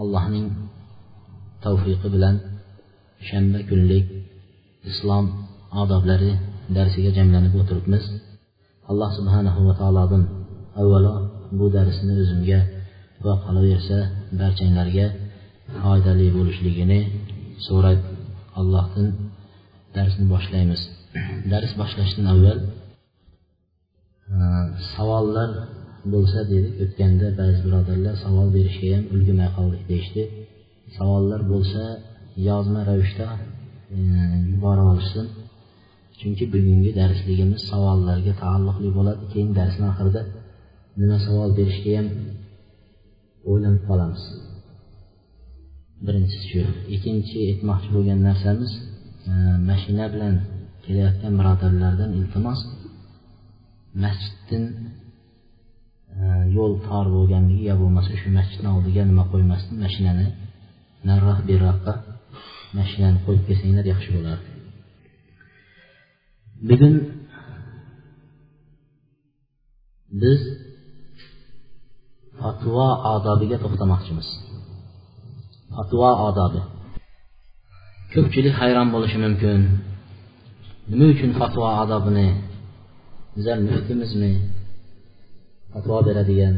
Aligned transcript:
allohning 0.00 0.46
tavfiqi 1.64 2.08
bilan 2.14 2.34
shanba 3.28 3.60
kunlik 3.70 4.06
islom 4.90 5.24
odoblari 5.82 6.32
darsiga 6.76 7.10
jamlanib 7.18 7.54
o'tiribmiz 7.60 8.04
alloh 8.90 9.10
subhanahu 9.18 9.60
va 9.68 9.74
taolodan 9.80 10.22
avvalo 10.80 11.14
bu 11.58 11.66
darsni 11.76 12.12
o'zimga 12.22 12.60
va 13.24 13.34
qolaversa 13.44 13.98
barchanglarga 14.40 15.06
foydali 15.80 16.26
bo'lishligini 16.36 17.00
so'rab 17.66 18.00
allohdan 18.60 19.08
darsni 19.96 20.24
boshlaymiz. 20.34 20.80
Dars 21.52 21.72
boshlashdan 21.80 22.26
avval 22.34 22.58
savollar 24.94 25.50
bo'lsa 26.14 26.38
dedik 26.52 26.74
o'tganda 26.84 27.26
ba'zi 27.40 27.58
birodarlar 27.66 28.14
savol 28.24 28.48
berishga 28.56 28.88
ham 28.96 29.04
ulgurmay 29.14 29.50
qoldik 29.58 29.82
deyishdi. 29.90 30.22
Savollar 30.96 31.40
bo'lsa 31.52 31.82
yozma 32.48 32.80
ravishda 32.88 33.26
e, 33.96 33.98
yuborib 34.52 34.86
olishsin. 34.92 35.26
Chunki 36.20 36.44
bugungi 36.54 36.90
darsligimiz 37.00 37.60
savollarga 37.70 38.32
taalluqli 38.42 38.88
bo'ladi. 38.98 39.22
Keyin 39.32 39.50
darsni 39.58 39.84
oxirida 39.92 40.22
nima 41.00 41.18
savol 41.26 41.50
berishga 41.58 41.90
ham 41.98 42.08
o'ylanib 43.50 43.82
qolamiz. 43.88 44.22
Birinchisi 46.06 46.44
shu. 46.50 46.62
Ikkinchi 46.94 47.36
aytmoqchi 47.50 47.88
bo'lgan 47.96 48.20
narsamiz 48.28 48.72
e, 49.30 49.32
mashina 49.70 50.06
bilan 50.14 50.34
kelayotgan 50.84 51.32
birodarlardan 51.40 52.10
iltimos 52.20 52.60
masjiddan 54.02 54.64
yo'l 56.56 56.72
tor 56.86 57.06
bo'lganligi 57.14 57.64
yo 57.70 57.74
bo'lmasa 57.82 58.12
shu 58.20 58.28
masjidni 58.38 58.68
oldiga 58.76 59.02
nima 59.10 59.24
qo'ymasdan 59.32 59.76
mashinani 59.84 60.26
nariroq 61.08 61.40
beriroqqa 61.48 61.92
mashinani 62.78 63.18
qo'yib 63.26 63.42
kelsanglar 63.48 63.86
yaxshi 63.92 64.10
bo'lardi 64.16 64.48
bugun 66.68 66.94
biz 70.22 70.40
fatvo 72.40 72.86
odobiga 73.14 73.56
to'xtamoqchimiz. 73.64 74.28
Fatvo 75.74 76.10
odobi. 76.28 76.60
Ko'pchilik 78.12 78.54
hayron 78.60 78.88
bo'lishi 78.94 79.18
mumkin. 79.24 79.60
Nima 80.90 81.06
uchun 81.14 81.30
fatvo 81.40 81.66
odobini 81.82 82.28
bizlar 83.34 83.58
muftimizmi 83.68 84.32
fatvo 85.76 85.96
beradigan 86.08 86.54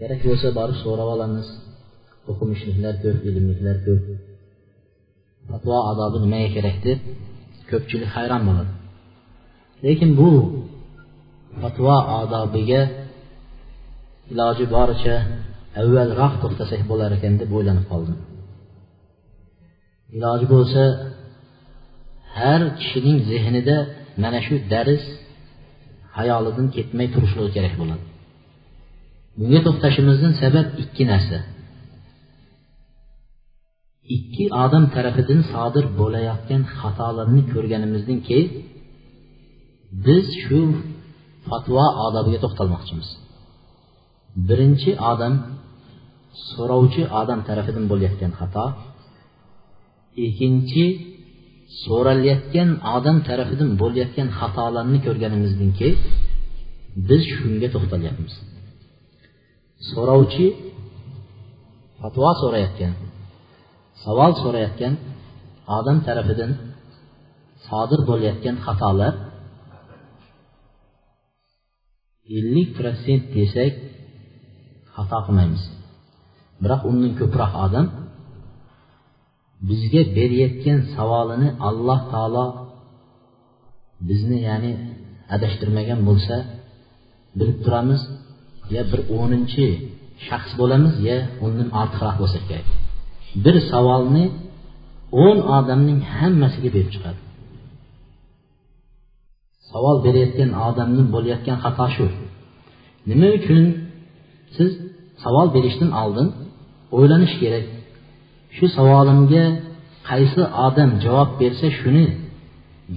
kerak 0.00 0.20
bo'lsa 0.28 0.48
borib 0.58 0.76
so'rab 0.84 1.08
olamiz 1.14 1.46
o'qimishliklar 2.30 2.94
ko'p 3.04 3.18
ilmliklar 3.28 3.76
ko'p 3.86 4.02
fatvo 5.50 5.76
odobi 5.90 6.18
nimaga 6.24 6.48
kerak 6.56 6.76
deb 6.86 6.98
ko'pchilik 7.70 8.10
hayron 8.16 8.42
bo'ladi 8.48 8.72
lekin 9.84 10.10
bu 10.20 10.30
fatvo 11.62 11.96
odobiga 12.22 12.80
iloji 14.32 14.64
boricha 14.76 15.16
avvalroq 15.80 16.34
to'xtasak 16.42 16.80
bo'lar 16.90 17.10
ekan 17.18 17.34
deb 17.40 17.50
o'ylanib 17.56 17.86
qoldim 17.92 18.18
iloji 20.16 20.46
bo'lsa 20.54 20.82
har 22.38 22.60
kishining 22.78 23.18
zehnida 23.30 23.76
mana 24.22 24.40
shu 24.46 24.54
dars 24.72 25.04
hayolidan 26.18 26.66
ketmay 26.76 27.06
turishligi 27.14 27.50
kerak 27.56 27.74
bo'ladi 27.80 28.04
bunga 29.38 29.60
to'xtashimizdan 29.66 30.32
sabab 30.42 30.66
ikki 30.82 31.04
narsa 31.12 31.38
ikki 34.16 34.44
odam 34.64 34.84
tarafidan 34.94 35.40
sodir 35.52 35.84
bo'layotgan 36.00 36.62
xatolarni 36.78 37.42
ko'rganimizdan 37.52 38.18
keyin 38.28 38.50
biz 40.06 40.26
shu 40.42 40.60
fatvo 41.48 41.84
odobiga 42.06 42.38
to'xtalmoqchimiz 42.44 43.08
birinchi 44.48 44.90
odam 45.12 45.34
so'rovchi 46.50 47.02
odam 47.20 47.40
tarafidan 47.48 47.84
bo'layotgan 47.92 48.32
xato 48.40 48.66
ikkinchi 50.26 50.84
so'ralayotgan 51.84 52.68
odam 52.96 53.16
tarafidan 53.28 53.70
bo'layotgan 53.82 54.28
xatolarni 54.38 54.98
ko'rganimizdan 55.06 55.70
keyin 55.78 55.96
biz 57.08 57.22
shunga 57.36 57.68
to'xtalyapmiz. 57.74 58.34
So'rovchi 59.90 60.46
fatvo 62.00 62.30
so'rayotgan 62.42 62.92
savol 64.04 64.32
so'rayotgan 64.42 64.94
odam 65.78 65.98
tarafidan 66.06 66.50
sodir 67.66 68.00
bo'layotgan 68.10 68.56
xatolar 68.66 69.12
ellik 72.38 72.68
protsent 72.78 73.24
desak 73.36 73.72
xato 74.94 75.18
qilmaymiz. 75.26 75.62
Biroq 76.62 76.82
undan 76.90 77.12
ko'proq 77.20 77.52
odam 77.66 77.86
bizga 79.68 80.02
berayotgan 80.16 80.78
savolini 80.94 81.48
alloh 81.68 82.00
taolo 82.12 82.46
bizni 84.08 84.38
ya'ni 84.48 84.72
adashtirmagan 85.34 86.00
bo'lsa 86.08 86.36
bilib 87.38 87.58
turamiz 87.64 88.00
ya 88.74 88.82
bir 88.90 89.00
o'ninchi 89.18 89.66
shaxs 90.26 90.52
bo'lamiz 90.60 90.94
ya 91.08 91.18
undan 91.44 91.68
ortiqroq 91.80 92.16
bo'lsa 92.22 92.38
kerak. 92.48 92.68
Bir 93.44 93.56
savolni 93.70 94.24
o'n 95.24 95.38
odamning 95.58 96.00
hammasiga 96.16 96.70
berib 96.74 96.90
chiqadi. 96.94 97.20
Savol 99.70 99.96
berayotgan 100.06 100.50
odamni 100.68 101.02
bo'layotgan 101.14 101.56
xato 101.64 101.86
shu. 101.94 102.06
Nima 103.10 103.28
uchun 103.38 103.62
siz 104.56 104.70
savol 105.24 105.48
berishdan 105.56 105.90
oldin 106.02 106.28
o'ylanish 106.96 107.34
kerak? 107.42 107.66
Shu 108.56 108.64
savolimga 108.76 109.44
qaysi 110.08 110.42
odam 110.66 110.90
javob 111.04 111.30
bersa 111.40 111.66
shuni 111.78 112.06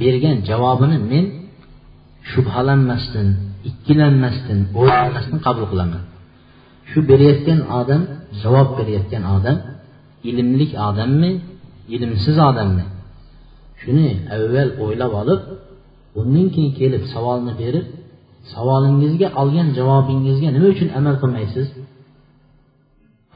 bergan 0.02 0.38
javobini 0.50 0.98
men 1.12 1.26
shubhalanmasdan 2.32 3.28
ikkilanmasdan 3.70 4.60
o'ylanmasdan 4.80 5.40
qabul 5.46 5.66
qilaman. 5.72 6.04
Shu 6.90 7.00
berayotgan 7.10 7.60
odam 7.80 8.02
javob 8.42 8.70
berayotgan 8.78 9.24
odam 9.36 9.58
ilmlik 10.30 10.72
odammi 10.88 11.32
ilmsiz 11.96 12.38
odammi? 12.50 12.86
Shuni 13.82 14.10
avval 14.36 14.70
o'ylab 14.84 15.14
olib 15.22 15.42
undan 16.20 16.48
keyin 16.54 16.72
kelib 16.80 17.04
savolni 17.14 17.54
berib 17.62 17.86
savolingizga 18.54 19.28
olgan 19.42 19.68
javobingizga 19.78 20.50
nima 20.56 20.68
uchun 20.76 20.90
amal 21.00 21.16
qilmaysiz? 21.22 21.68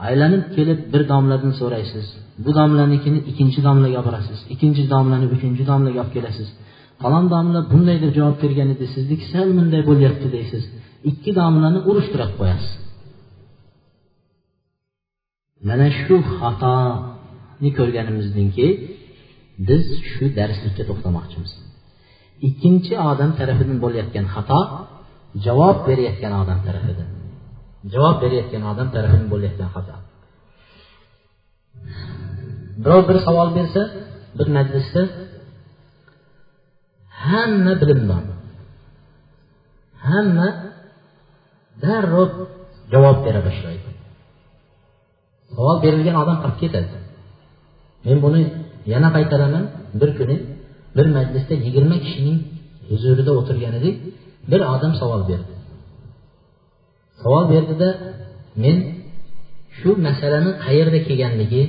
Aylanib 0.06 0.44
kelib 0.56 0.80
bir 0.92 1.02
domladan 1.12 1.52
so'raysiz. 1.60 2.06
Bu 2.44 2.50
domlanikini 2.60 3.18
ikkinchi 3.30 3.60
domlaga 3.68 3.96
olib 4.00 4.08
borasiz. 4.08 4.38
Ikkinchi 4.52 4.82
domlani 4.94 5.26
uchinchi 5.34 5.64
domlaga 5.70 5.98
olib 6.02 6.12
kelasiz. 6.16 6.48
Falon 7.02 7.26
domla 7.34 7.60
bunday 7.72 7.98
deb 8.04 8.12
javob 8.18 8.36
bergan 8.42 8.68
edi. 8.74 8.84
Sizniki 8.94 9.26
sal 9.32 9.48
bunday 9.58 9.82
bo'lyapti 9.90 10.26
deysiz. 10.36 10.62
Ikki 11.10 11.30
domlani 11.40 11.78
urushtirib 11.90 12.32
qo'yasiz. 12.40 12.72
Mana 15.68 15.86
shu 16.00 16.16
xatoni 16.38 17.70
ko'rganimizdan 17.78 18.48
keyin 18.56 18.76
biz 19.68 19.84
shu 20.10 20.24
darslikka 20.38 20.82
to'xtamoqchimiz. 20.88 21.52
Ikkinchi 22.48 22.94
odam 23.10 23.30
tarafidan 23.38 23.78
bo'layotgan 23.84 24.26
xato 24.34 24.60
javob 25.44 25.76
berayotgan 25.88 26.32
odam 26.42 26.60
tarafidan. 26.68 27.08
Javob 27.92 28.16
berayotgan 28.22 28.62
odam 28.72 28.88
tarafidan 28.94 29.26
bo'layotgan 29.32 29.70
xato. 29.74 29.94
Birov 32.82 33.02
bir 33.08 33.16
savol 33.26 33.48
bersa 33.58 33.82
bir 34.38 34.48
majlisda 34.56 35.02
hamma 37.24 37.72
bilimdon 37.82 38.24
hamma 40.08 40.48
darrov 41.82 42.30
javob 42.92 43.18
bera 43.26 43.40
boshlaydi. 43.48 43.88
Savol 45.54 45.76
berilgan 45.84 46.16
odam 46.22 46.36
qolib 46.42 46.58
ketadi. 46.62 46.96
Men 48.06 48.18
buni 48.24 48.42
yana 48.92 49.08
qaytaraman. 49.16 49.64
Bir 50.00 50.10
kuni 50.18 50.36
bir 50.96 51.06
majlisda 51.16 51.54
yigirma 51.64 51.96
kishining 52.04 52.38
huzurida 52.88 53.32
o'tirgan 53.40 53.72
edik. 53.80 53.96
Bir 54.50 54.60
odam 54.74 54.92
savol 55.02 55.22
berdi 55.30 55.59
savol 57.22 57.44
berdida 57.52 57.88
men 58.62 58.76
shu 59.78 59.90
masalani 60.06 60.50
qayerda 60.64 60.98
kelganligi 61.08 61.62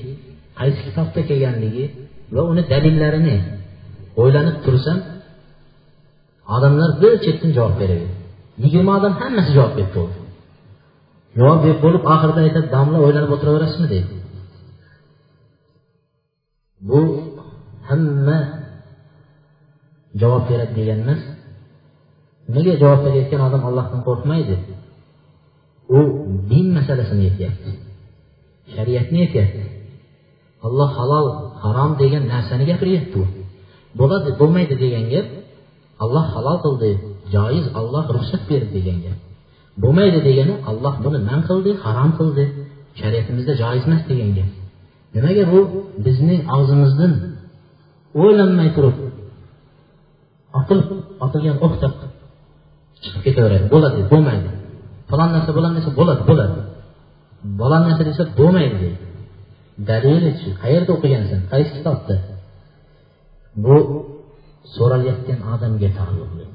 qaysi 0.59 0.79
kitobda 0.87 1.21
kelganligi 1.29 1.85
va 2.35 2.41
uni 2.51 2.63
dalillarini 2.73 3.37
o'ylanib 4.21 4.57
tursam 4.65 4.97
odamlar 6.55 6.89
bir 7.01 7.13
chetdan 7.25 7.51
javob 7.57 7.75
beraverdi. 7.81 8.15
Yigirma 8.63 8.91
odam 8.99 9.13
hammasi 9.21 9.51
javob 9.57 9.73
berib 9.77 9.91
bo'ldi. 9.97 10.17
Javob 11.39 11.59
berib 11.63 11.79
bo'lib 11.85 12.03
oxirida 12.13 12.39
aytadi 12.45 12.67
domla 12.75 12.97
o'ylanib 13.05 13.31
o'tiraverasizmi? 13.35 13.87
deydi 13.93 14.13
bu 16.89 16.99
hamma 17.89 18.39
javob 20.21 20.43
beradi 20.49 20.73
degan 20.79 20.99
emas 21.03 21.21
nimaga 22.47 22.73
javob 22.83 23.01
berayotgan 23.05 23.41
odam 23.47 23.63
allohdan 23.69 24.01
qo'rqmaydi? 24.07 24.55
U 25.97 25.99
din 26.51 26.67
masalasini 26.77 27.23
aytyapti 27.29 27.71
shariatni 28.73 29.19
aytyapti 29.25 29.63
alloh 30.67 30.89
halol 30.97 31.27
harom 31.63 31.91
degan 32.01 32.23
narsani 32.33 32.63
gapiryapti 32.71 33.17
u 33.23 33.25
bo'ladi 33.99 34.29
bo'lmaydi 34.39 34.75
degan 34.83 35.05
gap 35.13 35.27
alloh 36.03 36.25
halol 36.35 36.57
qildi 36.65 36.91
joiz 37.33 37.65
olloh 37.79 38.05
ruxsat 38.15 38.41
berdi 38.49 38.69
degan 38.77 38.97
gap. 39.05 39.17
Bo'lmaydi 39.83 40.19
degani 40.27 40.55
olloh 40.69 40.95
buni 41.05 41.19
man 41.29 41.39
qildi 41.49 41.71
harom 41.83 42.11
qildi. 42.19 42.43
Shariatimizda 42.99 43.53
joiz 43.63 43.83
emas 43.87 44.03
degan 44.11 44.31
gap. 44.37 44.49
Nimaga 45.15 45.43
bu? 45.51 45.59
Bizni 46.05 46.37
og'zimizdan 46.55 47.13
o'ylanmay 48.21 48.69
turib 48.75 48.97
otilib 50.59 50.87
otilgan 51.25 51.57
o'qdek 51.65 51.93
chiqib 53.03 53.21
ketaveradi. 53.27 53.65
Bo'ladi 53.73 53.99
bo'lmaydi 54.11 54.49
falon 55.11 55.29
narsa 55.35 55.51
bo'ladi 55.57 55.73
desa 55.79 55.91
bo'ladi 55.99 56.21
bo'ladi. 56.29 56.59
Falon 57.59 57.81
narsa 57.87 58.03
desa 58.09 58.23
bo'lmaydi. 58.39 58.75
Deydi 58.81 59.11
dalilichi 59.89 60.49
qayerda 60.61 60.91
o'qigansan? 60.97 61.39
Qaysi 61.51 61.71
kitobda? 61.77 62.15
Bu 63.63 63.75
so'ralayotgan 64.75 65.39
odamga 65.53 65.89
taalluqli 65.97 66.45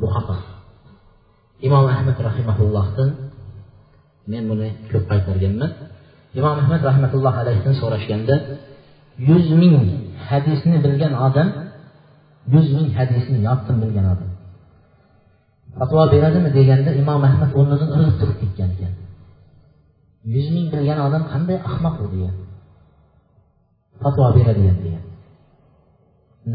bu 0.00 0.06
xato 0.14 0.36
imom 1.66 1.84
ahmad 1.94 2.16
rahimaullohdan 2.28 3.10
men 4.32 4.42
buni 4.50 4.68
ko'p 4.90 5.04
qaytarganman 5.10 5.70
imom 6.38 6.56
ahmad 6.62 6.80
rahmatulloh 6.90 7.34
alayhidan 7.42 7.74
so'rashganda 7.82 8.34
yuz 9.28 9.46
ming 9.60 9.74
hadisni 10.28 10.76
bilgan 10.84 11.12
odam 11.26 11.48
yuz 12.54 12.66
ming 12.76 12.88
hadisni 12.98 13.38
yoddan 13.48 13.76
bilgan 13.82 14.06
odam. 14.14 14.27
Fatvo 15.78 16.02
beradimi 16.12 16.50
deganda 16.58 16.90
imom 17.00 17.22
ahmad 17.28 17.50
o'rnidan 17.58 17.90
irg'ib 17.96 18.16
turib 18.20 18.36
ketgan 18.42 18.70
ekan. 18.74 18.92
Yuz 20.34 20.46
ming 20.54 20.66
bilgan 20.72 20.98
odam 21.06 21.24
qanday 21.32 21.58
ahmoq 21.70 21.96
u 22.04 22.06
degan 22.14 22.34
fatvo 24.02 24.26
beradigan 24.36 24.78
degan. 24.84 25.04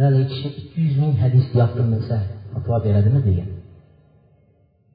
Haligi 0.01 0.25
kishi 0.31 0.49
ikki 0.61 0.77
yuz 0.85 0.95
ming 1.01 1.13
hadisni 1.23 1.55
yoddan 1.61 1.87
bilsa 1.93 2.17
fatvo 2.53 2.75
beradimi 2.85 3.21
degan. 3.29 3.49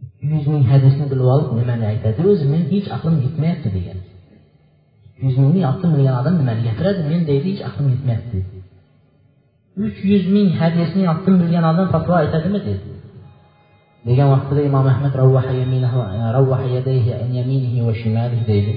İkki 0.05 0.27
yuz 0.35 0.47
ming 0.53 0.65
hadisni 0.73 1.05
bilib 1.13 1.29
olib 1.35 1.51
nimani 1.59 1.85
aytadi 1.93 2.21
o'zi? 2.31 2.45
Men 2.53 2.63
hech 2.73 2.89
aqlim 2.97 3.17
yetmayapti 3.27 3.69
degan. 3.79 3.99
Yuz 5.25 5.35
mingni 5.43 5.61
yoddan 5.67 5.91
bilgan 5.95 6.15
odam 6.21 6.35
nimani 6.41 6.61
gapiradi? 6.69 7.01
Men 7.11 7.21
deydi 7.31 7.47
hech 7.53 7.63
aqlim 7.69 7.87
yetmayapti. 7.95 8.39
Uch 9.85 9.99
yuz 10.11 10.25
ming 10.37 10.49
hadisni 10.61 11.03
yoddan 11.09 11.35
bilgan 11.41 11.65
odam 11.71 11.87
fatvo 11.95 12.15
aytadimi 12.23 12.61
dedi 12.69 12.98
degan 14.07 14.29
vaqtida 14.35 14.61
imom 14.71 14.87
ahmad 14.93 15.15
deydi 18.51 18.75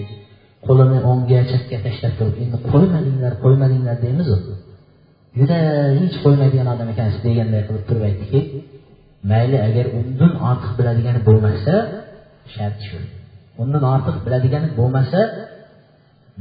qo'lini 0.66 1.00
o'ngga 1.12 1.40
chapga 1.52 1.78
tashlab 1.86 2.14
turib 2.20 2.36
endi 2.44 2.58
qo'ymadinglar 2.72 3.34
qo'ymadinglar 3.44 3.96
deymizu 4.06 4.36
juda 5.40 5.58
hech 6.00 6.16
qo'ymaydigan 6.24 6.68
odam 6.74 6.88
ekansiz 6.94 7.20
deganday 7.28 7.62
qilib 7.68 7.84
turib 7.90 8.04
aytdiki 8.10 8.40
mayli 9.32 9.58
agar 9.68 9.86
undan 10.00 10.34
ortiq 10.50 10.72
biladigani 10.80 11.20
bo'lmasa 11.28 11.74
shart 12.54 12.78
shu. 12.88 12.98
Undan 13.62 13.84
ortiq 13.94 14.18
biladigani 14.26 14.68
bo'lmasa 14.80 15.20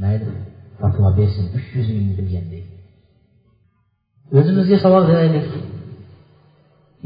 mayli 0.03 0.27
fatvo 0.81 1.09
bersin 1.19 1.45
uch 1.57 1.67
yuz 1.77 1.87
ming 1.95 2.09
bilgandek 2.19 2.65
o'zimizga 4.37 4.77
savol 4.85 5.03
beraylik. 5.11 5.47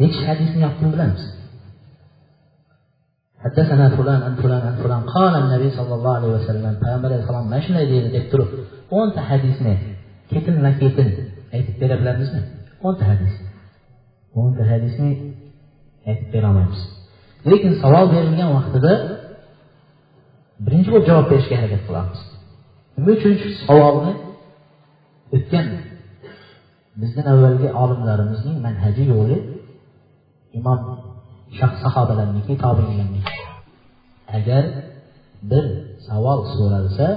Nechi 0.01 0.21
hadisni 0.29 0.59
yoqqan 0.65 0.89
bilamiz 0.93 1.23
حدثنا 3.44 3.96
فلان 3.96 4.22
عن 4.22 4.34
فلان 4.42 4.60
عن 4.68 4.76
فلان 4.82 5.02
قال 5.16 5.32
النبي 5.42 5.70
صلى 5.70 5.94
الله 5.94 6.14
عليه 6.18 6.28
وسلم 6.28 6.74
payg'ambar 6.82 7.08
alayhissalom 7.10 7.44
mana 7.50 7.60
shunday 7.64 7.86
deydi 7.92 8.08
deb 8.16 8.24
turib 8.32 8.48
o'nta 8.98 9.20
hadisni 9.30 9.74
ketinma 10.32 10.70
ketin 10.80 11.08
aytib 11.56 11.76
bera 11.82 11.94
bilamizmi 12.00 12.40
o'nta 12.86 13.04
hadis 13.10 13.32
o'nta 14.40 14.62
hadisni 14.72 15.10
aytib 16.10 16.28
berolmaymiz 16.34 16.80
lekin 17.50 17.72
savol 17.82 18.06
berilgan 18.14 18.50
vaqtida 18.58 18.92
birinchi 20.66 20.88
bo'lib 20.92 21.06
javob 21.10 21.26
berishga 21.32 21.54
harakat 21.60 21.82
qilamiz 21.88 22.20
nima 22.96 23.10
uchun 23.16 23.32
shu 23.40 23.48
savolni 23.66 24.12
o'tgan 25.36 25.66
bizdan 27.00 27.26
avvalgi 27.32 27.68
olimlarimizning 27.82 28.56
manhaji 28.66 29.02
yo'li 29.12 29.38
imom 30.58 30.80
sahobalarniki 31.84 32.52
tobeinlarniki 32.64 33.33
agar 34.37 34.63
bir 35.51 35.65
savol 36.07 36.39
so'ralsa 36.55 37.07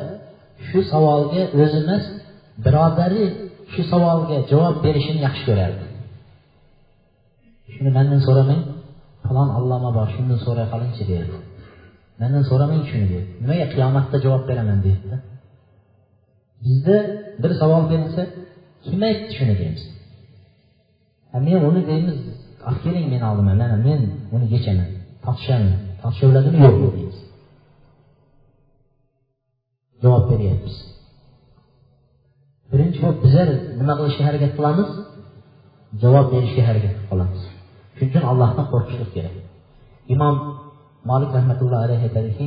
shu 0.66 0.78
savolga 0.92 1.42
o'zimiz 1.60 1.84
emas 1.84 2.04
birodari 2.64 3.24
shu 3.72 3.82
savolga 3.92 4.36
javob 4.50 4.76
berishini 4.84 5.20
yaxshi 5.26 5.44
ko'rardi 5.50 5.84
shuni 7.78 7.90
mandan 7.98 8.20
so'ramang. 8.26 8.62
Falon 9.24 9.48
alloma 9.58 9.90
bor 9.98 10.08
shundan 10.14 10.38
so'ray 10.46 10.66
qolingchi 10.72 11.02
deydi. 11.12 11.36
Mandan 12.20 12.44
so'ramang 12.50 12.82
shuni 12.90 13.06
deydi. 13.12 13.28
Nimaga 13.42 13.66
qiyomatda 13.74 14.16
javob 14.24 14.42
beraman 14.50 14.78
deydida. 14.86 15.16
Bizda 16.64 16.96
bir 17.42 17.52
savol 17.60 17.82
berilsa 17.90 18.22
kim 18.86 19.00
aytdi 19.08 19.30
shuni 19.38 19.54
deymiz. 19.60 19.84
Men 21.46 21.60
uni 21.68 21.82
deymiz 21.90 22.18
olib 22.68 22.80
keling 22.84 23.06
meni 23.12 23.24
oldima 23.30 23.52
mana 23.62 23.76
men 23.86 24.00
uni 24.34 24.46
yechaman 24.54 24.88
tortishaman 26.02 26.34
tortishaveradimi 26.34 26.58
yo'qmi 26.66 26.88
deymiz 26.96 27.18
javob 30.02 30.24
beryapmiz 30.30 30.76
birinchi 32.72 32.98
bo'lib 33.04 33.18
bizlar 33.24 33.48
nima 33.80 33.94
qilishga 33.98 34.22
harakat 34.28 34.52
qilamiz 34.58 34.90
javob 36.02 36.26
berishga 36.34 36.62
harakat 36.68 36.92
qilib 36.94 37.08
qolamiz 37.10 37.42
shuning 37.96 38.10
uchun 38.10 38.24
allohdan 38.30 38.66
qo'rqishlik 38.72 39.10
kerak 39.16 39.36
imom 40.14 40.34
molik 41.10 41.30
rahmatullohi 41.38 41.82
alayhi 41.86 42.04
aytadiki 42.08 42.44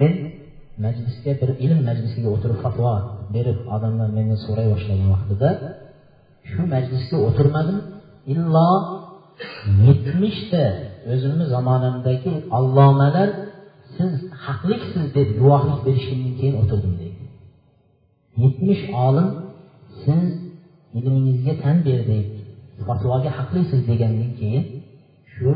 men 0.00 0.14
majlisga 0.84 1.32
bir 1.40 1.50
ilm 1.64 1.80
majlisiga 1.88 2.28
o'tirib 2.34 2.58
fatvo 2.64 2.92
berib 3.34 3.58
odamlar 3.74 4.08
mendan 4.16 4.38
so'ray 4.46 4.66
boshlagan 4.72 5.08
vaqtida 5.14 5.48
shu 6.50 6.62
majlisga 6.74 7.16
o'tirmadim 7.28 7.78
illo 8.32 8.70
yetmishta 9.86 10.64
o'zimni 11.12 11.44
zamonamdagi 11.54 12.32
allomalar 12.58 13.28
siz 13.96 14.12
haqliksiz 14.44 15.06
deb 15.16 15.28
guvohlik 15.40 15.80
berishgandan 15.86 16.34
keyin 16.38 16.54
o'tirdim 16.62 16.94
deydi 17.02 17.24
yetmish 18.42 18.82
olim 19.06 19.28
siz 20.02 20.24
ilmingizga 20.98 21.54
tan 21.62 21.76
berdik 21.88 22.26
fatvoga 22.86 23.30
haqlisiz 23.38 23.80
degandan 23.90 24.30
keyin 24.40 24.64
shu 25.34 25.50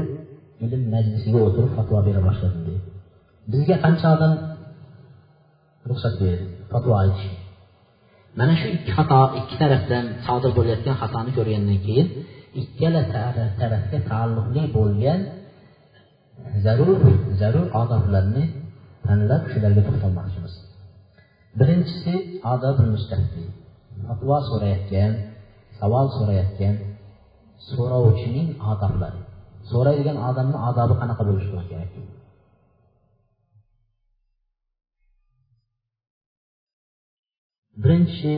ilm 0.64 0.82
majlisiga 0.94 1.38
o'tirib 1.46 1.72
fatvo 1.78 1.98
bera 2.08 2.20
boshladim 2.28 2.62
deydi 2.68 2.82
bizga 3.52 3.76
qancha 3.84 4.06
odam 4.16 4.32
ruxsat 5.88 6.14
berdi? 6.22 6.44
Fatvo 6.72 6.92
aytish 7.02 7.26
mana 8.38 8.52
shu 8.60 8.66
ikki 8.76 8.90
xato 8.96 9.20
ikki 9.40 9.54
tarafdan 9.62 10.04
sodir 10.26 10.50
bo'layotgan 10.58 10.96
xatoni 11.02 11.30
ko'rgandan 11.38 11.78
keyin 11.86 12.08
ikkala 12.62 13.00
tarafga 13.60 13.98
taalluqli 14.10 14.62
bo'lgan 14.76 15.20
zarur 16.64 16.98
zarur 17.40 17.66
odoblarni 17.82 18.44
tanlab 19.06 19.42
shularga 19.52 19.82
to'xtalmoqchimiz 19.88 20.54
birinchisi 21.58 22.14
odobi 22.52 22.84
mustahdi 22.94 23.44
fatvo 24.06 24.36
so'rayotgan 24.50 25.12
savol 25.78 26.06
so'rayotgan 26.16 26.74
so'rovchining 27.70 28.48
odoblari 28.72 29.20
so'raydigan 29.70 30.16
odamni 30.28 30.58
odobi 30.68 30.94
qanaqa 31.00 31.22
bo'lishi 31.28 31.50
kerak 31.70 31.90
birinchi 37.82 38.32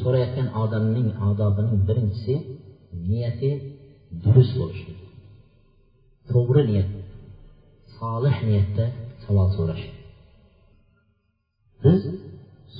so'rayotgan 0.00 0.48
odamning 0.62 1.08
odobining 1.30 1.78
birinchisi 1.88 2.34
niyati 3.08 3.50
durust 4.24 4.54
bo'lishi. 4.60 4.92
To'g'ri 6.30 6.62
niyat 6.70 6.90
solih 7.98 8.36
niyatda 8.48 8.84
savol 9.24 9.48
so'rash. 9.56 9.84
Biz 11.82 12.00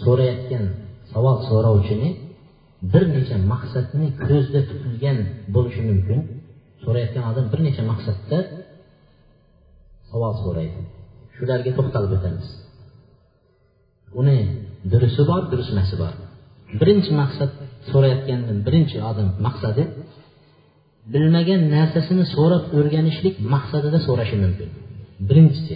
so'rayotgan 0.03 0.65
savol 1.13 1.37
so'rovchini 1.49 2.11
bir 2.93 3.05
necha 3.15 3.37
maqsadni 3.53 4.09
ko'zda 4.27 4.61
tutilgan 4.71 5.19
bo'lishi 5.55 5.83
mumkin. 5.91 6.19
So'rayotgan 6.85 7.25
odam 7.31 7.47
bir 7.53 7.61
necha 7.67 7.83
maqsadda 7.91 8.39
savol 10.11 10.35
so'raydi. 10.45 10.81
Shularga 11.37 11.71
to'xtalib 11.79 12.13
o'tamiz. 12.17 12.49
Uni 14.21 14.39
durisi 14.93 15.23
bor 15.31 15.43
durustmasi 15.53 15.95
bor. 16.03 16.13
Birinchi 16.81 17.13
maqsad 17.23 17.51
so'rayotganda 17.91 18.53
birinchi 18.67 18.97
odam 19.11 19.29
maqsadi 19.47 19.83
bilmagan 21.13 21.61
narsasini 21.77 22.25
so'rab 22.35 22.65
o'rganishlik 22.79 23.35
maqsadida 23.55 23.99
so'rashi 24.07 24.37
mumkin. 24.45 24.69
Birinchisi 25.29 25.75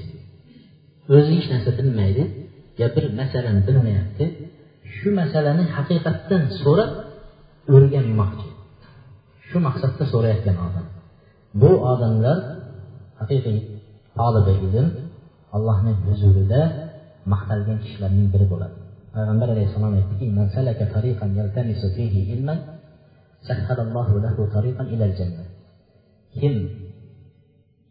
o'zi 1.16 1.30
hech 1.38 1.48
narsa 1.54 1.70
bilmaydi 1.78 2.22
yo 2.80 2.86
bir 2.96 3.04
masalani 3.20 3.60
bilmayapti 3.68 4.24
shu 4.96 5.08
masalani 5.20 5.64
haqiqatdan 5.76 6.42
so'rab 6.62 6.90
o'rganmoqchi. 7.74 8.48
Shu 9.48 9.56
maqsadda 9.66 10.04
so'rayotgan 10.12 10.56
odam. 10.66 10.86
Bu 11.60 11.70
odamlar 11.92 12.38
haqiqiy 13.20 13.58
tolibi 14.18 14.52
ilm 14.66 14.88
allohni 15.56 15.92
huzurida 16.04 16.60
maqtalgan 17.32 17.78
kishilarning 17.84 18.28
biri 18.34 18.46
bo'ladi. 18.52 18.76
Payg'ambar 19.16 19.48
alayhissalom 19.54 19.92
aytdiki 19.98 20.24
kim 26.38 26.54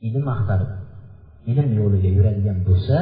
ilm 0.08 0.26
axtarib 0.36 0.72
ilm 1.52 1.70
yo'liga 1.80 2.10
yuradigan 2.18 2.58
bo'lsa 2.68 2.98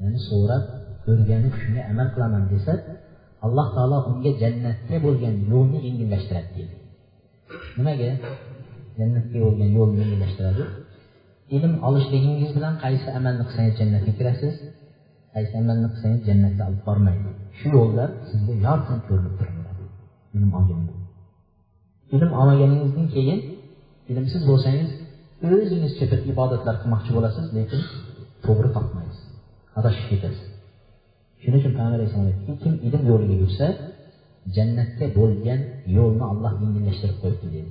ya'ni 0.00 0.20
so'rab 0.28 0.64
o'rganib 1.10 1.54
shunga 1.60 1.82
amal 1.90 2.08
qilaman 2.14 2.44
desa 2.52 2.72
alloh 3.46 3.66
taolo 3.76 3.98
unga 4.10 4.30
jannatga 4.42 4.96
bo'lgan 5.06 5.34
yo'lni 5.52 5.78
yengillashtiradi 5.86 6.50
deydi. 6.56 6.76
Nimaga 7.78 8.10
jannatga 8.98 9.38
bo'lgan 9.44 9.70
yo'lni 9.78 9.96
yengillashtiradi? 10.02 10.62
Ilm 11.56 11.72
olishligingiz 11.88 12.50
bilan 12.56 12.74
qaysi 12.84 13.08
amalni 13.18 13.42
qilsangiz 13.48 13.74
jannatga 13.80 14.12
kirasiz? 14.18 14.54
Qaysi 15.34 15.52
amalni 15.62 15.88
qilsangiz 15.92 16.20
jannatga 16.28 16.62
olib 16.68 16.82
bormaydi 16.88 17.30
shu 17.58 17.66
yo'llar 17.76 18.08
sizga 18.30 18.54
yorqin 18.66 18.98
ko'rinib 19.06 19.34
turaveradi 19.38 19.84
ilm 20.36 20.50
olganda 20.58 20.92
ilm 22.16 22.30
olmaganingizdan 22.40 23.08
keyin. 23.16 23.40
İlmsiz 24.10 24.42
bo'lsangiz 24.50 24.90
o'zingizcha 25.46 26.04
bir 26.12 26.20
ibodatlar 26.32 26.74
qilmoqchi 26.82 27.10
bo'lasiz 27.16 27.46
lekin 27.56 27.82
to'g'ri 28.44 28.70
topmaysiz 28.76 29.18
adashib 29.78 30.06
ketasiz 30.10 30.46
shuning 31.42 31.60
uchun 31.60 31.72
payg'ambar 31.76 31.98
alayhissalom 31.98 32.28
aytdiki 32.30 32.54
kim 32.62 32.74
ilm 32.86 33.02
yo'liga 33.10 33.36
yursa 33.42 33.66
jannatga 34.56 35.06
bo'lgan 35.18 35.60
yo'lni 35.96 36.24
alloh 36.32 36.52
yengillashtirib 36.62 37.18
qo'yibdi 37.22 37.46
dedi. 37.56 37.70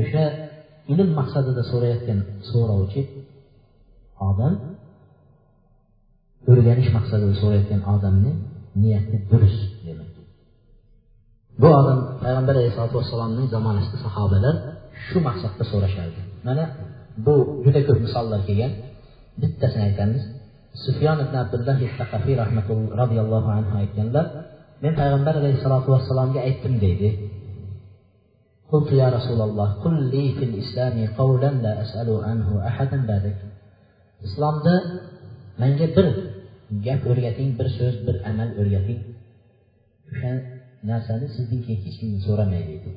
O'sha 0.00 0.24
ilm 0.92 1.08
maqsadida 1.20 1.62
so'rayotgan 1.72 2.18
so'rovchi 2.50 3.00
odam 4.28 4.54
o'rganish 6.48 6.90
maqsadida 6.96 7.34
so'rayotgan 7.42 7.82
odamni 7.94 8.32
niyati 8.82 9.16
durust 9.30 9.62
demak 9.86 10.10
bu 11.60 11.68
odam 11.80 11.98
payg'ambar 12.22 12.54
alayhisalotu 12.60 12.94
vassalomning 13.00 13.46
zamonasida 13.54 13.98
sahobalar 14.06 14.54
shu 15.06 15.18
maqsadda 15.28 15.64
so'rashardi 15.72 16.20
mana 16.46 16.64
bu 17.24 17.34
juda 17.64 17.80
ko'p 17.86 17.98
misollar 18.06 18.40
kelgan 18.48 18.72
bittasini 19.40 19.82
aytamiz 19.88 20.22
sufyon 20.84 21.18
ibn 21.24 21.34
abdulloh 21.42 21.76
roziyallohu 23.02 23.48
anhu 23.58 23.72
aytganlar 23.82 24.26
men 24.82 24.92
payg'ambar 25.00 25.34
alayhissalotu 25.40 25.88
vassalomga 25.94 26.40
aytdim 26.48 26.74
deydi 26.86 27.10
قلت 28.74 28.90
يا 29.02 29.08
رسول 29.16 29.40
الله 29.48 29.68
قل 29.84 29.94
لي 30.14 30.24
في 30.36 30.44
الإسلام 30.50 30.96
قولا 31.20 31.50
لا 31.64 31.72
أسأل 31.82 32.08
عنه 32.28 32.48
أحدا 32.70 32.98
بعدك 33.10 33.38
islomda 34.26 34.74
menga 35.60 35.86
bir 35.96 36.06
gap 36.86 37.00
o'rgating 37.10 37.50
bir 37.58 37.68
so'z 37.78 37.94
bir 38.06 38.16
amal 38.30 38.48
o'rgating. 38.60 39.00
O'sha 40.10 40.32
narsani 40.88 41.26
sizdan 41.36 41.60
keyin 41.64 41.80
hech 41.84 41.96
kim 42.00 42.10
so'ramaydi 42.26 42.66
deydi 42.70 42.90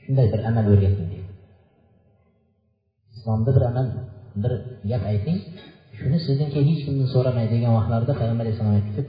shunday 0.00 0.26
bir 0.32 0.40
amal 0.48 0.64
o'rgating 0.72 1.08
deydi 1.12 1.30
islomda 3.14 3.50
bir 3.56 3.64
amal 3.70 3.86
bir 4.42 4.52
gap 4.90 5.02
ayting 5.12 5.38
shuni 5.98 6.18
sizdan 6.26 6.48
keyin 6.52 6.66
hech 6.70 6.82
kimdan 6.86 7.08
so'ramay 7.14 7.46
degan 7.54 7.72
vaqtlarda 7.78 8.12
payg'ambar 8.20 8.44
alayhissalom 8.46 8.74
aytdiki 8.78 9.02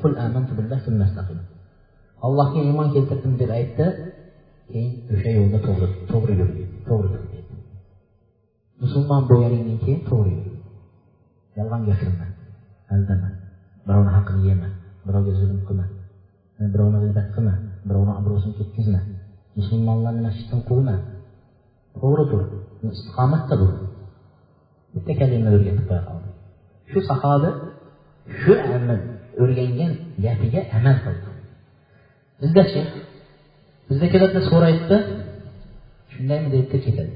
allohga 2.27 2.59
iymon 2.67 2.87
keltirdim 2.95 3.33
deb 3.41 3.51
aytdi 3.59 3.85
keyin 4.71 4.93
o'sha 5.13 5.29
yo'lda 5.39 5.59
to'g'ri 5.67 5.87
to'g'ri 6.11 6.33
yur 6.39 6.49
to'g'ri 6.89 7.09
tur 7.13 7.23
musulmon 8.83 9.23
bo'lganingdan 9.31 9.77
keyin 9.83 10.01
to'g'ri 10.09 10.31
yur. 10.37 10.47
Yolg'on 11.57 11.81
gapirma 11.89 12.27
aldama. 12.93 13.29
Birovni 13.89 14.11
haqqini 14.17 14.41
yema 14.49 14.69
birovga 15.07 15.31
zulm 15.39 15.59
qilma 15.67 15.85
birovni 16.73 16.97
g'iybat 17.03 17.27
qilma 17.35 17.55
birovni 17.87 18.13
obro'sini 18.19 18.53
ketkazma 18.59 19.01
musulmonlarni 19.57 20.21
masjiddan 20.27 20.61
quvma. 20.69 20.95
To'g'ri 21.99 22.23
tur 22.31 22.41
istiqomatda 22.95 23.55
bo'l 23.61 23.73
bitta 24.93 25.13
kalima 25.19 25.49
o'rgatib 25.55 25.85
qo'ya 25.89 26.03
qoldi. 26.09 26.29
Shu 26.91 26.99
sahoba 27.09 27.49
shu 28.41 28.53
amal 28.77 28.99
o'rgangan 29.41 29.91
gapiga 30.25 30.61
amal 30.77 30.97
qildi. 31.05 31.29
Bizdachi 32.41 32.81
bizda 33.89 34.07
keladida 34.13 34.41
so'raydida 34.49 34.97
shundaymi 36.13 36.47
deydida 36.53 36.77
ketadi. 36.85 37.13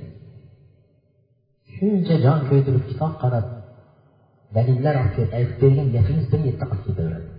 Shuncha 1.76 2.16
jon 2.26 2.40
kuydirib 2.50 2.84
kitob 2.90 3.14
qarab 3.24 3.46
dalillar 4.56 4.96
olib 5.02 5.14
kelib 5.16 5.32
aytib 5.38 5.58
bergan 5.64 5.88
gapingiz 5.96 6.28
bir 6.34 6.42
yerda 6.48 6.66
qolib 6.72 6.84
ketaveradi 6.88 7.30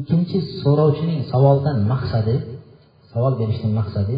ikkinchi 0.00 0.38
so'rovchining 0.62 1.20
savoldan 1.32 1.78
maqsadi 1.92 2.36
savol 3.12 3.34
berishdan 3.40 3.72
maqsadi 3.80 4.16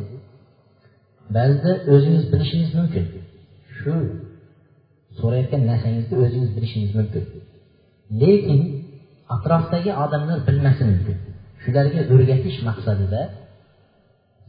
ba'zida 1.37 1.73
o'zingiz 1.93 2.25
bilishingiz 2.33 2.71
mumkin 2.79 3.05
shu 3.79 3.95
so'rayotgan 5.19 5.63
narsangizni 5.71 6.15
o'zingiz 6.25 6.51
bilishingiz 6.57 6.93
mumkin 6.99 7.25
lekin 8.21 8.61
atrofdagi 9.35 9.91
odamlar 10.05 10.39
bilmasi 10.49 10.83
mumkin 10.93 11.17
shularga 11.63 12.01
o'rgatish 12.15 12.59
maqsadida 12.69 13.21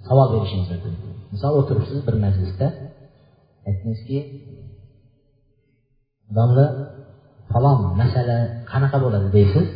savol 0.08 0.28
berishingiz 0.34 0.70
mumkin 0.74 0.94
misol 1.34 1.54
o'tiribsiz 1.62 2.00
bir 2.08 2.16
majlisda 2.26 2.68
aytdingizki 3.68 4.20
domla 6.38 6.66
falon 7.52 7.80
masala 8.02 8.38
qanaqa 8.72 8.98
bo'ladi 9.04 9.28
deysiz. 9.38 9.68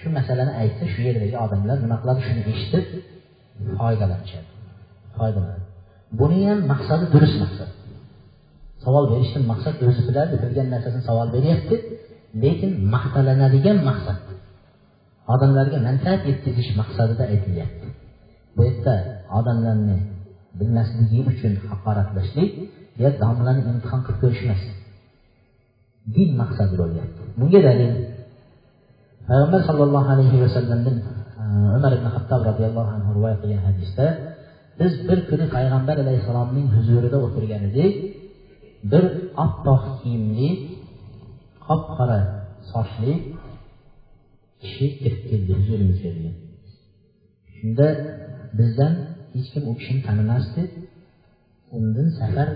Shu 0.00 0.08
masalani 0.18 0.52
aytsa 0.62 0.84
shu 0.92 1.00
yerdagi 1.08 1.36
odamlar 1.44 1.76
nima 1.84 1.96
qiladi? 2.02 2.20
Shuni 2.26 2.42
eshitib 2.52 2.84
foydalanishadi. 3.78 4.48
Foydalanadi 5.16 5.64
buni 6.20 6.38
ham 6.48 6.58
maqsadi 6.72 7.04
durust 7.14 7.36
maqsad. 7.44 7.70
Savol 8.84 9.04
berishdan 9.12 9.44
maqsad 9.52 9.74
o'zi 9.86 10.02
biladi 10.08 10.34
bilgan 10.42 10.68
narsasini 10.74 11.04
savol 11.10 11.28
beryapti 11.36 11.76
lekin 12.44 12.70
maqtalanadigan 12.94 13.78
maqsad. 13.88 14.18
Odamlarga 15.34 15.78
manfaat 15.88 16.20
yetkazish 16.30 16.70
maqsadida 16.80 17.24
aytilyapti. 17.32 17.86
Bu 18.56 18.60
yerda 18.68 18.94
odamlarni 19.38 19.98
bilmasligi 20.58 21.20
uchun 21.30 21.52
haqoratlashlik 21.70 22.50
yo 23.02 23.08
domlani 23.22 23.60
imtihon 23.70 24.00
qilib 24.06 24.18
ko'rish 24.22 24.42
emas 24.46 24.62
din 26.16 26.30
maqsadi 26.40 26.74
bo'lgan. 26.80 27.08
Bunga 27.38 27.60
dalil 27.68 27.92
payg'ambar 29.28 29.60
sollallohu 29.68 30.08
alayhi 30.14 30.36
vasallamdan 30.44 30.96
e, 31.42 31.44
umar 31.76 31.92
ibn 31.98 32.06
hattob 32.14 32.40
roziyallohu 32.50 32.90
anhu 32.96 33.10
rivoyat 33.16 33.38
qilgan 33.42 33.62
hadisda 33.68 34.06
biz 34.80 34.92
bir 35.08 35.18
kuni 35.28 35.46
payg'ambar 35.56 35.96
alayhissalomning 36.04 36.66
huzurida 36.76 37.18
o'tirgan 37.26 37.62
edik 37.70 37.94
bir 38.92 39.04
oppoq 39.44 39.82
kiyimli 40.00 40.48
qop 41.66 41.82
qora 41.96 42.20
sochli 42.72 43.12
kishi 44.62 44.86
kirib 45.00 45.22
keldi 45.30 45.52
huzurimizga 45.58 46.10
degan. 46.16 46.36
Shunda 47.56 47.86
bizdan 48.58 48.92
hech 49.34 49.48
kim 49.52 49.62
u 49.70 49.72
kishini 49.78 50.00
tanimasdi. 50.08 50.62
Undan 51.76 52.08
safar 52.20 52.48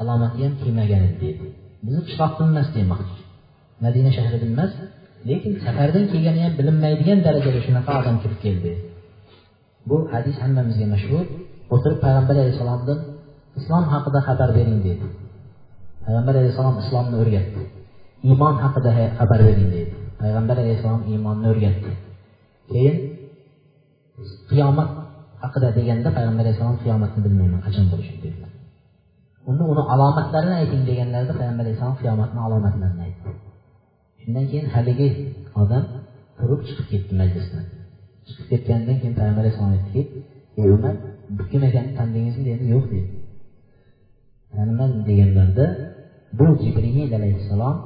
alomati 0.00 0.38
ham 0.44 0.54
kiymagan 0.62 1.02
edi 1.08 1.16
deydi 1.24 1.46
bizni 1.84 2.02
qishloqdan 2.08 2.46
emas 2.52 2.68
demoqchi 2.76 3.20
madina 3.84 4.10
shahridan 4.16 4.50
emas 4.56 4.72
lekin 5.28 5.52
safardan 5.64 6.04
kelgani 6.12 6.40
ham 6.44 6.52
bilinmaydigan 6.58 7.18
darajada 7.26 7.60
shunaqa 7.66 7.92
odam 8.00 8.16
kirib 8.22 8.38
keldi 8.44 8.72
bu 9.88 9.96
hadis 10.12 10.36
hammamizga 10.44 10.86
mashhur 10.94 11.24
o'tirib 11.74 11.98
payg'ambar 12.04 12.34
alayhissalomdan 12.38 12.98
islom 13.58 13.84
haqida 13.94 14.18
xabar 14.28 14.48
bering 14.58 14.78
dedi 14.88 15.06
payg'ambar 16.04 16.34
alayhissalom 16.40 16.76
islomni 16.82 17.16
o'rgatdi 17.22 17.62
iymon 18.28 18.54
haqida 18.64 18.90
xabar 19.18 19.40
bering 19.48 19.68
deydi 19.74 19.94
payg'ambar 20.20 20.56
alayhissalom 20.62 21.02
iymonni 21.10 21.46
o'rgatdi 21.52 21.92
keyin 22.70 22.96
qiyomat 24.50 24.90
haqida 25.42 25.68
deganda 25.78 26.08
payg'ambar 26.16 26.42
alayhissalom 26.44 26.76
qiyomatni 26.84 27.20
bilmayman 27.26 27.60
qachon 27.66 27.86
bo'lishini 27.92 28.20
dedilar 28.24 28.41
unda 29.50 29.64
uni 29.72 29.82
alomatlarini 29.92 30.54
ayting 30.62 30.82
deganlarida 30.90 31.32
payg'ambar 31.38 31.62
alayhissalom 31.64 31.96
qiyomatni 32.02 32.40
alomatlarini 32.46 33.02
aytdi. 33.08 33.30
Shundan 34.20 34.44
keyin 34.50 34.66
haligi 34.74 35.08
odam 35.62 35.84
turib 36.38 36.60
chiqib 36.66 36.86
ketdi 36.92 37.12
majlisdan. 37.22 37.64
Chiqib 38.26 38.46
ketgandan 38.52 38.96
keyin 39.00 39.14
payg'ambar 39.18 39.42
alayhissalom 39.44 39.72
aytdiki 39.76 40.02
ey 40.60 40.68
umar 40.76 40.94
bu 41.36 41.42
kim 41.50 41.62
ekanini 41.68 41.94
tanidingizmi 41.98 42.44
dedi. 42.50 42.62
Yo'q 42.74 42.84
dedi. 42.94 43.08
Tanimadim 44.54 45.00
deganlarida 45.08 45.66
bu 46.38 46.46
jibril 46.62 47.12
alayhissalom 47.18 47.76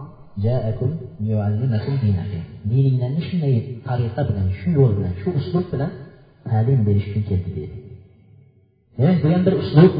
dininglarni 2.70 3.22
shunday 3.28 3.54
tariqa 3.86 4.22
bilan 4.28 4.46
shu 4.58 4.68
yo'l 4.78 4.92
bilan 4.98 5.12
shu 5.20 5.28
uslub 5.38 5.66
bilan 5.72 5.90
ta'lim 6.48 6.80
berish 6.86 7.06
uchun 7.10 7.22
keldi 7.30 7.50
dedi. 7.58 7.76
Demak 8.98 9.18
bu 9.22 9.26
ham 9.34 9.42
bir 9.46 9.54
uslub. 9.62 9.92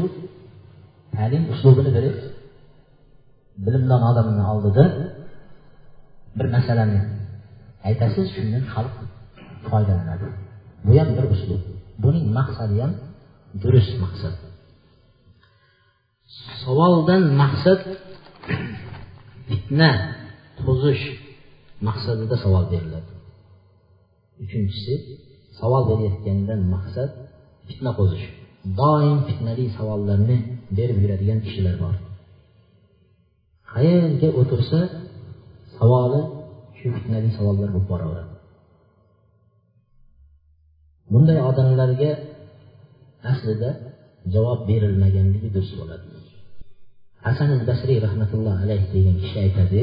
Ta'lim 1.17 1.43
uslubini 1.53 1.91
bilib 1.97 2.17
bilimdon 3.65 4.01
odamni 4.09 4.43
oldida 4.51 4.85
bir 6.37 6.47
masalani 6.55 6.99
aytasiz 7.87 8.25
shundan 8.35 8.63
xalq 8.73 8.95
foydalanadi. 9.69 10.27
Bu 10.85 10.91
ham 10.99 11.09
bir 11.17 11.25
uslub. 11.35 11.61
Buning 12.03 12.25
maqsadi 12.39 12.75
ham 12.83 12.93
durust 13.61 13.93
maqsad. 14.03 14.35
Savoldan 16.63 17.23
maqsad 17.41 17.81
fitna 19.49 19.91
to'zish 20.59 21.03
maqsadida 21.87 22.35
savol 22.43 22.65
beriladi. 22.73 23.11
Uchinchisi 24.43 24.93
savol 25.59 25.83
berayotgandan 25.89 26.61
maqsad 26.75 27.11
fitna 27.67 27.91
qo'zish 27.99 28.25
doim 28.80 29.18
fitnali 29.28 29.64
savollarni 29.76 30.36
berib 30.78 30.98
yuradigan 31.02 31.38
kishilar 31.44 31.76
bor 31.84 31.94
qayerga 33.72 34.28
o'tirsa 34.40 34.80
savoli 35.78 36.20
shu 36.78 36.86
fitnali 36.96 37.28
savollar 37.38 37.68
bo'lib 37.74 37.88
boraveradi 37.92 38.34
bunday 41.12 41.38
odamlarga 41.50 42.10
aslida 43.32 43.70
javob 44.34 44.60
berilmaganligi 44.70 45.48
durust 45.54 45.74
bo'ladi 45.80 46.06
hasan 47.26 47.48
al 47.56 47.62
basriy 47.70 47.98
rahmatulloh 48.06 48.54
alayhi 48.64 48.86
degan 48.94 49.16
kishi 49.22 49.38
aytadi 49.46 49.82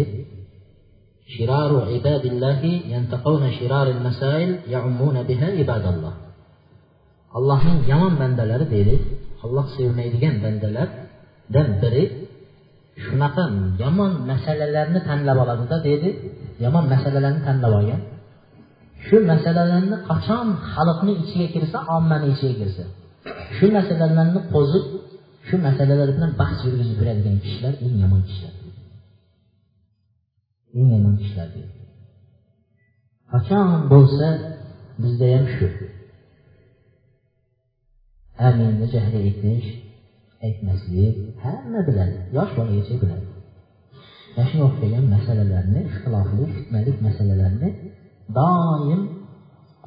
شرار 1.38 1.72
عباد 1.94 2.24
الله 2.26 2.62
ينتقون 2.94 3.44
شرار 3.60 3.88
المسائل 3.96 4.50
يعمون 4.76 5.18
بها 5.30 5.48
عباد 5.60 5.86
الله 5.94 6.14
allohning 7.39 7.79
yomon 7.93 8.15
bandalari 8.23 8.67
deydi 8.75 8.95
olloh 9.45 9.67
sevmaydigan 9.77 10.35
bandalardan 10.45 11.69
biri. 11.83 12.05
Shunaqa 13.05 13.45
yomon 13.83 14.13
masalalarni 14.31 15.01
tanlab 15.09 15.39
oladida 15.45 15.77
deydi 15.89 16.09
yomon 16.65 16.85
masalalarni 16.95 17.41
tanlab 17.49 17.73
olgan. 17.79 18.01
Shu 19.07 19.17
masalalarni 19.33 19.97
qachon 20.11 20.47
xalqni 20.73 21.13
ichiga 21.23 21.47
kirsa 21.55 21.79
ommani 21.97 22.27
ichiga 22.35 22.55
kirsa. 22.61 22.85
Shu 23.57 23.67
masalalarni 23.79 24.41
qo'zib 24.55 24.85
shu 25.49 25.55
masalalar 25.67 26.09
bilan 26.17 26.33
bahs 26.41 26.59
yurgizib 26.65 26.97
yuradigan 27.01 27.37
kishilar 27.45 27.75
eng 27.85 27.95
yomon 28.03 28.23
kishilar. 28.29 28.55
Eng 30.79 30.89
yomon 30.95 31.15
kishilar. 31.21 31.49
Deydi 31.55 31.73
qachon 33.33 33.69
bo'lsa 33.93 34.29
bizda 35.03 35.27
ham 35.35 35.47
shu 35.57 35.67
jahli 38.95 39.19
aytish 39.27 39.69
aytmaslik 40.47 41.17
hamma 41.45 41.81
biladi 41.89 42.17
yosh 42.37 42.53
bolagacha 42.59 42.95
biladi 43.03 43.27
mana 44.35 44.47
shunga 44.51 44.65
o'xshagan 44.71 45.05
masalalarni 45.15 45.81
ixtilofli 45.91 46.45
fitnali 46.55 46.91
masalalarni 47.07 47.69
doim 48.39 49.03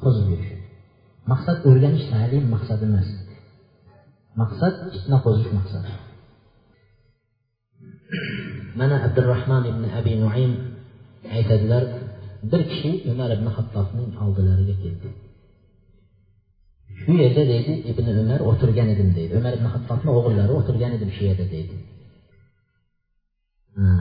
qo'zib 0.00 0.26
yurish. 0.32 0.52
Maqsad 1.30 1.56
ta'lim 2.12 2.44
maqsad 2.54 2.80
emas. 2.88 3.08
Maqsad 4.40 4.74
fitna 4.92 5.16
qo'zish 5.24 5.50
maqsad. 5.58 5.84
Mana 8.78 8.96
abdurahmon 9.06 9.64
ibn 9.72 9.82
abi 9.98 10.12
nuaym 10.22 10.52
aytadilar 11.36 11.84
bir 12.50 12.62
kishi 12.70 12.90
umar 13.12 13.30
ibn 13.36 13.46
hattobning 13.56 14.10
oldilariga 14.24 14.74
keldi 14.82 15.08
shu 17.00 17.12
yerda 17.22 17.42
deydi 17.52 17.72
ibn 17.90 18.04
umar 18.22 18.40
o'tirgan 18.50 18.88
edim 18.94 19.08
deydi. 19.18 19.32
Umar 19.40 19.52
ibn 19.58 19.66
hattobni 19.74 20.10
o'g'illari 20.18 20.52
o'tirgan 20.60 20.92
edim 20.96 21.10
shu 21.16 21.22
yerda 21.28 21.46
deydi. 21.54 21.76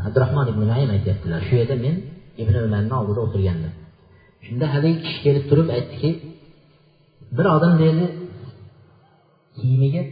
Abdurahmon 0.08 0.48
ibn 0.54 0.62
naim 0.72 0.90
aytyaptilar 0.96 1.42
shu 1.48 1.56
yerda 1.62 1.76
men 1.86 1.96
ibn 2.44 2.56
umarni 2.68 2.94
oldida 3.00 3.20
o'tirgandim 3.26 3.74
shunda 4.46 4.66
haligi 4.74 4.98
kishi 5.06 5.20
kelib 5.26 5.44
turib 5.50 5.70
aytdiki 5.78 6.10
bir 7.38 7.46
odam 7.56 7.74
deydi 7.84 8.06
kiyimiga 9.58 10.04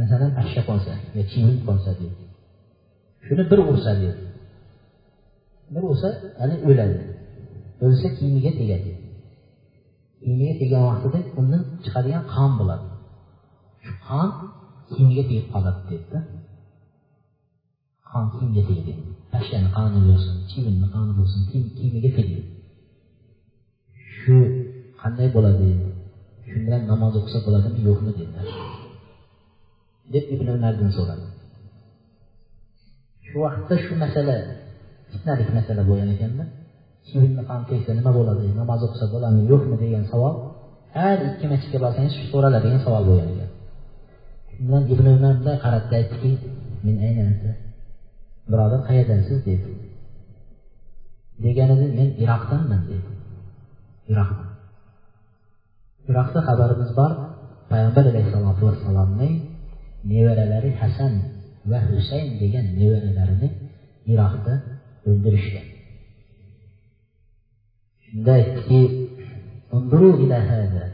masalan 0.00 0.30
pashsha 0.38 0.62
qolsa 0.68 0.92
yo 1.16 1.22
chivin 1.32 1.56
qolsa 1.68 1.90
deydi 2.00 2.16
shuni 3.26 3.42
bir 3.50 3.58
ursa 3.70 3.90
deydi 4.02 4.22
bir 5.74 5.82
ursa 5.90 6.08
hali 6.40 6.56
o'ladi 6.68 6.98
o'lsa 7.84 8.06
kiyimiga 8.16 8.52
tegadi 8.60 8.91
kiyimiga 10.22 10.54
tegan 10.60 10.82
vaqtida 10.88 11.18
undan 11.40 11.62
chiqadigan 11.84 12.24
qon 12.34 12.50
bo'ladi. 12.58 12.86
Shu 13.84 13.92
qon 14.08 14.28
kimga 14.92 15.22
tegib 15.28 15.46
qoladi 15.52 15.80
dedida 15.90 16.18
qon 18.10 18.24
kimga 18.36 18.62
tegdi 18.68 18.92
pashani 19.32 19.68
qoni 19.76 19.98
bo'lsin 20.08 20.36
chivinni 20.50 20.86
qoni 20.94 21.12
bo'lsin 21.18 21.40
kiyimiga 21.76 22.10
tegdi 22.18 22.40
shu 24.16 24.36
qanday 25.00 25.28
bo'ladi 25.36 25.68
shu 26.48 26.56
bilan 26.64 26.82
namoz 26.90 27.12
o'qisa 27.18 27.38
bo'ladimi 27.46 27.80
yo'qmi 27.88 28.10
dedilar 28.18 28.46
deb 30.12 30.24
ibn 30.34 30.46
umardan 30.56 30.90
so'radi. 30.96 31.26
Shu 33.26 33.36
vaqtda 33.44 33.74
shu 33.84 33.92
masala 34.04 34.36
fitnalik 35.10 35.48
masala 35.58 35.82
bo'lgan 35.88 36.10
ekanda. 36.14 36.44
Chivinni 37.06 37.42
ham 37.50 37.60
tegsa 37.70 37.90
nima 37.98 38.10
bo'ladi 38.18 38.44
namoz 38.60 38.80
o'qisa 38.86 39.06
bo'ladimi 39.14 39.44
yo'qmi 39.52 39.76
degan 39.82 40.04
savol. 40.12 40.34
Har 40.96 41.18
ikki 41.28 41.46
masjidga 41.52 41.78
borsangiz 41.84 42.12
shu 42.18 42.24
so'raladigan 42.32 42.80
savol 42.86 43.02
bo'lgan 43.08 43.28
ekan. 43.34 43.50
Undan 44.62 44.82
ibn 44.94 45.04
umar 45.16 45.34
bunday 45.38 45.56
qaradida 45.64 45.94
aytdiki 46.00 46.32
men 46.84 46.96
aynan 47.06 47.30
birodar 48.50 48.80
qayerdansiz? 48.88 49.38
dedi. 49.48 49.68
Deganida 51.44 51.86
men 51.98 52.08
iroqdanman 52.22 52.82
dedi. 52.90 53.10
Iroqdan 54.12 54.52
iroqda 56.10 56.40
xabarimiz 56.48 56.90
bor 56.98 57.12
payg'ambar 57.70 58.04
alayhissalotu 58.12 58.62
vassalomning 58.68 59.34
nevaralari 60.12 60.70
hasan 60.82 61.12
va 61.70 61.78
husayn 61.90 62.28
degan 62.42 62.66
nevaralarini 62.80 63.48
iroqda 64.12 64.54
o'ldirishgan 65.08 65.66
shunda 68.12 68.32
aytdiki 68.40 69.02
انظروا 69.72 70.14
إلى 70.22 70.34
هذا 70.34 70.84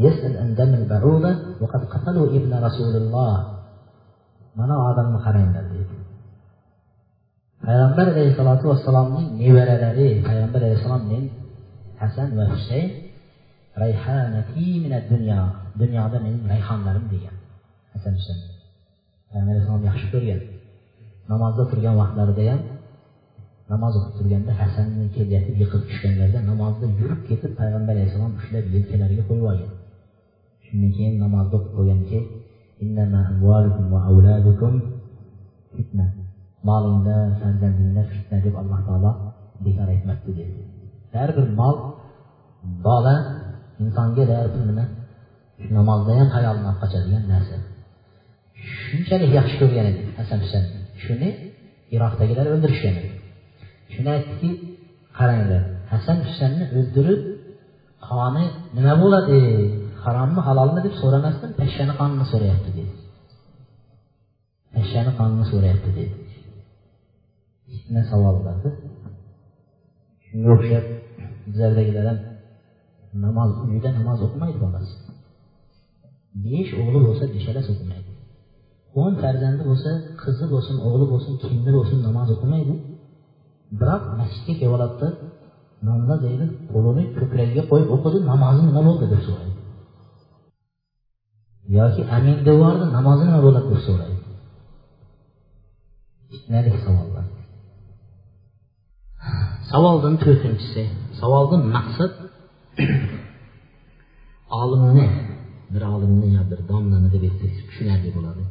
يسأل 0.00 0.36
عن 0.36 0.54
دم 0.54 0.74
البعوضة 0.74 1.32
وقد 1.60 1.84
قتلوا 1.84 2.26
ابن 2.26 2.52
رسول 2.66 2.94
الله 2.96 3.34
mana 4.54 4.74
odamni 4.88 5.18
qaranglar 5.26 5.64
deydi 5.74 5.96
payg'ambar 7.66 8.06
alayhissalotu 8.14 8.64
vassalomning 8.70 9.28
nevaralari 9.42 10.08
payg'ambar 10.28 10.60
alayhissalom 10.62 11.02
men 11.10 11.24
hasan 12.00 12.28
va 12.38 12.44
husayn 12.54 12.88
rayhanati 13.82 14.66
dunyo 15.12 15.40
dunyoda 15.82 16.18
mening 16.24 16.44
rayhonlarim 16.52 17.06
degan 17.14 17.36
hasan 17.92 18.12
husayn 18.18 18.40
payg'ambar 19.28 19.52
alayhissalom 19.54 19.84
yaxshi 19.90 20.06
ko'rgan 20.14 20.40
namozda 21.30 21.62
turgan 21.70 21.94
vaqtlarida 22.00 22.44
ham 22.50 22.60
namoz 23.72 23.92
o'qib 23.98 24.14
turganda 24.18 24.52
hasanni 24.62 25.04
kelyatib 25.16 25.56
yiqilib 25.62 25.86
tushganlarida 25.90 26.40
namozda 26.50 26.86
yurib 27.00 27.20
ketib 27.28 27.52
payg'ambar 27.60 27.94
alayhissalom 27.96 28.32
ushlab 28.40 28.64
yelkalariga 28.74 29.24
qo'yib 29.28 29.46
olgan 29.52 29.70
shundan 30.66 30.90
keyin 30.96 31.14
namozda 31.24 31.54
o'qib 31.58 31.72
qo'yganki 31.78 32.18
fitna 35.74 36.06
molingda 36.68 37.16
farzandingda 37.40 38.02
fitna 38.12 38.36
deb 38.46 38.54
alloh 38.60 38.80
taolo 38.88 39.10
bekor 39.64 39.88
aytmabdi 39.94 40.30
dedi. 40.38 40.54
Har 41.14 41.30
bir 41.36 41.46
mol 41.60 41.76
bola 42.86 43.14
insonga 43.82 44.24
bir 44.54 44.62
nima 44.70 44.84
namozda 45.76 46.12
ham 46.20 46.28
olib 46.52 46.76
qochadigan 46.82 47.24
narsa 47.32 47.56
shunchalik 48.86 49.30
yaxshi 49.38 49.56
ko'rgan 49.62 49.86
edi 49.92 50.00
hasan 50.18 50.38
husan 50.44 50.64
shuni 51.04 51.30
iroqdagilar 51.94 52.46
o'ldirishgan 52.54 52.94
edi 53.00 53.13
shuni 53.94 54.10
aytdiki 54.16 54.50
qaranglar. 55.18 55.62
Hasan 55.92 56.16
husanni 56.26 56.64
o'ldirib 56.78 57.20
qoni 58.08 58.44
nima 58.76 58.94
bo'ladi? 59.02 59.38
Harommi 60.04 60.40
halolmi 60.48 60.80
deb 60.86 60.94
so'ramasdan 61.02 61.50
pashshani 61.60 61.94
qonini 62.00 62.26
so'rayapti 62.32 62.70
dedi. 62.78 62.92
Pashshani 64.74 65.12
qonini 65.18 65.46
so'rayapti 65.52 65.90
dedi. 65.98 66.14
Fitna 67.70 68.02
savollarda 68.10 68.70
shunga 70.26 70.48
o'xshab 70.56 70.84
bizlardagilar 71.46 72.04
ham 72.10 72.18
namoz 73.24 73.50
uyida 73.66 73.88
namoz 73.98 74.18
o'qimaydi 74.26 74.58
bolasi. 74.64 74.94
Besh 76.44 76.70
o'g'li 76.80 76.98
bo'lsa 77.06 77.24
beshalasi 77.34 77.68
o'qimaydi. 77.74 78.10
O'n 79.02 79.12
farzandi 79.22 79.62
bo'lsa 79.70 79.90
qizi 80.22 80.44
bo'lsin 80.52 80.76
o'g'li 80.86 81.06
bo'lsin 81.12 81.32
kimni 81.44 81.70
bo'lsin 81.76 81.98
namoz 82.08 82.28
o'qimaydi 82.36 82.74
biroq 83.80 84.02
masjidga 84.18 84.52
kelib 84.60 84.74
oladida 84.76 85.08
nonda 85.86 86.14
deydi 86.24 86.44
qo'lini 86.72 87.02
ko'kragiga 87.16 87.62
qo'yib 87.70 87.88
o'qidi 87.94 88.18
namozi 88.30 88.62
nima 88.68 88.82
bo'ldi 88.88 89.06
deb 89.12 89.22
so'raydi. 89.28 89.58
Yoki 91.78 92.02
amin 92.16 92.36
deb 92.46 92.56
yubordi 92.58 92.84
namozi 92.96 93.22
nima 93.28 93.40
bo'ladi 93.46 93.66
deb 93.72 93.80
so'raydi. 93.88 94.18
Fitnali 96.30 96.70
savollar. 96.84 97.26
Savoldan 99.70 100.14
to'rtinchisi 100.22 100.82
savoldan 101.20 101.62
maqsad 101.76 102.12
olimni 104.60 105.06
bir 105.72 105.82
olimni 105.94 106.28
yo 106.36 106.42
bir 106.50 106.60
domlani 106.70 107.08
deb 107.14 107.22
aytsak 107.28 107.52
tushunarli 107.68 108.10
bo'ladi. 108.16 108.44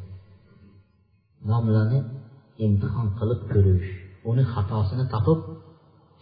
Domlani 1.50 2.00
imtihon 2.66 3.08
qilib 3.20 3.42
ko'rish. 3.54 3.90
Uni 4.30 4.44
xatosini 4.54 5.06
topib 5.14 5.40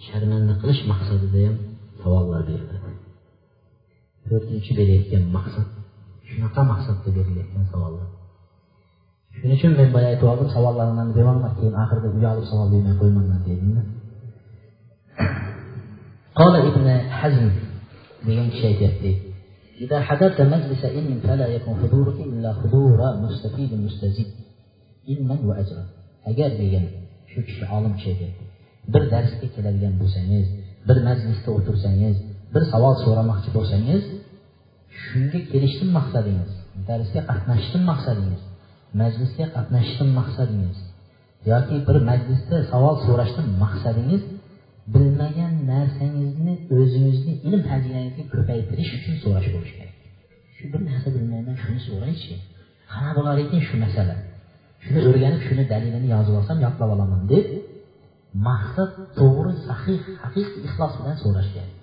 sharmanda 0.08 0.54
qilish 0.62 0.82
maqsadida 0.92 1.40
ham 1.48 1.56
savollar 2.02 2.42
beriladi 2.50 2.92
to'rtinchi 4.28 4.72
berayotgan 4.80 5.24
maqsad 5.38 5.68
shunaqa 6.30 6.62
maqsadda 6.72 7.10
berilayotgan 7.18 7.66
savollar 7.74 8.08
shuning 9.36 9.56
uchun 9.58 9.72
men 9.80 9.90
boya 9.96 10.08
aytib 10.12 10.28
oldim 10.34 10.50
savollarimni 10.56 11.14
berolmay 11.18 11.52
keyin 11.58 11.76
oxirida 11.84 12.10
uyalib 12.18 12.46
savol 12.52 12.68
bermay 12.74 12.96
qo'ymanman 13.02 13.42
dedimda 13.50 13.84
قال 16.40 16.54
ابن 16.56 16.88
حزم 17.20 17.50
degan 18.28 18.48
kishi 18.54 18.66
aytyapti 18.72 19.12
إذا 19.82 19.98
حضرت 20.02 20.42
مجلس 20.42 20.86
علم 20.86 21.20
فلا 21.28 21.48
يكن 21.48 21.74
حضورك 21.82 22.18
إلا 22.20 22.54
حضور 22.54 22.98
مستفيد 23.26 23.72
مستزيد 23.74 24.30
علما 25.10 25.38
وأجرا 25.50 25.84
agar 26.30 26.50
degan 26.62 27.01
shu 27.32 27.40
kishi 27.48 27.64
olim 27.78 27.94
kishi 28.02 28.28
bir 28.94 29.04
darsga 29.14 29.48
keladigan 29.56 29.94
bo'lsangiz 30.02 30.46
bir 30.88 30.98
majlisda 31.08 31.50
o'tirsangiz 31.58 32.16
bir 32.54 32.64
savol 32.72 32.96
so'ramoqchi 33.04 33.50
bo'lsangiz 33.58 34.04
shunga 35.04 35.40
kelishdim 35.52 35.90
maqsadingiz 35.98 36.52
darsga 36.90 37.22
qatnashishdan 37.32 37.84
maqsadingiz 37.92 38.42
majlisga 39.02 39.46
qatnashishdan 39.56 40.10
maqsadingiz 40.20 40.78
yoki 41.52 41.76
bir 41.88 41.98
majlisda 42.10 42.58
savol 42.72 42.96
so'rashdan 43.06 43.48
maqsadingiz 43.64 44.24
bilmagan 44.94 45.54
narsangizni 45.72 46.54
o'zingizni 46.78 47.34
ilm 47.48 47.62
xazinangizga 47.70 48.24
ko'paytirish 48.34 48.92
uchun 48.98 49.16
so'rash 49.24 49.48
bo'lishi 49.54 49.74
kerak. 49.80 49.96
Shu 50.56 50.66
bir 50.74 50.82
narsa 50.90 51.08
bilmayman 51.16 51.58
shuni 51.64 51.82
so'raychi. 51.88 52.34
Qanaqa 52.94 53.18
bo'lar 53.18 53.38
ekan 53.44 53.62
shu 53.68 53.76
masala? 53.86 54.16
shuni 54.85 55.01
o'rganib 55.09 55.41
shuni 55.49 55.65
dalilini 55.73 56.09
yozib 56.15 56.35
olsam 56.41 56.59
yodlab 56.67 56.91
olaman 56.95 57.23
deb 57.33 57.47
maqsad 58.49 58.91
to'g'ri 59.19 59.53
sahih 59.69 60.01
haqiqiy 60.23 60.63
ixlos 60.69 60.93
bilan 60.99 61.17
so'rash 61.25 61.49
kerak 61.55 61.75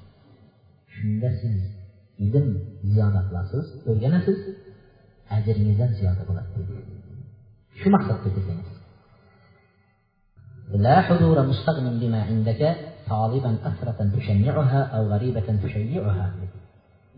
shunda 0.96 1.30
siz 1.40 1.58
ilm 2.26 2.48
ziyoda 2.92 3.22
qilasiz 3.28 3.66
o'rganasiz 3.90 4.40
ajringiz 5.38 5.78
ham 5.84 5.92
ziyoda 6.00 6.24
bo'ladi 6.30 6.50
shu 7.80 7.88
maqsadda 7.96 8.30
kelsangiz 8.36 8.72
لا 10.86 10.98
حضور 11.08 11.38
مستغن 11.52 11.88
بما 12.02 12.20
عندك 12.30 12.62
طالبا 13.12 13.52
أثرة 13.70 14.00
تشنعها 14.16 14.82
أو 14.96 15.02
غريبة 15.14 15.48
تشيعها 15.64 16.28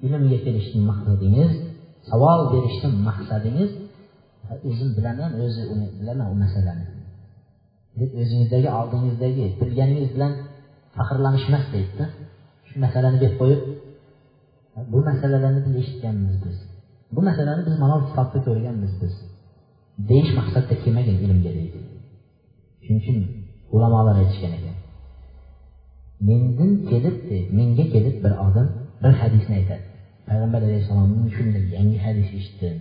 ilmga 0.06 0.38
kelishdan 0.46 0.84
maqsadingiz 0.92 1.52
savol 2.10 2.42
berishdan 2.54 2.94
maqsadingiz 3.08 3.72
o'zim 4.69 4.91
bilaman 4.97 5.33
o'zi 5.45 5.63
uni 5.73 5.87
bilaman 6.01 6.27
u 6.35 6.37
masalani. 6.45 6.87
Deb 8.01 8.11
o'zingizdagi 8.23 8.69
oldingizdagi 8.79 9.45
bilganingiz 9.61 10.11
bilan 10.17 10.33
faxrlanish 10.97 11.45
emas 11.51 11.65
deydida 11.75 12.07
shu 12.69 12.75
masalani 12.85 13.19
berib 13.23 13.37
qo'yib 13.43 13.63
bu 14.93 14.99
masalalarni 15.09 15.61
biz 15.67 15.75
eshitganmiz 15.83 16.37
biz. 16.45 16.57
Bu 17.15 17.21
masalani 17.29 17.63
biz 17.69 17.77
mana 17.83 17.97
kitobda 18.09 18.39
ko'rganmiz 18.47 18.93
biz. 19.03 19.15
Deyish 20.11 20.33
maqsadda 20.39 20.75
kelmagan 20.83 21.17
ilmga 21.25 21.51
deydi. 21.59 21.79
Shuning 22.85 23.01
uchun 23.03 23.17
ulamolar 23.75 24.17
aytishgan 24.23 24.53
ekan. 24.59 24.77
Mendan 26.29 26.73
kelib 26.91 27.17
menga 27.59 27.85
kelib 27.95 28.17
bir 28.25 28.33
odam 28.47 28.69
bir 29.03 29.13
hadisni 29.21 29.55
aytadi. 29.61 29.85
Payg'ambar 30.29 30.61
alayhissalomning 30.69 31.29
shunday 31.37 31.65
yangi 31.77 31.99
hadis 32.05 32.29
eshitdim 32.39 32.77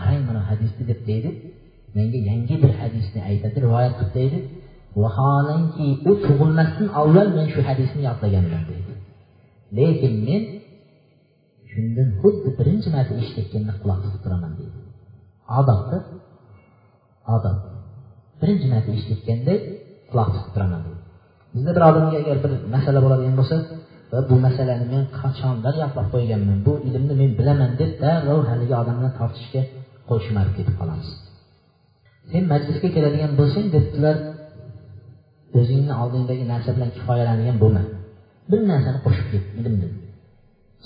qarang 0.00 0.22
mana 0.28 0.40
hadisni 0.50 0.82
deb 0.90 1.00
deydi. 1.10 1.30
Menga 1.96 2.18
yangi 2.30 2.54
bir 2.62 2.72
hadisni 2.80 3.20
aytadi 3.30 3.56
rivoyat 3.66 3.94
qilib 3.98 4.12
deydi. 4.18 4.38
Vaholanki 5.02 5.86
u 6.08 6.12
tug'ilmasdan 6.24 6.88
avval 7.00 7.28
men 7.36 7.46
shu 7.52 7.60
hadisni 7.68 8.00
yodlaganman 8.08 8.62
deydi. 8.70 8.92
Lekin 9.78 10.14
men 10.28 10.42
shundan 11.70 12.08
xuddi 12.20 12.48
birinchi 12.58 12.88
marta 12.96 13.12
eshitayotganda 13.20 13.72
quloq 13.82 13.98
tutib 14.04 14.20
turaman 14.24 14.52
deydi. 14.58 14.78
Odobda 15.58 15.98
odob. 17.36 17.58
Birinchi 18.40 18.66
marta 18.72 18.90
eshitayotganday 18.96 19.58
quloq 20.10 20.28
tutib 20.34 20.52
turaman 20.54 20.80
deydi. 20.86 21.00
Bizda 21.54 21.70
bir 21.76 21.82
odamga 21.90 22.16
agar 22.22 22.36
bir 22.44 22.52
masala 22.74 22.98
bo'ladigan 23.04 23.36
bo'lsa 23.40 23.56
va 24.12 24.18
bu 24.28 24.36
masalani 24.46 24.86
men 24.92 25.04
qachondan 25.20 25.74
yodlab 25.82 26.06
qo'yganman 26.14 26.58
bu 26.66 26.72
ilmni 26.88 27.14
men 27.20 27.30
bilaman 27.38 27.70
deb 27.80 27.92
darrov 28.02 28.40
haligi 28.50 28.74
odam 28.82 28.94
bilan 29.00 29.12
tortishishga 29.20 29.62
qo'l 30.10 30.20
shimarib 30.26 30.54
ketib 30.58 30.76
qolamiz. 30.80 31.08
Sen 32.30 32.42
majlisga 32.52 32.88
keladigan 32.96 33.32
bo'lsang 33.40 33.66
debdilar 33.74 34.16
o'zingni 35.58 35.94
oldingdagi 36.02 36.44
narsa 36.52 36.70
bilan 36.76 36.90
kifoyalanadigan 36.96 37.56
bo'lma. 37.62 37.82
Bir 38.50 38.60
narsani 38.70 38.98
qo'shib 39.06 39.26
ket 39.32 39.44
ilmdan 39.60 39.92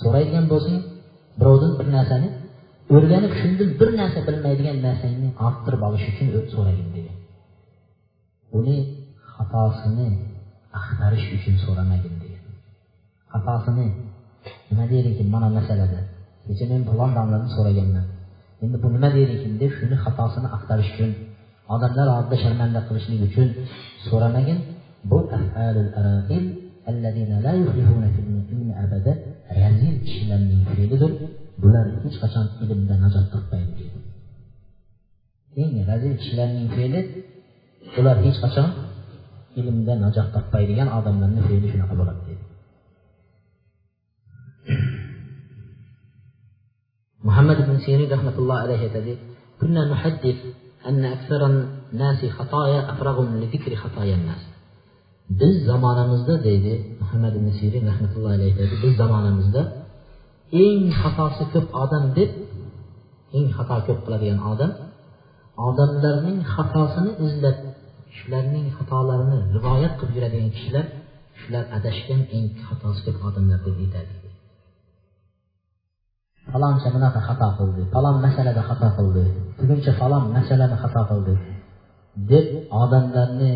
so'raydigan 0.01 0.45
bo'lsang 0.53 0.79
birovdan 1.39 1.71
bir 1.79 1.87
narsani 1.97 2.29
o'rganib 2.95 3.33
shundan 3.39 3.69
bir 3.79 3.89
narsa 3.99 4.19
bilmaydigan 4.27 4.77
narsangni 4.87 5.29
orttirib 5.45 5.81
olish 5.87 6.05
uchun 6.11 6.27
so'ragin 6.53 6.87
degan 6.95 7.17
uni 8.57 8.77
xatosini 9.33 10.07
axtarish 10.79 11.27
uchun 11.37 11.55
so'ramagin 11.65 12.13
degan 12.23 12.43
xatosini 13.33 13.87
nima 14.69 14.85
deydi 14.91 15.07
ekan 15.13 15.27
mana 15.35 15.47
masalada. 15.57 15.99
Kecha 16.45 16.65
men 16.71 16.81
falon 16.89 17.11
domladan 17.17 17.49
so'raganman 17.57 18.05
endi 18.63 18.77
bu 18.83 18.87
nima 18.95 19.09
deydi 19.15 19.31
ekan 19.37 19.53
deb 19.61 19.71
shuni 19.77 19.95
xatosini 20.03 20.47
axtarish 20.55 20.89
uchun 20.93 21.11
odamlar 21.75 22.07
oldida 22.15 22.37
sharmanda 22.43 22.79
qilishlik 22.87 23.21
uchun 23.27 23.47
so'ramagin. 24.07 24.59
Bu 25.11 25.17
razil 29.59 29.95
kishilarning 30.05 30.61
fe'lidir. 30.73 31.11
Bular 31.63 31.85
hech 32.03 32.15
qachon 32.23 32.45
ilmda 32.63 32.95
najot 33.03 33.25
topmaydi. 33.33 33.73
Deydi 35.55 35.61
eng 35.65 35.75
razil 35.91 36.13
kishilarning 36.19 36.67
fe'li 36.75 37.01
ular 37.99 38.17
hech 38.25 38.37
qachon 38.43 38.69
ilmda 39.59 39.93
najot 40.03 40.27
topmaydigan 40.35 40.89
odamlarni 40.97 41.41
fe'li 41.47 41.67
shunaqa 41.73 41.95
bo'ladi 41.99 42.34
محمد 47.24 47.58
بن 47.68 47.78
سيرين 47.84 48.12
رحمة 48.12 48.36
الله 48.38 48.56
عليه 48.64 48.80
aytadi 48.88 49.14
كنا 49.60 49.82
نحدث 49.92 50.38
أن 50.88 51.04
أكثر 51.04 51.40
الناس 51.46 52.20
خطايا 52.24 52.92
أفرغهم 52.92 53.40
لذكر 53.40 53.76
خطايا 53.76 54.14
الناس 54.14 54.42
biz 55.40 55.54
zamonamizda 55.70 56.34
deydi 56.48 56.72
muhammad 57.00 57.34
ibn 57.38 57.48
sirin 57.60 57.84
rahmatullohi 57.90 58.34
alayhi 58.38 58.52
aytadi 58.52 58.74
biz 58.84 58.92
zamonamizda 59.02 59.62
eng 60.64 60.82
xatosi 61.00 61.44
ko'p 61.52 61.68
odam 61.84 62.04
deb 62.18 62.30
eng 63.36 63.48
xato 63.56 63.76
ko'p 63.86 63.98
qiladigan 64.04 64.40
odam 64.52 64.72
odamlarning 65.68 66.38
xatosini 66.54 67.12
izlab 67.26 67.58
shularning 68.16 68.66
xatolarini 68.76 69.38
rivoyat 69.56 69.92
qilib 69.98 70.14
yuradigan 70.16 70.50
kishilar 70.56 70.86
shular 71.40 71.64
adashgan 71.76 72.20
eng 72.36 72.46
xatosi 72.66 73.00
ko'p 73.06 73.18
odamlar 73.28 73.58
deb 73.66 73.76
aytadi 73.84 74.12
faloncha 76.51 76.89
bunaqa 76.95 77.19
xato 77.27 77.47
qildi 77.57 77.81
falon 77.93 78.15
masalada 78.25 78.61
xato 78.69 78.87
qildi 78.97 79.23
buguncha 79.59 79.91
falon 79.99 80.23
masalani 80.37 80.75
xato 80.83 81.01
qildi 81.09 81.33
deb 82.31 82.45
odamlarni 82.83 83.51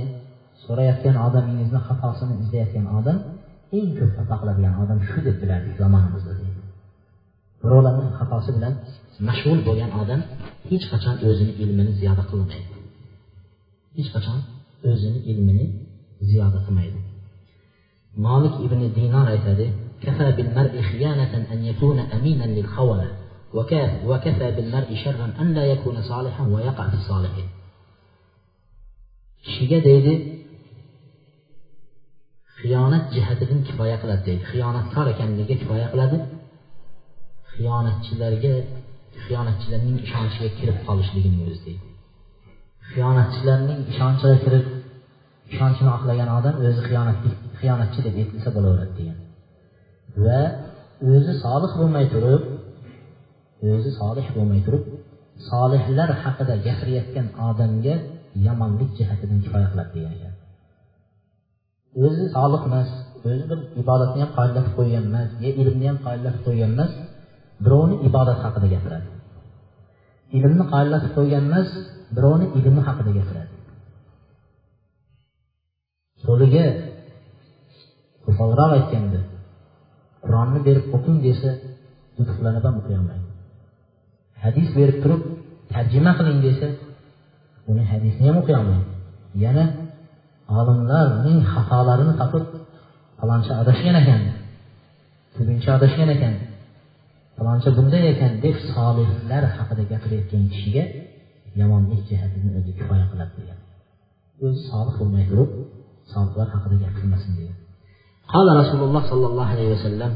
so'rayotgan 0.63 1.15
odamingizni 1.27 1.79
xatosini 1.87 2.33
izlayotgan 2.43 2.85
odam 2.99 3.17
eng 3.77 3.89
ko'p 3.97 4.11
xato 4.17 4.35
qiladigan 4.41 4.73
odam 4.83 4.99
shu 5.09 5.17
deb 5.27 5.35
bilardik 5.41 5.75
zamonimizda 5.81 6.33
birovlarni 7.61 8.03
xatosi 8.19 8.49
bilan 8.57 8.73
mashg'ul 9.27 9.59
bo'lgan 9.67 9.91
odam 10.01 10.21
hech 10.69 10.85
qachon 10.91 11.15
o'zini 11.27 11.53
ilmini 11.63 11.91
ziyoda 11.99 12.23
qilmaydi 12.29 12.73
hech 13.97 14.09
qachon 14.15 14.39
o'zini 14.89 15.19
ilmini 15.31 15.65
ziyoda 16.29 16.59
qilmaydi 16.65 16.99
molik 18.25 18.55
ibn 18.65 18.79
dinor 18.97 19.25
aytadi 19.35 19.65
كفى 20.02 20.32
بالمرء 20.36 20.74
خيانة 20.90 21.32
أن 21.52 21.64
يكون 21.64 21.98
أمينا 21.98 22.44
للخونة 22.44 23.08
وكفى 24.04 24.50
بالمرء 24.56 24.94
شرا 25.04 25.26
أن 25.40 25.54
لا 25.54 25.64
يكون 25.64 26.02
صالحا 26.02 26.44
ويقع 26.54 26.88
في 26.88 26.94
الصالحين 26.94 27.48
kishiga 29.44 29.78
deydi 29.88 30.12
xiyonat 32.58 33.04
jihatidan 33.14 33.60
kifoya 33.68 33.96
qiladi 34.02 34.22
deydi 34.28 34.44
xiyonatkor 34.52 35.06
ekanligiga 35.12 35.54
kifoya 35.62 35.86
qiladi 35.92 36.18
xiyonatchilarga 37.54 38.54
xiyonatchilarning 39.24 39.96
ishonchiga 40.06 40.48
kirib 40.58 40.78
qolishligini 40.86 41.38
o'zi 41.46 41.60
deydi 41.66 41.84
xiyonatchilarning 42.90 43.80
ishonchiga 43.92 44.36
kirib 44.44 44.64
ishonchini 45.52 45.90
oqlagan 45.96 46.28
odam 46.38 46.54
o'zi 46.68 46.80
xiyonatchi 47.60 48.00
deb 48.06 48.14
aytilsa 48.22 48.48
bo'laveradi 48.56 48.94
degan 48.98 49.17
va 50.25 50.41
o'zi 51.13 51.33
solih 51.43 51.71
bo'lmay 51.79 52.05
turib 52.13 52.43
o'zi 53.73 53.91
solih 53.99 54.27
bo'lmay 54.35 54.61
turib 54.65 54.83
solihlar 55.49 56.09
haqida 56.23 56.55
gapirayotgan 56.67 57.27
odamga 57.47 57.95
yomonlik 58.45 58.89
jihatidan 58.97 59.39
kifoya 59.43 59.67
qiladi 59.71 59.91
degan 59.95 60.13
ekan. 60.17 60.33
O'zi 62.05 62.25
solih 62.35 62.61
emas 62.69 62.89
o'zi 63.29 63.43
bir 63.51 63.59
ibodatni 63.81 64.19
ham 64.23 64.31
qoyillatib 64.37 64.73
qo'ygan 64.79 65.03
emas 65.09 65.29
yo 65.43 65.49
ilmni 65.61 65.85
ham 65.89 65.97
qoyillatib 66.05 66.41
qo'ygan 66.47 66.69
emas 66.75 66.91
birovni 67.63 67.95
ibodat 68.07 68.37
haqida 68.43 68.67
gapiradi. 68.73 69.07
Ilmni 70.37 70.63
qoyillatib 70.73 71.11
qo'ygan 71.17 71.43
emas 71.49 71.67
birovni 72.15 72.45
ilmi 72.57 72.81
haqida 72.87 73.11
gapiradi. 73.19 73.53
So'liga 76.23 76.65
qo'polroq 78.25 78.71
aytganda 78.77 79.19
qur'onni 80.25 80.59
berib 80.67 80.85
o'qing 80.95 81.17
desa 81.27 81.49
duduqlanib 82.17 82.63
ham 82.67 82.75
o'qiy 82.81 82.95
olmaydi 83.01 83.27
hadis 84.43 84.67
berib 84.77 84.97
turib 85.03 85.21
tarjima 85.73 86.11
qiling 86.19 86.39
desa 86.47 86.67
uni 87.71 87.83
hadisni 87.91 88.23
ham 88.29 88.37
o'qiy 88.41 88.55
olmaydi 88.61 88.87
yana 89.45 89.65
olimlarning 90.59 91.39
xatolarini 91.53 92.13
topib 92.21 92.45
faloncha 93.19 93.53
adashgan 93.61 93.95
ekan 94.01 94.21
tuguncha 95.35 95.69
adashgan 95.77 96.09
ekan 96.15 96.33
faloncha 97.37 97.69
bunday 97.77 98.03
ekan 98.13 98.31
deb 98.45 98.55
solihlar 98.73 99.43
haqida 99.57 99.83
gapirayotgan 99.91 100.43
kishiga 100.53 100.83
yomonlik 101.59 102.01
jihatini 102.09 102.49
o'zi 102.59 102.71
kifoya 102.77 103.05
qiladi 103.11 103.33
degan. 103.39 103.59
O'zi 104.43 104.59
solih 104.71 104.93
bo'lmay 104.99 105.25
turib 105.31 105.49
solihlar 106.13 106.47
haqida 106.53 106.75
gapirmasin 106.85 107.31
degan 107.39 107.57
قال 108.33 108.47
رسول 108.57 108.81
الله 108.83 109.09
صلى 109.09 109.27
الله 109.27 109.45
عليه 109.45 109.67
وسلم 109.73 110.15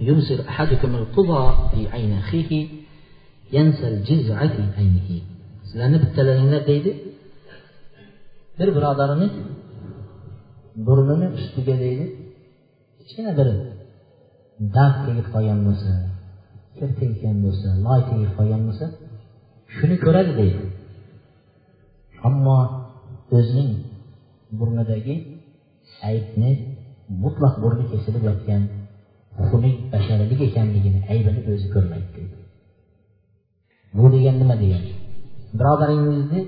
يمسر 0.00 0.48
أحدكم 0.48 0.94
القضاء 0.94 1.68
في 1.68 1.88
عين 1.88 2.12
أخيه 2.12 2.68
ينسى 3.52 3.88
الجزعة 3.88 4.48
في 4.48 4.62
عينه. 4.76 5.20
لا 5.74 5.88
نبتل 5.88 6.26
لنا 6.38 6.58
قيد 6.58 6.96
بر 8.58 8.70
برادرني 8.70 9.28
برنني 10.76 11.26
بشتك 11.32 11.68
ديد 11.70 12.10
كنا 13.16 13.32
برن 13.36 13.58
داك 14.60 14.94
كيف 15.06 15.36
قيام 15.36 15.58
مسا 15.66 15.94
كيف 16.78 16.98
قيام 17.00 17.36
مسا 17.44 17.70
لاي 17.84 18.00
كيف 18.08 18.40
قيام 18.40 18.62
مسا 18.68 18.86
شنو 19.76 19.96
كرد 19.96 20.28
ديد 20.36 20.60
أما 22.26 22.58
özünün 23.32 23.86
burnadaki 24.52 25.38
ayıp 26.02 26.36
ne 26.36 26.71
mutlaq 27.24 27.54
burni 27.62 27.84
kesilib 27.92 28.22
yotgan 28.30 28.62
xunuk 29.48 29.76
basharalik 29.92 30.40
ekanligini 30.48 31.00
aybini 31.12 31.40
o'zi 31.52 31.66
ko'rmaydi 31.74 32.08
deydi 32.16 32.36
bu 33.98 34.04
degan 34.14 34.36
nima 34.42 34.56
degani 34.62 34.92
birodaringizni 35.58 36.40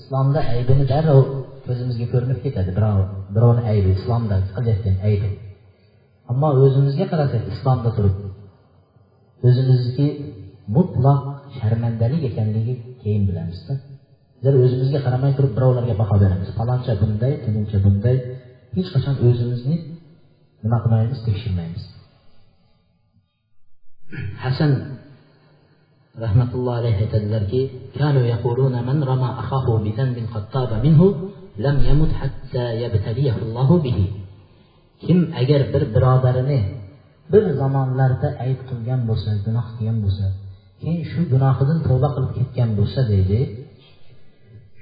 islomda 0.00 0.40
aybini 0.54 0.84
darrov 0.92 1.24
ko'zimizga 1.66 2.06
ko'rinib 2.12 2.38
ketadi. 2.44 2.70
Birov 2.78 2.98
birovni 3.34 3.62
aybi 3.72 3.90
islomda 3.98 4.36
qilayotgan 4.56 4.96
aybi. 5.08 5.28
Ammo 6.30 6.48
o'zimizga 6.64 7.06
qarasak 7.12 7.42
islomda 7.54 7.90
turib 7.96 8.16
o'zimizniki 9.48 10.06
mutlaq 10.76 11.20
sharmandalik 11.58 12.22
ekanligi 12.30 12.74
keyin 13.02 13.22
bilamizda. 13.28 13.72
Bizlar 14.38 14.54
o'zimizga 14.64 15.00
qaramay 15.06 15.32
turib 15.38 15.52
birovlarga 15.56 15.94
baho 16.02 16.16
beramiz. 16.24 16.48
Faloncha 16.58 16.92
bunday 17.02 17.32
tuguncha 17.44 17.78
bunday 17.86 18.16
heç 18.74 18.88
vaxt 18.94 19.20
özünüzü 19.28 19.74
mınaqmayınız, 20.62 21.20
deşirməyiniz. 21.26 21.84
Həsən 24.44 24.72
rəhmətullah 26.22 26.80
aleyh 26.80 26.98
edirlər 27.06 27.46
ki, 27.52 27.60
kanu 27.98 28.22
yəquluna 28.32 28.80
men 28.88 28.98
rama 29.10 29.30
axahu 29.42 29.78
bi 29.84 29.94
zənbin 29.98 30.26
qad 30.32 30.50
taba 30.54 30.80
minhu 30.86 31.06
lam 31.64 31.76
yamut 31.88 32.12
hatta 32.20 32.64
yabtaliyahu 32.82 33.40
Allahu 33.46 33.76
bihi. 33.86 34.06
Kim 35.04 35.18
əgər 35.42 35.62
bir 35.72 35.84
biradərini 35.94 36.60
bir 37.32 37.44
zamanlarda 37.60 38.28
ayıb 38.44 38.60
qılgan 38.68 39.00
bo'lsa, 39.08 39.30
gunoh 39.46 39.66
qilgan 39.76 39.98
bo'lsa, 40.04 40.26
keyin 40.80 41.02
shu 41.10 41.20
gunohidan 41.32 41.78
tövbə 41.86 42.08
qilib 42.14 42.32
ketgan 42.38 42.70
bo'lsa 42.78 43.00
deydi, 43.12 43.40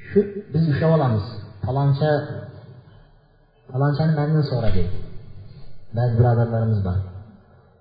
shu 0.09 0.21
biz 0.53 0.63
ushlab 0.73 0.93
olamiz. 0.99 1.27
Faloncha 1.65 2.11
falonchani 3.71 4.13
mandan 4.21 4.45
so'ra 4.51 4.71
deydi 4.77 4.97
ba'zi 5.97 6.13
birodarlarimiz 6.19 6.81
bor 6.87 6.99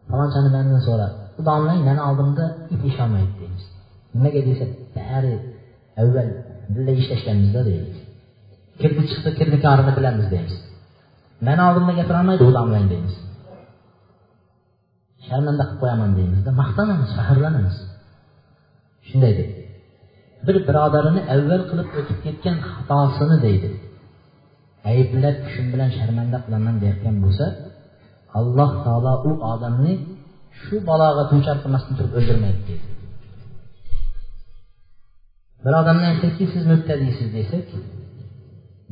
falonchani 0.10 0.50
mandan 0.56 0.82
so'ra 0.88 1.08
bu 1.36 1.41
domlang 1.50 1.80
mani 1.88 2.02
oldimda 2.10 2.45
ip 2.73 2.82
esholmaydi 2.89 3.34
deymiz 3.39 3.63
nimaga 4.15 4.41
desa 4.47 4.65
bari 4.97 5.34
avval 6.02 6.30
birga 6.73 6.93
ishlashganmizda 7.02 7.62
deydi 7.69 7.91
kirdi 8.82 9.02
chiqdi 9.10 9.30
kirni 9.39 9.58
korini 9.65 9.91
bilamiz 9.97 10.28
deymiz 10.34 10.56
mani 11.47 11.62
oldimda 11.67 11.93
gapirolmaydi 12.00 12.43
u 12.50 12.52
domlang 12.60 12.88
deymiz 12.93 13.15
sharmanda 15.28 15.63
qilib 15.67 15.80
qo'yaman 15.84 16.12
deymizda 16.19 16.52
maqtanamiz 16.62 17.10
faxrlanamiz 17.17 17.78
shunday 19.08 19.34
deydi 19.39 19.56
bir 20.47 20.56
birodarini 20.67 21.21
avval 21.36 21.62
qilib 21.69 21.89
o'tib 22.00 22.17
ketgan 22.26 22.58
xatosini 22.69 23.38
deydi 23.47 23.69
ayblab 24.91 25.38
shun 25.54 25.65
bilan 25.73 25.89
sharmanda 25.97 26.38
qilaman 26.45 26.76
deyotgan 26.84 27.15
bo'lsa 27.23 27.45
alloh 28.39 28.71
taolo 28.86 29.13
u 29.30 29.32
odamni 29.54 29.93
shu 30.62 30.76
baloga 30.89 31.23
duchor 31.32 31.58
qilmasdan 31.63 31.93
turib 31.97 32.13
o'ldirmaydi 32.19 32.62
deydi. 32.69 32.88
Bir 35.63 35.73
odamni 35.82 36.06
aytsakki 36.12 36.45
siz 36.54 36.63
mubtadiysiz 36.71 37.28
desak 37.38 37.67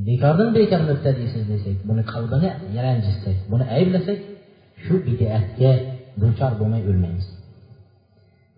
bekordan 0.08 0.50
bekor 0.58 0.82
mubtadiysiz 0.92 1.44
desak 1.52 1.78
buni 1.90 2.04
qalbini 2.14 2.50
ranjitsak 2.86 3.38
buni 3.52 3.66
ayblasak 3.78 4.20
shu 4.84 4.94
bidatga 5.08 5.72
duchor 6.22 6.52
bo'lmay 6.60 6.82
o'lmaymiz. 6.90 7.28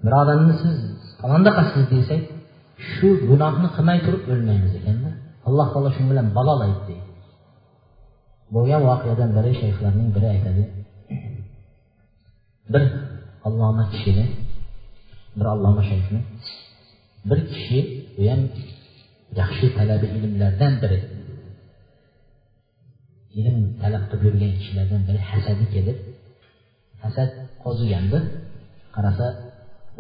Bir 0.03 0.13
odamni 0.21 0.53
siz 0.63 0.75
falondaqasiz 1.21 1.85
desak 1.95 2.23
shu 2.91 3.09
gunohni 3.29 3.67
qilmay 3.75 3.97
turib 4.05 4.23
o'lmaymiz 4.33 4.73
ekanda. 4.79 5.09
Alloh 5.47 5.67
taolo 5.73 5.89
shu 5.97 6.03
bilan 6.11 6.27
balolaydi 6.37 6.96
bo'lgan 8.55 8.81
voqeadan 8.89 9.29
biri 9.37 9.51
shayxlarning 9.61 10.09
biri 10.15 10.27
aytadi. 10.35 10.63
Bir 12.73 12.83
alloma 13.47 13.83
kishini 13.93 14.25
bir 15.37 15.45
alloma 15.53 15.83
shayxni 15.91 16.19
bir 17.29 17.39
kishi 17.53 17.79
u 18.19 18.21
ham 18.29 18.41
yaxshi 19.41 19.67
talabi 19.77 20.07
ilmlardan 20.17 20.73
biri 20.83 20.99
ilm 23.39 23.57
talab 23.81 24.03
qilib 24.11 24.23
yurgan 24.27 24.51
kishilardan 24.59 25.01
biri 25.07 25.19
hasadi 25.31 25.65
kelib 25.75 25.97
hasad 27.03 27.29
qo'zigandi 27.63 28.19
qarasa 28.95 29.27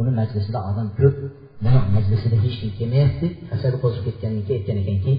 uni 0.01 0.11
majlisida 0.19 0.59
odam 0.69 0.87
ko'p 0.99 1.15
buni 1.63 1.79
majlisida 1.95 2.37
hech 2.43 2.55
kim 2.61 2.71
kelmayapti. 2.79 3.27
Hasad 3.51 3.73
qo'zib 3.83 4.01
ketgandan 4.07 4.43
keyin 4.47 4.59
aytgan 4.59 4.77
ekanki 4.83 5.13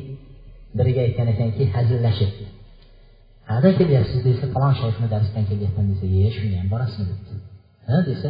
biriga 0.78 1.00
aytgan 1.06 1.28
ekanki 1.34 1.62
hazillashib. 1.74 2.30
Qada 3.48 3.70
kelyapsiz 3.78 4.20
desa 4.28 4.44
falon 4.54 4.74
shayxni 4.80 5.06
darsdan 5.14 5.44
kelyapman 5.50 5.84
desa 5.90 6.06
ye 6.16 6.28
shunga 6.36 6.56
ham 6.60 6.68
borasizmi 6.74 7.04
debdi 7.10 7.34
ha 7.88 7.96
desa 8.08 8.28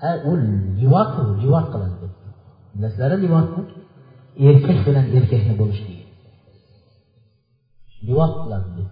ha 0.00 0.10
u 0.30 0.32
livot 0.80 1.10
u 1.20 1.22
livot 1.42 1.66
qiladi 1.72 1.96
deb 2.02 2.12
bilasizlar 2.74 3.10
livotni 3.24 3.62
erkak 4.48 4.78
bilan 4.86 5.06
erkakni 5.16 5.54
bo'lishligi 5.60 6.04
livot 8.08 8.32
qiladi 8.42 8.68
deb 8.78 8.90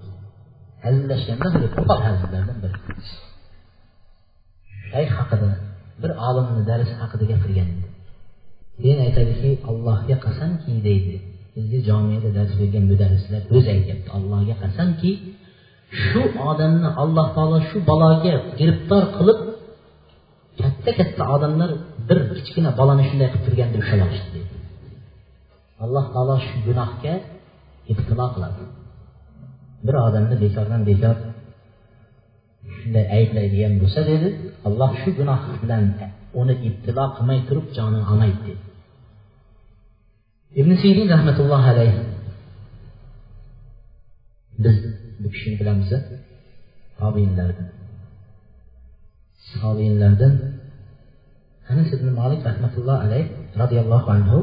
hazillashganda 0.84 1.48
bir 1.62 1.70
qo'pol 1.76 2.00
hazillardan 2.06 2.58
biri 2.62 2.76
shayx 4.90 5.10
haqida 5.18 5.50
bir 6.02 6.10
olimni 6.28 6.62
darsi 6.70 6.94
haqida 7.02 7.24
gapirgan 7.32 7.68
edi 7.74 7.88
keyin 8.82 8.98
aytadiki 9.06 9.50
allohga 9.70 10.16
qasamki 10.26 10.72
deydi. 10.88 11.16
Bizga 11.54 11.78
jomiyada 11.88 12.30
dars 12.38 12.52
bergan 12.60 12.84
mudarrislar 12.90 13.42
o'zi 13.56 13.68
aytyapti 13.76 14.08
allohga 14.16 14.54
qasamki 14.62 15.10
shu 16.04 16.22
odamni 16.50 16.88
alloh 17.02 17.26
taolo 17.36 17.58
shu 17.68 17.76
baloga 17.90 18.32
giribtor 18.58 19.04
qilib 19.16 19.38
katta 20.60 20.90
katta 20.98 21.24
odamlar 21.36 21.70
bir 22.08 22.18
kichkina 22.36 22.70
bolani 22.80 23.02
shunday 23.08 23.28
qilib 23.32 23.44
turganda 23.46 23.76
ushlab 23.82 24.00
olishdi 24.06 24.30
deydi 24.36 24.54
alloh 25.84 26.04
taolo 26.14 26.34
shu 26.46 26.56
gunohga 26.66 27.14
ibtilo 27.92 28.26
qiladi. 28.34 28.62
Bir 29.86 29.94
odamni 30.06 30.36
bekordan 30.44 30.82
bekor 30.90 31.16
shunday 32.78 33.04
ayblaydigan 33.16 33.74
bo'lsa 33.82 34.00
dedi 34.10 34.28
alloh 34.68 34.90
shu 35.02 35.10
gunoh 35.18 35.40
bilan 35.62 35.84
uni 36.40 36.54
ibtilo 36.68 37.04
qilmay 37.16 37.38
turib 37.48 37.66
jonini 37.76 38.04
olmaydi 38.10 38.40
dedi. 38.48 38.62
İbn 40.60 40.72
sirin 40.82 41.08
rahmatullohi 41.14 41.68
alayhi 41.74 42.00
biz 44.64 44.76
bu 45.22 45.28
kishini 45.34 45.56
bilamiz 45.60 45.90
tobinlardan 47.00 47.68
tobinlardan 49.60 50.34
anas 51.72 51.88
ibn 51.96 52.08
molik 52.20 52.40
rahmatullohi 52.48 53.00
alayh 53.06 53.24
roziyallohu 53.60 54.08
anhu 54.16 54.38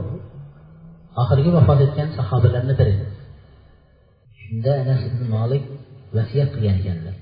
oxirgi 1.21 1.49
vafot 1.57 1.79
etgan 1.85 2.09
sahobalarni 2.17 2.73
biri. 2.79 2.95
Shunda 4.41 4.71
anas 4.83 5.01
ibn 5.09 5.21
molik 5.35 5.63
vasiyat 6.17 6.49
qilgan 6.55 6.75
ekanlar. 6.81 7.15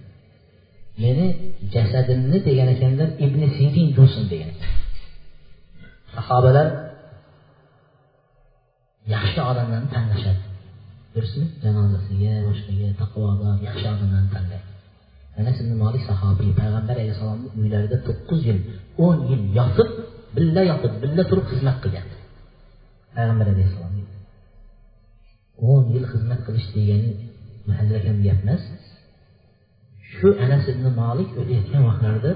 Meni 1.03 1.27
jasadimni 1.73 2.39
degan 2.47 2.69
ekanlar 2.75 3.09
ibn 3.25 3.41
sirin 3.57 3.87
bo'lsin 3.97 4.23
degan. 4.33 4.51
Sahobalar 6.15 6.67
yaxshi 9.13 9.39
odamlarni 9.51 9.89
tanlashadi. 9.95 10.52
Durustmi 11.13 11.45
janozasiga 11.63 12.33
boshqaga 12.47 12.89
taqvodor 13.01 13.55
yaxshi 13.67 13.85
odamlarni 13.93 14.29
tanlaydi 14.35 14.69
anas 15.39 15.57
ibn 15.63 15.73
molik 15.83 16.03
sahobiy 16.09 16.51
payg'ambar 16.59 16.95
alayhissalomni 16.97 17.47
uylarida 17.59 17.97
to'qqiz 18.07 18.39
yil 18.49 18.59
o'n 19.05 19.17
yil 19.29 19.41
yotib 19.57 19.89
billa 20.37 20.61
yotib 20.71 20.93
billa 21.03 21.23
turib 21.29 21.45
xizmat 21.51 21.77
qilgan 21.83 22.07
payg'ambar 23.15 23.47
alayhissalom 23.53 23.93
o'n 25.71 25.83
yil 25.93 26.05
xizmat 26.11 26.39
qilish 26.45 26.67
degani 26.75 27.11
mahallakam 27.69 28.17
gap 28.25 28.39
emas 28.45 28.63
shu 30.13 30.27
anas 30.45 30.63
ibn 30.73 30.85
molik 31.01 31.29
o'layotgan 31.41 31.81
vaqtlarida 31.89 32.31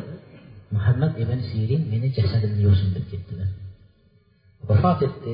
muhammad 0.76 1.12
ibn 1.24 1.40
sirin 1.50 1.82
meni 1.92 2.08
jasadimni 2.18 2.62
yuvsin 2.68 2.90
deb 2.96 3.06
ketdilar 3.12 3.50
vafot 4.70 5.00
etdi. 5.08 5.34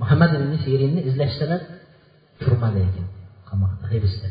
Muhammad 0.00 0.30
ibn 0.38 0.52
sirinni 0.64 1.00
izlashsalar 1.10 1.60
turmadi 2.44 2.78
ekan 2.88 3.06
qamoqda 3.48 3.86
hibsda 3.94 4.28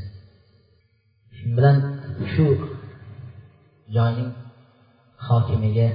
shu 1.36 1.46
bilan 1.58 1.78
shu 2.32 2.46
joyning 3.96 4.32
hokimiga 5.28 5.88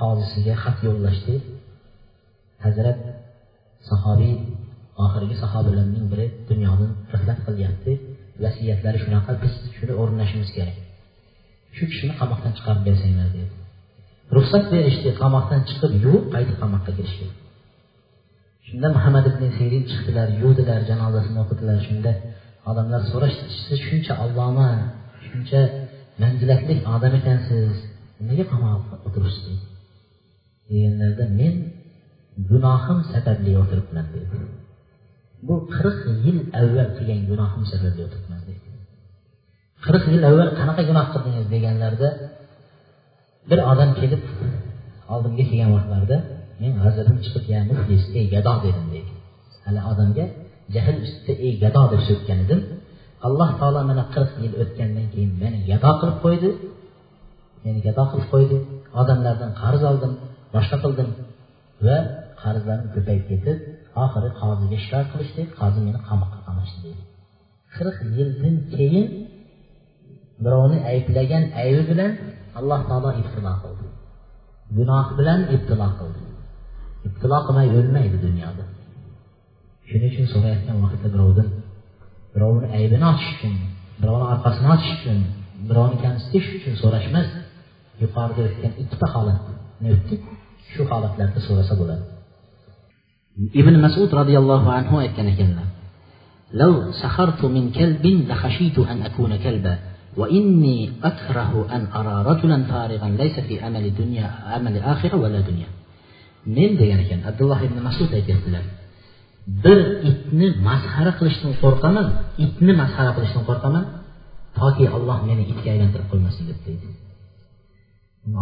qozisiga 0.00 0.54
xat 0.62 0.76
yo'llashdi. 0.86 1.34
Hazrat 2.64 2.98
sahobiy 3.88 4.34
oxirgi 5.04 5.36
sahobalarning 5.42 6.04
biri 6.12 6.26
dunyodan 6.50 6.90
rihlat 7.12 7.38
qilyapti. 7.46 7.92
Vasiyatlari 8.44 8.98
shunaqa 9.04 9.32
biz 9.42 9.54
shuni 9.76 9.92
o'rnashimiz 10.02 10.50
kerak. 10.56 10.76
Shu 11.76 11.84
kishini 11.90 12.14
qamoqdan 12.20 12.52
chiqarib 12.56 12.82
bersanglar 12.88 13.28
dedi. 13.36 13.52
Ruxsat 14.36 14.64
berishdi 14.74 15.10
qamoqdan 15.22 15.60
chiqib 15.68 15.92
yuvib 16.04 16.26
qaytib 16.34 16.56
qamoqqa 16.62 16.90
kirishdi. 16.98 17.26
Shunda 18.72 18.88
muhammad 18.96 19.24
ibn 19.30 19.42
sirin 19.58 19.82
chiqdilar 19.90 20.28
yuvdilar 20.42 20.80
janozasini 20.90 21.38
o'qidilar. 21.44 21.76
Shunda 21.88 22.12
odamlar 22.70 23.00
so'rashdi 23.12 23.44
siz 23.64 23.78
shuncha 23.88 24.12
alloma 24.24 24.68
shuncha 25.26 25.60
manzilatli 26.22 26.74
odam 26.94 27.12
ekansiz 27.20 27.72
nimaga 28.20 28.44
qamalib 28.52 28.84
o'tiribsiz 29.06 29.58
deganlarida 30.70 31.24
men 31.40 31.54
gunohim 32.50 32.98
sababli 33.12 33.52
o'tiribman 33.62 34.06
dedi. 34.14 34.36
Bu 35.46 35.54
qirq 35.74 35.98
yil 36.24 36.38
avval 36.60 36.88
qilgan 36.96 37.20
gunohim 37.30 37.62
sababli 37.72 38.00
o'tiribman 38.06 38.40
dedi. 38.48 38.68
Qirq 39.84 40.04
yil 40.12 40.22
avval 40.30 40.50
qanaqa 40.58 40.82
gunoh 40.90 41.06
qildingiz? 41.12 41.46
deganlarida 41.54 42.08
bir 43.50 43.58
odam 43.72 43.90
kelib 44.00 44.22
oldimga 45.14 45.44
kelgan 45.50 45.70
vaqtlarida 45.76 46.16
men 46.60 46.72
g'azabim 46.82 47.18
chiqib 47.24 47.44
ya 47.52 47.58
deysiz 47.90 48.10
ey 48.18 48.26
gado 48.34 48.52
dedim 48.64 48.86
deydi 48.94 49.12
hali 49.64 49.80
odamga 49.90 50.24
jahl 50.74 50.96
ustida 51.06 51.32
ey 51.46 51.52
gado 51.62 51.82
deb 51.92 52.00
so'kkan 52.08 52.38
edim. 52.44 52.60
Alloh 53.26 53.50
taolo 53.60 53.80
mana 53.90 54.04
qirq 54.14 54.30
yil 54.42 54.54
o'tgandan 54.62 55.06
keyin 55.12 55.30
meni 55.42 55.58
gado 55.70 55.90
qilib 56.00 56.18
qo'ydi. 56.24 56.48
Meni 57.64 57.80
gado 57.86 58.04
qilib 58.10 58.28
qo'ydi. 58.34 58.56
Odamlardan 59.00 59.50
qarz 59.62 59.82
oldim 59.90 60.12
boshqa 60.54 60.76
qildim 60.84 61.08
va 61.86 61.96
qarzlarim 62.42 62.86
ko'payib 62.94 63.24
ketib 63.30 63.56
oxiri 64.04 64.28
qoziga 64.40 64.78
shikoyat 64.84 65.08
qilishdi. 65.12 65.42
Qozi 65.58 65.78
meni 65.86 65.98
qamoqqa 66.08 66.38
qamashdi. 66.46 66.78
Deydi 66.86 67.02
qirq 67.76 67.96
yildan 68.16 68.54
keyin 68.74 69.06
birovni 70.44 70.78
ayblagan 70.92 71.44
aybi 71.62 71.82
bilan 71.90 72.12
alloh 72.58 72.80
taolo 72.88 73.10
ibtilo 73.20 73.52
qildi. 73.62 73.86
Gunoh 74.76 75.06
bilan 75.18 75.40
ibtilo 75.54 75.88
qildi. 75.98 76.22
Ibtilo 77.08 77.38
qilmay 77.46 77.68
o'lmaydi 77.78 78.16
dunyoda 78.26 78.64
shuning 79.88 80.10
uchun 80.12 80.26
so'rayotgan 80.34 80.76
vaqtda 80.84 81.08
birovdan 81.14 81.48
birovni 82.34 82.66
aybini 82.78 83.04
ochish 83.12 83.30
uchun 83.36 83.54
birovni 84.02 84.26
orqasini 84.34 84.68
ochish 84.74 84.92
uchun 84.98 85.18
birovni 85.68 85.96
kamsitish 86.04 86.48
uchun 86.58 86.74
so'rash 86.82 87.06
emas 87.12 87.28
yuqorida 88.02 88.40
o'tgan 88.48 88.72
ikkita 88.82 89.06
holatni 89.14 89.88
o'tdik 89.94 90.22
shu 90.72 90.82
holatlarda 90.90 91.40
so'rasa 91.48 91.74
bo'ladi 91.80 92.04
ibn 93.60 93.74
masud 93.84 94.10
roziyallohu 94.20 94.68
anhu 94.78 94.94
aytgan 95.04 95.28
ekanlar 95.34 95.68
لو 96.62 96.92
سخرت 96.92 97.44
من 97.44 97.64
كلب 97.78 98.04
لخشيت 98.30 98.78
أن 98.78 99.02
أكون 99.02 99.36
كلبا 99.36 99.78
وإني 100.16 100.92
أكره 101.04 101.66
أن 101.76 101.82
أرى 101.98 102.16
رجلا 102.30 102.58
فارغا 102.64 103.08
ليس 103.08 103.40
في 103.40 103.66
أمل 103.66 103.84
الدنيا 103.86 104.56
أمل 104.56 104.78
آخرة 104.78 105.16
ولا 105.16 105.40
دنيا 105.40 105.66
men 106.56 106.70
degan 106.80 106.98
ekan 107.04 107.20
abdulloh 107.30 107.60
ibn 107.68 107.78
masud 107.88 108.10
aytyaptilar 108.18 108.64
bir 109.64 109.78
itni 110.10 110.48
masxara 110.68 111.12
qilishdan 111.18 111.52
qo'rqaman 111.62 112.06
itni 112.44 112.72
masxara 112.82 113.10
qilishdan 113.16 113.42
qo'rqaman 113.48 113.84
toki 114.58 114.84
olloh 114.96 115.18
meni 115.28 115.42
itga 115.52 115.68
aylantirib 115.74 116.06
qo'ymasin 116.12 116.44
deb 116.50 116.58
deydi. 116.66 116.88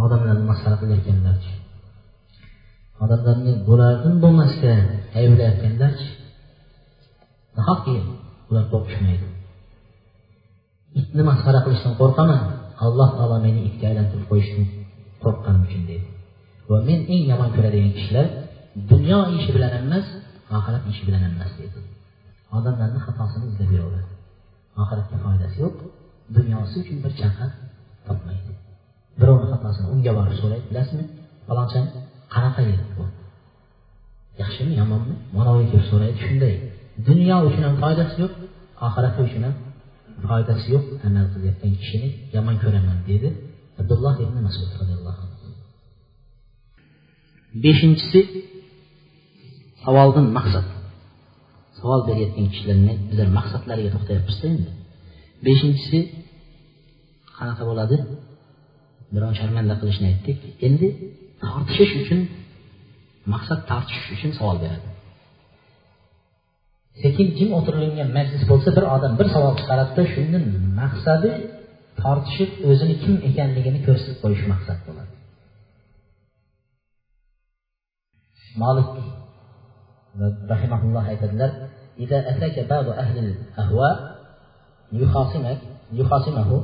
Odamlarni 0.05 0.45
masxara 0.53 0.77
qilayotganlarchi 0.81 1.53
odamlarni 3.05 3.53
bo'lardan 3.69 4.15
bo'lmasga 4.23 4.73
ayblayotganlarchi 5.21 6.09
nahotki 7.59 7.95
ular 8.51 8.65
qo'rqishmaydi 8.73 9.27
itni 11.01 11.23
masxara 11.31 11.61
qilishdan 11.65 11.93
qo'rqaman 12.01 12.41
alloh 12.85 13.09
taolo 13.17 13.37
meni 13.47 13.61
itga 13.69 13.85
aylantirib 13.91 14.27
qo'yishdan 14.31 14.65
qo'rqqanim 15.23 15.63
uchun 15.69 15.83
deydi. 15.91 16.09
Va 16.71 16.79
men 16.89 17.01
eng 17.15 17.25
yomon 17.31 17.51
ko'radigan 17.57 17.93
kishilar 17.97 18.27
dunyo 18.93 19.19
ishi 19.37 19.51
bilan 19.57 19.73
emas 19.83 20.07
oxirat 20.57 20.83
ishi 20.91 21.03
bilan 21.09 21.23
emas 21.31 21.51
deydi. 21.59 21.81
Odamlarni 22.57 22.99
xatosini 23.07 23.45
izlab 23.51 23.71
yuraveradi 23.77 24.15
oxiratga 24.83 25.17
foydasi 25.25 25.57
yo'q 25.65 25.77
dunyosi 26.37 26.75
uchun 26.83 26.99
bir 27.05 27.13
chaqa 27.21 27.47
topmaydi. 28.07 28.53
Birovni 29.21 29.47
xatosini 29.53 29.87
unga 29.95 30.13
borib 30.19 30.37
so'raydi 30.43 30.67
bilasizmi? 30.71 31.05
Faloncha 31.47 31.81
qanaqa 32.35 32.61
yil 32.69 32.81
bu? 32.97 33.05
Yaxshimi 34.43 34.73
yomonmi? 34.81 35.15
Manaviga 35.37 35.67
kelib 35.73 35.87
so'raydi 35.93 36.19
shunday. 36.27 36.55
Dunyo 37.09 37.37
uchun 37.49 37.63
ham 37.69 37.75
foydasi 37.83 38.15
yo'q 38.23 38.33
oxirati 38.87 39.21
uchun 39.27 39.43
ham 39.47 39.55
foydasi 40.29 40.67
yo'q 40.75 40.85
amal 41.07 41.27
qilayotgan 41.33 41.73
kishini 41.81 42.09
yomon 42.35 42.57
ko'raman 42.63 42.99
dedi 43.11 43.29
abdulloh 43.81 44.15
ibn 44.25 44.37
masud 44.47 44.71
roziyallohu 44.81 45.21
anhu 45.25 45.30
beshinchisi 47.65 48.21
savoldan 49.85 50.27
maqsad. 50.39 50.67
Savol 51.79 52.01
berayotgan 52.09 52.47
kishilarni 52.53 52.95
bizlar 53.09 53.29
maqsadlariga 53.39 53.91
to'xtayapmizda 53.95 54.47
endi. 54.53 54.71
Beshinchisi 55.47 55.99
qanaqa 57.39 57.63
bo'ladi? 57.71 57.97
Birov 59.15 59.33
sharmanda 59.41 59.75
qilishni 59.81 60.07
aytdik. 60.13 60.39
Endi 60.67 60.89
tortishish 61.45 61.93
uchun 62.03 62.21
maqsad 63.35 63.61
tortishish 63.71 64.11
uchun 64.17 64.31
savol 64.39 64.57
beradi. 64.65 64.89
Sekin 67.03 67.27
jim 67.39 67.51
o'tirilgan 67.59 68.11
majlis 68.19 68.43
bo'lsa 68.51 68.69
bir 68.77 68.85
odam 68.97 69.13
bir 69.21 69.29
savol 69.35 69.55
chiqaradida 69.61 70.03
shundan 70.15 70.45
maqsadi 70.81 71.31
tortishib 72.03 72.51
o'zini 72.71 72.95
kim 73.03 73.15
ekanligini 73.29 73.81
ko'rsatib 73.87 74.19
qo'yish 74.23 74.45
maqsad 74.53 74.79
bo'ladi. 74.87 75.10
مالك 78.57 79.03
رحمه 80.51 80.83
الله 80.83 81.11
يتدلل 81.11 81.69
إذا 81.99 82.31
أتاك 82.31 82.67
بعض 82.71 82.89
أهل 82.89 83.19
الأهواء 83.19 84.17
يخاصمك 84.93 85.59
يخاصمه 85.93 86.63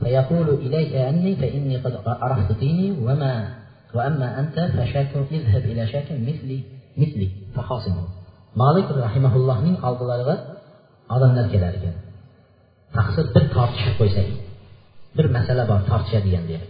فيقول 0.00 0.48
إليك 0.48 0.96
عني 0.96 1.36
فإني 1.36 1.76
قد 1.76 2.00
أرحت 2.06 2.52
ديني 2.52 2.90
وما 2.90 3.54
وأما 3.94 4.40
أنت 4.40 4.60
فشاك 4.60 5.16
اذهب 5.32 5.62
إلى 5.62 5.86
شاك 5.86 6.12
مثلي 6.12 6.62
مثلي 6.96 7.30
فخاصمه. 7.54 8.08
مالك 8.56 8.90
رحمه 8.90 9.36
الله 9.36 9.60
من 9.60 9.76
قال 9.76 9.96
الله 9.96 10.44
أظن 11.10 11.48
كذلك 11.48 11.94
تقصد 12.94 13.32
بر 13.34 13.40
تارتشة 13.40 13.98
كويسة 13.98 14.24
بر 15.16 15.28
مسألة 15.28 15.64
بر 15.64 15.80
تارتشة 15.80 16.18
ديان 16.18 16.46
ديان 16.46 16.60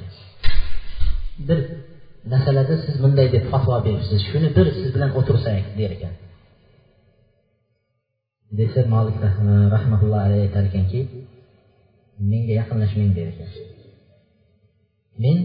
masalada 2.31 2.75
siz 2.85 2.95
bunday 3.03 3.29
deb 3.35 3.45
fatvo 3.53 3.75
beribsiz. 3.87 4.21
Shuni 4.31 4.49
bir 4.57 4.67
siz 4.79 4.89
bilan 4.95 5.11
o'tirsak 5.19 5.65
der 5.79 5.91
ekan. 5.97 6.15
Desa 8.59 8.81
molik 8.95 9.17
rahmatulloh 9.75 10.21
alayhi 10.27 10.43
aytar 10.47 10.65
ekanki 10.71 11.01
menga 12.31 12.53
yaqinlashmang 12.61 13.11
der 13.19 13.29
ekan. 13.33 13.51
Men 15.23 15.39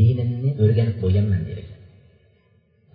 dinimni 0.00 0.50
o'rganib 0.62 0.96
bo'lganman 1.02 1.42
der 1.48 1.58
ekan. 1.62 1.78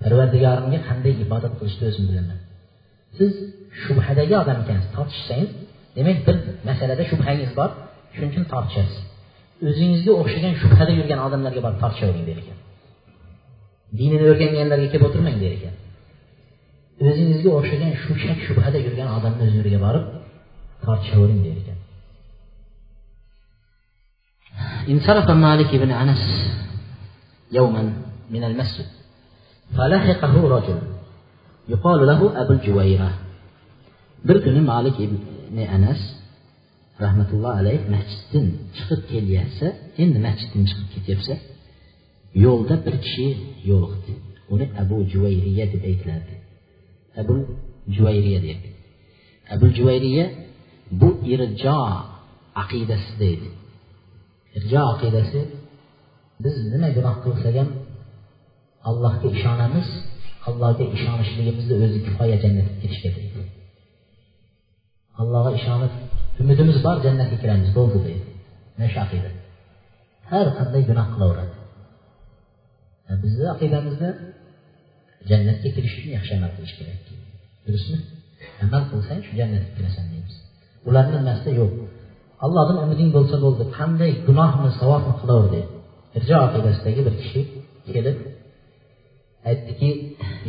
Parvardigorimga 0.01 0.79
qanday 0.89 1.13
ibodat 1.25 1.53
qilishni 1.59 1.85
o'zim 1.91 2.05
bilaman. 2.09 2.39
Siz 3.17 3.31
shubhadagi 3.83 4.33
odam 4.43 4.57
ekansiz. 4.63 4.89
Tortishsangiz 4.97 5.51
demak 5.97 6.17
bir 6.27 6.35
masalada 6.69 7.03
shubhangiz 7.11 7.51
bor. 7.59 7.69
Shuning 8.15 8.31
uchun 8.33 8.45
tortishasiz. 8.53 8.99
O'zingizga 9.69 10.11
o'xshagan 10.21 10.53
shubhada 10.61 10.91
yurgan 10.99 11.19
odamlarga 11.27 11.61
borib 11.65 11.79
tortishavering 11.83 12.27
der 12.31 12.39
ekan. 12.43 12.59
dinini 13.98 14.24
o'rganganlarga 14.32 14.88
kelib 14.92 15.04
o'tirmang 15.08 15.36
der 15.42 15.52
ekan 15.58 15.74
o'zingizga 17.08 17.50
o'xshagan 17.58 17.92
shu 18.02 18.12
shak 18.24 18.38
shubhada 18.46 18.78
yurgan 18.86 19.08
odamni 19.16 19.42
huzuriga 19.48 19.78
borib 19.86 20.04
tortishavering 20.84 21.42
der 21.46 21.56
ekan 21.62 21.78
انصرف 24.92 25.30
مالك 25.30 25.70
بن 25.82 25.90
أنس 25.90 26.24
يوما 27.52 27.82
من 28.30 28.44
المسجد 28.44 28.86
فلحقه 29.76 30.34
رجل 30.56 30.78
يقال 31.68 32.06
له 32.06 32.20
أبو 32.42 32.52
الجويرة 32.52 33.10
bir 34.28 34.38
kuni 34.44 34.60
malik 34.72 34.96
ibn 35.06 35.58
anas 35.76 36.00
rahmatulloh 37.04 37.52
alayh 37.60 37.80
masjiddan 37.94 38.46
chiqib 38.76 39.00
kelyapsa 39.10 39.66
endi 40.02 40.18
masjiddan 40.26 40.62
chiqib 40.68 40.88
ketyapsa 40.94 41.34
yo'lda 42.45 42.75
bir 42.85 42.95
kishi 43.05 43.27
yo'liqdi. 43.71 44.11
Uni 44.53 44.65
abu 44.81 44.97
juvayriya 45.11 45.65
deb 45.73 45.83
aytilardi. 45.89 46.33
Abu 47.21 47.35
juvayriya 47.95 48.39
deydi. 48.47 48.69
Abu 49.53 49.65
juvayriya 49.77 50.25
bu 51.01 51.09
irjo 51.33 51.77
aqidasida 52.61 53.25
edi 53.35 53.49
irjo 54.57 54.81
aqidasi 54.93 55.39
biz 56.43 56.55
nima 56.73 56.89
gunoh 56.97 57.15
qilsak 57.23 57.55
ham 57.61 57.69
allohga 58.89 59.27
ishonamiz 59.37 59.87
allohga 60.47 60.85
ishonishligimizni 60.95 61.75
o'zi 61.85 61.99
kifoya 62.05 62.37
jannatga 62.43 62.75
kirishga 62.81 63.09
deydi. 63.17 63.41
Allohga 65.21 65.51
ishonib 65.59 65.93
umidimiz 66.41 66.77
bor 66.85 66.97
jannatga 67.05 67.37
kiramiz 67.43 67.69
bo'ldi 67.77 67.99
deydi. 68.07 68.25
Mana 68.75 68.87
shu 68.93 68.99
aqida. 69.05 69.29
Har 70.31 70.47
qanday 70.57 70.81
gunoh 70.89 71.07
qilaveradi 71.13 71.50
bizni 73.23 73.45
aqidamizda 73.53 74.09
jannatga 75.29 75.69
kirish 75.75 75.95
uchun 75.99 76.11
yaxshi 76.17 76.31
amal 76.37 76.51
qilish 76.55 76.73
kerak 76.79 76.99
durustmi 77.65 77.97
amal 78.65 78.83
qilsang 78.91 79.19
shu 79.25 79.31
jannatga 79.39 79.71
kirasan 79.77 80.05
deymiz 80.11 80.35
ularni 80.89 81.13
nimasida 81.19 81.51
yo'q 81.61 81.71
allohdan 82.45 82.77
umiding 82.85 83.09
bo'lsa 83.17 83.35
bo'ldi 83.45 83.63
qanday 83.77 84.11
gunohmi 84.27 84.69
savobmi 84.79 85.13
qilaver 85.21 85.47
deydi 85.55 85.69
irjo 86.17 86.35
aqidasidagi 86.47 87.01
bir 87.07 87.15
kishi 87.21 87.41
kelib 87.95 88.17
aytdiki 89.49 89.89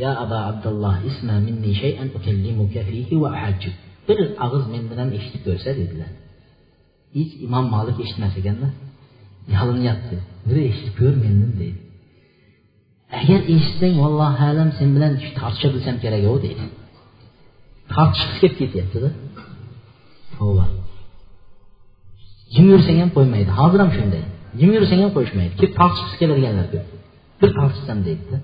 ya 0.03 0.11
aba 0.25 0.39
abdulloh 0.51 0.97
isma 1.11 1.35
minni 1.47 1.73
shay'an 1.83 2.09
ukallimuka 2.19 2.81
fihi 2.89 3.15
wa 3.23 3.29
ahajjuk 3.37 3.75
bir 4.09 4.19
og'iz 4.45 4.65
men 4.75 4.85
bilan 4.91 5.09
eshitib 5.19 5.43
ko'rsa 5.47 5.71
dedilar 5.81 6.11
hech 7.17 7.33
imom 7.47 7.67
molik 7.75 7.97
eshitmas 8.05 8.35
ekanda 8.41 8.69
yalinyapti 9.55 10.17
bir 10.49 10.57
eshitib 10.71 10.95
ko'r 11.01 11.15
mendan 11.25 11.53
deydi 11.61 11.82
agar 13.21 13.41
eshitsang 13.55 13.95
vallohu 14.03 14.43
alam 14.51 14.69
sen 14.79 14.89
bilan 14.97 15.13
tortisha 15.41 15.69
bilsam 15.75 15.97
kerak 16.05 16.23
u 16.35 16.37
deydi 16.45 16.65
tortishgisi 17.95 18.39
kelib 18.43 18.57
ketyaptida 18.61 19.09
tavba 20.35 20.65
jim 22.55 22.67
yursang 22.73 22.99
ham 23.03 23.11
qo'ymaydi 23.17 23.51
hozir 23.59 23.79
ham 23.85 23.91
shunday 23.97 24.25
jim 24.61 24.71
yursang 24.77 25.01
ham 25.05 25.13
qo'yishmaydi 25.17 25.53
kelib 25.59 25.75
tortishgisi 25.81 26.17
keladiganlar 26.23 26.67
ko'p 26.73 26.87
bir 27.41 27.51
tortishsam 27.59 27.99
deydida 28.09 28.39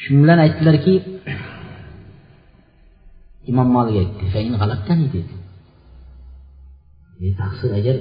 shu 0.00 0.10
bilan 0.22 0.38
aytdilarki 0.44 0.94
imom 3.50 3.68
molik 3.76 3.96
aytdi 4.02 4.24
dedi. 5.16 5.34
E 7.26 7.28
taqsir 7.40 7.70
agar 7.80 7.96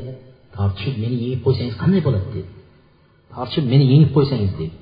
tortishib 0.56 0.96
meni 1.04 1.16
yengib 1.24 1.42
qo'ysangiz 1.46 1.76
qanday 1.82 2.02
bo'ladi 2.08 2.28
dedi 2.36 2.59
tortishib 3.34 3.66
meni 3.72 3.86
yengib 3.92 4.12
qo'ysangiz 4.16 4.52
dedi 4.60 4.76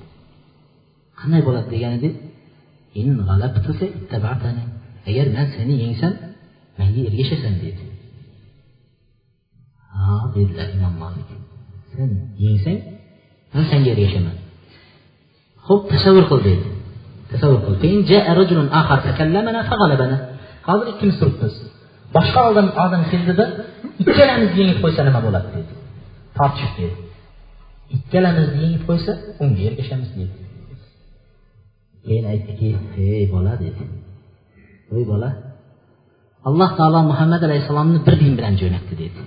qanday 1.20 1.40
bo'ladi 1.46 1.68
deganida 1.74 2.10
agar 5.08 5.26
man 5.36 5.46
seni 5.56 5.74
yengsam 5.84 6.12
manga 6.78 7.00
ergashasan 7.08 7.54
dedi. 7.64 7.84
Ha 9.94 10.02
dedilar 10.34 10.68
imom 10.76 10.94
molik 11.02 11.28
sen 11.94 12.08
yengsang 12.44 12.78
man 13.54 13.64
senga 13.70 13.90
ergashaman 13.94 14.36
ho'p 15.66 15.82
tasavvur 15.92 16.24
qil 16.30 16.40
dedi. 16.48 16.66
Tasavvur 17.32 17.60
qil. 17.66 17.74
Hozir 20.68 20.86
ikkimiz 20.92 21.16
turibmiz. 21.20 21.54
Boshqa 22.16 22.40
odam 22.50 22.66
odam 22.84 23.02
keldida 23.12 23.44
ikkalamizni 24.02 24.56
yengib 24.60 24.78
qo'ysa 24.84 25.00
nima 25.08 25.20
bo'ladi 25.26 25.48
dedi. 25.56 25.72
Tortishib 26.38 26.72
dedi 26.80 27.07
ikkalamiz 27.96 28.48
yengib 28.62 28.82
qo'ysa 28.88 29.12
unga 29.42 29.60
ergashamiz 29.68 30.10
deydi 30.16 30.48
keyin 32.08 32.26
aytdiki 32.32 32.68
ey 33.16 33.24
bola 33.34 33.52
dedi. 33.64 33.82
Voy 34.90 35.04
bola 35.12 35.30
alloh 36.48 36.70
taolo 36.78 37.00
muhammad 37.10 37.42
alayhissalomni 37.48 37.98
bir 38.06 38.14
din 38.22 38.32
bilan 38.38 38.54
jo'natdi 38.60 38.94
dedi. 39.02 39.20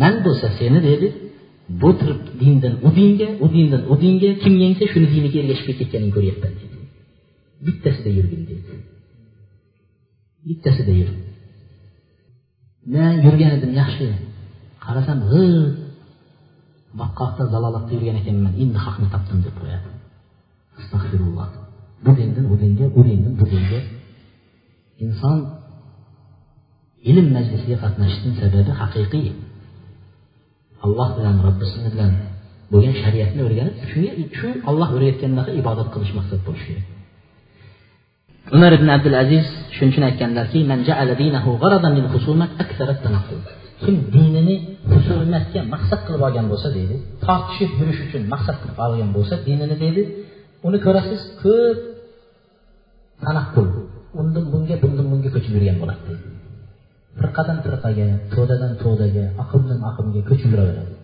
Man 0.00 0.14
bo'lsa 0.26 0.46
seni 0.58 0.80
dedi. 0.90 1.08
Bu 1.82 1.90
dindan 2.42 2.74
u 2.86 2.90
dinga 2.98 3.28
u 3.44 3.46
dindan 3.54 3.82
u 3.92 3.94
dinga 4.02 4.30
kim 4.42 4.54
yengsa 4.64 4.84
shuni 4.92 5.06
diniga 5.14 5.38
ergashib 5.42 5.66
ketganingni 5.80 6.14
ko'ryapman 6.16 6.52
dedi. 6.60 6.76
Bittasida 7.66 8.10
yurgin 8.18 8.42
dedi. 8.50 8.72
Bittasida 10.48 10.92
yur. 11.00 11.10
Man 12.94 13.14
yurgan 13.26 13.52
edim 13.58 13.72
yaxshi. 13.80 14.06
Qarasam 14.84 15.18
g'ir 15.32 15.52
baqqoqda 17.00 17.44
zalolatda 17.54 17.92
yurgan 17.96 18.16
ekanman 18.22 18.52
endi 18.62 18.78
haqni 18.86 19.06
topdim 19.14 19.38
deb 19.46 19.54
qo'yadi. 19.60 19.88
Astag'firulloh 20.78 21.48
bu 22.04 22.10
dindan 22.18 22.44
u 22.52 22.54
dinga 22.62 22.86
u 22.98 23.00
dindan 23.08 23.34
bu 23.40 23.44
dinga 23.52 23.80
inson 25.04 25.38
ilm 27.10 27.26
majlisiga 27.36 27.76
qatnashishning 27.84 28.34
sababi 28.42 28.72
haqiqiy. 28.80 29.28
Alloh 30.84 31.08
bilan 31.16 31.36
robbisini 31.46 31.88
bilan 31.94 32.12
bo'lgan 32.72 32.94
shariatni 33.02 33.40
o'rganib 33.46 33.76
shunga 33.90 34.10
shu 34.38 34.48
olloh 34.70 34.88
o'rgatgandaqa 34.96 35.50
ibodat 35.60 35.88
qilish 35.94 36.12
maqsad 36.18 36.40
bo'lishi 36.46 36.66
kerak. 36.70 36.86
Umar 38.56 38.72
ibn 38.78 38.88
abdul 38.96 39.16
aziz 39.24 39.46
shuning 39.76 39.90
uchun 39.92 40.04
aytganlarki 40.08 40.58
kim 43.82 43.96
dinini 44.14 44.56
hurmatga 45.06 45.60
maqsad 45.74 46.00
qilib 46.06 46.22
olgan 46.28 46.46
bo'lsa 46.52 46.68
deydi 46.76 46.96
tortishib 47.26 47.70
yurish 47.80 48.00
uchun 48.06 48.22
maqsad 48.34 48.56
qilib 48.62 48.78
olgan 48.86 49.10
bo'lsa 49.16 49.34
dinini 49.48 49.76
deydi 49.84 50.02
uni 50.66 50.78
ko'rasiz 50.86 51.20
ko'p 51.42 51.78
tanaqqul 53.24 53.68
undan 54.20 54.44
bunga 54.52 54.76
bundan 54.82 55.06
bunga 55.12 55.30
ko'chib 55.34 55.52
yurgan 55.56 55.76
bo'ladi 55.82 56.02
deydi. 56.08 56.28
Firqadan 57.20 57.58
firqaga 57.64 58.06
to'dadan 58.34 58.72
to'daga 58.82 59.24
aqldan 59.42 59.80
aqlga 59.90 60.20
ko'chib 60.30 60.50
yuraveradi. 60.54 60.94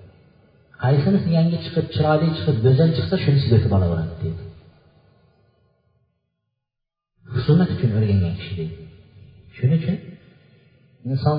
Qaysinisi 0.85 1.29
yangi 1.39 1.57
chiqib 1.65 1.87
chiroyli 1.95 2.29
chiqib 2.37 2.57
go'zal 2.67 2.91
chiqsa 2.97 3.17
shunisiga 3.25 3.55
o'tib 3.59 3.73
olaveradi 3.79 4.15
deydi. 4.23 4.43
Husumat 7.35 7.69
uchun 7.75 7.91
o'rgangan 7.99 8.35
kishi 8.39 8.55
deydi. 8.61 8.77
Shuning 9.57 9.79
uchun 9.83 9.97
inson 11.13 11.39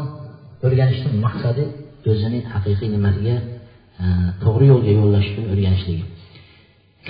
o'rganishni 0.67 1.11
maqsadi 1.27 1.65
o'zini 2.11 2.39
haqiqiy 2.53 2.89
nimasiga 2.97 3.37
e, 4.03 4.07
to'g'ri 4.43 4.67
yo'lga 4.73 4.93
yo'llash 5.01 5.29
uchun 5.33 5.47
o'rganishligi 5.53 6.07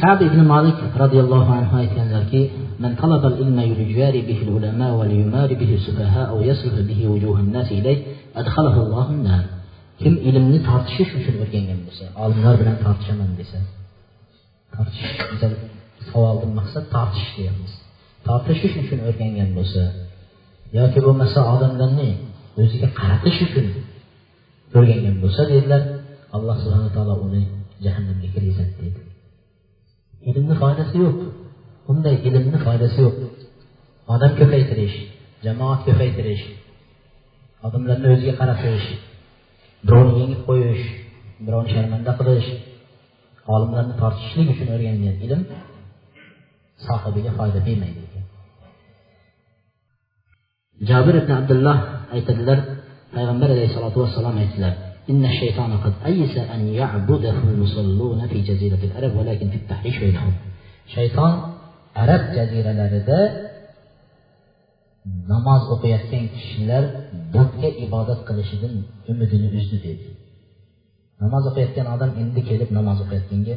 كعب 0.01 0.20
بن 0.32 0.41
مالك 0.55 0.78
رضي 1.05 1.18
الله 1.24 1.47
عنه 1.59 1.70
aytganlarki 1.82 2.43
من 2.82 2.93
طلب 3.03 3.22
العلم 3.30 3.59
يجاري 3.61 4.20
به 4.28 4.38
العلماء 4.47 4.91
وليماري 4.99 5.55
به 5.55 5.70
السفهاء 5.74 6.28
أو 6.32 6.38
يصرف 6.51 6.76
به 6.91 7.01
وجوه 7.12 7.41
الناس 7.41 7.68
إليه 7.78 7.99
أدخله 8.36 8.76
الله 8.84 9.07
النار 9.16 9.45
kim 10.03 10.14
ilmni 10.28 10.59
tortishish 10.68 11.11
uchun 11.18 11.34
o'rgangan 11.45 11.80
bo'lsa 11.86 12.05
olimlar 12.24 12.55
bilan 12.61 12.76
tortishaman 12.84 13.30
desa 13.41 13.59
tortishish 14.74 15.12
biza 15.30 15.49
savoldan 16.11 16.53
maqsad 16.59 16.84
tortish 16.95 17.28
deyapmiz 17.36 17.72
tortishish 18.28 18.74
uchun 18.82 18.99
o'rgangan 19.09 19.51
bo'lsa 19.59 19.82
yoki 20.78 20.99
bo'lmasa 21.07 21.38
odamlarni 21.55 22.11
o'ziga 22.62 22.88
qaratish 22.99 23.39
uchun 23.45 23.68
o'rgangan 24.78 25.16
bo'lsa 25.24 25.41
dedilar 25.51 25.82
alloh 26.36 26.56
subhana 26.64 26.89
taolo 26.95 27.16
uni 27.28 27.41
jahannamga 27.86 28.28
kirgizadi 28.34 28.74
dedi. 28.82 28.99
Ilmni 30.30 30.56
foydasi 30.62 30.95
yo'q. 31.03 31.18
Bunday 31.88 32.16
ilmni 32.28 32.60
foydasi 32.66 32.97
yo'q. 33.06 33.18
Odam 34.14 34.32
ko'paytirish 34.39 34.97
jamoat 35.45 35.80
ko'paytirish 35.88 36.43
odamlarni 37.66 38.08
o'ziga 38.14 38.34
qaratish 38.41 38.86
birovni 39.88 40.14
yengib 40.22 40.41
qo'yish 40.49 40.84
birovni 41.45 41.70
sharmanda 41.76 42.12
qilish 42.20 42.49
olimlarni 43.53 43.93
tortishlik 44.01 44.47
uchun 44.53 44.68
o'rgangan 44.76 45.16
ilm 45.26 45.41
sohibiga 46.86 47.32
foyda 47.39 47.60
bermaydi 47.68 48.01
jobir 50.89 51.16
ibn 51.22 51.32
abdulloh 51.39 51.78
aytadilar 52.14 52.59
payg'ambar 53.14 53.49
alayhissalotu 53.55 53.99
vassalom 54.05 54.36
aytdilar 54.45 54.74
إن 55.12 55.24
الشيطان 55.24 55.72
قد 55.84 55.95
أيس 56.07 56.34
أن 56.55 56.62
يعبده 56.80 57.36
المصلون 57.53 58.20
في 58.30 58.38
جزيرة 58.49 58.82
العرب 58.88 59.12
ولكن 59.16 59.47
في 59.53 59.57
التحريش 59.62 59.97
بينهم 59.99 60.32
شيطان 60.97 61.32
arab 62.03 62.22
jaziralarida 62.36 63.18
namoz 65.32 65.62
o'qiyotgan 65.74 66.24
kishilar 66.34 66.84
butga 67.34 67.68
ibodat 67.86 68.20
qilishidan 68.28 68.74
umidini 69.11 69.49
uzdi 69.59 69.76
dedi 69.86 70.07
namoz 71.22 71.45
o'qiyotgan 71.51 71.86
odam 71.95 72.11
endi 72.22 72.41
kelib 72.49 72.70
namoz 72.78 72.99
o'qiyotganga 73.05 73.55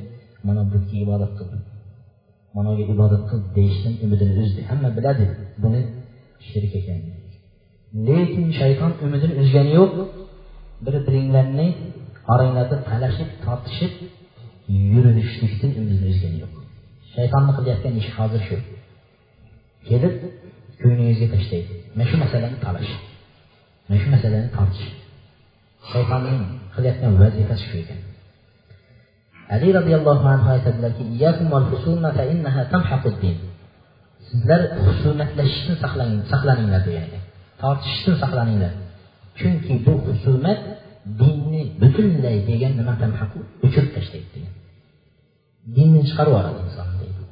mana 0.47 0.61
butga 0.73 0.95
ibodat 1.05 1.31
qil 1.37 1.49
managa 2.57 2.83
ibodat 2.93 3.23
qil 3.29 3.39
deyishdan 3.57 3.93
umidini 4.05 4.33
uzdi 4.43 4.61
hamma 4.69 4.89
biladi 4.97 5.25
buni 5.63 5.81
shirk 6.49 6.71
ekanini 6.79 7.13
lekin 7.94 8.46
shayton 8.60 8.92
umidini 9.04 9.34
uzgani 9.42 9.72
yo'q. 9.78 9.92
Bir 10.84 10.94
biringlarni 11.06 11.66
oranglarda 12.32 12.76
talashib 12.88 13.30
tortishib 13.44 13.92
yurilishlikdan 14.94 15.70
umidini 15.80 16.08
uzgani 16.14 16.38
yo'q. 16.44 16.54
Shaytonni 17.14 17.52
qilayotgan 17.58 17.94
ishi 18.00 18.12
hozir 18.18 18.40
shu. 18.48 18.56
Kelib 19.88 20.14
ko'nglingizga 20.80 21.26
tashlaydi 21.34 21.72
mana 21.96 22.06
shu 22.10 22.16
masalani 22.24 22.58
talash. 22.66 22.92
Mana 23.86 23.98
shu 24.02 24.08
masalani 24.14 24.48
tortish. 24.56 24.88
Shaytonning 25.90 26.40
qilayotgan 26.74 27.12
vazifasi 27.22 27.64
shu 27.70 27.76
ekan. 27.84 28.00
Ali 29.54 29.68
roziyallohu 29.78 30.26
anhu 30.34 30.48
aytadilarki 30.54 31.02
sizlar 34.28 34.60
husumatlashishni 34.84 35.74
saqlaninglar 35.82 36.82
degan 36.86 37.04
ekan 37.08 37.22
tortishishdan 37.62 38.16
saqlaninglar. 38.22 38.72
Chunki 39.38 39.74
bu 39.86 39.92
husumat 40.06 40.60
dinni 41.20 41.62
butunlay 41.80 42.36
degan 42.50 42.72
nimadan 42.80 43.10
o'chirib 43.64 43.90
tashlaydi 43.96 44.28
degan. 44.34 44.54
Dinni 45.76 46.00
chiqarib 46.08 46.32
yuboradi 46.32 46.60
insonni 46.66 46.96
deydi. 47.02 47.22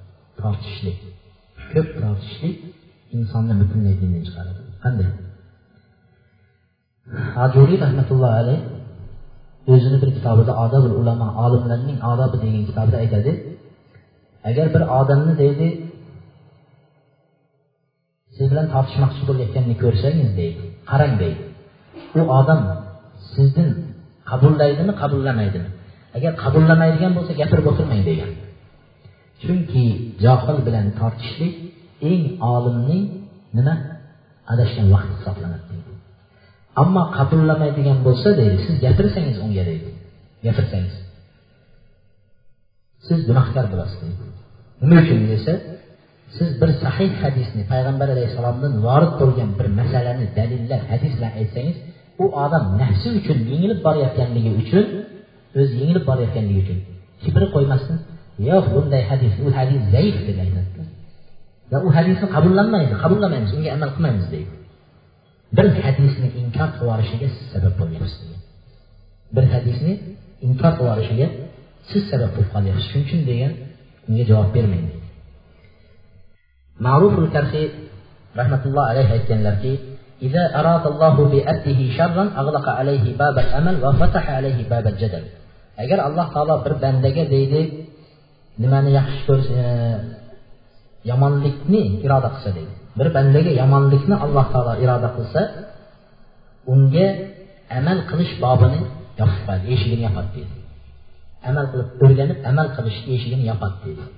Tortishlik. 0.40 0.98
Ko'p 1.72 1.88
tortishlik 2.02 2.56
insonni 3.16 3.54
butunlay 3.60 3.94
dindan 4.00 4.22
chiqaradi. 4.28 4.60
Qanday? 4.84 5.08
Ajuriy 7.44 7.78
rahmatullohi 7.84 8.36
alayh 8.42 8.60
o'zini 9.72 9.96
bir 10.02 10.10
kitobida 10.16 10.52
odobul 10.64 10.94
ulamo 11.00 11.28
olimlarning 11.44 11.98
odobi 12.12 12.36
degan 12.44 12.62
kitobida 12.68 12.96
aytadi. 13.04 13.32
Agar 14.48 14.66
bir 14.74 14.82
odamni 15.00 15.34
deydi 15.42 15.66
siz 18.36 18.46
bilan 18.52 18.66
tortishmoqchi 18.74 19.22
bo'layotganini 19.28 19.76
ko'rsangiz 19.84 20.30
deydi. 20.40 20.62
Qarang 20.90 21.14
deydi. 21.22 21.42
U 22.18 22.20
odam 22.40 22.60
sizni 23.34 23.66
qabullaydimi 24.30 24.92
qabullamaydimi? 25.02 25.68
Agar 26.16 26.32
qabullamaydigan 26.42 27.12
bo'lsa 27.16 27.32
gapirib 27.40 27.66
o'tirmang 27.70 28.02
degan. 28.10 28.30
Chunki 29.42 29.84
johil 30.24 30.58
bilan 30.66 30.86
tortishlik 31.00 31.54
eng 32.10 32.24
olimning 32.54 33.04
nima? 33.56 33.74
Adashgan 34.52 34.86
vaqti 34.94 35.12
hisoblanadi 35.18 35.64
deydi. 35.70 35.92
Ammo 36.82 37.02
qabullamaydigan 37.18 37.98
bo'lsa 38.06 38.28
deydi 38.40 38.56
siz 38.66 38.76
gapirsangiz 38.84 39.36
unga 39.44 39.64
deydi. 39.70 39.90
Gapirsangiz. 40.46 40.96
Siz 43.06 43.18
gunohkor 43.28 43.66
bo'lasiz 43.72 43.98
deydi. 44.04 44.22
Nima 44.82 44.96
uchun 45.04 45.20
desa 45.32 45.52
siz 46.38 46.50
bir 46.60 46.70
sahih 46.82 47.10
hadisni 47.22 47.62
payg'ambar 47.72 48.08
alayhissalomdan 48.14 48.72
vorid 48.86 49.12
bo'lgan 49.20 49.50
bir 49.58 49.66
masalani 49.80 50.26
dalillar 50.38 50.80
hadis 50.90 51.12
bilan 51.18 51.32
aytsangiz 51.40 51.76
u 52.22 52.24
odam 52.44 52.64
nafsi 52.82 53.08
uchun 53.18 53.38
yengilib 53.50 53.80
borayotganligi 53.86 54.50
uchun 54.62 54.84
o'zi 55.60 55.74
yengilib 55.80 56.04
borayotganligi 56.10 56.60
uchun 56.64 56.78
kibri 57.22 57.46
qo'ymasdan 57.54 57.98
yo'q 58.48 58.64
bunday 58.74 59.02
hadis 59.10 59.32
u 59.44 59.46
hadis 59.58 59.80
zaif 59.94 60.16
deb 60.28 60.38
aytadi. 60.44 60.82
Va 61.72 61.78
u 61.86 61.88
hadisni 61.96 62.26
qabullanmaydi 62.36 62.94
qabullamaymiz 63.02 63.50
unga 63.56 63.70
amal 63.76 63.90
qilmaymiz 63.94 64.26
deydi. 64.34 64.52
Bir 65.56 65.66
hadisni 65.86 66.28
inkor 66.42 66.68
qilib 66.74 66.82
yuborishiga 66.82 67.28
siz 67.36 67.44
sabab 67.54 67.74
bo'lyapsiz 67.80 68.20
bir 69.34 69.44
hadisni 69.54 69.92
inkor 70.46 70.72
qilib 70.78 70.84
yuborishiga 70.84 71.26
siz 71.90 72.02
sabab 72.10 72.30
bo'lib 72.34 72.50
qolyapsiz. 72.54 72.86
Shuning 72.90 73.06
uchun 73.08 73.20
degan 73.30 73.52
unga 74.08 74.24
javob 74.30 74.50
bermaydi. 74.56 74.95
Maruful 76.84 77.30
Kərxi 77.32 77.62
rəhmətullah 78.36 78.92
əleyhə 78.92 79.22
deyirlər 79.28 79.56
ki, 79.62 79.72
"İzə 80.26 80.42
əradallahu 80.60 81.30
bi 81.32 81.40
abdihi 81.52 81.92
şərran 81.96 82.34
ağlaqa 82.40 82.76
alayhi 82.82 83.16
babal 83.16 83.48
amal 83.58 83.76
və 83.84 83.92
fataha 84.00 84.36
alayhi 84.40 84.68
babal 84.68 84.96
jadal." 85.02 85.24
Əgər 85.76 86.00
Allah 86.08 86.26
Taala 86.34 86.54
bir 86.64 86.74
bəndəyə 86.82 87.24
deyildi, 87.32 87.62
niməni 88.62 88.92
yaxşı 88.98 89.22
görsə, 89.28 89.54
e, 89.62 89.66
yamanlıqni 91.10 91.82
iradə 92.04 92.28
qılsa 92.34 92.52
deyildi. 92.56 92.76
Bir 92.98 93.08
bəndəyə 93.16 93.56
yamanlıqni 93.62 94.16
Allah 94.24 94.46
Taala 94.52 94.76
iradə 94.84 95.10
qılsa, 95.16 95.42
unga 96.72 97.08
amal 97.78 97.98
qilish 98.10 98.34
babını 98.44 98.80
yopadi, 99.18 99.64
eshigini 99.74 100.02
yopadi 100.08 100.30
deyildi. 100.34 100.60
Amal 101.48 101.66
qilib 101.72 101.88
o'rganib, 102.04 102.38
amal 102.50 102.68
qilish 102.76 103.00
eshigini 103.14 103.44
yopadi 103.52 103.76
deyildi. 103.84 104.08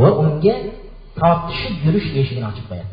Va 0.00 0.10
unga 0.22 0.56
tortishib 1.20 1.74
yurish 1.86 2.08
eshigini 2.20 2.46
ochib 2.52 2.66
qo'yadi. 2.70 2.92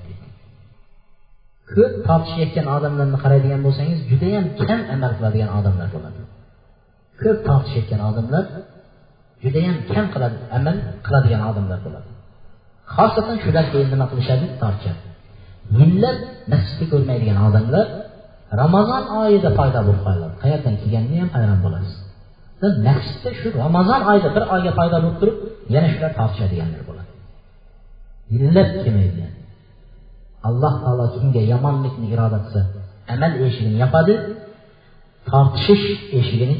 Ko'p 1.75 1.93
tortishayotgan 2.07 2.67
odamlarni 2.75 3.17
qaraydigan 3.23 3.61
bo'lsangiz 3.65 3.99
judayam 4.11 4.45
kam 4.67 4.79
amal 4.95 5.11
qiladigan 5.17 5.49
odamlar 5.59 5.87
bo'ladi. 5.95 6.21
Ko'p 7.21 7.37
tortishayotgan 7.47 8.01
odamlar 8.09 8.43
judayam 9.43 9.77
kam 9.91 10.05
qiladi 10.13 10.37
amal 10.57 10.75
qiladigan 11.05 11.41
odamlar 11.49 11.79
bo'ladi. 11.85 12.09
Xosatan 12.95 13.37
shular 13.43 13.65
keyin 13.73 13.89
nima 13.93 14.05
qilishadi? 14.11 14.45
Tortishadi. 14.61 15.01
Yillab 15.79 16.17
masjidni 16.51 16.85
ko'rmaydigan 16.93 17.37
odamlar 17.47 17.85
ramazon 18.61 19.03
oyida 19.21 19.49
paydo 19.59 19.79
bo'lib 19.87 20.03
qoladi. 20.07 20.33
Qayerdan 20.43 20.75
kelganini 20.81 21.17
ham 21.23 21.29
hayron 21.35 21.59
bo'lasiz. 21.65 21.95
Masjidda 22.87 23.31
shu 23.39 23.47
ramazon 23.63 24.01
oyida 24.11 24.29
bir 24.35 24.43
oyga 24.55 24.71
paydo 24.79 24.97
bo'lib 25.03 25.17
turib 25.21 25.37
yana 25.75 25.87
shular 25.93 26.11
tortishadiganlar 26.19 26.81
bo'ladi. 26.89 27.00
Yillab 28.33 28.69
kelmaydi 28.83 29.25
alloh 30.47 30.73
taolo 30.83 31.05
kimga 31.15 31.41
yomonlikni 31.51 32.07
iroda 32.13 32.37
qilsa 32.45 32.61
amal 33.13 33.31
eshigini 33.45 33.77
yopadi 33.83 34.13
tortishish 35.29 35.85
eshigini 36.19 36.55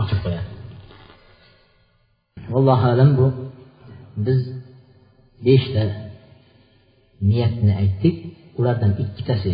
ochib 0.00 0.18
qo'yadi 0.24 0.50
allohu 2.58 2.86
alam 2.94 3.10
bu. 3.18 3.26
Biz 4.26 4.40
beshta 5.46 5.84
niyatni 7.28 7.72
aytdik 7.82 8.16
ulardan 8.58 8.92
ikkitasi 9.04 9.52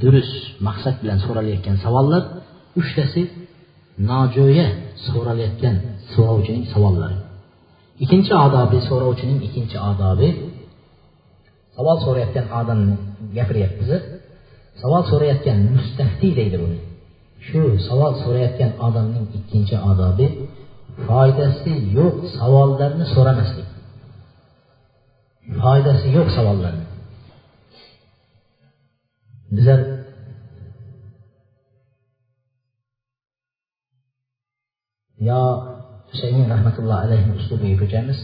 durust 0.00 0.34
maqsad 0.66 0.96
bilan 1.02 1.18
so'ralayotgan 1.24 1.76
savollar 1.84 2.22
uchtasi 2.80 3.22
nojo'ya 4.10 4.68
so'ralayotgan 5.06 5.76
so'rovchining 6.14 6.66
savollari. 6.74 7.18
İkkinchi 8.04 8.32
odobi 8.46 8.78
so'rovchining 8.88 9.38
ikkinchi 9.48 9.76
odobi 9.90 10.28
savol 11.76 11.96
so'rayotgan 12.04 12.46
odamni 12.60 12.94
gapiryapmiz 13.36 13.90
savol 14.82 15.02
so'rayotgan 15.10 15.58
mustaftiy 15.74 16.32
deydi 16.40 16.56
buni. 16.62 16.78
Shu 17.46 17.60
savol 17.88 18.12
so'rayotgan 18.22 18.72
odamning 18.86 19.26
ikkinchi 19.38 19.76
odobi 19.90 20.26
foydasi 21.06 21.72
yo'q 21.98 22.16
savollarni 22.38 23.04
so'ramaslik. 23.14 23.68
Foydasi 25.60 26.06
yo'q 26.16 26.28
savollarni. 26.36 26.86
Bizlar 29.56 29.80
yo 35.28 35.40
husaymin 36.10 36.46
rahmatullohi 36.54 37.00
alayhi 37.06 37.30
uslubiga 37.40 37.76
ko'chamiz 37.82 38.18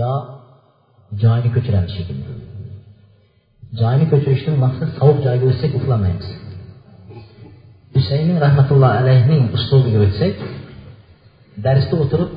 yo 0.00 0.12
joyini 1.22 1.50
ko'chiramiz. 1.54 1.90
Shekilli 1.96 2.24
joyini 3.80 4.06
ko'chirishdan 4.12 4.56
maqsad 4.64 4.90
sovuq 4.98 5.18
joyga 5.26 5.44
o'tsak 5.52 5.72
uxlamaymiz. 5.78 6.28
Husayni 7.96 8.34
rahmatullohi 8.46 8.96
alayhning 9.02 9.42
uslubiga 9.56 9.98
o'tsak 10.06 10.34
darsda 11.64 11.94
o'tirib 12.04 12.30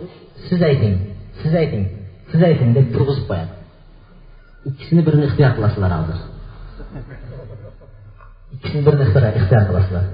siz 0.47 0.59
ayting 0.69 0.95
siz 1.41 1.53
ayting 1.61 1.85
siz 2.31 2.41
ayting 2.49 2.69
deb 2.77 2.87
turg'izib 2.95 3.25
qo'yadi. 3.29 3.51
Ikkisini 4.69 5.01
birini 5.07 5.25
ixtiyor 5.29 5.51
qilasizlar 5.57 5.91
hozir. 5.97 6.19
Ikkisini 8.55 8.81
birini 8.87 9.03
ixtiyor 9.41 9.63
qilasizlar. 9.69 10.05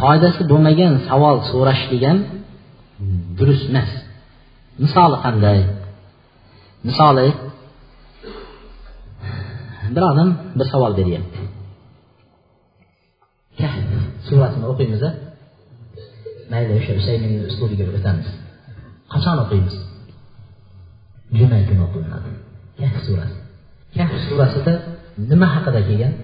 Foydasi 0.00 0.42
bo'lmagan 0.50 0.92
savol 1.08 1.36
so'rash 1.50 1.82
degan 1.92 2.18
durust 3.38 3.64
emas 3.70 3.90
misoli 4.82 5.18
qanday? 5.24 5.60
Misoli 6.88 7.28
bir 9.94 10.02
odam 10.10 10.30
bir 10.58 10.66
savol 10.72 10.92
beryapti 11.00 11.40
kahf 13.60 13.78
surasini 14.26 14.66
o'qiymiz 14.72 15.02
mayli 16.52 16.72
o'sha 16.78 16.92
usayminni 17.00 17.38
uslubiga 17.50 17.84
o'tamiz 17.98 18.28
qachon 19.12 19.36
o'qiymiz 19.44 19.74
juma 21.38 21.58
kuni 21.68 21.80
o'qilinadi 21.86 22.30
kahf 22.80 22.96
surasi 23.06 23.36
kahf 23.96 24.12
surasida 24.28 24.72
nima 25.30 25.46
haqida 25.54 25.80
kelgan 25.88 26.14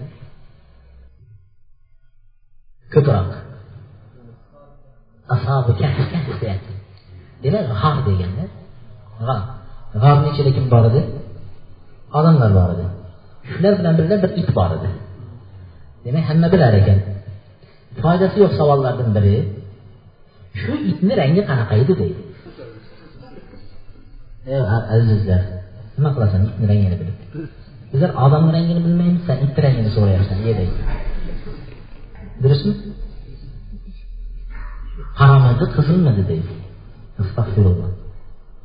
ko'proq 2.93 3.29
asobi 5.35 5.71
kahf 5.81 5.97
kahf 6.13 6.27
deyapti 6.43 6.73
demak 7.43 7.65
g'ar 7.81 7.97
deganda 8.07 8.45
g'ar 9.27 9.41
g'arni 10.01 10.27
ichida 10.31 10.51
kim 10.57 10.65
bor 10.73 10.83
edi 10.89 11.01
odamlar 12.17 12.51
bor 12.59 12.69
edi 12.75 12.85
shular 13.51 13.73
bilan 13.79 13.93
birga 13.99 14.15
bir 14.23 14.31
it 14.41 14.49
bor 14.57 14.71
edi 14.77 14.89
demak 16.05 16.23
hamma 16.29 16.47
bilar 16.53 16.73
ekan 16.81 16.99
foydasi 18.03 18.35
yo'q 18.43 18.53
savollardan 18.59 19.09
biri. 19.17 19.35
Shu 20.59 20.73
itni 20.91 21.13
rangi 21.21 21.41
qanaqa 21.49 21.73
edi 21.83 21.93
deydi 22.01 22.21
ey 24.53 24.61
azizlar 24.95 25.41
nima 25.97 26.09
qilasan 26.15 26.41
itni 26.49 26.65
rangini 26.71 26.95
bilib 27.01 27.17
bizlar 27.91 28.11
odamni 28.25 28.51
rangini 28.57 28.81
bilmaymiz 28.85 29.21
san 29.27 29.37
itni 29.45 29.59
rangini 29.65 29.89
so'rayapsan 29.95 30.37
ye 30.47 30.53
deydi 30.59 30.79
durustmi 32.43 32.73
qaramidi 35.19 35.65
qizilmidi 35.75 36.23
deydi 36.31 36.51
astag'firulloh 37.21 37.89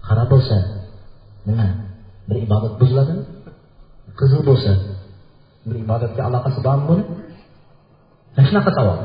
qora 0.08 0.24
bo'lsa 0.32 0.56
nima? 1.48 1.66
Bir 2.28 2.36
ibodat 2.46 2.74
buziladimi 2.80 3.22
qizil 4.18 4.40
bo'lsa 4.48 4.72
bir 5.68 5.76
ibodatga 5.84 6.22
aloqasi 6.28 6.58
bormi 6.66 6.84
buni? 6.90 7.04
Mana 8.34 8.46
shunaqa 8.48 8.70
savol. 8.78 8.98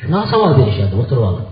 Shunaqa 0.00 0.26
savol 0.32 0.52
berishadi 0.60 0.94
o'tirib 1.02 1.24
olib 1.30 1.46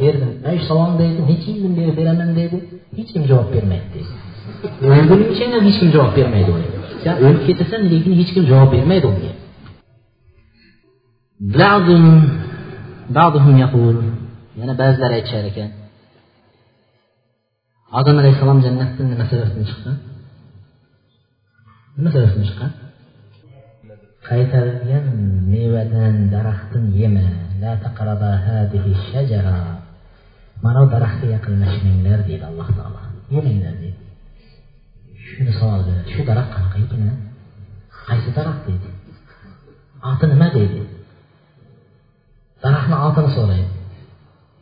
berdim. 0.00 0.30
Shu 0.60 0.64
savolni 0.70 0.96
deydi 1.02 1.20
necha 1.30 1.48
yildan 1.54 1.72
beri 1.78 1.92
beraman 2.00 2.30
deydi. 2.38 2.58
Hech 2.98 3.10
kim 3.14 3.22
javob 3.30 3.48
bermaydi 3.54 3.88
deydi. 3.94 4.12
O'lguningcha 4.94 5.44
ham 5.54 5.62
hech 5.68 5.78
kim 5.80 5.90
javob 5.96 6.12
bermaydi 6.18 6.50
unga 6.56 6.70
sen 7.02 7.14
o'lib 7.24 7.42
ketasan 7.48 7.80
lekin 7.92 8.12
hech 8.20 8.30
kim 8.34 8.44
javob 8.50 8.70
bermaydi 8.74 9.06
unga. 9.12 9.32
Yana 14.60 14.74
ba'zilar 14.80 15.10
aytishar 15.18 15.44
ekan 15.50 15.70
odam 17.94 18.18
alayhissalom 18.18 18.58
jannatdan 18.66 19.06
nima 19.12 19.24
sababdan 19.30 19.64
chiqqan 19.70 19.96
nima 21.96 22.10
sababdan 22.14 22.44
chiqqan 22.48 22.70
qaytarilgan 24.28 25.06
mevadan 25.52 26.16
daraxtdan 26.34 26.84
yema 27.00 27.26
la 27.62 27.72
taqraba 27.84 28.30
hadihi 28.46 28.90
shajara 29.10 29.58
mana 30.64 30.78
bu 30.82 30.86
daraxtga 30.94 31.26
yaqinlashmanglar 31.36 32.18
deydi 32.28 32.44
alloh 32.50 32.68
taolo 32.78 33.00
yemanglar 33.34 33.74
deydi 33.82 34.00
shuni 35.26 35.52
savol 35.58 35.80
beradi 35.86 36.08
shu 36.14 36.20
daraxt 36.30 36.50
qanaqa 36.54 36.76
ekan 36.84 37.02
qaysi 38.06 38.30
daraxt 38.38 38.62
deydi 38.68 38.88
oti 40.10 40.24
nima 40.32 40.48
deydi 40.56 40.80
daraxtni 42.62 42.96
otini 43.08 43.30
so'raydi 43.38 43.75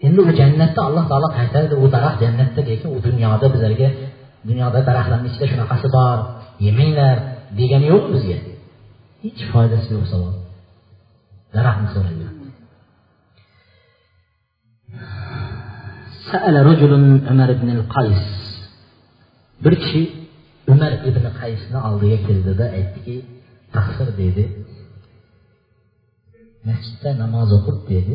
endi 0.07 0.19
u 0.27 0.31
jannatda 0.39 0.79
alloh 0.87 1.05
taolo 1.11 1.27
qaytardi 1.37 1.75
u 1.83 1.85
daraxt 1.95 2.19
jannatda 2.25 2.61
lekin 2.69 2.89
u 2.95 2.99
dunyoda 3.07 3.45
bizlarga 3.53 3.89
dunyoda 4.49 4.79
daraxtlarni 4.89 5.27
ichida 5.31 5.45
shunaqasi 5.51 5.87
bor 5.97 6.17
yemanglar 6.65 7.17
degani 7.59 7.87
yo'q 7.93 8.05
bizga 8.13 8.37
hech 9.23 9.41
foydasi 9.51 9.89
yo'q 9.95 10.05
savol 10.13 10.33
daraxtni 11.55 11.89
so'raydi 11.95 12.25
سأل 16.31 16.55
رجل 16.69 16.91
عمر 17.29 17.49
بن 17.61 17.69
القيس 17.77 18.25
bir 19.63 19.73
kishi 19.83 20.01
umar 20.73 20.91
ibn 21.09 21.23
qaysni 21.39 21.77
oldiga 21.87 22.17
keldida 22.27 22.65
aytdiki 22.77 23.15
taqsir 23.75 24.07
dedi 24.21 24.43
masjidda 26.67 27.09
namoz 27.23 27.49
o'qib 27.57 27.77
dedi 27.91 28.13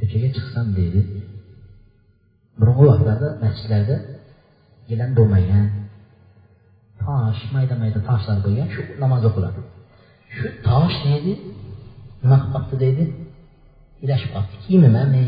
ko'chaga 0.00 0.28
chiqsam 0.36 0.66
dedi 0.78 1.00
burungi 2.60 2.84
vaqtlarda 2.90 3.28
masjidlarda 3.44 3.96
gilam 4.90 5.10
bo'lmagan 5.18 5.66
tosh 7.02 7.42
mayda 7.54 7.74
mayda 7.82 8.00
toshlar 8.08 8.38
bo'lgan 8.46 8.68
shu 8.74 8.80
namoz 9.02 9.22
o'qiladi 9.28 9.60
shu 10.36 10.46
tosh 10.68 10.96
deydi 11.06 11.32
nima 12.22 12.36
qilib 12.42 12.52
qolibdi 12.54 12.76
deydi 12.84 13.04
ilashib 14.04 14.30
qolibdi 14.34 14.56
kiyimimami 14.64 15.24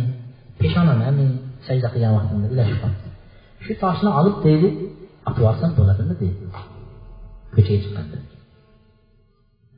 peshonamami 0.60 1.26
sajda 1.66 1.88
qilgan 1.94 2.12
vaqtimda 2.18 2.46
ilashib 2.54 2.78
qolibdi 2.82 3.08
shu 3.64 3.72
toshni 3.82 4.10
olib 4.20 4.36
deydi 4.46 4.68
otib 5.28 5.40
yuborsam 5.42 5.70
bo'ladimi 5.78 6.14
deydi 6.22 6.44
ko'chaga 7.54 7.78
chiqqanda 7.84 8.18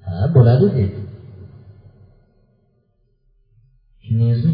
ha 0.07 0.15
bo'ladi 0.37 0.67
deydi 0.77 1.01
tushundingizmi 4.01 4.53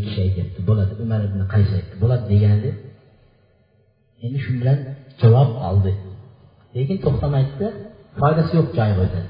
haligi 0.00 0.08
kishi 0.08 0.20
aytyapti 0.26 0.60
bo'ladi 0.68 0.92
umar 1.04 1.20
ibn 1.28 1.40
qays 1.52 1.70
aytdi 1.78 1.94
bo'ladi 2.02 2.24
degandi 2.32 2.70
endi 4.24 4.38
shu 4.44 4.50
bilan 4.60 4.78
javob 5.20 5.50
oldi 5.68 5.92
lekin 6.76 6.96
to'xtamaydida 7.04 7.68
foydasi 8.20 8.52
yo'q 8.58 8.68
joyi 8.78 8.94
qo'ydi 8.98 9.20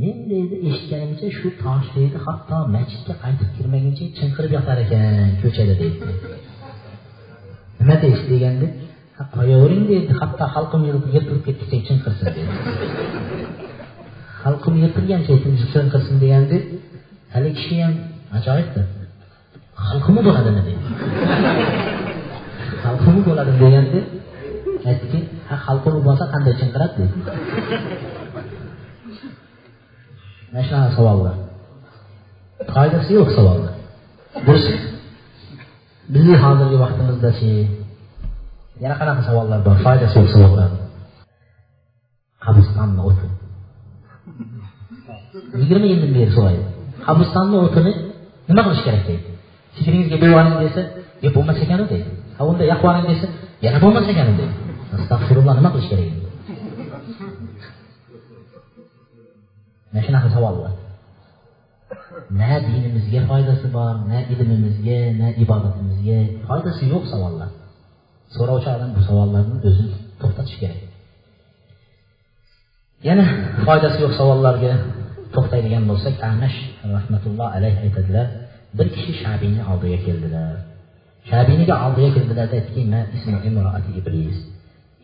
men 0.00 0.16
deydi 0.30 0.54
eshitganimcha 0.68 1.26
shu 1.38 1.48
tosh 1.62 1.88
deydi 1.96 2.18
hatto 2.26 2.56
masjidga 2.76 3.14
qaytib 3.24 3.48
kirmaguncha 3.56 4.04
chinqirib 4.18 4.52
yotar 4.56 4.78
ekan 4.84 5.30
ko'chada 5.42 5.74
deydi 5.82 5.98
nima 7.80 7.96
deysiz 8.04 8.26
deganda 8.34 8.66
qo'yavering 9.36 9.84
deydi 9.92 10.12
hatto 10.20 10.44
xalqim 10.54 10.80
yiqilib 10.88 11.42
ketguncha 11.46 11.78
chinqirsin 11.88 12.28
deydi 12.36 12.54
xalqim 14.42 14.74
yiqilgancha 14.84 15.34
chinqirsin 15.74 16.16
deganda 16.24 16.56
haligi 17.34 17.54
kishi 17.58 17.76
ham 17.82 17.94
ajoyibdir 18.38 18.99
xalqimi 19.88 20.20
bo'ladimi 20.26 20.60
deydi 20.66 20.84
xalqimi 22.82 23.20
bo'ladi 23.28 23.52
deganda 23.62 24.00
aytdiki 24.90 25.18
ha 25.48 25.56
xalqimi 25.66 26.00
bo'lsa 26.06 26.24
qanday 26.32 26.54
chinqiradi 26.60 26.94
dedi. 27.00 27.14
Mana 30.52 30.62
shunaqa 30.68 30.90
savollar. 30.98 31.34
Foydasi 32.74 33.10
yo'q 33.18 33.28
savollar. 33.38 33.74
Durust 34.46 34.70
bizni 36.14 36.34
hozirgi 36.44 36.76
vaqtimizdachi 36.84 37.50
yana 38.84 38.96
qanaqa 39.00 39.22
savollar 39.28 39.58
bor? 39.66 39.76
Foydasi 39.86 40.14
yo'q 40.20 40.30
savollar. 40.36 40.70
Qabristonni 42.44 43.00
o'ti. 43.08 43.26
Yigirma 45.60 45.86
yildan 45.92 46.12
beri 46.16 46.30
so'raydi. 46.36 46.64
Qabristonni 47.06 47.56
o'tini 47.66 47.92
nima 48.48 48.62
qilish 48.66 48.82
kerak 48.86 49.04
deydi 49.08 49.29
ሲሪዝ 49.78 50.06
የቤዋን 50.14 50.48
እንደሰ 50.52 50.78
የቦመሰኛ 51.24 51.70
ነው 51.80 51.86
ደይ 51.92 52.02
አሁን 52.40 52.54
ደ 52.60 52.66
ያኳን 52.72 52.98
እንደሰ 53.02 53.24
የነ 53.64 53.76
ቦመሰኛ 53.84 54.18
ነው 54.28 54.34
ደይ 54.40 54.50
አስተግፊሩላህ 54.98 55.56
ነው 55.58 55.64
ማለት 55.68 55.86
ሸሪ 55.90 56.02
Neşina 59.92 60.18
hesabı 60.24 60.70
Ne 62.30 62.62
dinimizge 62.66 63.20
faydası 63.26 63.74
var, 63.74 63.96
ne 64.08 64.26
ilimimizge, 64.32 65.18
ne 65.18 65.34
ibadetimizge 65.42 66.18
faydası 66.48 66.86
yok 66.86 67.06
savallar. 67.06 67.48
Sonra 68.28 68.52
o 68.52 68.64
çağdan 68.64 68.90
bu 68.96 69.02
savalların 69.02 69.60
özünü 69.62 69.90
toxtatış 70.20 70.60
gerek. 70.60 70.84
Yani 73.02 73.28
faydası 73.66 74.02
yok 74.02 74.12
savallarga 74.12 74.72
toxtaydigan 75.32 75.84
bo'lsak, 75.88 76.14
Ahmesh 76.28 76.56
rahmatulloh 76.94 77.46
alayh 77.56 77.74
aytadilar, 77.84 78.26
bir 78.78 78.86
kishi 78.94 79.12
shabiyni 79.22 79.62
oldiga 79.70 79.98
keldilar 80.06 80.54
shabiyniga 81.30 81.74
oldiga 81.86 82.10
keldilarda 82.16 82.54
aytdiki 82.58 82.82
iblis. 84.00 84.38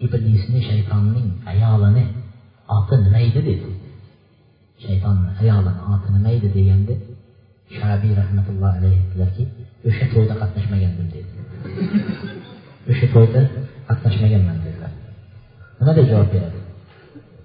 İblisni 0.04 0.60
shaytonning 0.70 1.28
ayolini 1.52 2.04
oti 2.76 2.94
nima 3.04 3.18
edi 3.28 3.40
dedi. 3.48 3.68
Shaytonni 4.84 5.30
ayolini 5.40 5.82
oti 5.92 6.08
nima 6.16 6.30
edi 6.36 6.48
deganda 6.56 6.94
shabiy 7.78 8.12
rahmatulloh 8.20 8.70
alayhi 8.78 8.98
aytdilarki 9.02 9.42
o'sha 9.88 10.04
to'yda 10.12 10.34
qatnashmagandim 10.42 11.08
dedi. 11.14 11.30
O'sha 12.90 13.06
to'yda 13.14 13.40
qatnashmaganman 13.88 14.58
dedilar 14.64 14.92
nima 15.80 15.92
deb 15.98 16.06
javob 16.12 16.28
beradi 16.34 16.58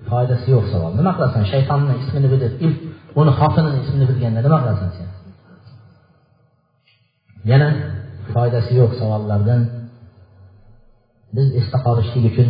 foydasi 0.09 0.47
yo'q 0.55 0.65
savol 0.73 0.91
nima 0.99 1.11
qilasan 1.17 1.43
shaytonni 1.51 1.93
ismini 2.03 2.27
bilib 2.33 2.53
ilk 2.65 2.77
uni 3.21 3.31
xotinini 3.39 3.79
ismini 3.83 4.05
bilganda 4.11 4.39
nima 4.47 4.57
qilasan 4.63 4.89
sen 4.97 5.07
yana 7.51 7.69
foydasi 8.33 8.71
yo'q 8.79 8.91
savollardan. 9.01 9.61
Biz 11.35 11.47
esda 11.59 11.77
qolishlik 11.85 12.23
uchun 12.31 12.49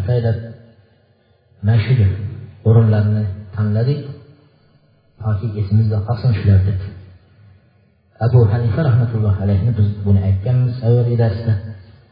ataylab 0.00 0.38
mana 1.62 1.76
shu 1.84 1.92
o'rinlarni 2.68 3.22
tanladik. 3.54 4.00
Toki 5.22 5.46
esimizda 5.60 5.98
qolsin 6.06 6.30
shular 6.38 6.60
deb. 6.68 6.80
Abu 8.26 8.40
hanifa 8.52 8.80
rahmatulloh 8.88 9.34
alayhi 9.44 9.70
biz 9.78 9.88
buni 10.04 10.20
aytganmiz 10.28 10.74
avvalgi 10.86 11.16
darsda 11.22 11.52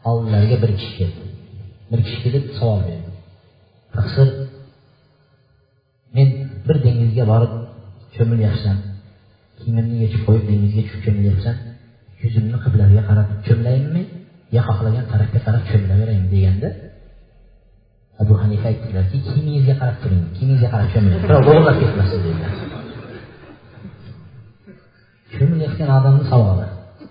oldilariga 0.09 0.57
bir 0.63 0.71
kishi 0.79 0.93
keldi. 0.99 1.23
Bir 1.91 1.99
kishi 2.05 2.19
kelib 2.25 2.45
savol 2.59 2.81
berdi. 2.89 3.09
Taqsir 3.95 4.27
men 6.15 6.29
bir 6.67 6.77
dengizga 6.85 7.23
borib 7.31 7.53
cho'milyapsan 8.15 8.77
kiyimimni 9.57 9.95
yechib 10.03 10.21
qo'yib 10.27 10.45
dengizga 10.51 10.81
tushib 10.85 11.01
cho'milyapsan 11.05 11.55
yuzimni 12.23 12.57
qiblaga 12.65 13.01
qarab 13.09 13.27
cho'mlaymi 13.47 14.01
yo 14.55 14.61
xohlagan 14.67 15.05
tarafga 15.11 15.39
qarab 15.47 15.63
cho'milaveraymi 15.69 16.27
deganda 16.33 16.69
abu 18.21 18.33
hanifa 18.41 18.65
aytdilarki 18.71 19.17
kiyimingizga 19.27 19.75
qarab 19.81 19.97
turing 20.03 20.23
kiyimingizga 20.35 20.69
qarab 20.73 20.87
cho'miling 20.93 21.21
birov 21.23 21.41
bo'g'irlab 21.47 21.77
ketmasin 21.81 22.19
dedilar 22.25 22.53
cho'milayotgan 25.33 25.89
odamni 25.97 26.23
savoli. 26.31 26.67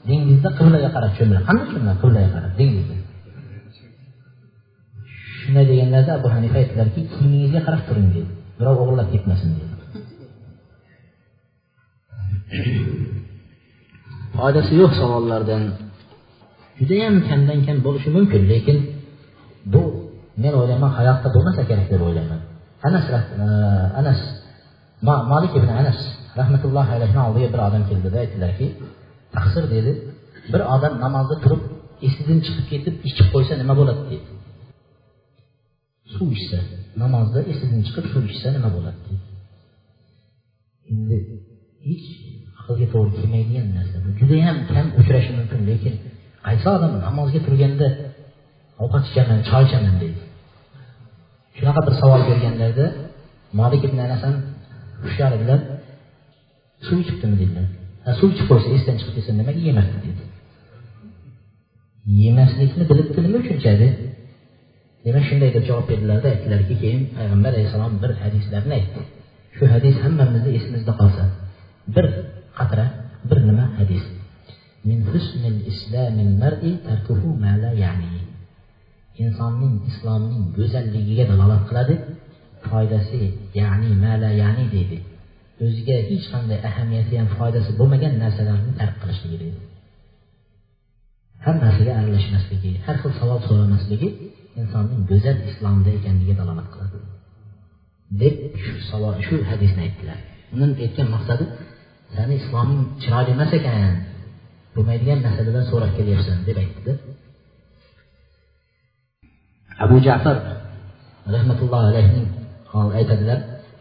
Dengizda 0.09 0.51
qiblaga 0.59 0.89
qarab 0.97 1.13
cho'miladi 1.19 1.45
qanday 1.49 1.67
cho'miladi 1.73 1.99
qiblaga 2.03 2.29
qarab 2.37 2.53
dengizda. 2.61 2.97
Shunday 5.41 5.65
deganlarida 5.71 6.13
abu 6.19 6.29
hanifa 6.35 6.57
aytdilarki 6.63 7.01
kiyimingizga 7.13 7.61
qarab 7.67 7.83
turing 7.89 8.09
dedi 8.15 8.31
birov 8.59 8.77
o'g'irlab 8.83 9.09
ketmasin 9.15 9.51
dedi 9.57 9.75
foydasi 14.39 14.73
yo'q 14.81 14.93
savollardan. 15.01 15.63
Judayam 16.79 17.17
kamdan 17.29 17.59
kam 17.67 17.77
bo'lishi 17.87 18.09
mumkin 18.17 18.43
lekin 18.53 18.79
bu 19.73 19.83
men 20.43 20.53
o'ylayman 20.61 20.93
hayotda 20.99 21.29
bo'lmasa 21.35 21.63
kerak 21.71 21.87
deb 21.93 22.03
o'ylayman. 22.09 22.41
Anas 22.89 23.05
e, 23.15 23.17
anas 24.01 24.21
malik 25.33 25.53
ibn 25.59 25.71
anas 25.81 25.99
rahmatullohi 26.41 26.91
alayhi 26.97 27.19
oldiga 27.27 27.49
bir 27.55 27.61
odam 27.67 27.83
keldida 27.91 28.17
aytdilarki 28.25 28.67
taqsir 29.35 29.65
dedi 29.75 29.93
bir 30.53 30.63
odam 30.75 30.95
namozda 31.05 31.37
turib 31.45 31.63
esidan 32.09 32.39
chiqib 32.47 32.67
ketib 32.73 32.95
ichib 33.09 33.27
qo'ysa 33.35 33.55
nima 33.63 33.75
bo'ladi? 33.81 34.03
dedi. 34.11 34.27
Suv 36.15 36.29
ichsa 36.39 36.59
namozda 37.03 37.41
esidan 37.53 37.81
chiqib 37.87 38.07
suv 38.13 38.25
ichsa 38.33 38.49
nima 38.57 38.71
bo'ladi? 38.77 38.99
dedi. 39.09 39.17
Endi 40.93 41.19
hech 41.87 42.09
aqlga 42.69 42.87
to'g'ri 42.95 43.11
kelmaydigan 43.19 43.67
narsa 43.79 43.97
bu 44.05 44.09
judayam 44.21 44.57
kam 44.73 44.87
uchrashi 45.01 45.31
mumkin 45.39 45.61
lekin 45.71 45.95
qaysi 46.47 46.67
odam 46.77 46.93
namozga 47.07 47.41
turganda 47.47 47.89
ovqat 48.83 49.05
ichaman 49.11 49.39
choy 49.51 49.63
ichaman 49.69 49.95
deydi 50.03 50.23
shunaqa 51.57 51.81
bir 51.87 51.95
savol 52.01 52.21
berganlarda 52.31 52.87
molik 53.61 53.83
ibn 53.89 53.99
anas 54.07 54.21
ham 54.27 54.37
hushyor 55.05 55.31
edilar 55.37 55.61
suv 56.87 56.99
ichibdimi 57.05 57.37
dedilar 57.43 57.67
suv 58.21 58.29
ichib 58.35 58.47
qo'ysa 58.51 58.69
esdan 58.77 58.97
chiqib 59.01 59.15
ketsa 59.17 59.33
nimaga 59.41 59.61
yemasdi 59.69 59.99
dedi. 60.07 60.23
Yemaslikni 62.23 62.85
bilibdi 62.91 63.19
nima 63.25 63.37
uchun 63.43 63.57
ichadi 63.61 63.89
demak 65.05 65.25
shunday 65.29 65.51
deb 65.57 65.65
javob 65.69 65.87
berdilarda 65.91 66.29
aytdilarki 66.35 66.75
keyin 66.83 67.03
payg'ambar 67.17 67.51
alayhissalom 67.55 67.95
bir 68.03 68.11
hadislarni 68.23 68.73
aytdi 68.79 69.01
shu 69.57 69.65
hadis 69.75 69.95
hammamizni 70.05 70.51
esimizda 70.59 70.93
qolsa 71.01 71.25
bir 71.95 72.07
qatra 72.59 72.85
bir 73.29 73.39
nima 73.49 73.65
hadis. 73.79 74.05
Min 74.89 74.99
husnil 75.11 75.59
islamil 75.73 76.33
mar'i 76.43 76.73
tarkuhu 76.87 77.29
ma 77.45 77.53
la 77.63 77.71
ya'ni. 77.85 78.11
İnsonning 79.25 79.75
islomning 79.91 80.45
go'zalligiga 80.57 81.25
dalolat 81.31 81.63
qiladi. 81.69 81.95
Foydasi 82.69 83.21
ya'ni 83.61 83.91
mala 84.05 84.31
ya'ni 84.43 84.65
deydi. 84.75 84.99
O'ziga 85.65 85.97
hech 86.11 86.25
qanday 86.33 86.59
ahamiyati 86.69 87.15
ham 87.21 87.29
foydasi 87.39 87.71
bo'lmagan 87.79 88.13
narsalarni 88.23 88.73
tark 88.81 88.97
qilishligi 89.03 89.37
deydi. 89.43 89.61
Har 91.45 91.55
narsaga 91.65 91.93
aralashmasligi 92.01 92.73
har 92.87 92.97
xil 93.03 93.13
savol 93.21 93.39
so'ramasligi 93.49 94.09
insonning 94.61 95.03
go'zal 95.11 95.37
islomda 95.51 95.91
ekanligiga 95.99 96.35
dalolat 96.41 96.69
qiladi. 96.75 96.99
Deb 98.23 98.37
shu 98.65 98.75
savol 98.91 99.15
shu 99.27 99.37
hadisni 99.51 99.81
aytdilar. 99.87 100.19
Uni 100.55 100.75
aytgan 100.87 101.09
maqsadi 101.15 101.45
sani 102.17 102.35
isloming 102.41 102.83
chiroyli 103.03 103.31
emas 103.37 103.51
ekan 103.59 103.95
bo'lmaydigan 104.75 105.19
narsalardan 105.27 105.65
so'rab 105.71 105.93
kelyapsan 105.99 106.37
deb 106.49 106.57
aytdida 106.63 106.93
abu 109.85 109.97
jafar 110.07 110.37
rahmatullohi 111.35 111.87
alayhining 111.91 112.27
aytadilar 112.99 113.39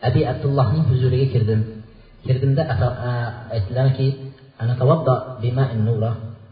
abi 0.08 0.22
abdullohning 0.32 0.84
huzuriga 0.90 1.28
kirdim 1.34 1.62
kirdimda 2.26 2.64
aytdilarki 3.56 4.08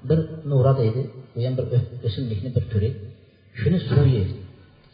bir 0.10 0.20
nura 0.52 0.74
deydi 0.82 1.02
bu 1.36 1.40
ham 1.46 1.54
bir 1.58 1.66
o'simlikni 2.08 2.50
bir 2.56 2.64
turi 2.72 2.90
shuni 3.60 3.80
suvi 3.90 4.22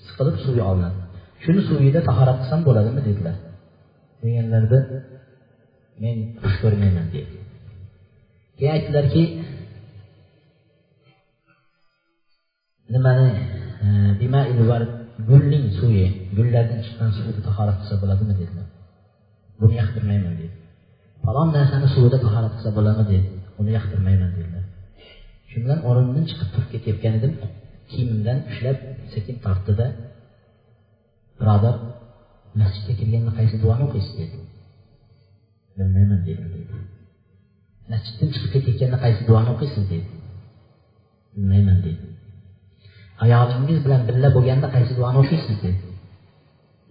siqilib 0.06 0.36
suvi 0.46 0.62
olinadi 0.70 0.98
shuni 1.44 1.62
suvida 1.70 2.00
tahorat 2.10 2.38
qilsam 2.42 2.60
bo'ladimi 2.68 3.02
dedilar 3.08 3.36
deganlarida 4.24 4.80
men 6.04 6.18
xush 6.42 6.58
ko'rmayman 6.64 7.08
deydi 7.14 7.34
keyin 8.58 8.74
aytdilarki 8.76 9.24
nimani 12.94 13.28
e, 13.86 13.88
gulning 15.30 15.66
suvi 15.80 16.04
gullardan 16.38 16.80
chiqqan 16.86 17.10
suvida 17.18 17.42
tahorat 17.48 17.78
qilsa 17.82 17.96
bo'ladimi? 18.02 18.34
dedilar. 18.42 18.68
Buni 19.62 19.76
yoqtirmayman 19.82 20.34
dedi. 20.40 20.54
Falon 21.24 21.48
narsani 21.58 21.88
suvida 21.96 22.18
tahorat 22.26 22.52
qilsa 22.56 22.72
bo'ladimi? 22.78 23.06
dedi. 23.12 23.28
Uni 23.62 23.72
yoqtirmayman 23.78 24.32
dedilar. 24.38 24.64
Shu 25.50 25.58
bilan 25.64 25.80
o'rnimdan 25.90 26.26
chiqib 26.30 26.50
turib 26.54 26.70
ketayotgan 26.74 27.14
edim. 27.20 27.34
Kiyimimdan 27.90 28.38
ushlab 28.52 28.78
sekin 29.14 29.36
tortdida 29.46 29.88
birodar 31.40 31.76
masjidga 32.62 32.94
kirganda 33.00 33.32
qaysi 33.38 33.56
duoni 33.64 33.84
o'qiysiz? 33.88 34.14
dedi. 34.22 34.38
Bilmayman 35.82 36.22
dedim 36.28 36.48
dedi 36.56 36.74
masjiddan 37.92 38.30
chiqib 38.34 38.52
ketayotganda 38.54 38.98
qaysi 39.06 39.22
duoni 39.30 39.50
o'qiysiz 39.54 39.84
dedi 39.92 40.08
bilmayman 41.36 41.78
dedi 41.86 42.04
ayolingiz 43.24 43.80
bilan 43.86 44.02
birga 44.10 44.30
bo'lganda 44.36 44.68
qaysi 44.76 44.94
duoni 45.00 45.18
o'qiysiz 45.24 45.58
dedi 45.66 45.80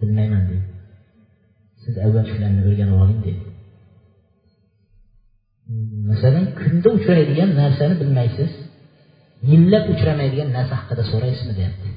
bilmayman 0.01 0.43
dedi 0.49 0.65
siz 1.83 1.95
avval 2.05 2.25
shularni 2.31 2.61
o'rganib 2.69 2.97
oling 3.03 3.21
dedi 3.27 3.41
masalan 6.09 6.45
kunda 6.59 6.89
uchraydigan 6.97 7.49
narsani 7.61 7.95
bilmaysiz 8.01 8.51
yillab 9.51 9.85
uchramaydigan 9.93 10.49
narsa 10.57 10.73
haqida 10.81 11.03
so'raysizmi 11.11 11.53
deyapti 11.59 11.89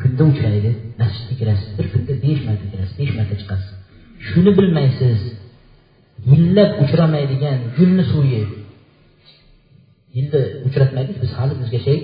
kunda 0.00 0.22
uchraydi 0.32 0.70
masjidga 1.00 1.34
kirasiz 1.40 1.68
bir 1.78 1.86
kunda 1.94 2.12
besh 2.24 2.40
marta 2.48 2.66
kirasiz 2.72 2.94
besh 3.00 3.12
marta 3.18 3.34
chiqasiz 3.40 3.70
shuni 4.28 4.50
bilmaysiz 4.58 5.18
yillab 6.30 6.70
uchramaydigan 6.84 7.56
gulni 7.76 8.04
suvi 8.12 8.40
yilda 10.16 10.40
uchratmaylik 10.66 11.16
biz 11.22 11.30
hali 11.38 11.54
bizgacha 11.60 11.94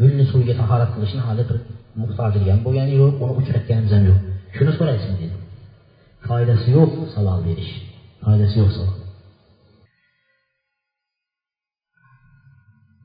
gulni 0.00 0.24
suviga 0.30 0.54
tahorat 0.60 0.90
qilishni 0.94 1.22
hali 1.28 1.42
bir 1.48 1.58
muhtojligi 2.00 2.48
ham 2.52 2.60
bo'lgani 2.66 2.94
yo'q 3.02 3.14
uni 3.24 3.32
uchratganimiz 3.40 3.92
ham 3.96 4.04
yo'q. 4.10 4.18
Shuni 4.56 4.72
so'raysizmi 4.78 5.16
dedi. 5.22 5.36
Foydasi 6.26 6.68
yo'q 6.76 6.92
savol 7.14 7.40
berish. 7.48 7.72
Foydasi 8.24 8.56
yo'q 8.60 8.70
savol. 8.76 8.96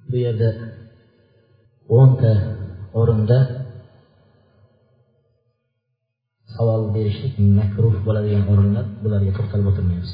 Bu 0.09 0.17
yerda 0.25 0.49
o'nta 1.99 2.31
o'rinda 2.99 3.39
savol 6.55 6.81
berishlik 6.95 7.33
makruh 7.59 7.95
bo'ladigan 8.05 8.43
o'rinlar 8.51 8.85
bularga 9.03 9.31
to'xtalib 9.37 9.67
o'tirmaymiz 9.71 10.11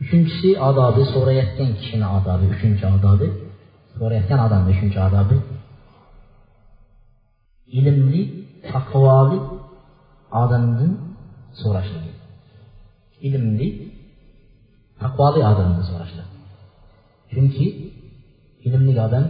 Üçüncüsü 0.00 0.58
adabı, 0.58 1.04
sonra 1.04 1.32
yetken 1.32 1.74
kişinin 1.76 2.02
adabı, 2.02 2.44
üçüncü 2.44 2.86
adabı. 2.86 3.30
Sonra 3.98 4.14
yetken 4.14 4.38
adam, 4.38 4.70
üçüncü 4.70 5.00
adabı. 5.00 5.34
İlimli, 7.66 8.44
takvalı 8.72 9.38
adamın 10.32 11.00
so'rashligi 11.62 12.14
ilmli 13.28 13.68
taqvoli 15.02 15.40
odamni 15.50 15.82
so'rashlik 15.90 16.28
chunki 17.32 17.66
ilmli 18.66 18.92
odam 19.06 19.26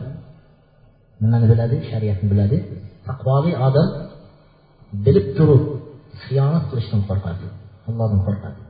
nimani 1.21 1.47
biladi 1.53 1.77
shariatni 1.91 2.27
biladi. 2.33 2.59
Taqvoli 3.09 3.53
odam 3.67 3.89
bilib 5.05 5.27
turib 5.37 5.65
xiyonat 6.23 6.65
qilishdan 6.71 7.01
qo'rqadi 7.09 7.47
allohdan 7.89 8.21
qo'rqadi 8.27 8.61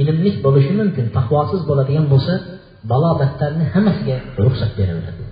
ilmli 0.00 0.30
bo'lishi 0.44 0.72
mumkin 0.80 1.06
taqvosiz 1.18 1.60
bo'ladigan 1.70 2.06
bo'lsa 2.12 2.34
balo 2.90 3.10
battarni 3.20 3.64
hammasiga 3.74 4.16
ruxsat 4.44 4.72
beraveradi 4.78 5.24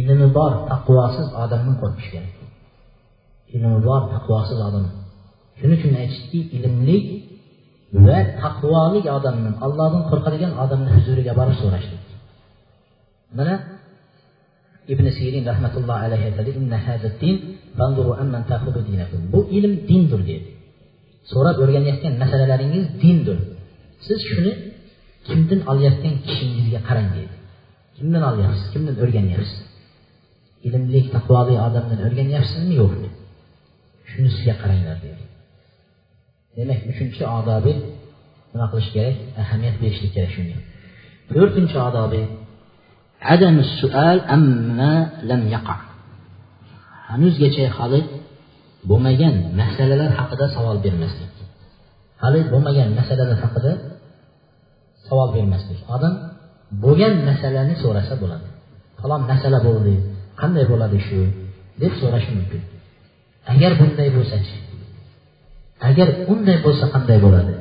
ilmi 0.00 0.28
bor 0.38 0.52
taqvosiz 0.70 1.28
odamdan 1.42 1.76
qo'rqish 1.82 2.08
kerak. 2.14 2.34
İlmi 3.54 3.78
bor 3.88 4.02
taqvosiz 4.14 4.58
odam. 4.68 4.84
Shuning 5.58 5.78
uchun 5.80 5.92
aytishdiki 6.02 6.40
ilmli 6.56 6.96
va 8.06 8.18
taqvoli 8.42 9.00
odamni 9.16 9.50
allohdan 9.66 10.02
qo'rqadigan 10.10 10.52
odamni 10.64 10.90
huzuriga 10.96 11.32
borib 11.40 11.56
so'rashlik. 11.62 12.04
Mana 13.38 13.54
ibn 14.92 15.06
sirin 15.18 15.44
rahmatullohi 15.50 16.02
alayhi 16.06 16.24
aytadi 16.30 16.50
bu 19.32 19.40
ilm 19.56 19.72
dindir 19.88 20.20
deydi 20.30 20.50
so'rab 21.32 21.56
o'rganayotgan 21.64 22.14
masalalaringiz 22.22 22.84
dindir. 23.02 23.38
Siz 24.06 24.18
shuni 24.30 24.52
kimdan 25.28 25.60
olayotgan 25.70 26.14
kishingizga 26.26 26.80
qarang 26.88 27.08
deydi. 27.16 27.34
Kimdan 27.96 28.22
olyapsiz? 28.30 28.66
Kimdan 28.74 28.96
o'rganyapsiz? 29.02 29.60
İlmli 30.66 31.00
taqvoli 31.14 31.54
odamdan 31.66 32.00
o'rganyapsizmi? 32.06 32.74
Yo'qmi 32.82 33.08
shunisiga 34.10 34.54
qaranglar 34.62 34.96
deydi. 35.04 35.24
Demak 36.56 36.80
uchinchi 36.92 37.22
odobi 37.38 37.72
nima 38.52 38.66
qilish 38.72 38.90
kerak? 38.94 39.16
Ahamiyat 39.42 39.76
berishlik 39.82 40.12
kerak 40.16 40.32
shunga. 40.36 40.58
To'rtinchi 41.30 41.78
odobi. 41.88 42.22
Adam 43.34 43.56
sual 43.78 44.18
amma 44.36 44.92
lam 45.30 45.42
yaqa. 45.54 45.76
Hanuzgacha 47.08 47.64
hali 47.76 48.00
bo'lmagan 48.90 49.34
masalalar 49.60 50.10
haqida 50.18 50.46
savol 50.56 50.78
bermaslik. 50.86 51.32
Hali 52.22 52.40
bo'lmagan 52.52 52.88
masalalar 52.98 53.38
haqida 53.44 53.72
savol 55.06 55.28
bermaslik. 55.36 55.78
Odam 55.94 56.14
bo'lgan 56.84 57.14
masalani 57.28 57.74
so'rasa 57.82 58.14
bo'ladi. 58.22 58.46
Falon 59.00 59.22
masala 59.32 59.58
bo'ldi 59.68 59.94
qanday 60.40 60.64
bo'ladi 60.72 60.98
shu 61.06 61.18
deb 61.82 61.92
so'rashi 62.00 62.30
mumkin. 62.38 62.62
Agar 63.52 63.70
bunday 63.80 64.08
bo'lsachi 64.16 64.56
agar 65.88 66.08
unday 66.32 66.58
bo'lsa 66.66 66.84
qanday 66.94 67.18
bo'ladi? 67.26 67.54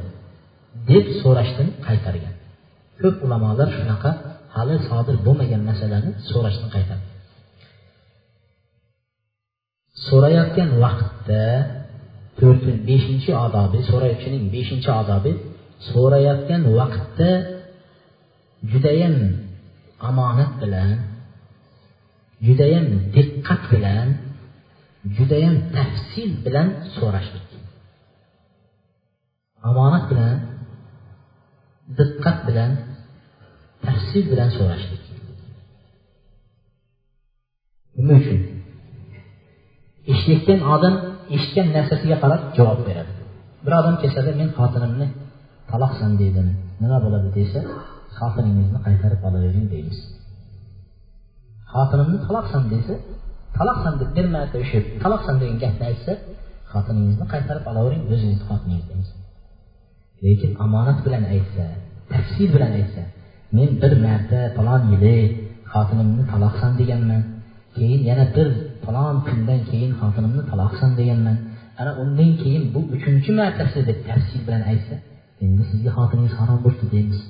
deb 0.89 1.05
so'rashdan 1.21 1.69
qaytargan. 1.88 2.36
Ko'p 3.01 3.17
ulamolar 3.26 3.69
shunaqa 3.78 4.11
hali 4.55 4.76
sodir 4.89 5.15
bo'lmagan 5.26 5.61
masalani 5.69 6.09
so'rashdan 6.30 6.69
qaytargan. 6.76 7.12
So'rayotgan 10.08 10.70
vaqtda 10.84 11.44
to'rtinchi 12.39 12.82
beshinchi 12.89 13.32
odobi 13.46 13.80
so'rayuvchining 13.89 14.44
beshinchi 14.56 14.89
odobi 15.02 15.32
so'rayotgan 15.89 16.62
vaqtda 16.80 17.32
judayam 18.72 19.16
omonat 20.10 20.52
bilan 20.62 20.96
judayam 22.46 22.88
diqqat 23.16 23.62
bilan 23.74 24.08
judayam 25.18 25.56
tafsil 25.76 26.30
bilan 26.46 26.68
so'rashlik. 26.96 27.48
Omonat 29.70 30.04
bilan 30.12 30.36
diqqat 31.98 32.38
bilan 32.48 32.72
tafsil 33.86 34.24
bilan 34.32 34.50
so'rashlik. 34.58 35.04
Nima 37.98 38.16
uchun 38.22 38.39
eshitayotgan 40.12 40.60
odam 40.76 40.95
eshitgan 41.36 41.68
narsasiga 41.76 42.18
qarab 42.24 42.41
javob 42.58 42.80
beradi. 42.88 43.12
Bir 43.66 43.74
odam 43.82 43.95
kelsada 44.01 44.32
men 44.39 44.49
xotinimni 44.58 45.08
taloqsan 45.72 46.12
dedim 46.22 46.47
nima 46.82 46.97
bo'ladi? 47.06 47.30
desa 47.38 47.60
xotiningizni 48.18 48.80
qaytarib 48.86 49.22
olavering 49.28 49.68
deymiz. 49.74 49.99
Xotinimni 51.74 52.18
taloqsan 52.28 52.64
desa 52.74 52.93
taloqsan 53.58 53.93
deb 54.01 54.10
bir 54.18 54.28
marta 54.36 54.56
o'sha 54.64 54.80
taloqsan 55.04 55.36
degan 55.41 55.58
gapni 55.64 55.84
aytsa 55.91 56.14
xotiningizni 56.72 57.26
qaytarib 57.34 57.66
olavering 57.72 58.04
o'zingizni 58.12 58.45
xotiningiz 58.49 58.86
deymiz. 58.89 59.10
Lekin 60.26 60.51
omonat 60.66 60.97
bilan 61.06 61.24
aytsa 61.36 61.66
tafsil 62.14 62.47
bilan 62.56 62.72
aytsa 62.80 63.04
men 63.58 63.70
bir 63.82 63.93
marta 64.06 64.39
falon 64.56 64.84
yili 64.93 65.18
xotinimni 65.74 66.24
taloqsan 66.32 66.72
deganman 66.80 67.22
keyin 67.76 68.01
yana 68.10 68.26
bir 68.36 68.47
falon 68.86 69.17
kundan 69.27 69.59
keyin 69.69 69.91
xotinimni 69.99 70.43
taloqsan 70.51 70.91
deganman. 70.99 71.38
Ana 71.81 71.91
undan 72.03 72.31
keyin 72.41 72.63
bu 72.73 72.79
uchinchi 72.95 73.31
martasi 73.39 73.79
deb 73.89 73.99
tafsil 74.07 74.41
bilan 74.47 74.63
aytsa 74.71 74.95
endi 75.43 75.63
sizga 75.71 75.91
xotiningiz 75.97 76.34
harom 76.39 76.59
bo'libdi 76.65 76.88
deymiz. 76.93 77.21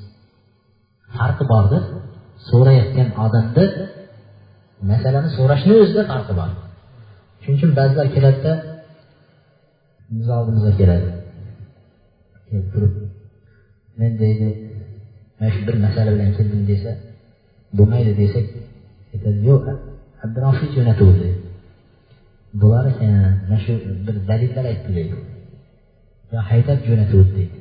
Farqi 1.15 1.43
bordir. 1.53 1.83
So'rayotgan 2.49 3.09
odamda 3.25 3.63
masalani 4.91 5.29
so'rashni 5.37 5.73
o'zida 5.81 6.03
farqi 6.11 6.33
bor. 6.39 6.49
Shuning 7.41 7.57
uchun 7.59 7.71
ba'zilar 7.79 8.07
keladida 8.15 8.53
biz 10.17 10.27
oldimizga 10.37 10.73
keladi. 10.79 11.09
Kelib 12.47 12.67
turib 12.73 12.93
men 13.99 14.11
deydi 14.21 14.47
mana 15.37 15.49
shu 15.55 15.61
bir 15.67 15.75
masala 15.85 16.09
bilan 16.15 16.31
keldim 16.37 16.61
desa 16.71 16.91
bo'lmaydi 17.77 18.11
desak 18.21 18.45
aytadi 19.13 19.39
yo'q 19.49 19.63
abdurafiy 20.23 20.69
jo'natuvdi. 20.75 21.27
Mana 22.61 23.57
shu 23.65 23.73
bir 24.05 24.15
dalillar 24.29 24.65
aytdi. 24.71 24.89
Deydi 24.97 25.15
yo 26.33 26.39
haydab 26.49 26.79
deydi 27.37 27.57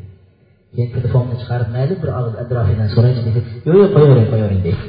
keyin 0.74 0.90
telefonni 0.96 1.34
chiqarib 1.40 1.68
mayli 1.76 1.94
bir 2.02 2.10
og'iz 2.18 2.34
abdurafiydan 2.42 2.88
so'raychi 2.94 3.20
desa 3.26 3.40
yo'q 3.66 3.76
yo'q 3.80 3.90
qo'yavering 3.94 4.28
qo'yavering 4.32 4.62
deydi 4.66 4.84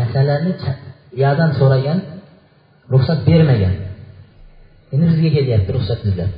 masalani 0.00 0.52
uyoqdan 1.16 1.50
so'ragan 1.60 1.98
ruxsat 2.92 3.20
bermagan. 3.28 3.74
Endi 4.92 5.04
bizga 5.10 5.30
kelyapti 5.36 5.70
ruxsat 5.76 6.00
izlab 6.08 6.32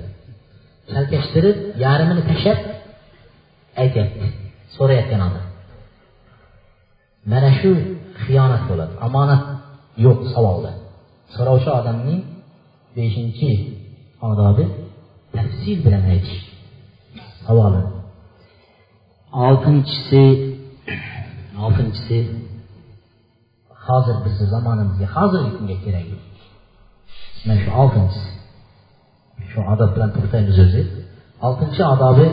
chalkashtirib 0.92 1.56
yarmini 1.84 2.22
tashlab 2.30 2.58
aytyapti. 3.82 4.26
So'rayotgan 4.76 5.20
odam. 5.28 5.44
Mana 7.32 7.50
shu 7.60 7.70
xiyonat 8.24 8.62
bo'ladi. 8.70 8.92
Omonat 9.06 9.42
yo'q 10.04 10.18
savolda 10.34 10.70
so'rovchi 11.34 11.70
odamning 11.78 12.22
beshinchi 12.96 13.50
odobi 14.30 14.64
tafsil 15.36 15.78
bilan 15.84 16.04
aytish. 16.12 16.42
Savoli. 17.44 17.82
Oltinchisi 19.46 20.24
oltinchisi. 21.64 22.18
Hozir 23.86 24.16
bizni 24.24 24.46
zamonimizga 24.54 25.06
hozirgi 25.16 25.50
kunga 25.56 25.76
kerak. 25.84 26.08
Mana 27.46 27.58
shu 27.62 27.70
oltinchisi. 27.82 28.30
Shu 29.50 29.58
odob 29.72 29.90
bilan 29.94 30.10
to'xtaymiz 30.16 30.58
o'zi. 30.64 30.82
Oltinchi 31.46 31.82
odobi 31.94 32.26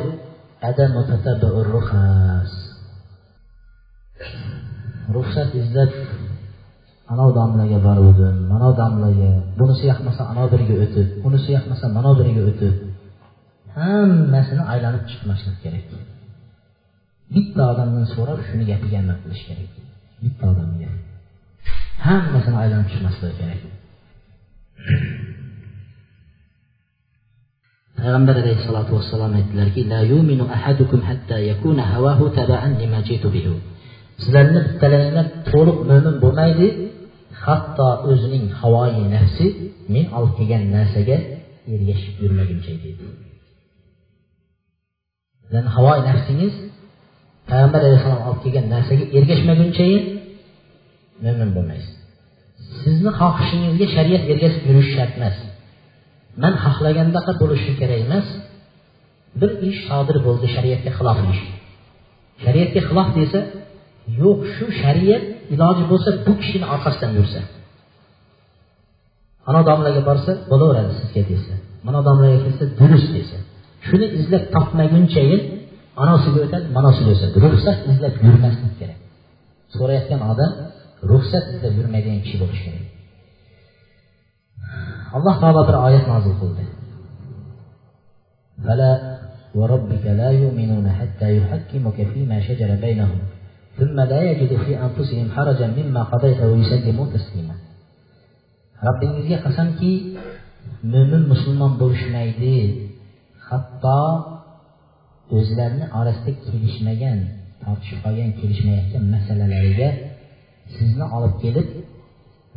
ruxsat 5.16 5.52
izlab 5.62 5.92
anov 7.14 7.30
domlaga 7.38 7.78
boruvdim. 7.88 8.36
Manov 8.52 8.72
domlaga 8.82 9.30
bunisi 9.60 9.84
yoqmasa 9.92 10.22
anov 10.32 10.48
biriga 10.54 10.76
o'tib 10.84 11.08
unisi 11.28 11.50
yoqmasa 11.58 11.86
manov 11.98 12.14
biriga 12.20 12.42
o'tib. 12.50 12.76
Hammasini 13.78 14.64
aylanib 14.74 15.04
chiqmaslik 15.10 15.58
kerak. 15.64 15.88
Bitta 17.34 17.62
odamdan 17.72 18.06
so'rab 18.14 18.40
shuni 18.48 18.64
gapiga 18.72 18.98
amal 19.04 19.18
qilish 19.24 19.44
kerak. 19.50 19.72
Bitta 20.24 20.44
odamga. 20.52 20.90
Hammasini 22.08 22.58
aylanib 22.64 22.88
chiqmasligi 22.92 23.36
kerak. 23.42 23.62
Payg'ambar 28.00 28.36
alayhissalotu 28.42 28.92
vassalom 28.98 29.32
aytdilarki 29.40 29.82
sizlarni 34.22 34.60
bittalaringlar 34.68 35.28
to'liq 35.52 35.78
mo'min 35.90 36.16
bo'lmaydi 36.24 36.68
hatto 37.46 37.88
o'zining 38.10 38.46
havoyi 38.60 39.04
nafsi 39.16 39.46
men 39.94 40.06
olib 40.18 40.34
kelgan 40.38 40.64
narsaga 40.76 41.18
ergashib 41.74 42.16
yurmaguncha 42.24 42.74
deydi 42.84 43.06
havoyi 45.76 46.02
nafsingiz 46.10 46.54
payg'ambar 47.50 47.80
alayhissalom 47.86 48.22
olib 48.28 48.40
kelgan 48.46 48.66
narsaga 48.74 49.04
ergashmagunchayin 49.18 50.04
mo'min 51.26 51.50
bo'lmaysiz. 51.56 51.94
Sizni 52.82 53.12
xohishingizga 53.20 53.88
shariat 53.96 54.24
ergashib 54.32 54.64
yurish 54.70 54.90
shart 54.96 55.14
emas. 55.20 55.38
Man 56.44 56.54
xohlagandaqa 56.64 57.32
bo'lishi 57.42 57.72
kerak 57.80 58.00
emas 58.06 58.28
bir 59.40 59.52
ish 59.70 59.80
sodir 59.90 60.18
bo'ldi 60.28 60.48
shariatga 60.56 60.92
xilof 60.98 61.20
ish 61.34 61.42
shariatga 62.44 62.82
xilof 62.88 63.10
desa 63.18 63.40
yo'q 64.21 64.39
shu 64.55 64.67
shariat 64.81 65.25
iloji 65.55 65.85
bo'lsa 65.93 66.11
bu 66.27 66.33
kishini 66.41 66.67
orqasidan 66.75 67.11
yursa 67.19 67.41
ana 69.49 69.61
domlaga 69.69 70.01
borsa 70.09 70.31
bo'laveradi 70.51 70.93
sizga 71.01 71.23
desa 71.31 71.55
mana 71.87 72.01
domlaga 72.09 72.39
kelsa 72.45 72.65
durust 72.81 73.11
desa 73.17 73.39
shuni 73.87 74.07
izlab 74.21 74.45
topmagunchayin 74.55 75.43
anosiga 76.03 76.39
o'tadi 76.47 76.67
manosiga 76.77 77.11
o'tadi 77.17 77.37
ruxsat 77.45 77.79
izlab 77.93 78.15
yurmaslik 78.27 78.73
kerak 78.81 79.01
so'rayotgan 79.77 80.21
odam 80.33 80.53
ruxsat 81.11 81.45
izlab 81.55 81.73
yurmaydigan 81.79 82.21
kishi 82.25 82.37
bo'lishi 82.43 82.63
kerak 82.67 82.87
alloh 85.17 85.35
taolo 85.43 85.63
bir 85.69 85.77
oyat 85.87 86.05
nozil 86.13 86.35
qildi 86.43 86.65
فلا 88.65 88.93
وربك 89.59 90.05
لا 90.21 90.31
يؤمنون 90.43 90.87
حتى 90.99 91.29
يحكمك 91.39 91.99
فيما 92.13 92.41
شجر 92.41 92.71
بينهم 92.85 93.19
ثم 93.79 93.97
لا 94.01 94.21
يجد 94.31 94.53
في 94.65 94.73
أنفسهم 94.87 95.27
حرجا 95.37 95.67
مما 95.79 96.03
قضيت 96.03 96.41
ويسلموا 96.51 97.07
تسليما 97.15 97.55
robbingizga 98.87 99.39
qasamki 99.47 99.93
mo'min 100.93 101.23
musulmon 101.33 101.73
bo'lishmaydi 101.81 102.57
hatto 103.49 104.01
o'zlarini 105.37 105.87
orasida 105.99 106.33
kelishmagan 106.47 107.19
tortishib 107.63 107.99
qolgan 108.05 108.31
kelishmayotgan 108.41 109.05
masalalariga 109.15 109.89
sizni 110.77 111.07
olib 111.17 111.35
kelib 111.43 111.69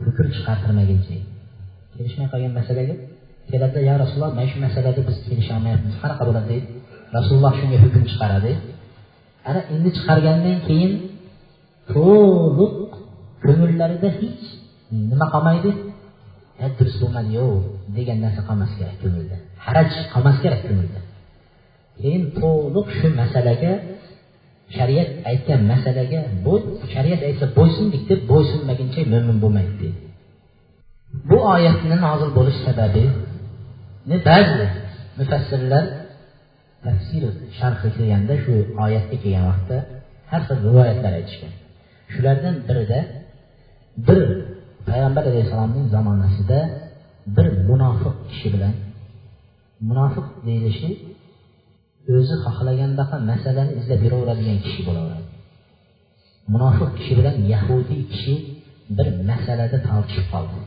hukm 0.03 0.27
chiqartirmaguncha 0.35 1.17
kelishmay 1.93 2.27
qolgan 2.33 2.53
masalaga 2.59 2.95
keladida 3.49 3.79
yo 3.89 3.93
rasululloh 4.03 4.31
mana 4.37 4.47
shu 4.51 4.57
masalada 4.67 5.01
biz 5.07 5.17
kelisholmayapmiz 5.29 5.95
qanaqa 6.03 6.23
bo'ladi 6.29 6.47
deydi 6.51 6.67
rasululloh 7.17 7.53
shunga 7.59 7.77
hukm 7.83 8.03
chiqaradi 8.11 8.51
ana 9.48 9.60
endi 9.74 9.90
chiqargandan 9.96 10.58
keyin 10.68 10.92
to'liq 11.92 12.74
ko'ngillarida 13.44 14.08
hech 14.20 14.42
nima 15.10 15.26
qolmaydi. 15.34 15.70
Durust 16.78 16.98
bo'lmadi 17.02 17.30
yo'q 17.38 17.52
degan 17.96 18.18
narsa 18.24 18.40
qolmas 18.48 18.72
kerak 18.78 18.96
ko'ngilda 19.02 19.36
haraj 19.66 19.90
qolmas 20.12 20.36
kerak 20.44 20.62
ko'ngilda 20.68 21.00
keyin 22.00 22.22
to'liq 22.38 22.88
shu 22.98 23.08
masalaga 23.20 23.72
shariat 24.76 25.10
aytgan 25.30 25.60
masalaga 25.72 26.20
bo'y 26.46 26.62
shariat 26.94 27.20
aytsa 27.28 27.46
bo'ysundik 27.58 28.02
deb 28.10 28.20
bo'ysunmaguncha 28.32 29.00
mo'min 29.12 29.36
bo'lmaydi 29.42 29.74
deydi 29.82 30.00
bu 31.28 31.38
oyatni 31.54 31.96
nozil 32.04 32.30
bo'lish 32.38 32.58
sababi 32.66 33.04
ba'zi 34.28 34.66
mufassirlar 35.18 35.84
tafsir 36.86 37.22
sharhi 37.58 37.88
kelganda 37.96 38.34
shu 38.44 38.54
oyatga 38.84 39.16
kelgan 39.22 39.44
vaqtda 39.50 39.76
har 40.30 40.40
xil 40.48 40.58
rivoyatlar 40.66 41.12
aytishgan. 41.20 41.52
Shulardan 42.12 42.54
birida 42.68 43.00
bir 44.06 44.20
payg'ambar 44.88 45.24
alayhissalomning 45.30 45.86
zamonasida 45.94 46.58
bir 47.36 47.46
munofiq 47.68 48.14
kishi 48.30 48.48
bilan 48.54 48.74
munofiq 49.88 50.26
deyilishi 50.46 50.90
o'zi 52.16 52.34
xohlagandaqa 52.44 53.16
masalani 53.30 53.72
izlab 53.80 54.00
yuraveradigan 54.06 54.58
kishi 54.64 54.80
bo'laveradi. 54.88 55.28
Munofiq 56.54 56.90
kishi 56.98 57.12
bilan 57.18 57.36
yahudiy 57.54 58.02
kishi 58.12 58.34
bir 58.96 59.08
masalada 59.30 59.78
tortishib 59.88 60.26
qoldi. 60.32 60.58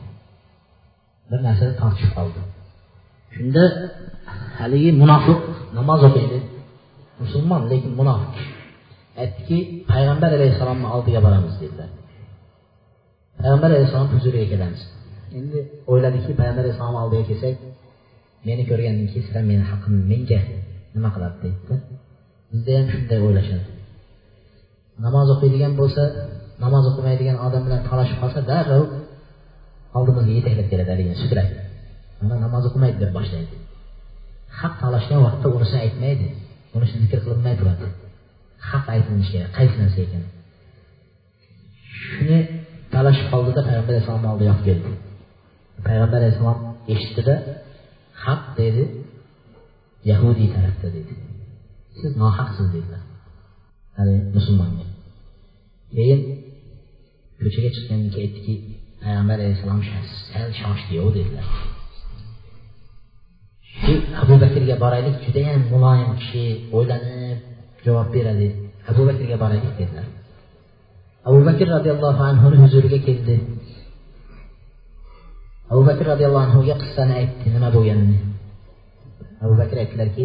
Bir 1.30 1.38
narsada 1.46 1.72
tortishib 1.82 2.12
qoldi 2.18 2.40
shunda 3.34 3.64
haligi 4.58 4.90
munofiq 5.02 5.38
namoz 5.78 6.00
o'qiydi. 6.08 6.38
Musulmon 7.22 7.62
lekin 7.72 7.92
munofiq. 8.00 8.34
Aytdiki 9.22 9.58
payg'ambar 9.92 10.30
alayhissalomni 10.38 10.88
oldiga 10.94 11.20
boramiz 11.26 11.54
dedilar. 11.62 11.90
Payg'ambar 13.40 13.68
alayhissalom 13.72 14.08
huzuriga 14.14 14.46
kelamiz. 14.52 14.80
Endi 15.38 15.58
o'yladiki 15.90 16.30
payg'ambar 16.40 16.62
alayhissalomni 16.64 17.00
oldiga 17.04 17.24
kelsak 17.30 17.54
meni 18.48 18.62
ko'rgandan 18.70 19.06
keyin 19.10 19.24
sizlar 19.26 19.44
meni 19.52 19.64
haqqim 19.70 19.94
menga 20.12 20.40
nima 20.94 21.08
qiladi 21.14 21.36
deydida. 21.44 21.74
Bizda 22.52 22.70
ham 22.78 22.86
shunday 22.94 23.18
o'ylashadi. 23.26 23.66
Namoz 25.06 25.28
o'qiydigan 25.34 25.72
bo'lsa 25.80 26.02
namoz 26.64 26.84
o'qimaydigan 26.90 27.36
odam 27.46 27.62
bilan 27.66 27.80
talashib 27.88 28.18
qolsa 28.22 28.40
darrov 28.50 28.84
oldimizga 29.98 30.32
yetaklab 30.38 30.66
keladi 30.72 30.90
haligi 30.94 31.14
sudrab 31.22 31.48
mana 32.20 32.36
namoz 32.44 32.64
o'qimaydi 32.68 32.98
deb 33.04 33.12
boshlaydi. 33.18 33.54
Haq 34.60 34.74
talashgan 34.82 35.20
vaqtda 35.26 35.46
unisini 35.56 35.80
aytmaydi. 35.86 36.26
Unisi 36.76 36.94
zikr 37.02 37.18
qilinmay 37.24 37.54
turadi 37.60 37.86
haq 38.68 38.84
aytilishi 38.94 39.30
kerak 39.34 39.50
qaysi 39.58 39.76
narsa 39.82 39.98
ekan? 40.06 40.24
Shuni 42.00 42.38
talashib 42.94 43.26
qoldida 43.32 43.60
payg'ambar 43.68 43.92
alayhissalomni 43.92 44.28
oldiga 44.32 44.50
olib 44.54 44.64
keldi. 44.68 44.90
Payg'ambar 45.86 46.18
alayhissalom 46.20 46.58
eshitdida 46.94 47.34
haq 48.24 48.42
dedi 48.60 48.84
yahudiy 50.10 50.48
tarafda 50.56 50.88
dedi. 50.96 51.12
Siz 51.98 52.10
nohaqsiz 52.22 52.66
dedilar. 52.74 53.02
Haligi 53.96 54.20
musulmonga. 54.36 54.86
Keyin 55.96 56.20
ko'chaga 57.42 57.70
chiqqandan 57.74 58.10
keyin 58.14 58.26
aytdiki 58.28 58.54
payg'ambar 59.02 59.36
alayhissalom 59.42 59.80
sal 60.32 60.48
shoshdiyu 60.60 61.08
dedilar. 61.18 61.46
Abu 64.22 64.34
bakrga 64.42 64.76
boraylik 64.84 65.16
judayam 65.24 65.62
muloyim 65.72 66.10
kishi 66.20 66.44
o'ylanib 66.76 67.38
javob 67.84 68.08
beradi. 68.14 68.48
Abu 68.90 69.02
bakrga 69.08 69.36
boraylik 69.42 69.72
dedilar. 69.80 70.06
Abu 71.28 71.40
bakr 71.48 71.66
roziyallohu 71.76 72.22
anhuni 72.30 72.56
huzuriga 72.62 72.98
keldi. 73.06 73.36
Abu 75.72 75.82
bakr 75.88 76.04
roziyallohu 76.12 76.44
anhuga 76.48 76.74
qissani 76.82 77.12
aytdi. 77.20 77.46
Nima 77.54 77.68
bo'lganini? 77.76 78.18
Abu 79.44 79.54
bakr 79.60 79.76
aytdilarki 79.82 80.24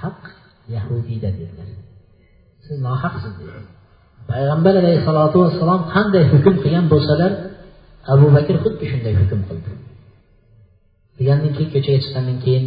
haq 0.00 0.20
yahudiyda 0.74 1.28
dedilar. 1.38 1.68
Siz 2.64 2.76
nohaqsiz 2.86 3.32
dedi. 3.40 3.60
Payg'ambar 4.30 4.74
alayhissalotu 4.82 5.36
vassalom 5.44 5.82
qanday 5.94 6.24
hukm 6.32 6.54
qilgan 6.62 6.86
bo'lsalar 6.92 7.32
abu 8.14 8.26
bakr 8.36 8.54
xuddi 8.64 8.84
shunday 8.90 9.14
hukm 9.20 9.40
qildi 9.48 9.70
degandan 11.20 11.50
keyin 11.56 11.70
ko'chaga 11.74 11.98
chiqqandan 12.04 12.38
keyin 12.44 12.64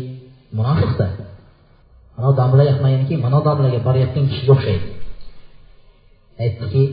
munofiqda 0.57 1.07
mana 2.15 2.31
domla 2.39 2.63
yoqmagandan 2.71 3.07
keyin 3.09 3.21
mana 3.25 3.39
domlaga 3.47 3.79
borayotgan 3.87 4.25
kishiga 4.31 4.51
o'xshaydi. 4.55 4.87
Aytdiki 6.43 6.83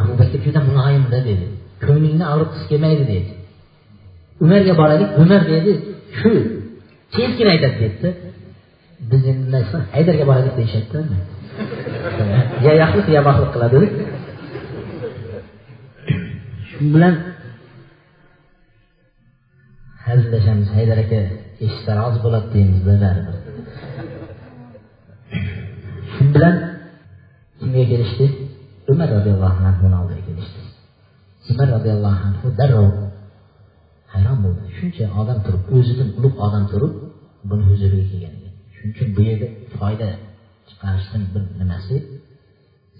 abu 0.00 0.12
bakr 0.20 0.38
juda 0.44 0.60
muloyimda 0.68 1.18
dedi. 1.28 1.46
Ko'nglingni 1.84 2.24
og'ritgisi 2.32 2.66
kelmaydi 2.70 3.04
dedi. 3.12 3.30
Umarga 4.44 4.72
boraylik 4.80 5.10
umar 5.22 5.42
dedi. 5.54 5.72
Shu 6.18 6.30
tezgina 7.14 7.50
aytadi 7.54 7.76
dedida 7.82 8.10
biz 9.10 9.22
endi 9.32 9.58
haydarga 9.94 10.24
boraylik 10.30 10.54
deyishyapti 10.58 10.98
ya 12.66 12.72
yaxlit 12.82 13.06
ya 13.16 13.20
baxtli 13.28 13.48
qiladi 13.54 13.78
shu 16.68 16.76
bilan 16.94 17.14
hazillashamiz 20.08 20.68
haydar 20.76 20.98
aka 21.04 21.20
eshitsa 21.64 21.92
rozi 22.00 22.18
bo'ladi 22.24 22.46
deymizda 22.54 22.94
baribir. 23.02 23.36
Shu 26.12 26.22
bilan 26.34 26.56
kimga 27.58 27.84
kelishdik 27.92 28.32
umar 28.92 29.08
roziyallohu 29.16 29.60
anhuni 29.70 29.96
oldiga 30.00 30.22
kelishdik 30.28 30.66
umar 31.50 31.68
roziyallohu 31.76 32.20
anhu 32.28 32.46
darrov 32.60 32.88
hayron 34.12 34.38
bo'ldi. 34.44 34.62
Shuncha 34.78 35.04
odam 35.20 35.38
turib 35.46 35.62
o'zidan 35.76 36.08
ulug' 36.18 36.36
odam 36.46 36.64
turib 36.72 36.92
buni 37.48 37.62
huzuriga 37.70 38.04
kelgan 38.10 38.34
ekan. 38.38 38.54
Shuning 38.74 38.92
uchun 38.94 39.08
bu 39.16 39.20
yerda 39.28 39.48
foyda 39.76 40.08
chiqarishdan 40.68 41.22
bir 41.32 41.42
nimasi? 41.60 41.96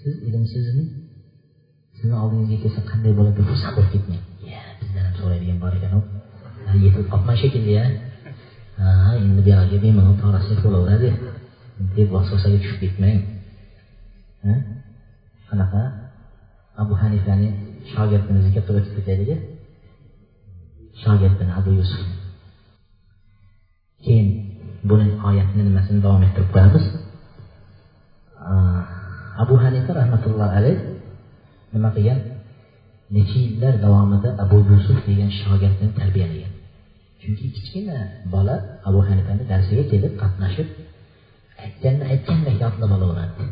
Siz 0.01 0.13
ilmsizmi? 0.27 0.83
Sizni 1.97 2.15
oldingizga 2.23 2.57
kelsa 2.63 2.81
qanday 2.91 3.11
bo'ladi 3.17 3.35
deb 3.39 3.47
xursand 3.51 3.73
bo'lib 3.77 3.91
ketmang. 3.95 4.23
Bizdan 4.79 5.03
ham 5.07 5.13
so'raydigan 5.19 5.57
bor 5.63 5.73
ekanu. 5.79 5.99
Yetib 6.85 7.05
qolibman 7.11 7.37
shekilli 7.43 7.73
a 7.81 7.85
ha 9.05 9.11
endi 9.21 9.41
buyog'iga 9.45 9.77
bemalol 9.83 10.15
torasak 10.23 10.59
bo'laveradi 10.65 11.09
deb 11.95 12.07
vasvasaga 12.15 12.57
tushib 12.63 12.79
ketmang 12.83 13.19
qanaqa 15.49 15.81
abu 16.81 16.93
hanifani 17.01 17.47
shogirdimizni 17.91 18.49
zikr 18.55 18.71
o'tib 18.79 18.93
ketaylik 18.97 19.39
shogirdini 21.03 21.51
abu 21.59 21.71
yusuf. 21.79 22.05
Keyin 24.03 24.27
buni 24.89 25.07
oyatni 25.29 25.61
nimasini 25.67 25.99
davom 26.05 26.23
ettirib 26.27 26.49
qo'yamiz 26.55 26.85
ah, 28.51 28.83
abu 29.43 29.55
hanifa 29.63 29.91
rahmatullohi 29.99 30.51
alayh 30.59 30.77
nima 31.73 31.89
qilgan 31.95 32.19
necha 33.15 33.37
yillar 33.45 33.73
davomida 33.85 34.29
abu 34.43 34.57
yusuf 34.69 34.97
degan 35.07 35.29
shogirdni 35.41 35.87
tarbiyalagan 35.99 36.53
chunki 37.21 37.45
kichkina 37.55 37.97
bola 38.33 38.55
abu 38.87 38.99
hanifani 39.09 39.43
darsiga 39.51 39.83
kelib 39.91 40.13
qatnashib 40.21 40.67
aytganni 41.63 42.03
aytgandek 42.13 42.55
yodlab 42.63 42.91
olaveradi 42.97 43.43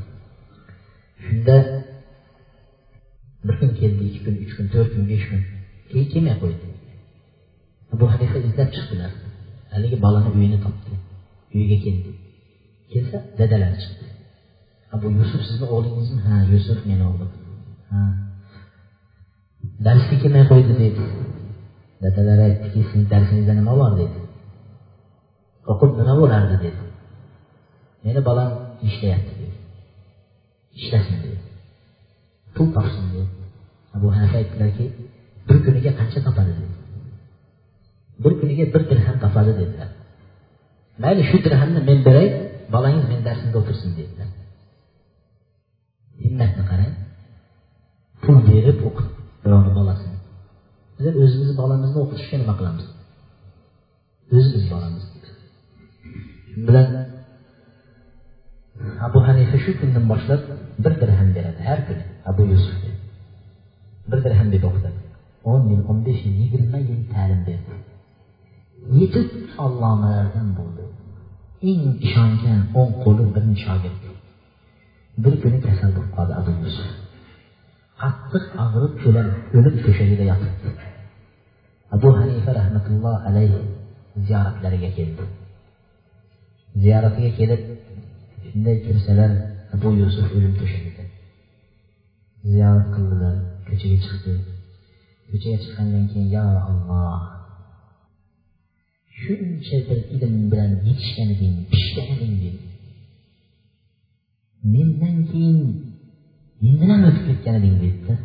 shunda 1.26 1.58
bir 3.46 3.56
kun 3.60 3.72
keldi 3.80 4.02
ikki 4.10 4.20
kun 4.26 4.36
uch 4.44 4.54
kun 4.58 4.68
to'rt 4.74 4.90
kun 4.94 5.04
besh 5.12 5.26
kun 5.30 5.42
keyin 5.90 6.08
kelmay 6.14 6.36
qo'ydi. 6.42 6.68
Abu 7.94 8.06
hanifa 8.14 8.38
izlab 8.48 8.70
chiqdilar. 8.76 9.12
Haligi 9.74 9.98
bolani 10.06 10.30
uyini 10.38 10.58
topdi 10.66 10.94
uyiga 11.56 11.78
keldi. 11.86 12.12
Kelsa 12.92 13.18
dadalari 13.40 13.78
chiqdi. 13.84 14.06
Abu 14.96 15.06
yusuf 15.20 15.42
sizni 15.50 15.68
o'g'lingizmi 15.76 16.20
ha 16.28 16.36
yusuf 16.54 16.80
meni 16.90 17.04
o'g'lim. 17.10 17.32
Ha. 17.92 18.02
Darsga 19.86 20.16
kelmay 20.24 20.46
qo'ydi 20.52 20.74
dedi 22.06 22.16
dadalari 22.18 22.44
aytdiki 22.50 22.80
sizni 22.90 23.06
darsingizda 23.14 23.54
nima 23.60 23.74
bor 23.82 23.92
dedi. 24.02 24.20
O'qib 25.72 25.92
nima 26.00 26.14
bo'lardi 26.22 26.56
dedi. 26.66 26.84
Meni 28.06 28.22
bolam 28.30 28.50
ishlayapti 28.88 29.34
dedi. 29.42 29.58
İshlasin 30.80 31.18
dedi. 31.24 31.38
Pul 32.56 32.68
topsin 32.76 33.06
dedi. 33.14 33.28
Abu 33.96 34.08
hanifa 34.16 34.38
aytdilarki 34.42 34.86
bir 35.48 35.58
kuniga 35.66 35.92
qancha 36.00 36.20
topadi 36.28 36.54
dedi. 36.60 36.76
Bir 38.24 38.34
kuniga 38.40 38.66
bir 38.74 38.84
dirham 38.90 39.18
topadi 39.24 39.54
dedilar 39.62 39.90
mayli 41.04 41.24
shu 41.30 41.38
dirhamni 41.46 41.80
men 41.90 42.00
beray 42.08 42.28
bolangiz 42.74 43.06
meni 43.12 43.22
darsimda 43.28 43.58
o'tirsin 43.62 43.92
dedilar. 44.00 44.30
Himmatni 46.24 46.64
qarang. 46.72 46.94
Pul 48.22 48.38
berib 48.50 48.78
o'qit 48.88 49.10
birovni 49.44 49.72
bolasini 49.80 50.05
bizlar 50.05 50.05
o'zimizni 51.04 51.56
bolamizni 51.62 51.98
o'qitishga 52.04 52.38
nima 52.42 52.54
qilamiz 52.60 52.86
o'zimiz 54.38 54.66
boramiz 54.74 55.04
shu 56.52 56.60
bilan 56.68 56.88
abu 59.08 59.20
hanifa 59.28 59.58
shu 59.64 59.72
kundan 59.80 60.06
boshlab 60.12 60.42
bir 60.84 60.94
dirham 61.02 61.30
beradi 61.38 61.62
har 61.70 61.80
kuni 61.88 62.04
abu 62.30 62.42
yusufga 62.52 62.92
bir 64.10 64.20
dirham 64.26 64.48
deb 64.56 64.64
o'qitadi 64.70 65.00
o'n 65.52 65.62
yil 65.72 65.82
o'n 65.90 66.00
besh 66.08 66.22
yil 66.26 66.36
yigirma 66.42 66.80
yil 66.90 67.02
ta'lim 67.14 67.42
berdi 67.48 67.74
yetib 69.00 69.28
allomalardan 69.66 70.48
bo'ldi 70.60 70.84
eng 71.72 71.84
ishongan 72.08 72.62
o'ng 72.80 72.94
qo'li 73.04 73.24
birinchi 73.36 73.62
shogird 73.68 74.00
bir 75.24 75.34
kuni 75.42 75.58
kasal 75.68 75.90
bo'lib 75.96 76.12
qoldi 76.18 76.34
abu 76.42 76.52
yusuf 76.64 76.90
qattiq 78.06 78.46
og'rib 78.64 78.94
o'lib 79.58 79.76
to'shagida 79.86 80.24
yotibdi 80.32 80.70
abu 81.96 82.10
hanifa 82.20 82.52
rahmatulloh 82.60 83.16
alayhi 83.30 83.62
ziyoratlariga 84.28 84.90
keldi 84.98 85.26
ziyoratiga 86.84 87.32
kelib 87.40 87.62
shunday 88.48 88.78
kimsalar 88.86 89.32
abu 89.76 89.88
yusuf 90.02 90.28
o'lim 90.38 90.54
to'shagida 90.60 91.04
ziyorat 92.52 92.88
qildilar 92.96 93.36
ko'chaga 93.68 93.98
chiqdi 94.06 94.34
ko'chaga 95.30 95.58
chiqqandan 95.64 96.04
keyin 96.12 96.30
yo 96.36 96.46
alloh 96.70 97.24
shuncha 99.22 99.78
bir 99.88 100.00
ilm 100.16 100.36
bilan 100.52 100.72
yetishgan 100.88 101.30
eding 101.36 101.56
pishgan 101.72 102.08
eding 102.16 102.34
dedi. 102.44 102.60
Mendan 104.74 105.18
keyin 105.32 105.60
mendan 106.66 106.90
ham 106.94 107.04
o'tib 107.10 107.24
ketgan 107.30 107.56
eding 107.60 107.76
dedida 107.84 108.16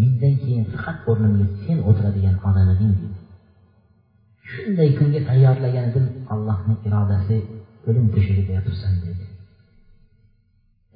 mendan 0.00 0.34
keyin 0.42 0.64
faqat 0.72 0.96
o'rnimga 1.10 1.46
sen 1.64 1.78
o'tiradigan 1.88 2.36
odam 2.48 2.68
eding 2.74 2.92
dedi 3.00 3.18
shunday 4.52 4.90
kunga 4.98 5.20
tayyorlagan 5.28 5.84
edim 5.90 6.06
allohning 6.34 6.78
irodasi 6.88 7.36
o'lim 7.88 8.06
to'shagida 8.14 8.52
yotibsan 8.58 8.94
dedi. 9.04 9.24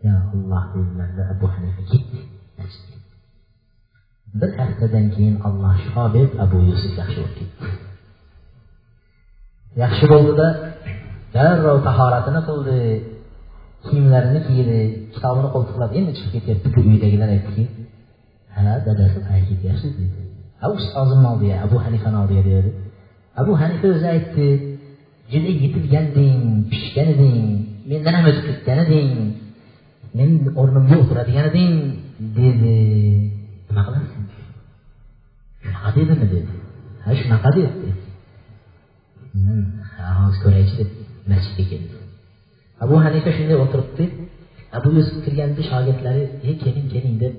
Yo 0.04 0.14
alloh 0.32 0.64
dedilarda 0.74 1.22
abu 1.34 1.46
hanifa 1.54 1.82
ketdi 1.90 2.18
bir 4.40 4.50
haftadan 4.60 5.06
keyin 5.14 5.36
alloh 5.48 5.74
shifo 5.82 6.04
berib 6.14 6.32
abu 6.44 6.56
yusuf 6.68 6.92
yaxshi 7.00 7.18
bo'lib 7.22 7.34
ketdi. 7.40 7.66
Yaxshi 9.82 10.04
bo'ldida 10.12 10.48
darrov 11.34 11.78
tahoratini 11.88 12.40
qildi 12.48 12.78
kiyimlarini 13.88 14.40
kiydi 14.48 14.78
kitobini 15.14 15.48
qo'ltiqlab 15.54 15.90
endi 15.98 16.12
chiqib 16.18 16.32
ketyapti. 16.36 16.68
Uydagilar 16.90 17.28
aytdiki 17.36 17.64
ha 18.54 18.72
dadasi 18.86 19.18
qayerga 19.28 19.46
ketyapsiz? 19.50 19.92
dedi. 20.00 20.20
Ha 20.60 20.66
ustozimni 20.76 21.26
oldiga 21.32 21.56
abu 21.66 21.76
hanifani 21.84 22.16
oldiga 22.22 22.42
dedi. 22.50 22.70
Abu 23.40 23.52
hanifa 23.60 23.86
o'zi 23.94 24.06
aytdi 24.14 24.46
juda 25.32 25.50
yetilganding 25.62 26.40
pishgan 26.70 27.08
eding 27.14 27.38
mendan 27.90 28.14
ham 28.18 28.24
o'tib 28.30 28.44
ketgan 28.48 28.78
eding 28.84 29.10
men 30.18 30.30
o'rnimga 30.60 30.96
o'tiradigan 31.02 31.46
eding 31.50 31.72
dedi. 32.38 32.76
Nima 33.68 33.82
qilasan 33.86 34.22
shunaqa 35.62 35.90
dedimi 35.96 36.26
dedi. 36.34 36.52
Ha 37.04 37.10
shunaqa 37.20 37.50
dedi. 37.58 37.90
Hmm, 39.32 39.64
hozir 40.18 40.38
ko'raychi 40.44 40.74
deb 40.80 40.90
masjidga 41.30 41.64
keldi 41.70 41.95
abu 42.84 42.94
hanifa 43.04 43.30
shunday 43.36 43.56
o'tiribdi 43.64 44.04
abu 44.78 44.88
yusuf 44.98 45.16
kirganda 45.24 45.62
shogirdlari 45.70 46.22
ey 46.48 46.54
keling 46.62 46.88
keling 46.94 47.16
deb 47.22 47.34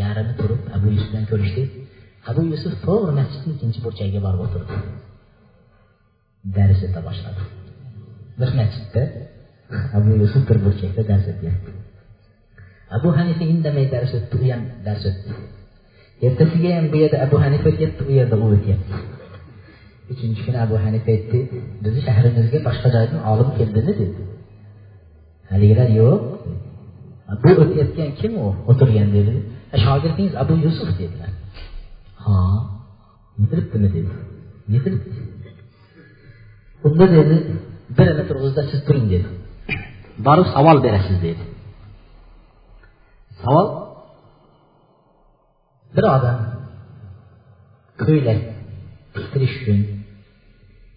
yarimi 0.00 0.34
turib 0.40 0.62
abu 0.76 0.86
yusuf 0.94 1.08
bilan 1.12 1.26
ko'rishdi 1.32 1.62
abu 2.30 2.40
yusuf 2.52 2.74
to'g'ri 2.86 3.12
masjidni 3.20 3.50
ikkinchi 3.54 3.78
burchagiga 3.86 4.20
borib 4.26 4.40
o'tirdi 4.46 4.74
dars 6.56 6.80
eta 6.88 7.00
boshladi 7.08 7.42
bir 8.40 8.50
masjidda 8.60 9.02
abu 9.98 10.10
yusuf 10.22 10.42
bir 10.48 10.58
burchakda 10.64 11.02
dars 11.10 11.26
etyapti 11.32 11.70
abu 12.96 13.08
hanifa 13.18 13.44
indamay 13.54 13.86
dars 13.94 14.10
o'tdi 14.18 14.36
u 14.42 14.44
ham 14.52 14.62
dars 14.86 15.02
o'tdi 15.10 15.30
ertasiga 16.26 16.70
ham 16.76 16.86
bu 16.92 16.96
yerda 17.02 17.18
abu 17.26 17.36
hanifa 17.44 17.66
o'tyapti 17.72 18.02
u 18.10 18.12
yerda 18.18 18.36
u 18.44 18.46
o'tyapti 18.56 18.94
uchinchi 20.12 20.40
kuni 20.46 20.58
abu 20.66 20.76
hanifa 20.84 21.08
aytdi 21.16 21.38
bizni 21.84 22.00
shahrimizga 22.08 22.58
boshqa 22.68 22.88
joydan 22.96 23.20
olim 23.32 23.48
keldimi 23.58 23.92
dedi 24.00 24.06
haligilar 25.50 25.88
yo'q. 26.00 26.18
Bu 27.42 27.50
o'tayotgan 27.62 28.10
kim 28.20 28.32
u? 28.44 28.46
O'tirgan 28.70 29.08
dedi. 29.16 29.32
Shogirdingiz 29.84 30.34
abu 30.42 30.54
yusuf 30.64 30.88
dedilar. 31.00 31.30
Ha 32.24 32.36
yetiribdimi? 33.40 33.88
dedi. 33.96 34.10
Yetiribdi. 34.74 35.10
Unda 36.86 37.06
dedi. 37.16 37.36
Birini 37.96 38.24
turg'izda 38.28 38.62
siz 38.70 38.80
turing 38.86 39.06
dedi. 39.14 39.28
Borib 40.26 40.46
savol 40.54 40.78
berasiz 40.86 41.18
dedi. 41.26 41.44
Savol? 43.42 43.66
Bir 45.96 46.04
odam 46.16 46.38
ko'ylak 48.02 48.40
tiktirish 49.14 49.54
uchun 49.60 49.78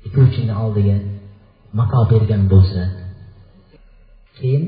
tikuvchini 0.03 0.53
oldiga 0.63 0.97
mato 1.77 2.01
bergan 2.11 2.43
bo'lsa 2.53 2.81
keyin 4.37 4.63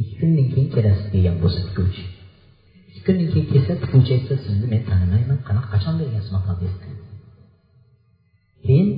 ikki 0.00 0.14
kundan 0.20 0.46
keyin 0.52 0.68
kelasiz 0.74 1.06
degan 1.14 1.36
bo'lsa 1.42 1.60
tikuvchi 1.68 2.04
ikki 2.88 3.00
kundan 3.06 3.28
keyin 3.32 3.46
kelsa 3.52 3.72
tikuvchi 3.82 4.12
aytsa 4.16 4.34
sizni 4.44 4.66
men 4.72 4.82
tanimayman. 4.90 5.38
Qanaqa 5.48 5.68
qachon 5.74 5.94
bergansiz 6.00 6.30
mato 6.36 6.52
desa 6.60 6.88
keyin 8.64 8.88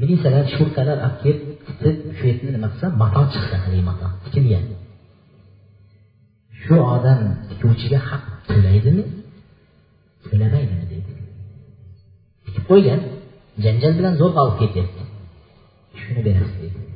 militsiyalar 0.00 0.44
shurkalar 0.54 0.98
olib 1.06 1.16
kelib 1.24 1.42
titib 1.66 1.96
shu 2.16 2.24
yerni 2.30 2.50
nima 2.56 2.68
qilsa 2.72 2.86
mato 3.02 3.22
chiqsa 3.32 3.56
haligi 3.64 3.84
mato 3.90 4.06
tikilgan. 4.24 4.64
Shu 6.62 6.74
odam 6.94 7.20
tikuvchiga 7.50 7.98
haq 8.08 8.24
to'laydimi 8.48 9.04
to'lamaydimi 10.26 10.86
deydi 10.92 11.12
tikib 12.44 12.64
qo'ygan 12.70 13.00
janjal 13.64 13.92
bilan 13.98 14.14
zo'rg'a 14.20 14.40
olib 14.46 14.56
ketyapti. 14.62 15.02
Shuni 16.00 16.20
berasiz 16.28 16.56
deydi 16.62 16.91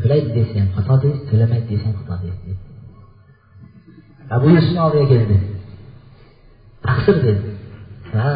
to'laydi 0.00 0.30
desa 0.36 0.54
ham 0.60 0.68
xato 0.76 0.94
deydi 1.04 1.20
to'lamaydi 1.30 1.66
desa 1.72 1.84
ham 1.88 1.96
xato 2.00 2.14
deydi 2.24 2.52
abu 4.36 4.46
yusufni 4.54 4.80
oldiga 4.86 5.06
keldi 5.12 5.36
taqsir 6.86 7.16
dedi 7.26 7.42
ha 8.14 8.32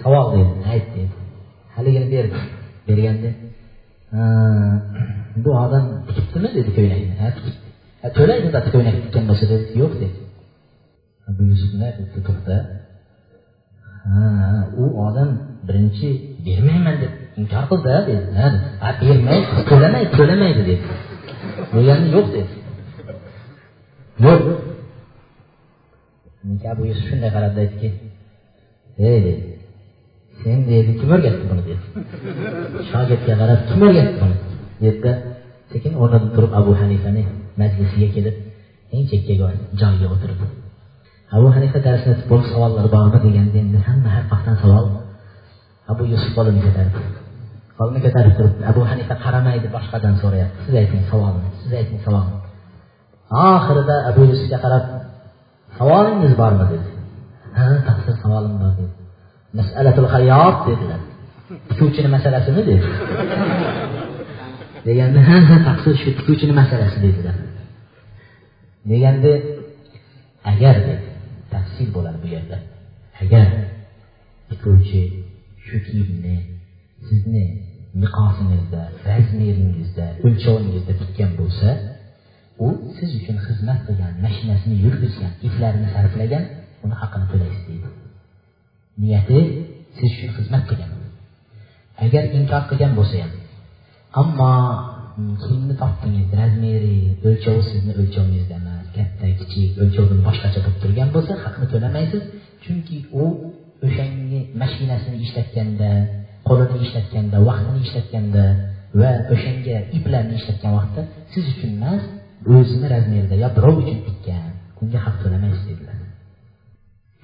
savol 0.00 0.26
dedi 0.34 0.52
ayt 0.72 0.86
dedi 0.96 1.14
haligini 1.76 2.08
berdi 2.14 2.38
berganda 2.88 3.30
bu 5.44 5.50
odam 5.64 5.84
tikibdimi 6.06 6.48
dedi 6.58 6.70
ko'ylakni 6.76 7.14
ha 7.20 7.28
tikibdi. 7.36 7.68
To'laydi 8.18 8.44
albatta 8.48 8.70
ko'ylak 8.74 8.96
tikkan 9.04 9.24
bo'lsa 9.30 9.44
dedi. 9.52 9.64
Yo'q 9.80 9.92
dedi. 10.02 10.16
Abu 11.28 11.42
yusufni 11.50 11.88
to'xta. 12.26 12.56
Ha 14.12 14.24
u 14.82 14.84
odam 15.06 15.30
birinchi 15.66 16.08
bermayman 16.46 16.96
deb 17.02 17.12
inkor 17.40 17.64
qildi 17.70 17.90
dedi. 18.08 18.24
Bermaydi 19.02 19.62
to'lamaydi 19.70 20.10
to'lamaydi 20.18 20.62
dedi. 20.70 20.84
Bo'lgani 21.72 22.06
yo'q 22.16 22.26
dedi. 22.36 22.54
Yo'q. 24.26 24.42
Abu 26.72 26.82
yusuf 26.90 27.04
shunday 27.10 27.30
qarabdi 27.36 27.58
aytdiki 27.64 27.88
ey 29.08 29.18
dedi 29.26 29.42
sen 30.40 30.58
dedi 30.70 30.90
kim 31.00 31.08
o'rgatdi 31.14 31.44
buni? 31.50 31.62
dedi. 31.68 31.82
Shogirdga 32.90 33.34
qarab 33.40 33.60
kim 33.68 33.80
o'rgatdi 33.86 34.16
buni? 34.22 34.36
dedida 34.82 35.12
sekin 35.72 35.92
o'rnidan 36.02 36.30
turib 36.34 36.52
abu 36.60 36.72
hanifani 36.80 37.22
majlisiga 37.60 38.08
kelib 38.16 38.36
eng 38.94 39.04
chekkaga 39.10 39.46
joyiga 39.80 40.06
o'tirdi 40.14 40.46
abu 41.36 41.48
hanifa 41.56 41.78
darsni 41.86 42.12
bo'lib 42.30 42.46
savollar 42.52 42.86
bormi 42.94 43.18
deganda 43.26 43.56
endi 43.64 43.78
hamma 43.88 44.08
har 44.14 44.24
yoqdan 44.32 44.56
savol. 44.62 44.86
Abu 45.92 46.02
yusuf 46.12 46.30
qo'lini 46.36 46.60
ko'tardi 46.66 46.98
qo'lini 47.82 48.00
ko'tarib 48.06 48.32
turib 48.38 48.54
abu 48.70 48.80
hanifa 48.90 49.14
qaramaydi 49.24 49.66
boshqadan 49.76 50.14
so'rayapti. 50.22 50.58
Siz 50.66 50.74
ayting 50.82 51.02
savolni 51.10 51.48
siz 51.62 51.72
ayting 51.80 52.00
savolni. 52.06 52.36
Oxirida 53.50 53.96
abu 54.10 54.20
yusufga 54.30 54.58
qarab 54.64 54.84
savolingiz 55.78 56.32
bormi 56.40 56.64
dedi. 56.72 56.88
Ha 57.58 57.64
taqsir 57.88 58.14
savolim 58.22 58.54
bor 58.62 58.72
dedi. 58.78 58.92
Masalatul 59.58 60.08
hayot 60.14 60.56
dedilar. 60.68 61.00
Tikuvchini 61.68 62.08
masalasimi 62.16 62.62
dedi. 62.70 62.86
Ha 65.28 65.56
taqsir 65.68 65.94
shu 66.02 66.08
tikuvchini 66.18 66.54
masalasi 66.60 66.98
dedilar. 67.06 67.36
Deganda 68.90 69.32
agar 70.52 70.76
dedi 70.88 71.06
tafsil 71.54 71.88
bo'ladi 71.96 72.18
bu 72.24 72.28
yerda. 72.34 72.56
Agar 73.22 73.46
tikuvchi 74.50 75.00
shu 75.66 75.76
kiyimni 75.86 76.36
sizni 77.08 77.44
miqosingizda 78.00 78.82
razmeringizda 79.08 80.06
o'lchovingizda 80.26 80.92
tikkan 81.00 81.30
bo'lsa 81.40 81.68
u 82.66 82.68
siz 82.96 83.10
uchun 83.20 83.36
xizmat 83.46 83.80
qilgan 83.86 84.12
mashinasini 84.24 84.76
yurgizgan 84.84 85.32
itlarini 85.48 85.88
sarflagan 85.94 86.44
uni 86.84 86.94
haqqini 87.00 87.26
to'laysiz 87.32 87.62
deydi. 87.68 87.88
Niyati 89.02 89.38
siz 89.96 90.08
uchun 90.16 90.30
xizmat 90.38 90.64
qilgan. 90.70 90.90
Agar 92.04 92.22
inkor 92.38 92.62
qilgan 92.70 92.92
bo'lsa 92.98 93.16
ham 93.22 93.32
ammo 94.20 94.52
kiyimni 95.42 95.74
topdingiz 95.82 96.28
razmeri 96.40 96.96
o'lchovi 97.28 97.62
sizni 97.70 97.92
o'lchovingizda 98.00 98.54
emas 98.62 98.86
katta 98.96 99.26
kichik 99.40 99.70
o'lchovdan 99.82 100.20
boshqacha 100.28 100.58
bo'lib 100.64 100.78
turgan 100.84 101.08
bo'lsa 101.16 101.32
haqni 101.44 101.66
to'lamaysiz. 101.72 102.22
Chunki 102.64 102.96
u 103.22 103.24
o'shangi 103.86 104.40
mashinasini 104.62 105.18
ishlatganda 105.26 105.90
qo'lini 106.52 106.78
ishlatganda 106.86 107.36
vaqtini 107.48 107.80
ishlatganda 107.86 108.44
va 109.00 109.10
o'shanga 109.34 109.76
iplarni 109.98 110.34
ishlatgan 110.40 110.72
vaqtda 110.78 111.02
siz 111.32 111.44
uchun 111.52 111.70
emas 111.78 112.02
o'zini 112.56 112.86
razmerida 112.94 113.34
yo 113.42 113.48
birov 113.56 113.76
uchun 113.82 113.98
tikkan 114.06 114.42
bunga 114.76 114.98
haq 115.06 115.16
to'lamaysiz 115.22 115.64
dedilar. 115.70 115.98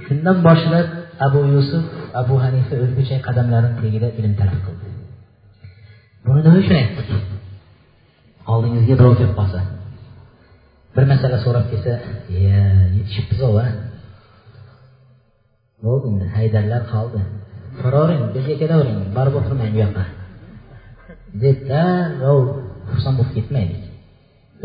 Shundan 0.04 0.36
boshlab 0.46 0.86
abu 1.26 1.40
yusuf 1.54 1.84
abu 2.20 2.34
hanifa 2.44 2.74
o'zgacha 2.84 3.16
qadamlarini 3.26 3.74
tagida 3.80 4.08
ilm 4.18 4.32
talab 4.40 4.60
qildi. 4.66 4.86
Buni 6.24 6.40
nima 6.44 6.58
uchun 6.62 6.76
aytdik? 6.82 7.08
Oldingizga 8.52 8.94
birov 9.00 9.14
kelib 9.20 9.34
qolsa. 9.40 9.60
Bir 10.94 11.04
masala 11.12 11.36
so'rab 11.44 11.66
kelsa 11.72 11.92
yetishibmiz 12.96 13.40
a 13.48 13.66
bo'ldi 15.84 16.24
haydarlar 16.36 16.82
qoldi. 16.94 17.20
Boravering 17.82 18.22
bizga 18.34 18.54
kelavering 18.62 18.98
borib 19.16 19.34
o'tirmang 19.40 19.70
bu 19.74 19.78
yoqqa 19.84 20.04
debda 21.42 21.82
xursand 22.90 23.16
bo'lib 23.18 23.32
ketmaylik 23.36 23.82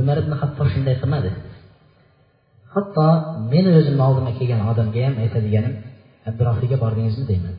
umar 0.01 0.17
ibn 0.23 0.33
hattob 0.41 0.67
shunday 0.73 0.95
qilmadi 1.01 1.31
hatto 2.75 3.07
meni 3.51 3.69
o'zimni 3.79 4.03
oldimga 4.09 4.33
kelgan 4.39 4.61
odamga 4.71 4.99
ham 5.07 5.15
aytadiganim 5.23 5.73
abdurofiyga 6.29 6.77
bordingizmi 6.83 7.25
deyman 7.31 7.55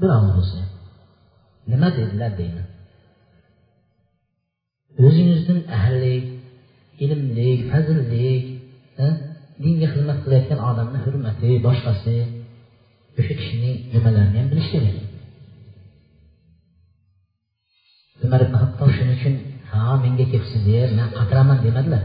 birov 0.00 0.22
bo'lsa 0.36 0.60
nima 1.72 1.88
dedilar 1.98 2.32
deyman 2.40 2.66
o'zingizdan 5.06 5.60
ahillik 5.76 6.24
ilmlik 7.04 7.60
fazillik 7.70 8.44
dinga 9.64 9.86
xizmat 9.94 10.18
qilayotgan 10.24 10.60
odamni 10.70 10.98
hurmati 11.04 11.50
boshqasi 11.66 12.16
o'sha 13.18 13.34
kishining 13.40 13.76
nimalarini 13.92 14.36
ham 14.40 14.48
bilish 14.52 14.68
kerak. 14.72 14.96
Umar 18.24 18.40
ibn 18.46 18.54
hattob 18.62 18.88
shuning 18.96 19.16
uchun 19.18 19.34
ha 19.70 19.80
menga 20.04 20.24
kelibsiz 20.32 20.64
man 20.98 21.08
qatiraman 21.18 21.58
demadilar. 21.66 22.02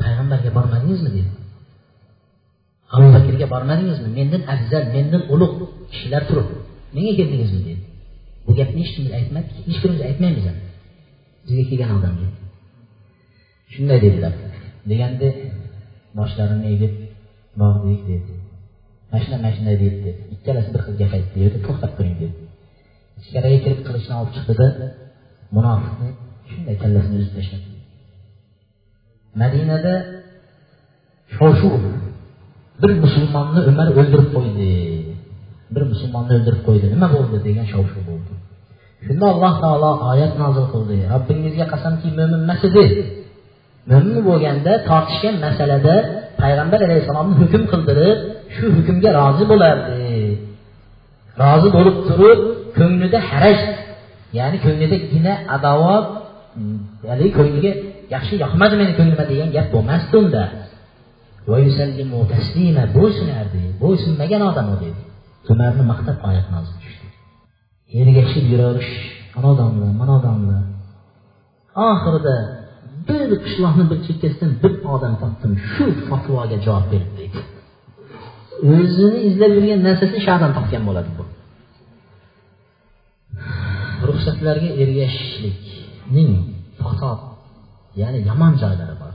Payg'ambarga 0.00 0.50
bormadingizmi 0.56 1.10
dedi 1.16 1.30
abu 2.94 3.06
bakrga 3.16 3.46
bormadingizmi? 3.54 4.08
Mendan 4.18 4.42
afzal 4.54 4.84
mendan 4.94 5.22
ulug' 5.34 5.56
kishilar 5.92 6.22
turib 6.28 6.48
menga 6.94 7.12
keldingizmi 7.18 7.60
dedi 7.68 7.82
bu 8.44 8.50
gapni 8.58 8.80
hech 8.82 8.92
kimga 8.96 9.12
aytmadik 9.18 9.52
hech 9.68 9.78
birimiz 9.82 10.02
aytmaymiz 10.08 10.44
ham. 10.48 10.58
Bizga 11.46 11.64
kelgan 11.70 11.90
odamga 11.98 12.28
shunday 13.72 13.98
dedilar. 14.04 14.32
Deganda 14.90 15.28
boshlarini 16.18 16.66
egib 16.74 16.92
bordik 17.60 18.00
dedi 18.10 18.32
shunday 19.20 19.76
dedi 19.82 19.96
dedi. 20.04 20.10
İkkalasi 20.34 20.68
bir 20.74 20.80
xil 20.84 20.94
gap 21.00 21.12
aytdi 21.16 21.36
yerda 21.44 21.58
to'xtab 21.66 21.92
turing 21.96 22.16
dedi. 22.22 22.34
İchkariga 23.20 23.58
kirib 23.64 23.80
qilichni 23.86 24.14
olib 24.20 24.32
chiqdida 24.36 24.66
munofiqni 25.56 26.08
shunday 26.50 26.76
kallasini 26.82 27.16
uzib 27.20 27.32
tashladi. 27.36 27.68
Madinada 29.42 29.94
shov 31.36 31.52
shuv 31.60 31.74
bir 32.82 32.92
musulmonni 33.04 33.60
umar 33.70 33.88
o'ldirib 34.00 34.28
qo'ydi. 34.36 34.68
Bir 35.74 35.82
musulmonni 35.92 36.32
o'ldirib 36.38 36.62
qo'ydi. 36.68 36.86
Nima 36.94 37.08
bo'ldi 37.14 37.36
degan 37.48 37.66
shov 37.72 37.84
shuv 37.92 38.02
bo'ldi. 38.10 38.32
Shunda 39.06 39.26
alloh 39.32 39.54
taolo 39.64 39.90
oyat 40.12 40.32
nozil 40.42 40.66
qildi. 40.72 40.96
Robbingizga 41.12 41.66
qasamki 41.72 42.08
mo'min 42.18 42.40
emas 42.46 42.62
edi. 42.68 42.84
Mo'min 43.90 44.18
bo'lganda 44.28 44.72
tortishgan 44.88 45.36
masalada 45.46 45.94
payg'ambar 46.40 46.80
alayhissalomni 46.86 47.34
hukm 47.42 47.62
qildirib 47.72 48.18
shu 48.54 48.64
hukmga 48.76 49.10
rozi 49.20 49.44
bo'lardi. 49.52 50.00
Rozi 51.42 51.68
bo'lib 51.76 51.96
turib 52.08 52.40
ko'nglida 52.78 53.18
haraj 53.30 53.58
ya'ni 54.38 54.58
ko'nglida 54.64 54.96
gina 55.12 55.32
adovat 55.56 56.06
haligi 57.10 57.32
ko'ngliga 57.38 57.72
yaxshi 58.14 58.34
yoqmadi 58.44 58.74
meni 58.80 58.92
ko'nglima 58.98 59.24
degan 59.30 59.48
gap 59.56 59.66
bo'lmasdi 59.74 60.14
unda. 60.22 60.44
Bo'ysunardi 61.48 62.02
bo'ysunmagan 63.82 64.42
odam 64.50 64.66
u 64.74 64.76
dedi. 64.84 65.02
Umarni 65.52 65.84
maqtab 65.92 66.16
oyat 66.28 66.46
nozil 66.54 66.76
tushdi. 66.82 67.06
Ergashib 68.00 68.44
odamlar, 69.50 69.90
mana 70.00 70.12
odamlar. 70.20 70.62
oxirida 71.74 72.61
bir 73.08 73.28
qishloqni 73.44 73.84
bir 73.90 73.98
chekkasidan 74.06 74.52
bir 74.62 74.72
odam 74.94 75.14
topdim. 75.22 75.52
Shu 75.72 75.84
fatvoga 76.08 76.56
javob 76.66 76.86
berdi. 76.92 77.10
Deydi 77.18 77.40
o'zini 78.70 79.18
izlab 79.28 79.52
yurgan 79.56 79.80
narsasini 79.88 80.20
shahardan 80.26 80.52
topgan 80.58 80.82
bo'ladi 80.88 81.10
bu. 81.18 81.24
Ruxsatlarga 84.08 84.70
ergashishlikning 84.82 86.32
fasod 86.82 87.20
ya'ni 88.00 88.18
yomon 88.28 88.52
joylari 88.62 88.96
bor. 89.02 89.14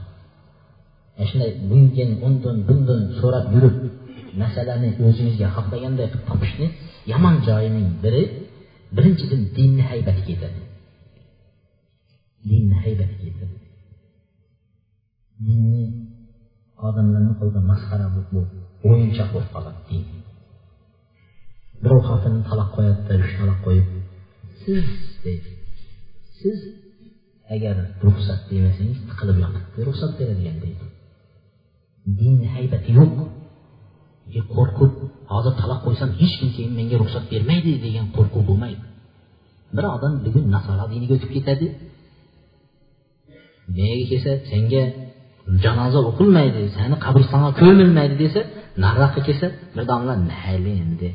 Shunday 1.30 1.50
bundan 1.70 2.10
undan 2.26 2.56
bundan 2.68 3.00
so'rab 3.20 3.46
yurib 3.54 3.76
masalani 4.42 4.88
o'zingizga 5.06 5.48
xohlaganday 5.56 6.06
qilib 6.12 6.24
topishni 6.30 6.66
yomon 7.12 7.36
joyining 7.48 7.88
biri 8.04 8.22
birinchidan 8.96 9.42
dinni 9.56 9.82
haybati 9.90 10.22
ketadi 10.28 10.60
dinni 12.50 12.76
haybati 12.84 13.16
ketadi 13.24 13.57
odamlarni 16.88 17.32
qo'lida 17.38 17.60
masxara 17.70 18.06
bo'lib 18.14 18.48
o'yinchoq 18.88 19.28
bo'lib 19.34 19.50
qoladi 19.54 19.80
din 19.88 20.04
birov 21.82 22.02
xotinni 22.08 22.42
taloq 22.50 22.68
qo'yadida 22.76 23.12
uch 23.24 23.34
taloq 23.40 23.58
qo'yib 23.66 23.86
siz 24.68 24.86
deydi. 25.24 25.50
Siz 26.38 26.58
agar 27.54 27.76
ruxsat 28.06 28.40
bermasangiz 28.50 28.98
tiqilib 29.08 29.38
yotibdi 29.44 29.78
ruxsat 29.88 30.12
beradigan 30.20 30.56
deydi. 30.64 30.86
Dinni 32.20 32.48
haybati 32.56 32.90
yo'q. 33.00 33.16
Qo'rqib 34.54 34.92
hozir 35.32 35.54
taloq 35.60 35.80
qo'ysam 35.86 36.10
hech 36.20 36.34
kim 36.40 36.50
keyin 36.56 36.72
menga 36.78 36.96
ruxsat 37.02 37.24
bermaydi 37.32 37.70
degan 37.86 38.06
qo'rquv 38.16 38.42
bo'lmaydi. 38.50 38.84
Bir 39.76 39.84
odam 39.96 40.12
bugun 40.24 40.44
nasoro 40.54 40.84
diniga 40.92 41.14
o'tib 41.18 41.30
ketadi. 41.36 41.66
Nega 43.78 44.04
kelsa 44.10 44.32
senga 44.50 44.82
janoza 45.64 45.98
o'qilmaydi 46.10 46.60
sani 46.76 46.96
qabristonga 47.06 47.50
ko'milmaydi 47.62 48.16
desa 48.24 48.40
nariroqqa 48.84 49.20
kelsa 49.28 49.46
bir 49.74 49.84
domla 49.90 50.14
mayli 50.30 50.72
endi 50.84 51.08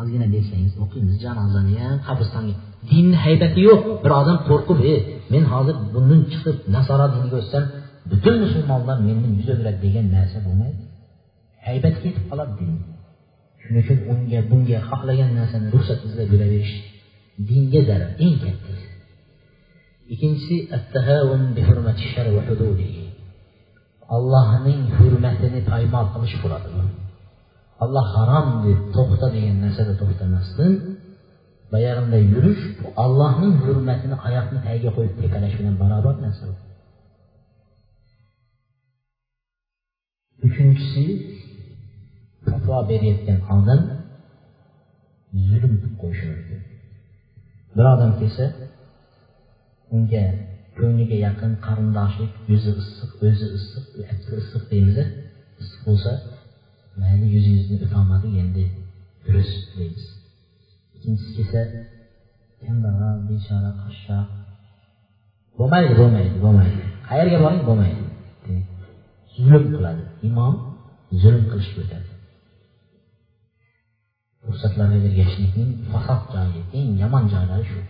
ozgina 0.00 0.26
bersangiz 0.34 0.72
o'qiymiz 0.84 1.16
janozani 1.24 1.74
ham 1.84 1.98
qabristonga 2.08 2.54
dinni 2.90 3.16
haybati 3.24 3.60
yo'q 3.68 3.80
bir 4.04 4.12
odam 4.20 4.38
qo'rqib 4.48 4.78
e 4.92 4.94
men 5.32 5.44
hozir 5.52 5.74
bundan 5.94 6.20
chiqib 6.32 6.56
nasoro 6.76 7.06
diniga 7.14 7.36
o'tsam 7.42 7.64
butun 8.10 8.34
musulmonlar 8.44 8.96
mendan 9.08 9.32
yuz 9.38 9.48
o'giradi 9.54 9.78
degan 9.86 10.06
narsa 10.16 10.38
bo'lmaydi 10.46 10.82
haybat 11.66 11.94
ketib 12.02 12.24
qoladi 12.30 12.52
din 12.58 12.72
shuning 13.62 13.82
uchun 13.84 13.98
unga 14.12 14.40
bunga 14.50 14.78
xohlagan 14.88 15.30
narsani 15.38 15.66
ruxsat 15.74 16.00
izlab 16.08 16.28
yuraverish 16.34 16.74
dinga 17.48 17.80
zarar 17.88 18.10
eng 18.24 18.36
kattasi 18.44 18.86
ikkinchisi 20.12 20.56
allohning 24.16 24.82
hurmatini 24.96 25.60
poymol 25.70 26.06
qilish 26.14 26.36
bo'ladi 26.42 26.68
alloh 27.84 28.06
harom 28.16 28.48
deb 28.64 28.78
to'xta 28.94 29.26
to'xtamasdan 30.00 30.72
boyag'inday 31.72 32.22
yurish 32.34 32.62
bu 32.78 32.86
allohning 33.04 33.54
hurmatini 33.64 34.16
oyoqni 34.26 34.58
tagiga 34.66 34.90
qo'yib 34.96 35.14
tekalash 35.20 35.54
bilan 35.58 35.74
barobar 35.82 36.14
narsa 36.24 36.44
uchinchisi 40.46 41.04
fatvo 42.46 42.76
berayotgan 42.90 43.38
odam 43.56 43.80
zulm 45.48 45.72
qilib 45.80 45.94
qo'yishi 46.02 46.26
mumkin 46.32 46.60
bir 47.76 47.86
odam 47.94 48.10
kelsa 48.20 48.44
unga 49.96 50.24
ko'ngliga 50.78 51.16
yaqin 51.26 51.52
qarindoshlik 51.66 52.32
yuzi 52.50 52.70
issiq 52.82 53.10
o'zi 53.28 53.46
issiq 53.58 53.84
issiq 54.42 54.62
deymiz 54.72 54.96
issiq 55.62 55.80
bo'lsa 55.86 56.12
mayli 57.00 57.26
yuzingizni 57.36 57.76
o'tolmadik 57.86 58.34
endi 58.42 58.64
durust 59.24 59.62
deymiz. 59.78 60.04
İkkinchisi 60.94 61.30
kelsa 61.36 61.60
kambag'al 62.62 63.16
bechora 63.28 63.72
qashshoq. 63.82 64.26
Bo'lmaydi 65.58 65.92
bo'lmaydi 66.00 66.36
bo'lmaydi. 66.44 66.82
Qayerga 67.08 67.38
boring? 67.44 67.62
Bo'lmaydi. 67.68 68.02
Zulm 69.46 69.64
qiladi. 69.74 70.02
İmom 70.28 70.54
zulm 71.22 71.44
qilishga 71.50 71.80
o'tadi 71.84 72.08
ruxsatlarga 74.48 74.98
ergashishlikning 75.08 75.70
fasod 75.92 76.22
joyi 76.34 76.60
eng 76.78 76.90
yomon 77.02 77.24
joylari 77.34 77.64
shu 77.70 77.80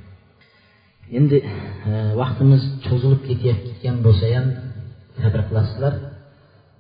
endi 1.18 1.39
e, 1.40 1.93
vaqtimiz 2.20 2.62
cho'zilib 2.86 3.22
ketayotgan 3.28 3.97
bo'lsa 4.06 4.26
ham 4.36 4.47
sabr 5.22 5.40
qilasizlar 5.48 5.94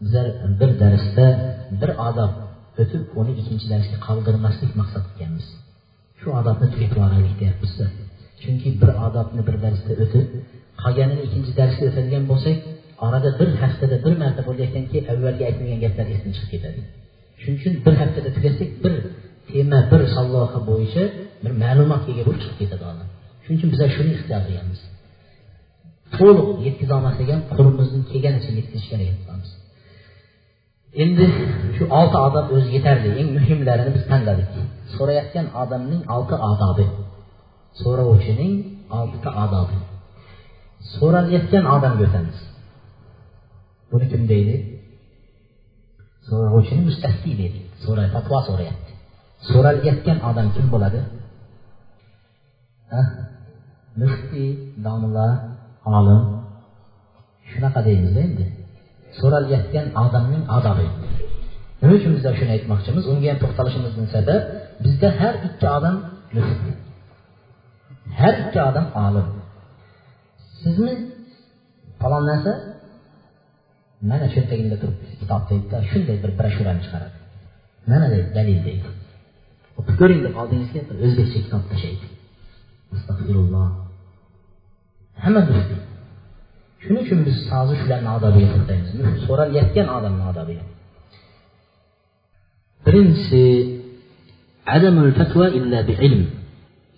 bizlar 0.02 0.26
bir 0.60 0.70
darsda 0.82 1.26
bir 1.80 1.90
odob 2.08 2.32
o'tib 2.82 3.02
uni 3.20 3.32
ikkinchi 3.40 3.66
darsga 3.72 3.96
qoldirmaslik 4.06 4.72
maqsad 4.80 5.04
qilganmiz. 5.08 5.46
Shu 6.20 6.28
odobni 6.40 6.66
tugatib 6.74 6.98
olaylik 7.06 7.34
deyapmizda. 7.42 7.86
Chunki 8.42 8.68
bir 8.80 8.90
odobni 9.06 9.42
bir 9.48 9.56
darsda 9.64 9.92
o'tib 10.04 10.26
qolganini 10.82 11.22
ikkinchi 11.26 11.52
darsga 11.60 11.82
o'tadigan 11.90 12.24
bo'lsak 12.30 12.56
orada 13.06 13.30
bir 13.40 13.48
haftada 13.62 13.96
bir 14.04 14.14
marta 14.22 14.42
bo'layotganki 14.48 14.98
avvalgi 15.12 15.42
aytilgan 15.48 15.78
gaplar 15.84 16.06
esdan 16.14 16.32
chiqib 16.36 16.50
ketadi. 16.54 16.80
Shuning 17.40 17.58
uchun 17.60 17.74
bir 17.86 17.94
haftada 18.00 18.28
tugatsak 18.36 18.70
bir 18.84 18.94
tema 19.50 19.80
bir 19.92 20.02
salloha 20.14 20.58
bo'yicha 20.70 21.04
bir 21.42 21.52
ma'lumotga 21.62 22.10
ega 22.12 22.22
bo'lib 22.26 22.40
chiqib 22.44 22.58
ketadi 22.62 22.84
odam 22.92 23.08
shuning 23.44 23.58
uchun 23.58 23.70
bizlar 23.74 23.88
shuni 23.96 24.10
ixtiyor 24.16 24.42
qilganmiz. 24.46 24.80
To'liq 26.16 26.48
yetkazolmasak 26.66 27.28
ham 27.32 27.40
qo'limizdan 27.56 28.02
kelganicha 28.10 28.50
yetkazishga 28.58 28.94
harakat 28.96 29.18
qilamiz. 29.22 29.50
Endi 31.02 31.26
shu 31.76 31.84
olti 31.98 32.16
odob 32.26 32.46
o'zi 32.56 32.68
yetarli 32.76 33.10
eng 33.20 33.28
muhimlarini 33.36 33.90
biz 33.96 34.04
tanladik. 34.10 34.48
So'rayotgan 34.94 35.46
odamning 35.62 36.02
olti 36.16 36.36
odobi. 36.50 36.86
So'rovchining 37.80 38.54
oltita 38.98 39.30
odobi. 39.44 39.78
So'ralayotgan 40.96 41.64
odamga 41.74 42.04
o'tamiz 42.08 42.38
buni 43.90 44.06
kim 44.12 44.22
deydi? 44.32 44.56
So'rovchini 46.28 46.82
mustafti 46.88 47.30
deydi. 47.40 47.60
So'ray 47.84 48.08
fatvo 48.14 48.38
so'rayapti. 48.48 48.92
So'ralayotgan 49.50 50.18
odam 50.30 50.48
kim 50.54 50.66
bo'ladi? 50.74 51.00
Muftiy 54.00 54.48
domla 54.86 55.28
olim 55.96 56.22
shunaqa 57.50 57.80
deymizda 57.88 58.20
endi 58.28 58.44
so'ralayotgan 59.18 59.86
odamning 60.04 60.44
odobi 60.56 60.86
nima 61.80 61.92
uchun 61.98 62.12
bizlar 62.16 62.34
shuni 62.40 62.52
aytmoqchimiz 62.56 63.04
unga 63.12 63.26
ham 63.30 63.38
to'xtalishimizning 63.44 64.08
sababi 64.14 64.36
bizda 64.84 65.08
har 65.20 65.34
ikki 65.48 65.66
odam 65.76 65.96
muftiy 66.36 66.74
har 68.20 68.34
ikki 68.42 68.60
odam 68.68 68.86
olim 69.06 69.28
sizmi? 70.62 70.94
Falon 72.00 72.24
narsa 72.30 72.52
mana 74.10 74.26
cho'ntagimda 74.34 74.76
turibdi 74.82 75.06
kitob 75.22 75.42
deydida 75.50 75.76
shunday 75.90 76.16
bir 76.24 76.32
broshurani 76.38 76.80
chiqaradi 76.84 77.16
mana 77.90 78.06
deydi 78.12 78.28
dalil 78.38 78.58
deydi 78.66 78.88
o'qib 79.78 79.94
ko'ring 80.00 80.20
deb 80.26 80.34
oldingizga 80.42 80.80
bir 80.88 80.96
o'zbekcha 81.06 81.38
kitob 81.46 81.62
tashlaydi 81.70 82.06
astag'firulloh 82.94 83.68
hamma 85.22 85.40
muftiy 85.48 85.80
shuning 86.82 87.02
uchun 87.06 87.20
biz 87.26 87.36
hozir 87.52 87.76
shularni 87.82 88.10
odobiga 88.18 88.48
to'xtaymiz 88.54 88.90
so'ralayotgan 89.26 89.88
odamni 89.96 90.24
odobiga 90.32 90.64
birinchisi 92.86 93.42
adamul 94.76 95.12
fatva 95.18 95.46
illa 95.58 95.78
bi 95.88 95.94
ilm. 96.06 96.24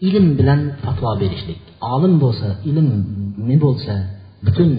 İlm 0.01 0.39
bilan 0.39 0.61
fatvo 0.85 1.11
berishlik 1.21 1.61
olim 1.95 2.15
bo'lsa 2.25 2.49
ilmi 2.71 3.57
bo'lsa 3.65 3.95
butun 4.47 4.71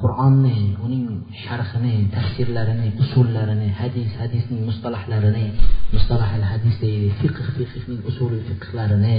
qur'onni 0.00 0.58
uning 0.84 1.06
sharhini 1.44 1.94
tafsirlarini 2.16 2.88
usullarini 3.02 3.68
hadis 3.80 4.10
hadisning 4.20 4.60
mustalahlarini 4.68 5.46
mustalahil 5.94 6.44
hadis 6.52 6.74
deydi 6.84 7.08
fiqh 7.20 7.38
fiqhning 7.72 8.00
usuli 8.10 8.38
fiqhlarini 8.48 9.16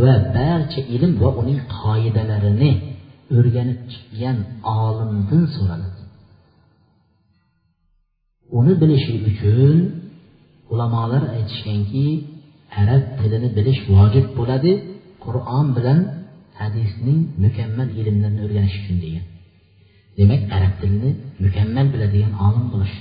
va 0.00 0.12
barcha 0.36 0.80
ilm 0.94 1.12
va 1.22 1.30
uning 1.40 1.60
qoidalarini 1.78 2.70
o'rganib 3.36 3.80
chiqqan 3.92 4.36
olimdan 4.82 5.42
so'raladi 5.54 6.02
uni 8.58 8.72
bilishi 8.82 9.12
uchun 9.30 9.76
ulamolar 10.72 11.22
aytishganki 11.36 12.06
arab 12.80 13.02
tilini 13.18 13.48
bilish 13.58 13.80
vojib 13.92 14.26
bo'ladi 14.38 14.72
qur'on 15.24 15.66
bilan 15.76 15.98
hadisning 16.60 17.20
mukammal 17.44 17.88
ilmlarini 18.00 18.40
o'rganish 18.46 18.76
uchun 18.80 18.96
degan 19.04 19.24
demak 20.18 20.42
arab 20.56 20.74
tilini 20.80 21.10
mukammal 21.44 21.86
biladigan 21.94 22.32
olim 22.46 22.66
bo'lish 22.72 22.96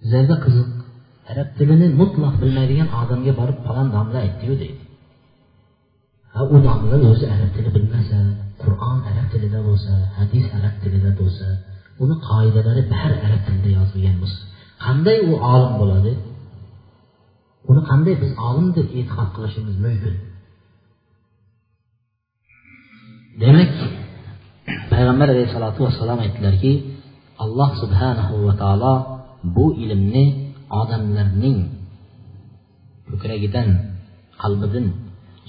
bizlarda 0.00 0.36
qiziq 0.44 0.70
arab 1.32 1.48
tilini 1.58 1.86
mutlaq 2.00 2.34
bilmaydigan 2.42 2.88
odamga 3.00 3.32
borib 3.40 3.58
falon 3.66 3.88
domla 3.96 4.18
aytdiyu 4.26 4.54
deydi 4.62 4.83
domla 6.66 6.96
o'zi 7.10 7.24
arab 7.34 7.50
tili 7.56 7.70
bilmasa 7.76 8.18
qur'on 8.62 8.98
arab 9.10 9.26
tilida 9.32 9.60
bo'lsa 9.68 9.92
hadis 10.18 10.44
arab 10.58 10.74
tilida 10.82 11.10
bo'lsa 11.20 11.46
uni 12.02 12.14
qoidalari 12.28 12.82
bari 12.94 13.16
arab 13.26 13.40
tilida 13.46 13.70
yozilgan 13.78 14.16
bo'lsa 14.22 14.40
qanday 14.84 15.18
u 15.30 15.32
olim 15.52 15.72
bo'ladi? 15.80 16.12
Uni 17.70 17.82
qanday 17.90 18.14
biz 18.22 18.30
olim 18.48 18.66
deb 18.76 18.86
e'tiqod 18.98 19.28
qilishimiz 19.36 19.76
mumkin? 19.84 20.14
Demak 23.42 23.72
payg'ambar 24.92 25.28
alayhissalotu 25.34 25.80
vassalom 25.86 26.18
aytdilarki 26.24 26.72
alloh 27.44 27.70
subhanahu 27.82 28.34
va 28.46 28.54
taolo 28.62 28.94
bu 29.56 29.66
ilmni 29.84 30.24
odamlarning 30.80 31.58
ko'kragidan 33.08 33.68
qalbidan 34.42 34.86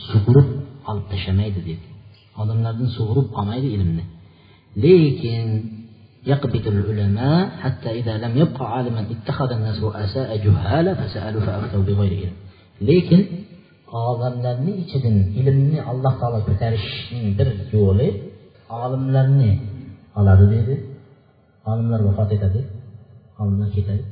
sug'urib 0.09 0.47
olib 0.90 1.06
tashlamaydi 1.12 1.60
dedi 1.70 1.86
odamlardan 2.42 2.88
sug'urib 2.96 3.28
olmaydi 3.38 3.68
ilmni 3.76 4.04
lekin 4.84 5.46
يقبض 6.32 6.64
العلماء 6.74 7.48
حتى 7.62 7.90
إذا 8.00 8.14
لم 8.24 8.32
يبقى 8.42 8.64
عالما 8.72 9.00
اتخذ 9.14 9.50
الناس 9.58 9.78
رؤساء 9.88 10.36
جهالا 10.46 10.92
فسألوا 11.00 11.40
فأفتوا 11.46 11.82
بغير 11.88 12.12
علم 12.20 12.36
lekin 12.88 13.20
olimlarni 13.92 14.72
ichidan 14.82 15.16
ilmni 15.40 15.78
alloh 15.90 16.12
taolo 16.20 16.38
ko'tarishning 16.48 17.26
bir 17.38 17.48
yo'li 17.74 18.08
olimlarni 18.84 19.52
oladi 20.18 20.44
deydi 20.52 20.74
olimlar 21.70 22.00
vafot 22.08 22.30
etadi 22.36 22.60
olimlar 23.40 23.68
ketadi 23.76 24.02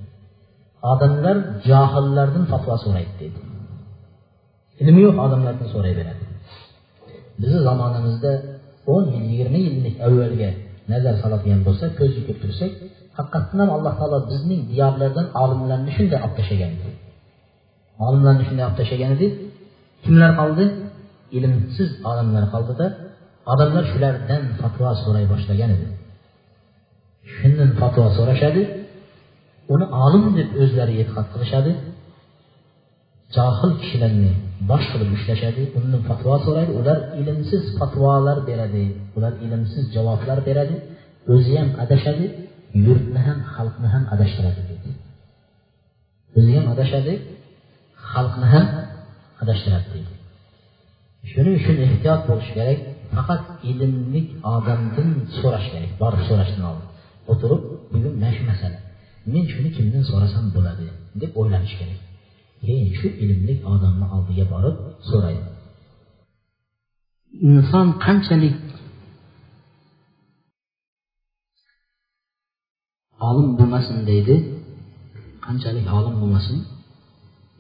odamlar 0.93 1.37
johillardan 1.71 2.45
fatvo 2.53 2.75
so'raydi 2.85 3.15
deydi 3.21 3.41
ilmi 4.83 5.01
yo'q 5.07 5.17
odamlardan 5.27 5.69
so'rayveradi 5.75 6.22
bizni 7.42 7.60
zamonamizda 7.68 8.32
o'n 8.94 9.06
yil 9.14 9.26
yigirma 9.32 9.60
yillik 9.68 9.96
avvalga 10.08 10.50
nazar 10.92 11.16
soladigan 11.24 11.60
bo'lsak 11.68 11.92
ko'z 12.00 12.12
yugurib 12.18 12.40
tursak 12.44 12.72
haqiqatdan 13.18 13.58
ham 13.64 13.70
alloh 13.78 13.94
taolo 14.00 14.18
bizning 14.32 14.62
diyorlardan 14.72 15.28
olimlarni 15.44 15.92
shunday 15.98 16.20
olib 16.26 16.36
tashlagan 16.40 16.72
olimlarni 18.08 18.44
shunday 18.48 18.66
olib 18.68 18.78
tashlagan 18.82 19.12
edi 19.18 19.28
kimlar 20.04 20.32
qoldi? 20.40 20.64
İlmsiz 21.38 21.90
olimlar 22.10 22.46
qoldida 22.54 22.86
odamlar 23.52 23.84
shulardan 23.92 24.44
fatvo 24.60 24.90
so'ray 25.04 25.26
boshlagan 25.34 25.70
edi. 25.76 25.88
Shundan 27.36 27.70
fatvo 27.80 28.06
so'rashadi 28.18 28.62
uni 29.74 29.86
olim 30.06 30.26
deb 30.38 30.50
o'zlari 30.62 30.94
e'tiqod 31.02 31.28
qilishadi. 31.34 31.72
Johil 33.36 33.72
kishilarni 33.82 34.32
bosh 34.70 34.86
qilib 34.92 35.10
ushlashadi 35.18 35.62
undan 35.78 36.02
fatvo 36.10 36.34
so'raydi 36.46 36.72
ular 36.80 36.98
ilmsiz 37.20 37.64
fatvolar 37.80 38.38
beradi 38.50 38.84
ular 39.18 39.34
ilmsiz 39.46 39.84
javoblar 39.96 40.40
beradi 40.48 40.76
o'zi 41.34 41.54
ham 41.60 41.70
adashadi 41.84 42.26
yurtni 42.86 43.20
ham 43.28 43.40
xalqni 43.56 43.88
ham 43.94 44.04
adashtiradi 44.14 44.62
dedi. 44.72 44.90
O'zi 46.38 46.52
ham 46.58 46.66
adashadi 46.74 47.14
xalqni 48.12 48.48
ham 48.54 48.68
adashtiradi 49.44 49.88
deydi 49.94 50.14
shuning 51.32 51.56
uchun 51.62 51.76
ehtiyot 51.88 52.22
bo'lish 52.30 52.52
kerak 52.58 52.80
faqat 53.16 53.42
ilmli 53.70 54.22
odamdan 54.56 55.10
so'rash 55.40 55.68
kerak 55.74 55.92
borib 56.02 56.22
so'rashdan 56.30 56.64
oldin. 56.72 56.88
O'tirib 57.32 57.62
bugun 57.94 58.14
mana 58.22 58.32
shu 58.38 58.44
masala. 58.52 58.80
Men 59.34 59.46
shuni 59.54 59.70
kimdan 59.78 60.04
so'rasam 60.12 60.46
bo'ladi 60.56 60.86
deb 61.22 61.32
o'ylanish 61.40 61.76
kerak 61.80 62.00
keyin 62.66 62.90
shu 63.00 63.08
ilmli 63.24 63.54
odamni 63.74 64.06
oldiga 64.16 64.46
borib 64.54 64.76
so'raydi. 65.10 65.48
Inson 67.50 67.88
qanchalik 68.06 68.58
olim 73.30 73.48
bo'lmasin 73.60 73.98
deydi 74.10 74.36
qanchalik 75.46 75.86
olim 75.98 76.16
bo'lmasin 76.22 76.58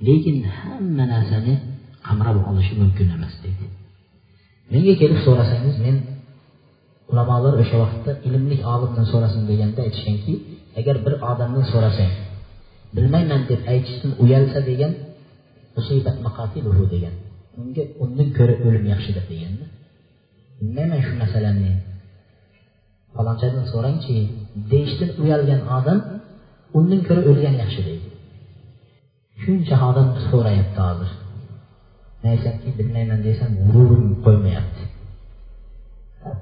lekin 0.07 0.37
hamma 0.57 1.05
narsani 1.13 1.53
qamrab 2.07 2.37
olishi 2.49 2.73
mumkin 2.81 3.07
emas 3.15 3.33
deydi. 3.43 3.65
Menga 4.71 4.93
kelib 5.01 5.19
so'rasangiz 5.27 5.75
men 5.85 5.95
ulamolar 7.11 7.53
o'sha 7.61 7.75
vaqtda 7.83 8.11
ilmli 8.27 8.57
olimdan 8.73 9.05
so'rasin 9.11 9.41
deganda 9.49 9.79
aytishganki 9.85 10.33
agar 10.79 10.95
bir 11.05 11.13
odamdan 11.31 11.65
so'rasang 11.73 12.13
bilmayman 12.95 13.41
deb 13.51 13.61
aytishdan 13.73 14.11
uyalsa 14.23 14.59
degan 14.69 14.93
degan. 16.93 17.15
Unga 17.61 17.83
undan 18.03 18.29
ko'ra 18.37 18.55
o'lim 18.65 18.85
yaxshidir 18.93 19.25
deganda 19.31 19.65
bilmayman 20.59 21.01
shu 21.07 21.13
masalani. 21.23 21.71
Falonchadan 23.15 23.65
so'rangchi 23.73 24.15
deyishdan 24.71 25.11
uyalgan 25.23 25.61
odam 25.77 25.99
undan 26.77 27.01
ko'ra 27.07 27.21
o'lgan 27.31 27.55
yaxshi 27.63 27.81
deydi. 27.87 28.07
Shuncha 29.43 29.75
odam 29.89 30.07
so'rayapti 30.29 30.79
hozir. 30.87 31.11
Aytyapki 32.31 32.69
bilmayman 32.79 33.19
desam 33.27 33.51
g'ururim 33.71 34.05
qo'ymayapti. 34.25 34.83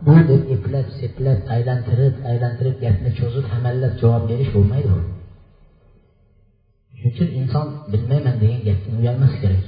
Bu 0.05 0.15
deb 0.29 0.43
eplab 0.55 0.87
seplab 0.99 1.39
aylantirib 1.55 2.15
aylantirib 2.31 2.77
gapni 2.85 3.11
cho'zib 3.19 3.45
hamallab 3.53 3.93
javob 4.01 4.23
berish 4.31 4.51
bo'lmaydi 4.55 4.89
u 7.05 7.09
shuning 7.09 7.13
uchun 7.13 7.29
inson 7.39 7.67
bilmayman 7.91 8.35
degan 8.41 8.61
gapdan 8.67 8.93
uyalmas 9.01 9.33
kerak 9.41 9.65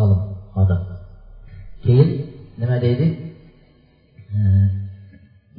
olim 0.00 0.20
odam 0.60 0.82
keyin 1.84 2.10
nima 2.60 2.76
deydi 2.84 3.06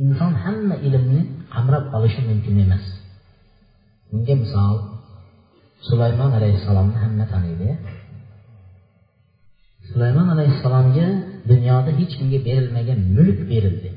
inson 0.05 0.33
hamma 0.43 0.75
ilmni 0.87 1.21
qamrab 1.53 1.83
olishi 1.97 2.21
mumkin 2.29 2.55
emas 2.65 2.85
bunga 4.09 4.35
misol 4.43 4.75
sulaymon 5.87 6.31
alayhissalomni 6.39 6.97
hamma 7.05 7.25
taniydi 7.33 7.69
sulaymon 9.89 10.27
alayhissalomga 10.35 11.07
dunyoda 11.51 11.91
hech 11.99 12.13
kimga 12.19 12.39
berilmagan 12.47 12.99
mulk 13.15 13.39
berildi 13.51 13.89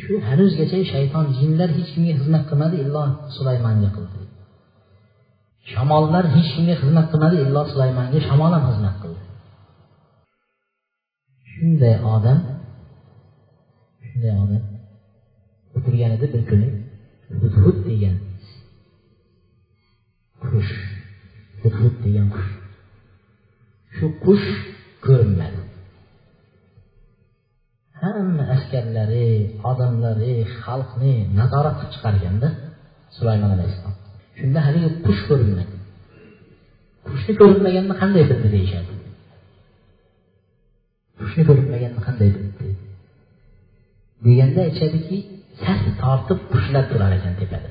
shu 0.00 0.12
hanuzgacha 0.28 0.78
shayton 0.92 1.26
jinlar 1.38 1.68
hech 1.78 1.90
kimga 1.94 2.12
xizmat 2.20 2.42
qilmadi 2.50 2.76
illo 2.84 3.04
sulaymonga 3.36 3.90
qildi 3.96 4.25
shamollar 5.72 6.24
hech 6.34 6.48
kimga 6.54 6.74
xizmat 6.82 7.06
qilmadi 7.12 7.36
illo 7.44 7.62
sulaymonga 7.72 8.18
shamol 8.28 8.50
ham 8.56 8.64
xizmat 8.70 8.96
qildi. 9.02 9.22
Shunday 11.52 11.94
odam 12.14 12.38
shunday 14.06 14.32
odam 14.44 14.62
o'tirgan 15.76 16.10
edi 16.16 16.26
bir 16.34 16.42
kuni 16.50 16.68
hudhud 17.40 17.76
degan 17.88 18.16
qush 20.44 20.74
hudhud 21.62 21.94
degan 22.04 22.26
qush. 22.34 22.50
Shu 23.96 24.06
qush 24.24 24.48
ko'rinmadi. 25.06 25.60
Hamma 28.02 28.44
askarlari 28.56 29.28
odamlari 29.70 30.32
xalqni 30.62 31.12
nazorat 31.38 31.74
qilib 31.78 31.92
chiqarganda 31.94 32.48
sulaymon 33.16 33.50
alayhissalom 33.56 34.05
shunda 34.38 34.60
haligi 34.66 34.88
qush 35.06 35.22
ko'rinmadi 35.28 35.74
qushni 37.08 37.32
ko'rinmaganini 37.40 37.96
qanday 38.02 38.24
bildi 38.30 38.48
deyishadi? 38.56 38.92
Qushni 41.20 41.42
ko'rinmaganini 41.48 42.02
qanday 42.08 42.30
bildi 42.36 42.70
deganda 44.24 44.60
aytishadiki 44.66 45.16
sas 45.62 45.80
tortib 46.02 46.38
qushlar 46.52 46.84
turar 46.90 47.12
ekan 47.18 47.34
tepada. 47.40 47.70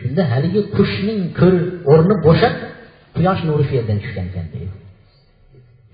Shunda 0.00 0.22
haligi 0.32 0.60
qushning 0.76 1.20
ko'r 1.38 1.54
o'rni 1.92 2.16
bo'shab 2.26 2.54
quyosh 3.16 3.42
nuri 3.48 3.64
shu 3.68 3.74
yerdan 3.78 3.98
tushgan 4.04 4.26
ekan 4.30 4.46
deydi. 4.54 4.76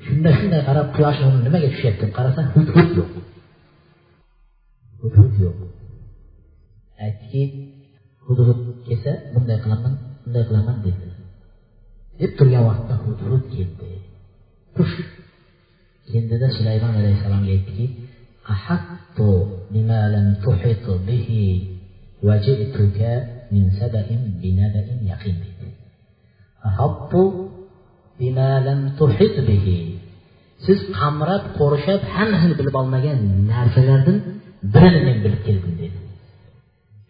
Shunda 0.07 0.31
shunday 0.39 0.63
qarab 0.69 0.89
quyosh 0.97 1.19
nuri 1.25 1.39
nimaga 1.47 1.69
tushyapti 1.75 2.03
deb 2.05 2.13
qarasa 2.19 2.41
hudhud 2.55 2.89
yo'q. 2.99 3.13
Hudhud 5.03 5.33
yo'q. 5.45 5.59
Aytdiki 7.05 7.43
hudhud 8.27 8.59
kelsa 8.88 9.12
bunday 9.34 9.58
qilaman 9.64 9.94
bunday 10.24 10.44
qilaman 10.50 10.78
dedi 10.86 11.08
deb 12.20 12.32
turgan 12.38 12.64
vaqtda 12.70 12.94
hudhud 13.04 13.44
keldi 13.56 13.90
qush 14.78 14.96
keldida 16.12 16.48
sulaymon 16.58 16.94
alayhissalomga 17.00 17.52
aytdiki 17.58 17.88
أحط 18.56 19.20
بما 19.72 20.02
لم 20.16 20.28
تحط 20.46 20.88
به 21.08 21.30
وجئتك 22.24 23.00
من 23.52 23.72
سبأ 23.80 24.08
بنبأ 24.42 24.88
يقين 25.12 25.44
أحط 26.66 27.14
بما 28.20 28.50
لم 28.68 28.80
تحط 29.00 29.38
به 29.50 29.68
siz 30.66 30.80
qamrab 31.00 31.44
qo'rishab 31.60 32.02
hammasini 32.16 32.56
bilib 32.60 32.76
olmagan 32.82 33.18
narsalardan 33.52 34.18
birini 34.74 35.02
men 35.08 35.18
bilib 35.26 35.42
keldim 35.48 35.74
dedi 35.82 35.98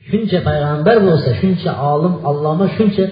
shuncha 0.09 0.39
payg'ambar 0.49 0.97
bo'lsa 1.07 1.31
shuncha 1.41 1.71
olim 1.93 2.15
alloma 2.31 2.67
shuncha 2.77 3.05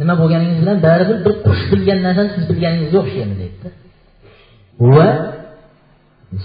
nima 0.00 0.14
bo'lganingiz 0.20 0.58
bilan 0.62 0.78
baribir 0.86 1.18
bir 1.26 1.34
qush 1.46 1.62
bilgan 1.72 1.98
narsani 2.06 2.30
siz 2.36 2.44
bilganingizga 2.50 2.98
o'xshaymi 3.04 3.36
deydi. 3.42 3.68
Va 4.94 5.08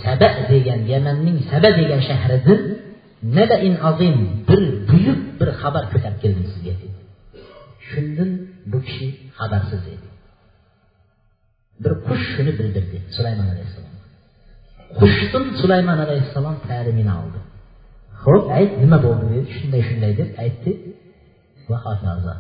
saba 0.04 0.30
degan 0.52 0.80
yamanning 0.94 1.38
saba 1.52 1.70
degan 1.80 2.02
shahridan 2.10 2.62
nabain 3.38 3.76
azim 3.90 4.18
bir 4.50 4.62
buyuk 4.90 5.20
bir 5.40 5.50
xabar 5.62 5.84
ko'tarib 5.92 6.20
keldim 6.24 6.46
sizga 6.54 6.74
dedi 6.82 7.00
shundan 7.90 8.32
bu 8.72 8.78
kishi 8.88 9.08
xabarsiz 9.40 9.84
edi. 9.94 10.08
Bir 11.84 11.94
qush 12.08 12.26
shuni 12.34 12.52
bildirdi 12.60 12.98
sulaymon 13.16 13.48
alayhissalom. 13.54 13.96
Qushdan 15.00 15.46
sulaymon 15.62 16.00
alayhissalom 16.06 16.56
ta'limini 16.70 17.14
oldi 17.22 17.40
ho'p 18.26 18.46
ayt 18.58 18.72
nima 18.84 18.98
bo'ldi? 19.06 19.38
shunday 19.56 19.82
shunday 19.90 20.12
deb 20.20 20.30
aytdi 20.44 20.72
va 21.70 21.78
hokazo 21.86 22.34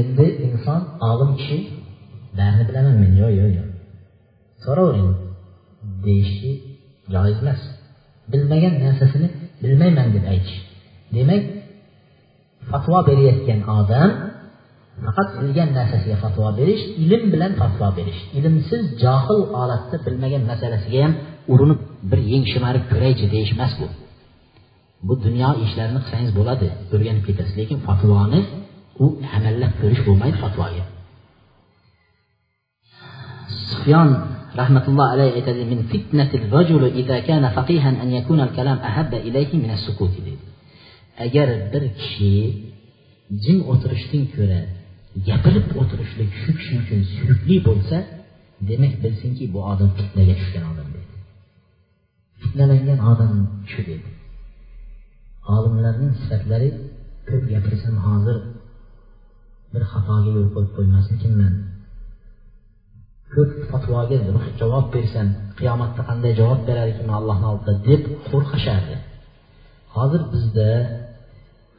endi 0.00 0.26
inson 0.46 0.80
olim 1.10 1.30
kishi 1.38 1.58
barini 2.38 2.64
bilaman 2.68 2.94
men. 3.02 3.12
Yo'q 3.20 3.32
yo'q 3.40 3.50
yo'q 3.58 3.68
so'ravering 4.64 5.12
deyishi 6.06 6.50
joiz 7.14 7.38
emas. 7.42 7.60
Bilmagan 8.32 8.74
narsasini 8.84 9.28
bilmayman 9.62 10.08
deb 10.14 10.24
aytish. 10.32 10.58
Demak 11.16 11.42
fatvo 12.70 12.98
berayotgan 13.08 13.60
odam 13.78 14.10
faqat 15.04 15.28
bilgan 15.40 15.70
narsasiga 15.78 16.16
fatvo 16.24 16.46
berish 16.60 16.82
ilm 17.04 17.22
bilan 17.34 17.52
fatvo 17.60 17.88
berish. 17.98 18.20
İlmsiz 18.38 18.82
johil 19.02 19.40
holatda 19.54 19.96
bilmagan 20.06 20.42
masalasiga 20.50 21.00
ham 21.04 21.12
urinib 21.52 21.80
bir 22.10 22.20
yeng 22.32 22.44
shimarib 22.52 22.84
ko'raychi 22.92 23.26
deyish 23.34 23.52
emas 23.56 23.72
bu 23.80 23.86
bu 25.06 25.14
dunyo 25.26 25.50
ishlarini 25.64 26.00
qilsangiz 26.04 26.32
bo'ladi 26.38 26.68
o'rganib 26.94 27.24
ketasiz 27.28 27.54
lekin 27.60 27.78
fatvoni 27.86 28.40
u 29.04 29.06
amallab 29.36 29.72
ko'rish 29.80 30.02
bo'lmaydi 30.08 30.38
fatvoga 30.44 30.84
sufyon 33.68 34.08
rahmatulloh 34.60 35.06
alayhi 35.14 35.32
aytadi 35.38 35.62
min 35.72 35.80
fitnatil 35.92 36.46
rajuli 36.56 36.88
idza 37.00 37.18
kana 37.28 37.48
faqihan 37.56 37.94
an 38.02 38.08
yakuna 38.18 38.42
al 38.46 38.52
kalam 38.58 38.78
ahabba 38.88 39.18
ilayhi 39.28 39.56
min 39.62 39.70
as-sukuti. 39.76 40.20
deydi 40.26 40.44
agar 41.26 41.48
bir 41.72 41.84
kishi 42.00 42.32
jim 43.44 43.58
o'tirishdan 43.72 44.24
ko'ra 44.34 44.60
gapirib 45.28 45.66
o'tirishlik 45.80 46.30
shu 46.42 46.50
kishi 46.58 46.72
uchun 46.82 47.00
suyukli 47.14 47.56
bo'lsa 47.68 47.96
demak 48.68 48.94
bilsinki 49.02 49.44
bu 49.54 49.60
odam 49.72 49.90
fitnaga 49.98 50.34
tushgan 50.40 50.64
odam 50.72 50.88
deydi 50.94 51.14
fitnalangan 52.42 53.00
odam 53.12 53.32
shu 53.72 53.80
deydi 53.88 54.10
olimlarning 55.56 56.12
sifatlari 56.20 56.68
ko'p 57.28 57.44
gapirsam 57.52 57.96
hozir 58.06 58.36
bir 59.72 59.82
xatoga 59.92 60.30
yo'l 60.36 60.48
qo'yib 60.54 60.72
qo'ymasmikinman 60.76 61.52
ko'p 63.34 63.50
fatvoga 63.70 64.18
javob 64.60 64.86
bersam 64.94 65.28
qiyomatda 65.58 66.02
qanday 66.08 66.32
javob 66.40 66.60
berar 66.68 66.86
ekanman 66.92 67.16
allohni 67.20 67.46
oldida 67.52 67.72
deb 67.88 68.02
qo'rqishardi 68.28 68.96
hozir 69.96 70.22
bizda 70.32 70.68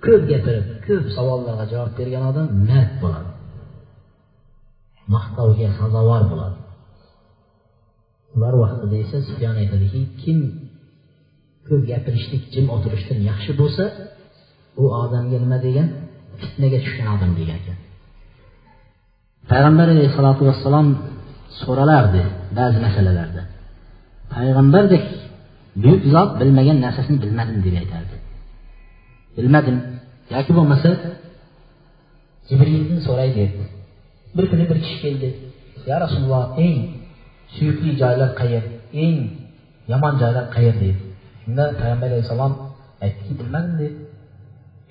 ko'p 0.06 0.24
gapirib 0.32 0.66
ko'p 0.86 1.06
savollarga 1.16 1.66
javob 1.74 1.92
bergan 2.00 2.24
odam 2.32 2.48
mard 2.70 2.94
bo'ladi. 3.04 3.32
Maqtovga 5.16 5.70
sazovor 5.80 6.24
bo'ladi. 6.32 6.58
Ular 8.36 8.54
vaqtida 8.64 8.96
esa 9.04 9.18
sufyon 9.28 9.56
aytadiki 9.62 10.02
kim 10.22 10.40
ko'p 11.68 11.82
gapirishlik 11.92 12.44
jim 12.54 12.66
o'tirishdan 12.76 13.20
yaxshi 13.30 13.52
bo'lsa 13.62 13.84
u 14.82 14.84
odamga 15.04 15.38
nima 15.44 15.58
degan? 15.68 15.88
Fitnaga 16.42 16.78
tushgan 16.86 17.08
odam 17.16 17.32
degan. 17.40 17.58
Ekan 17.62 17.78
payg'ambar 19.52 19.88
alayhissalotu 19.94 20.42
vassalom 20.50 20.88
so'ralardi 21.62 22.22
ba'zi 22.58 22.78
masalalarda. 22.86 23.42
Payg'ambardek 24.34 25.06
buyuk 25.84 26.02
zot 26.14 26.32
bilmagan 26.42 26.78
narsasini 26.86 27.18
bilmadim 27.24 27.58
deb 27.66 27.76
aytardi. 27.82 28.16
Bilmadim 29.38 29.78
yoki 30.36 30.52
bo'lmasa 30.58 30.90
jibrildan 32.50 33.00
so'ray 33.08 33.30
derdi 33.40 33.64
bir 34.36 34.46
kuni 34.52 34.64
bir 34.70 34.78
kishi 34.84 34.98
keldi. 35.06 35.30
Ya 35.90 35.96
rasululloh 36.04 36.46
eng 36.66 36.78
suyukli 37.56 37.92
joylar 38.02 38.32
qayer 38.40 38.64
eng 39.04 39.18
yomon 39.92 40.14
joylar 40.22 40.46
qayer 40.56 40.76
deydi 40.84 41.02
shunda 41.44 41.64
payg'ambar 41.80 42.08
alayhissalom 42.12 42.54
aytdiki 43.06 43.88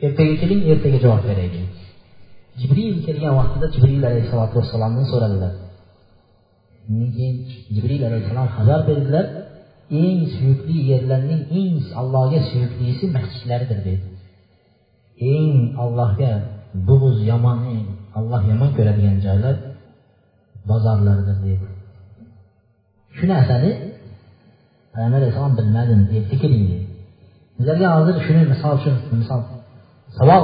ertaga 0.06 0.34
keling 0.42 0.60
ertaga 0.72 0.98
javob 1.04 1.22
beray 1.28 1.48
deydi 1.54 1.70
jibril 2.60 2.96
kelgan 3.06 3.34
vaqtida 3.40 3.66
jibril 3.74 4.02
alayhissalotu 4.10 4.54
vassalomdan 4.60 5.06
so'radilar 5.12 5.52
undan 6.88 7.10
keyin 7.16 7.36
jibril 7.74 8.02
alayhissalom 8.08 8.48
xabar 8.56 8.80
berdilar 8.88 9.26
eng 10.02 10.20
suyukli 10.34 10.76
yerlarning 10.90 11.42
eng 11.60 11.74
allohga 12.00 12.40
suyuklisi 12.50 13.04
masjidlaridir 13.16 13.78
dedi 13.88 14.06
eng 15.34 15.54
allohga 15.84 16.32
bug'uz 16.88 17.18
yomon 17.30 17.58
alloh 18.18 18.42
yomon 18.50 18.70
ko'radigan 18.76 19.16
joylar 19.26 19.56
bozorlardir 20.68 21.36
dedi. 21.46 21.66
Shu 23.16 23.24
narsani 23.32 23.70
payg'ambar 24.92 25.18
alayhissalom 25.20 25.54
bilmadim 25.58 26.00
erta 26.16 26.36
keling 26.42 26.64
dedi 26.70 26.86
sizlarga 27.56 27.88
hozir 27.96 28.14
shuni 28.26 28.42
misol 28.52 28.72
uchun 28.78 28.94
misol 29.22 29.40
savol 30.18 30.42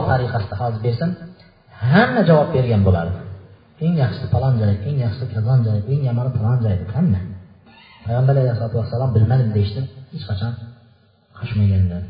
javob 2.29 2.49
bergan 2.57 2.83
bo'lardi 2.89 3.19
eng 3.85 3.95
yaxshisi 4.03 4.27
falon 4.35 4.55
joy 4.61 4.73
eng 4.89 4.97
yaxshisi 5.05 5.27
falon 5.35 5.61
joy 5.67 5.79
eng 5.93 6.01
yomoni 6.09 6.31
falon 6.37 6.59
joy 6.65 6.75
deb 6.83 6.91
hamma 6.97 7.21
payg'ambar 8.05 8.35
alayhisalotu 8.43 8.77
vassalom 8.81 9.11
bilmadim 9.17 9.49
deyishdan 9.57 9.85
hech 10.13 10.25
qachon 10.31 10.53
qochmaganlar 11.39 12.03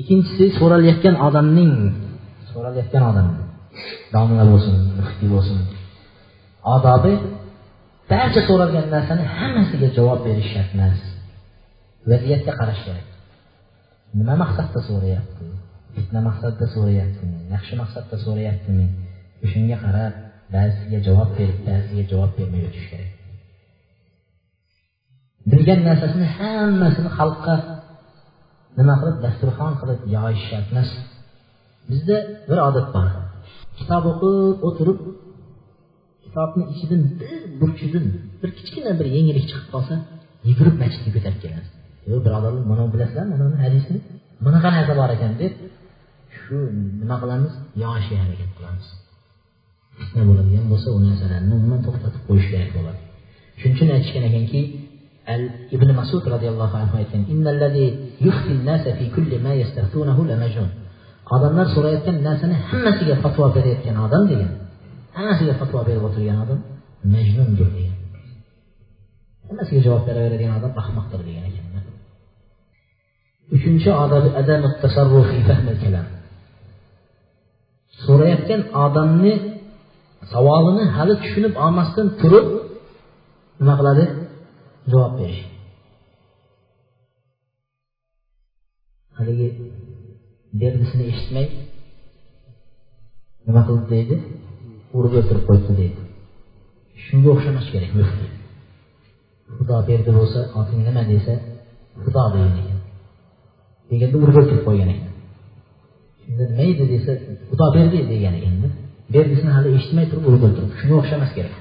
ikkinchisi 0.00 0.44
so'ralayotgan 0.58 1.14
odamning 1.26 1.72
so'ralayotgan 2.50 3.02
odam 3.10 3.28
domla 4.14 4.44
bo'lsin 4.50 4.76
muftiy 4.98 5.28
bo'lsin 5.34 5.58
odobi 6.74 7.12
barcha 8.10 8.40
so'ralgan 8.48 8.86
narsani 8.94 9.24
hammasiga 9.38 9.88
javob 9.96 10.20
berish 10.26 10.50
shart 10.54 10.70
emas 10.76 10.98
vaziyatga 12.10 12.52
qarash 12.60 12.82
kerak. 12.86 13.06
Nima 14.18 14.34
maqsadda 14.42 14.80
so'rayapti? 14.88 15.46
Fitna 15.94 16.20
maqsadda 16.28 16.66
so'rayaptimi? 16.74 17.38
Yaxshi 17.54 17.74
maqsadda 17.82 18.16
so'rayaptimi? 18.24 18.86
O'shanga 19.44 19.76
qarab 19.84 20.14
ba'zisiga 20.54 20.98
javob 21.06 21.30
berib 21.38 21.58
ba'zisiga 21.68 22.04
javob 22.12 22.32
bermay 22.38 22.62
o'tish 22.68 22.86
kerak. 22.92 23.10
Bilgan 25.50 25.80
narsasini 25.88 26.26
hammasini 26.38 27.10
xalqqa 27.18 27.54
nima 28.78 28.94
qilib 29.00 29.18
dasturxon 29.24 29.72
qilib 29.80 30.00
yoyish 30.16 30.44
shart 30.50 30.66
emas 30.72 30.90
bizda 31.90 32.16
bir 32.48 32.58
odat 32.68 32.88
bor. 32.94 33.08
Kitob 33.78 34.04
o'qib 34.12 34.66
o'tirib 34.68 34.98
kitobni 36.24 36.64
ichidan 36.72 37.02
bir 37.20 37.40
burchidan 37.60 38.06
bir 38.40 38.50
kichkina 38.58 38.92
bir 38.98 39.06
yengillik 39.16 39.46
chiqib 39.50 39.68
qolsa 39.74 39.94
yugurib 40.48 40.76
masjidga 40.82 41.10
ko'tarib 41.16 41.40
kelamiz 41.44 41.68
yo 42.10 42.16
birodarlar 42.24 42.64
mana 42.70 42.82
bilasizlarmi? 42.94 43.34
Mana 43.42 43.56
hadisni 43.64 43.98
bunaqa 44.44 44.68
narsa 44.76 44.92
bor 45.00 45.10
ekan 45.16 45.32
deb 45.42 45.52
shu 46.38 46.56
nima 47.00 47.16
qilamiz? 47.22 47.52
Yoyishga 47.82 48.16
harakat 48.22 48.50
qilamiz. 48.56 48.86
Fitna 49.98 50.22
bo'ladigan 50.28 50.64
bo'lsa 50.72 50.88
u 50.96 50.98
narsalarni 51.06 51.52
umuman 51.60 51.80
to'xtatib 51.86 52.22
qo'yish 52.28 52.48
kerak 52.52 52.70
bo'ladi. 52.76 53.00
Shuning 53.60 53.74
uchun 53.76 53.88
aytishgan 53.96 54.24
ekanki 54.30 54.60
al 55.32 55.42
ibn 55.76 55.88
masud 56.00 56.24
roziyallohu 56.34 56.74
anhu 56.82 56.94
aytgan 57.00 57.22
odamlar 61.34 61.66
so'rayotgan 61.74 62.16
narsani 62.28 62.56
hammasiga 62.70 63.14
fatvo 63.24 63.44
berayotgan 63.56 63.96
odam 64.06 64.22
degan 64.32 64.52
hammasiga 65.16 65.54
fatvo 65.60 65.80
berib 65.88 66.02
o'tirgan 66.08 66.38
odam 66.44 66.60
majnundir 67.14 67.68
degan. 67.76 67.96
Hammasiga 69.48 69.80
javob 69.86 70.02
beraveradigan 70.08 70.52
odam 70.58 70.72
ahmoqdir 70.82 71.20
degan 71.28 71.44
ekanlar 71.50 71.65
uchinchi 73.54 73.88
so'rayotgan 78.04 78.62
odamni 78.84 79.32
savolini 80.32 80.84
hali 80.96 81.14
tushunib 81.22 81.54
olmasdan 81.64 82.06
turib 82.20 82.46
nima 83.60 83.74
qiladi? 83.80 84.04
Javob 84.92 85.12
berish. 85.18 85.42
Haligi 89.16 89.48
berdisini 90.60 91.04
eshitmay 91.12 91.46
nima 93.46 93.62
qildi 93.68 93.86
deydi? 93.94 94.16
Urib 94.98 95.12
o'ltirib 95.18 95.44
qo'yibdi 95.48 95.72
deydi. 95.80 96.00
Shunga 97.04 97.28
o'xshamas 97.34 97.66
kerak 97.72 97.92
muftiy. 97.98 98.30
Xudo 99.56 99.76
berdi 99.88 100.10
bo'lsa 100.18 100.40
oting 100.60 100.80
nima 100.88 101.02
desa 101.12 101.34
xudo 102.02 102.24
deydi. 102.36 102.65
Deganda 103.90 104.16
urib 104.24 104.60
qo'ygan 104.66 104.88
ekan. 104.94 105.12
Shunda 106.22 106.44
nima 106.50 106.64
edi 106.72 106.84
desa 106.94 107.12
xudo 107.48 107.66
berdi 107.76 107.98
degan 108.12 108.34
ekanda 108.40 108.68
berdisini 109.14 109.50
hali 109.56 109.68
eshitmay 109.78 110.06
turib 110.10 110.24
urib 110.28 110.42
shunga 110.80 110.94
o'xshamas 111.00 111.30
kerak. 111.36 111.54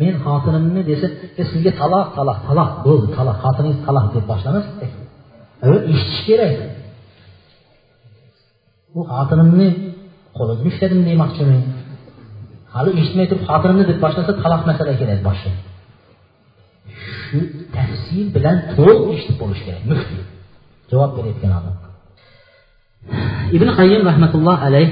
Men 0.00 0.14
xotinimni 0.24 0.82
desa 0.90 1.06
e, 1.40 1.42
sizga 1.50 1.72
taloq 1.80 2.08
taloq 2.18 2.38
taloq 2.48 2.70
bo'ldi 2.86 3.06
taloq 3.18 3.36
xotiningiz 3.44 3.78
taloq 3.86 4.06
deb 4.14 4.24
boshlamas 4.32 4.66
avval 5.64 5.82
eshitish 5.92 6.22
kerak. 6.28 6.54
Bu 8.94 9.00
xotinimni 9.12 9.68
qo'lidan 10.36 10.66
ushladim 10.70 11.00
demoqchiman. 11.08 11.60
Hali 12.74 12.90
eshitmay 13.00 13.26
turib 13.30 13.44
xotinimni 13.50 13.84
deb 13.90 13.98
boshlasa 14.04 14.32
taloq 14.44 14.62
masala 14.70 14.92
kerak 15.00 15.20
boshqa 15.28 15.50
shu 17.28 17.38
tafsil 17.76 18.26
bilan 18.36 18.56
to'liq 18.76 19.00
eshitib 19.14 19.36
bo'lishi 19.42 19.62
kerak 19.68 19.82
muftiy. 19.90 20.22
Javob 20.90 21.10
berayotgan 21.16 21.52
odam 21.58 21.76
ibn 23.56 23.68
qayyim 23.78 24.02
rahmatulloh 24.10 24.58
alayh 24.68 24.88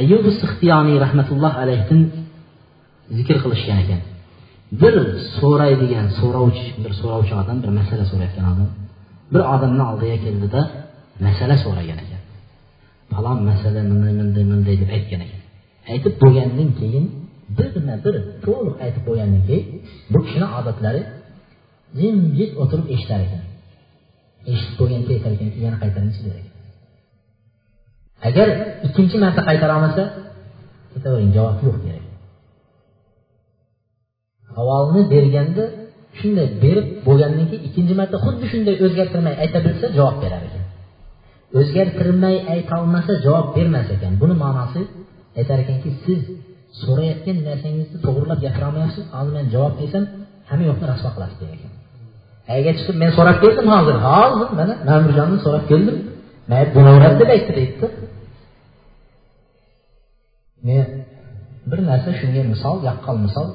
ayyub 0.00 0.24
sixtiyoniy 0.40 0.96
rahmatulloh 1.04 1.52
alayhdan 1.62 2.00
zikr 3.16 3.36
qilishgan 3.44 3.78
ekan. 3.84 4.00
Bir 4.82 4.94
so'raydigan 5.38 6.06
so'rovchi 6.18 6.66
bir 6.84 6.92
so'rovchi 7.00 7.34
odam 7.42 7.56
bir 7.64 7.70
masala 7.78 8.04
so'rayotgan 8.10 8.46
odam 8.52 8.68
bir 9.32 9.42
odamni 9.54 9.82
oldiga 9.90 10.16
keldida 10.24 10.60
masala 11.26 11.56
so'ragan 11.64 11.98
ekan. 12.04 12.22
Falon 13.12 13.38
masala 13.50 13.80
bunday 13.90 14.12
bunday 14.20 14.44
bunday 14.50 14.74
deb 14.82 14.90
aytgan 14.96 15.20
ekan. 15.26 15.40
Aytib 15.92 16.14
bo'lgandan 16.22 16.70
keyin 16.80 17.04
birma 17.58 17.94
bir 18.04 18.14
to'liq 18.44 18.76
aytib 18.84 19.02
bo'lgandan 19.08 19.42
keyin 19.48 19.66
bu 20.12 20.18
kishini 20.26 20.48
odatlari 20.58 21.02
jimjit 22.00 22.50
o'tirib 22.62 22.86
eshitar 22.94 23.20
ekan 23.26 23.42
eshitib 24.52 24.76
bo'lgan 24.80 25.02
keyin 25.06 25.22
aytar 25.28 25.32
yana 25.64 25.78
qaytaringchi 25.82 26.20
der 26.26 26.36
agar 28.28 28.48
ikkinchi 28.86 29.16
marta 29.24 29.40
qaytara 29.48 29.72
olmasa 29.78 30.04
ketavering 30.92 31.30
javob 31.36 31.58
yo'q 31.66 31.78
der 31.86 32.02
avvalni 34.60 35.00
savolni 35.00 35.02
berganda 35.14 35.64
shunday 36.18 36.48
berib 36.64 36.86
bo'lgandan 37.06 37.46
keyin 37.50 37.62
ikkinchi 37.68 37.94
marta 38.00 38.16
xuddi 38.24 38.44
shunday 38.52 38.74
o'zgartirmay 38.84 39.34
ayta 39.44 39.58
bilsa 39.66 39.86
javob 39.98 40.16
berar 40.22 40.42
ekan. 40.48 40.64
O'zgartirmay 41.58 42.36
aytolmasa 42.54 43.12
javob 43.26 43.46
bermas 43.56 43.88
ekan. 43.96 44.12
Buni 44.22 44.34
ma'nosi 44.44 44.80
aytar 45.40 45.58
ekanki 45.64 45.90
siz 46.04 46.20
so'rayotgan 46.80 47.36
narsangizni 47.48 47.98
to'g'irlab 48.04 48.38
gapirolmayapsiz 48.46 49.04
hozir 49.14 49.32
men 49.38 49.46
javob 49.54 49.74
bersam 49.80 50.04
hamma 50.48 50.64
yoqni 50.70 50.86
rasvo 50.92 51.08
qilasiz 51.14 51.38
degan 51.42 51.56
ekan. 51.58 51.67
Ayga 52.54 52.70
chiqib 52.78 52.96
men 53.02 53.10
so'rab 53.18 53.36
keldim 53.44 53.66
hozir 53.74 53.96
hozir 54.08 54.48
mana 54.58 54.74
ma'murjonni 54.88 55.38
so'rab 55.44 55.64
keldim 55.70 55.96
bo'laveradi 56.76 57.16
deb 57.22 57.30
aytdi 57.36 57.52
deydi 57.58 57.86
men 60.68 60.84
bir 61.70 61.80
narsa 61.90 62.10
shunga 62.20 62.42
misol 62.52 62.76
yaqqol 62.88 63.16
misol 63.26 63.48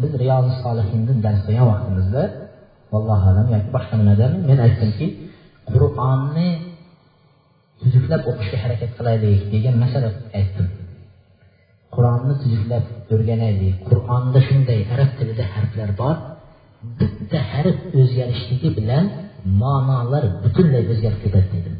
biz 0.00 0.10
riyozi 0.22 0.52
solihinni 0.64 1.14
dars 1.24 1.40
qilgan 1.46 1.66
vaqtimizda 1.72 2.22
vallohu 2.92 3.26
alam 3.32 3.46
yoki 3.54 3.70
boshqa 3.76 3.94
nimadan 4.00 4.32
men 4.48 4.58
aytdimki 4.66 5.06
qur'onni 5.72 6.48
tuzuklab 7.80 8.22
o'qishga 8.30 8.58
harakat 8.64 8.90
qilaylik 8.98 9.42
degan 9.54 9.74
masala 9.84 10.08
aytdim 10.38 10.66
qur'onni 11.94 12.34
tuzuklab 12.42 12.84
o'rganaylik 13.14 13.74
qur'onda 13.88 14.40
shunday 14.48 14.80
arab 14.94 15.10
tilida 15.18 15.44
harflar 15.54 15.90
bor 16.00 16.16
bitta 16.98 17.38
harf 17.52 17.78
o'zgarishligi 18.00 18.70
bilan 18.78 19.04
ma'nolar 19.62 20.24
butunlay 20.42 20.84
o'zgarib 20.92 21.20
ketadi 21.24 21.48
dedim 21.56 21.76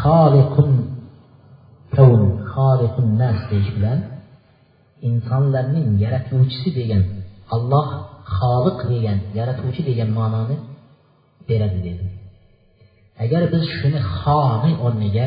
xoliqun 0.00 0.70
kavn 1.94 2.22
xoliqun 2.52 3.06
nas 3.22 3.38
deyish 3.50 3.70
bilan 3.76 3.98
insonlarning 5.08 5.88
yaratuvchisi 6.04 6.68
degan 6.78 7.02
alloh 7.54 7.88
xoliq 8.36 8.78
degan 8.92 9.18
yaratuvchi 9.38 9.82
degan 9.90 10.10
ma'noni 10.18 10.56
beradi 11.48 11.78
dedi 11.88 12.04
agar 13.24 13.42
biz 13.52 13.64
shuni 13.76 14.00
xoni 14.18 14.72
o'rniga 14.86 15.26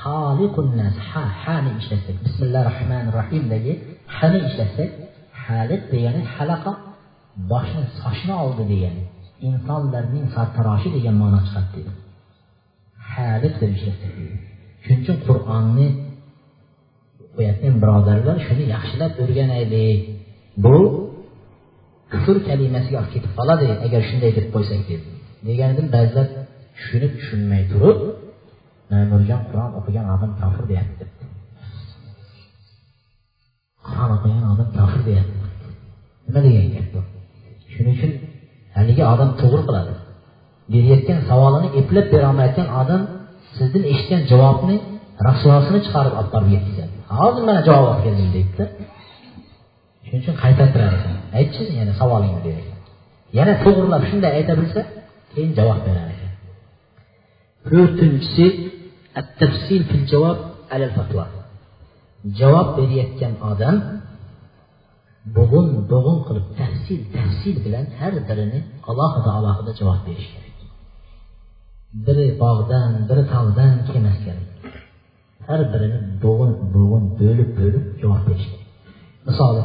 xoliqunnas 0.00 0.96
ha 1.08 1.24
hani 1.42 1.70
ishlasak 1.80 2.16
bismillahi 2.24 2.64
rohmanir 2.70 3.12
rohimdagi 3.18 3.72
hani 4.16 4.38
ishlasak 4.48 4.90
haliq 5.44 5.82
degani 5.92 6.22
halaqa 6.34 6.72
degani 8.70 9.04
insonlarning 9.48 10.26
sartaroshi 10.34 10.88
degan 10.96 11.14
ma'no 11.22 11.38
chiqadi 11.46 11.70
dedi 11.76 11.92
haliq 13.12 13.54
deb 13.62 13.70
ishlasak 13.76 14.12
shuning 14.84 15.00
uchun 15.02 15.16
qur'onni 15.26 15.88
o'qiyotgan 17.24 17.74
birodarlar 17.82 18.36
shuni 18.46 18.64
yaxshilab 18.74 19.12
o'rganaylik 19.22 20.00
bu 20.64 20.76
kufr 22.12 22.36
kalimasiga 22.48 22.96
olib 23.00 23.12
ketib 23.14 23.32
qoladi 23.38 23.66
agar 23.86 24.00
shunday 24.08 24.30
deb 24.38 24.46
qo'ysak 24.54 24.80
dedi 24.90 25.06
deganidan 25.48 25.86
ba'zilar 25.96 26.26
shuni 26.84 27.08
tushunmay 27.16 27.62
turib 27.72 27.98
ma'murjon 28.92 29.40
qur'on 29.48 29.70
o'qigan 29.78 30.06
odam 30.14 30.32
kofir 30.40 30.64
deyapti 30.72 31.04
qur'on 33.86 34.10
o'qigan 34.16 34.44
odam 34.52 34.68
kofir 34.78 35.00
deyapti 35.08 35.36
nima 36.26 36.40
degan 36.46 36.68
gap 36.76 36.88
bu 36.94 37.00
shuning 37.75 37.93
uchun 37.97 38.11
haligi 38.77 39.03
odam 39.13 39.29
to'g'ri 39.41 39.63
qiladi 39.67 39.93
berayotgan 40.73 41.19
savolini 41.29 41.69
eplab 41.79 42.05
berolmayotgan 42.13 42.67
odam 42.81 43.01
sizdan 43.57 43.83
eshitgan 43.91 44.21
javobni 44.31 44.75
rasvosini 45.27 45.79
chiqarib 45.85 46.13
olib 46.19 46.31
borib 46.35 46.49
yetkazadi 46.55 46.93
hozir 47.19 47.43
mana 47.49 47.61
javob 47.67 47.85
olib 47.91 48.01
keldim 48.05 48.29
deydida 48.35 48.65
shuning 50.05 50.21
uchun 50.23 50.35
qaytartirar 50.43 50.93
ekan 50.99 51.15
aytchi 51.39 51.61
yana 51.79 51.93
savolingni 52.01 52.41
der 52.45 52.55
ekan 52.63 52.79
yana 53.37 53.53
to'g'irlab 53.63 54.03
shunday 54.09 54.31
ayta 54.39 54.53
bilsa 54.59 54.81
keyin 55.33 55.51
javob 55.59 55.79
berar 55.87 56.07
ekan 56.15 56.31
to'rtinchisi 57.69 58.47
التفصيل 59.21 59.81
في 59.89 59.95
الجواب 60.01 60.37
على 60.71 60.85
الفتوى 60.89 61.25
javob 62.39 62.67
berayotgan 62.77 63.33
odam 63.51 63.75
bo'g'in 65.34 65.68
bo'g'in 65.92 66.18
qilib 66.26 66.46
tafsil 66.60 67.00
tafsil 67.16 67.56
bilan 67.64 67.84
har 67.98 68.14
birini 68.28 68.60
alohida 68.90 69.30
alohida 69.38 69.72
javob 69.80 70.00
berish 70.08 70.28
kerak 70.34 70.56
biri 72.06 72.26
bog'dan 72.42 72.90
biri 73.08 73.22
tog'dan 73.34 73.72
kelmas 73.86 74.18
kerak 74.24 74.46
har 75.48 75.60
birini 75.72 75.98
bo'g'in 76.24 76.52
bo'g'in 76.74 77.04
bo'lib 77.20 77.50
bo'lib 77.58 77.84
javob 78.02 78.22
berish 78.28 78.46
kerak 78.52 78.68
misoli 79.28 79.62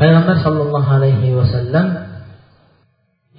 payg'ambar 0.00 0.36
sollallohu 0.46 0.90
alayhi 0.98 1.28
vasallam 1.40 1.88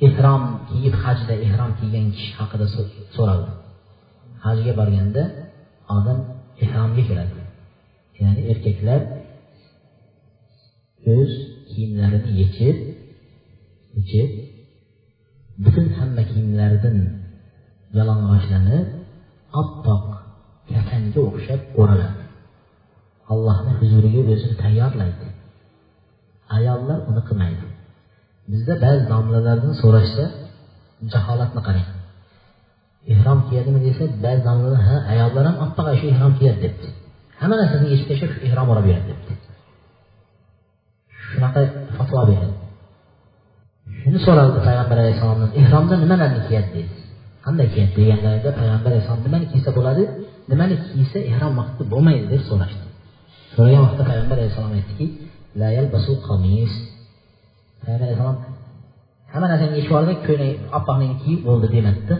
ehrom 0.07 0.43
kiyib 0.69 0.95
hajda 1.03 1.33
ehrom 1.47 1.71
kiygan 1.79 2.05
kishi 2.15 2.31
haqida 2.39 2.65
so'raldi 3.15 3.51
hajga 4.45 4.73
borganda 4.79 5.23
odam 5.97 6.19
ehromga 6.63 7.03
kiradi 7.09 7.41
ya'ni 8.21 8.41
erkaklar 8.51 9.01
o'z 11.15 11.31
kiyimlarini 11.69 12.31
yechib 12.41 12.77
yechib 13.97 14.29
butun 15.63 15.87
hamma 15.97 16.23
kiyimlaridan 16.31 16.97
yalang'ochlanib 17.97 18.87
oppoq 19.61 20.05
kafanga 20.69 21.19
o'xshab 21.29 21.61
o'raladi 21.81 22.23
allohni 23.33 23.71
huzuriga 23.79 24.21
o'zini 24.33 24.55
tayyorlaydi. 24.63 25.27
Ayollar 26.57 26.99
uni 27.09 27.21
qilmaydi. 27.27 27.65
Bizda 28.51 28.73
ba'zi 28.83 29.03
domlalardan 29.11 29.73
so'rashsa 29.81 30.25
jaholatni 31.13 31.61
qarang. 31.67 31.89
Ehrom 33.13 33.39
kiyadimi 33.47 33.79
desa 33.87 34.03
ba'zi 34.25 34.41
domlalar 34.49 34.81
ha 34.89 34.97
ayollar 35.13 35.43
ham 35.49 35.57
oppoq 35.65 35.87
shu 35.99 36.05
ehrom 36.13 36.33
kiyadi 36.39 36.59
debdi. 36.65 36.87
Hamma 37.41 37.55
narsasini 37.61 37.89
yechib 37.93 38.07
tashlab 38.11 38.31
shu 38.33 38.39
ehrom 38.47 38.67
o'rab 38.71 38.85
yuradi 38.89 39.07
debdi 39.11 39.42
shunaqa 41.33 41.61
fatvo 41.97 42.21
beradi 42.29 42.55
shuni 44.01 44.19
so'raldi 44.25 44.59
payg'ambar 44.67 44.97
alayhissalomdan 45.03 45.49
ehromda 45.61 45.95
nimalarni 46.03 46.41
kiyadi 46.47 46.69
deydi 46.75 46.95
qanday 47.45 47.67
kiyadi 47.73 47.91
deganlarida 47.99 48.49
payg'ambar 48.59 48.89
alayhissalom 48.91 49.21
nimani 49.27 49.45
kiysa 49.53 49.69
bo'ladi 49.77 50.03
nimani 50.51 50.75
kiysa 50.91 51.17
ehrom 51.31 51.53
vaqtida 51.59 51.85
bo'lmaydi 51.93 52.25
deb 52.33 52.41
so'rashdi 52.49 52.85
so'ragan 53.55 53.81
vaqtda 53.85 54.03
payg'ambar 54.09 54.35
alayhissalom 54.39 54.73
aytdiki 54.79 55.05
qamis 56.27 56.73
payg'ambar 57.81 58.05
alayhissalom 58.07 58.37
hamma 59.33 59.47
narsani 59.51 59.73
yechib 59.79 59.93
oldi 59.99 60.13
ko'ylak 60.27 60.51
oppoqligini 60.77 61.17
kiyib 61.23 61.41
bo'ldi 61.47 61.67
demadida 61.75 62.15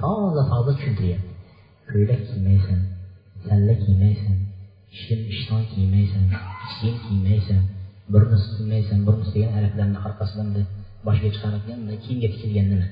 toza 0.00 0.42
toza 0.50 0.72
tushuntiryapti 0.76 1.30
ko'ylak 1.90 2.20
kiymaysan 2.28 2.80
salla 3.46 3.74
kiymaysan 3.84 4.36
shim 5.00 5.20
ishton 5.34 5.62
kiymaysan 5.72 6.24
kiyim 6.72 6.96
kiymaysan 7.06 7.60
burni 8.12 8.38
silmaysan 8.44 8.98
burni 9.06 9.26
degan 9.34 9.52
arablarni 9.58 9.98
orqasidan 10.08 10.48
boshiga 11.06 11.30
chiqaradigan 11.34 11.80
kiyimga 12.04 12.28
tikilgan 12.34 12.66
nima? 12.72 12.88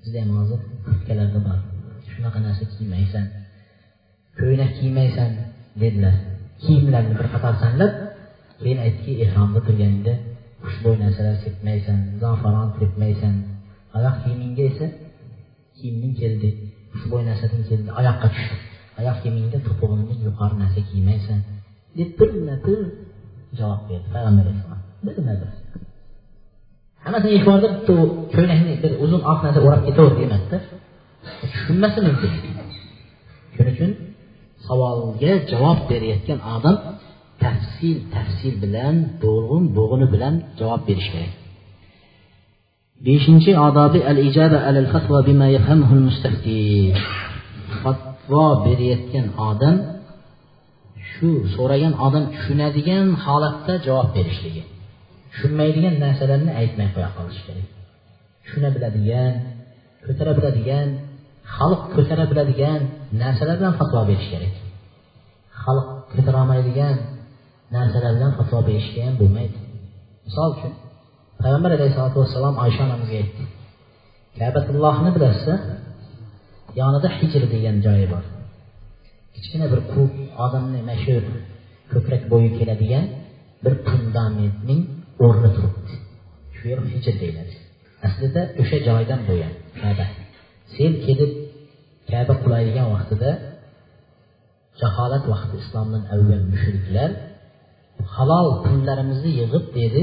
Bizda 0.00 0.18
ham 0.22 0.30
hozir 0.38 0.60
kurtkalarda 0.84 1.40
bor. 1.46 1.58
Shunaqa 2.12 2.38
narsa 2.46 2.64
kiymaysan. 2.74 3.24
Ko'ylak 4.38 4.70
kiymaysan 4.78 5.30
dedilar. 5.82 6.14
Kiyimlarni 6.62 7.14
bir 7.20 7.28
qator 7.34 7.54
sanlab 7.62 7.92
keyin 8.60 8.78
aytdiki 8.84 9.12
ehromda 9.24 9.60
turganingda 9.66 10.14
xushbo'y 10.64 10.96
narsalar 11.04 11.36
sepmaysan 11.44 11.98
zafaron 12.22 12.68
tepmaysan. 12.78 13.34
Oyoq 13.96 14.16
kiyimingga 14.22 14.62
esa 14.70 14.86
kiyiming 15.76 16.14
keldi 16.20 16.48
xushbo'y 16.94 17.22
narsadan 17.28 17.62
keldi 17.68 17.88
oyoqqa 18.00 18.28
tushdi. 18.34 18.56
Oyoq 19.00 19.16
kiyimingda 19.22 19.58
to'pig'ingdan 19.66 20.18
yuqori 20.26 20.54
narsa 20.62 20.80
kiymaysan 20.90 21.38
deb 21.98 22.10
birma 22.18 22.54
bir 22.66 22.80
javob 23.58 23.80
berdi. 23.88 24.06
Payg'ambar 24.14 24.44
alayhissalom 24.44 24.80
birma 25.06 25.34
bir 25.40 25.50
hammasini 27.04 27.30
yechib 27.34 27.46
yubordi 27.46 27.66
bitta 27.74 27.94
ko'ylakni 28.34 28.74
bir 28.82 28.92
uzun 29.04 29.20
oq 29.32 29.38
narsa 29.44 29.58
o'rab 29.66 29.82
ketaver 29.86 30.12
demadida 30.20 30.58
tushunmasi 31.40 31.98
mumkin. 32.06 32.30
Shuning 33.54 33.74
uchun 33.74 33.90
savolga 34.66 35.32
javob 35.50 35.78
berayotgan 35.90 36.38
odam 36.54 36.76
tafsil 37.42 37.96
tafsil 38.14 38.54
bilan 38.64 38.94
bo'g'in 39.24 39.64
bo'g'ini 39.76 40.06
bilan 40.14 40.34
javob 40.58 40.82
berish 40.88 41.08
kerak. 41.14 41.32
Beshinchi 43.06 43.50
odobi 43.66 44.00
al 44.10 44.18
ijaba 44.28 44.58
alal 44.68 44.88
fatvo 44.94 45.18
bima 45.28 45.46
yafhamuhu 45.56 45.92
al 45.98 46.04
mustafti 46.08 46.58
fatvo 47.82 48.46
berayotgan 48.66 49.26
odam 49.50 49.76
shu 51.10 51.28
so'ragan 51.54 51.92
odam 52.06 52.24
tushunadigan 52.34 53.06
holatda 53.24 53.74
javob 53.86 54.08
berishligi 54.16 54.62
tushunmaydigan 55.32 55.94
narsalarni 56.04 56.52
aytmay 56.60 56.88
qo'ya 56.94 57.10
qolish 57.16 57.40
kerak. 57.46 57.68
Tushuna 58.44 58.68
biladigan 58.76 59.32
ko'tara 60.06 60.32
biladigan 60.38 60.86
xalq 61.56 61.82
ko'tara 61.94 62.24
biladigan 62.30 62.80
narsalar 63.22 63.56
bilan 63.60 63.74
fatvo 63.80 64.00
berish 64.10 64.28
kerak. 64.32 64.54
Xalq 65.62 65.86
ko'tara 66.12 66.36
olmaydigan 66.44 66.96
narsalar 67.76 68.12
bilan 68.16 68.32
fatvo 68.38 68.58
berishga 68.68 69.00
ham 69.06 69.14
bo'lmaydi. 69.20 69.58
Misol 70.26 70.48
uchun 70.56 70.72
payg'ambar 71.42 71.70
alayhisalotu 71.76 72.16
vassalom 72.22 72.54
oysha 72.64 72.80
onamizga 72.86 73.16
aytdi 73.22 73.44
kabatullohni 74.38 75.10
bilasizda 75.16 75.54
yonida 76.80 77.08
hijr 77.18 77.42
degan 77.54 77.76
joyi 77.86 78.06
bor 78.12 78.24
kichkina 79.36 79.66
bir 79.72 79.80
quv 79.92 80.10
odamni 80.44 80.78
mana 80.88 80.96
shu 81.04 81.14
ko'krak 81.92 82.22
bo'yi 82.32 82.50
keladigan 82.58 83.04
bir 83.64 83.74
fundamentning 83.88 84.80
o'rni 85.24 85.50
turibdi. 85.56 85.94
Shu 86.56 86.64
yer 86.72 86.80
hijr 86.94 87.14
deyiladi. 87.22 87.54
Aslida 88.06 88.42
o'sha 88.60 88.78
joydan 88.88 89.20
bo'lgan 89.28 89.52
kaba. 89.80 90.06
Sen 90.76 90.92
kelib 91.06 91.32
kaba 92.10 92.34
qulaydigan 92.42 92.86
vaqtida 92.94 93.30
jaholat 94.80 95.24
vaqti 95.32 95.54
islomdan 95.62 96.02
avval 96.14 96.44
mushriklar 96.52 97.10
halol 98.14 98.48
pullarimizni 98.66 99.30
yig'ib 99.40 99.64
dedi 99.78 100.02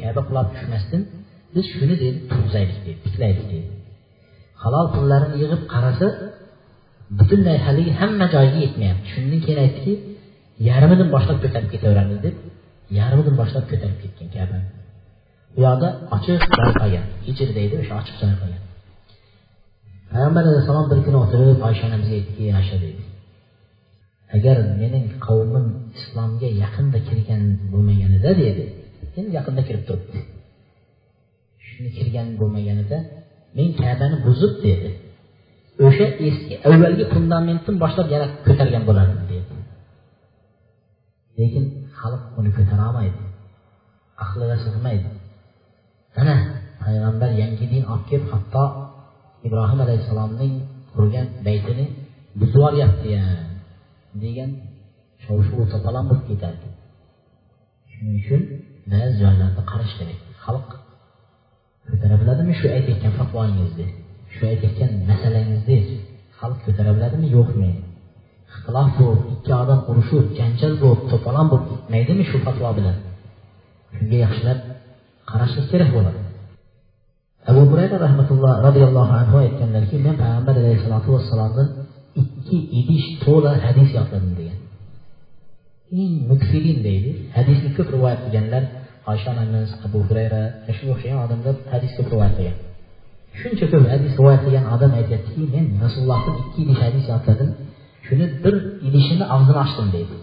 kaba 0.00 0.20
qulab 0.28 0.46
tushmasdan 0.54 1.02
biz 1.54 1.64
shuni 1.74 1.94
dedi 2.04 2.18
turg'izaylik 2.30 2.78
dedi 2.86 2.98
tiklaylik 3.06 3.46
dedi. 3.54 3.68
Halol 4.62 4.86
pullarini 4.94 5.36
yig'ib 5.42 5.62
qarasa 5.72 6.06
butunlay 7.18 7.58
haligi 7.66 7.92
hamma 8.00 8.26
joyiga 8.34 8.58
yetmayapti. 8.66 9.06
Shundan 9.12 9.40
keyin 9.44 9.58
aytdiki 9.64 9.92
yarmidan 10.68 11.08
boshlab 11.14 11.38
ko'tarib 11.44 11.70
ketaveramiz 11.74 12.18
deb 12.26 12.36
yarmidan 12.98 13.34
boshlab 13.40 13.64
ko'tarib 13.70 13.98
ketgan 14.02 14.28
kaba 14.36 14.58
bu 15.54 15.58
yoqda 15.66 15.88
ochiq 16.16 16.42
joy 16.56 16.70
qolgan. 16.80 17.04
Hijr 17.26 17.48
deydi 17.58 17.74
o'sha 17.82 17.94
ochiq 18.00 18.16
joy 18.22 18.34
qolgan. 18.42 18.62
Payg'ambar 20.12 20.42
alayhissalom 20.50 20.86
bir 20.90 20.98
kuni 21.06 21.18
o'tirib 21.24 21.58
oysha 21.68 21.82
onamizga 21.88 22.14
aytdiki 22.18 22.44
oysha 22.60 22.76
deydi. 22.84 23.02
Agar 24.36 24.56
mening 24.82 25.06
qavmim 25.26 25.66
islomga 25.98 26.48
yaqinda 26.62 26.98
kirgan 27.08 27.42
bo'lmaganida 27.72 28.30
dedi 28.42 28.64
endi 29.18 29.30
yaqinda 29.38 29.62
kirib 29.68 29.82
turibdi. 29.88 30.18
Shuni 31.66 31.90
kirgan 31.96 32.26
bo'lmaganida 32.40 32.98
men 33.56 33.68
kabani 33.80 34.16
buzib 34.26 34.54
dedi 34.66 34.88
o'sha 35.84 36.06
eski 36.28 36.54
avvalgi 36.68 37.04
fundamentdan 37.14 37.76
boshlab 37.82 38.08
yana 38.14 38.26
ko'targan 38.46 38.82
bo'lardim 38.88 39.22
deydi 39.30 39.54
lekin 41.38 41.64
xalq 41.98 42.22
uni 42.38 42.50
ko'tara 42.56 42.82
olmaydi 42.90 43.20
aqliga 44.24 44.56
sig'maydi. 44.64 45.08
Ana 46.20 46.36
payg'ambar 46.82 47.30
yangi 47.42 47.64
din 47.72 47.82
olib 47.92 48.04
kelib 48.10 48.28
hatto 48.32 48.64
ibrohim 49.46 49.78
alayhissalomning 49.84 50.54
qurgan 50.94 51.26
baytini 51.46 51.86
buzib 52.38 52.56
yuboryapti 52.56 53.10
degan 54.24 54.50
shov 55.24 55.38
shuv 55.48 55.60
to'polon 55.72 56.04
bo'lib 56.10 56.24
ketadi 56.30 56.68
shuning 57.90 58.14
uchun 58.20 58.42
ba'zi 58.92 59.12
joylarda 59.22 59.62
qarash 59.70 59.94
kerak. 59.98 60.20
Xalq 60.44 60.68
ko'tara 61.88 62.14
biladimi 62.22 62.52
shu 62.60 62.66
aytayotgan 62.76 63.12
fatvoingizni 63.18 63.86
shu 64.36 64.42
aytayotgan 64.52 64.92
masalangizni 65.10 65.78
xalq 66.38 66.58
ko'tara 66.66 66.90
biladimi 66.96 67.28
yo'qmi 67.36 67.70
ixtilof 68.50 68.90
bo'lib 68.98 69.22
ikki 69.34 69.52
odam 69.62 69.80
urushib 69.90 70.26
janjal 70.38 70.72
bo'lib 70.82 71.02
to'polon 71.10 71.46
bo'lib 71.52 71.66
ketmaydimi 71.72 72.24
shu 72.30 72.38
fatvo 72.46 72.70
bilan 72.78 72.96
shunga 73.96 74.16
yaxshilab 74.24 74.58
qarashlik 75.30 75.66
kerak 75.72 75.90
bo'ladi 75.96 76.20
abu 77.50 77.62
hurayra 77.70 77.96
rahmatulloh 78.06 78.52
roziyallohu 78.66 79.12
anhu 79.20 79.36
aytganlarki 79.44 79.96
men 80.06 80.14
payg'ambar 80.22 80.54
alayhissalotu 80.62 81.08
vassalomdan 81.16 81.68
ikki 82.22 82.58
idish 82.80 83.06
to'la 83.24 83.52
hadis 83.66 83.88
yodladim 83.98 84.32
degan 84.40 84.58
eng 86.02 86.14
mukfirin 86.30 86.78
deydi 86.88 87.10
hadisni 87.36 87.70
ko'p 87.76 87.88
rivoyat 87.94 88.20
qilganlar 88.24 88.62
oysha 89.10 89.28
onamiz 89.34 89.70
abu 89.86 89.98
hurayra 90.08 90.42
shunga 90.76 90.92
o'xshagan 90.94 91.18
odamlar 91.26 91.54
hadis 91.72 91.90
ko'p 91.96 92.08
rivoyat 92.14 92.34
qilgan 92.38 92.56
shuncha 93.40 93.66
ko'p 93.72 93.84
hadis 93.92 94.12
rivoyat 94.18 94.40
qilgan 94.44 94.66
odam 94.74 94.92
aytyaptiki 95.00 95.42
men 95.54 95.66
rasulullohdan 95.84 96.34
ikki 96.42 96.58
idish 96.64 96.80
hadis 96.86 97.04
yodladim. 97.12 97.50
Shuni 98.06 98.26
bir 98.44 98.54
idishini 98.88 99.24
og'zini 99.34 99.58
ochdim 99.64 99.86
deydi. 99.96 100.16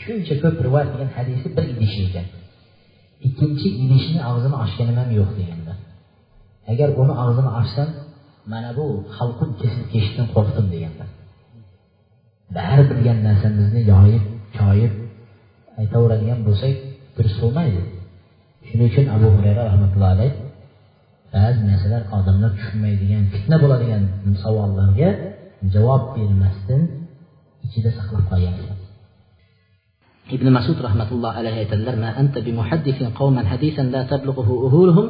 Shuncha 0.00 0.34
ko'p 0.42 0.56
rivoyat 0.66 0.88
qilgan 0.92 1.10
hadisi 1.16 1.46
bir 1.56 1.64
idish 1.74 1.94
ekan. 2.06 2.26
Ikkinchi 3.26 3.68
idishini 3.84 4.20
og'zini 4.30 4.56
ochganim 4.64 4.96
ham 5.00 5.10
yo'q 5.18 5.30
deganda. 5.38 5.72
Agar 6.72 6.88
uni 7.02 7.14
og'zini 7.24 7.50
ochsam 7.60 7.88
mana 8.52 8.70
bu 8.78 8.86
xalqim 9.16 9.50
kesilib 9.60 9.88
ketishdan 9.92 10.26
qo'rqdim 10.34 10.66
deganda. 10.74 11.04
Bari 12.56 12.82
bilgan 12.90 13.18
narsamizni 13.28 13.80
yoyib 13.92 14.24
choyib 14.58 14.92
aytaveradigan 15.80 16.40
bo'lsak 16.46 16.74
durust 17.16 17.38
bo'lmaydi. 17.42 17.80
Shuning 18.66 18.88
uchun 18.92 19.06
abu 19.16 19.26
hurayra 19.36 19.62
rahmatullohi 19.70 20.12
alayh 20.16 20.32
ba'zi 21.34 21.60
narsalar 21.70 22.02
odamlar 22.18 22.50
tushunmaydigan 22.58 23.24
fitna 23.32 23.56
bo'ladigan 23.62 24.02
savollarga 24.42 25.08
javob 25.74 26.02
bermasdan 26.16 26.82
ichida 27.66 27.90
saqlab 27.98 28.24
qolgan. 28.30 28.54
Ibn 30.36 30.46
masud 30.58 30.78
rahmatulloh 30.86 31.32
alayhi 31.40 31.58
aytadilar 31.62 31.96
ma 32.04 32.10
anta 32.20 32.38
bimuhaddithin 32.48 33.08
qawman 33.18 33.46
hadisan 33.52 33.86
la 33.94 34.02
tablughuhu 34.12 34.54
uhuluhum 34.66 35.06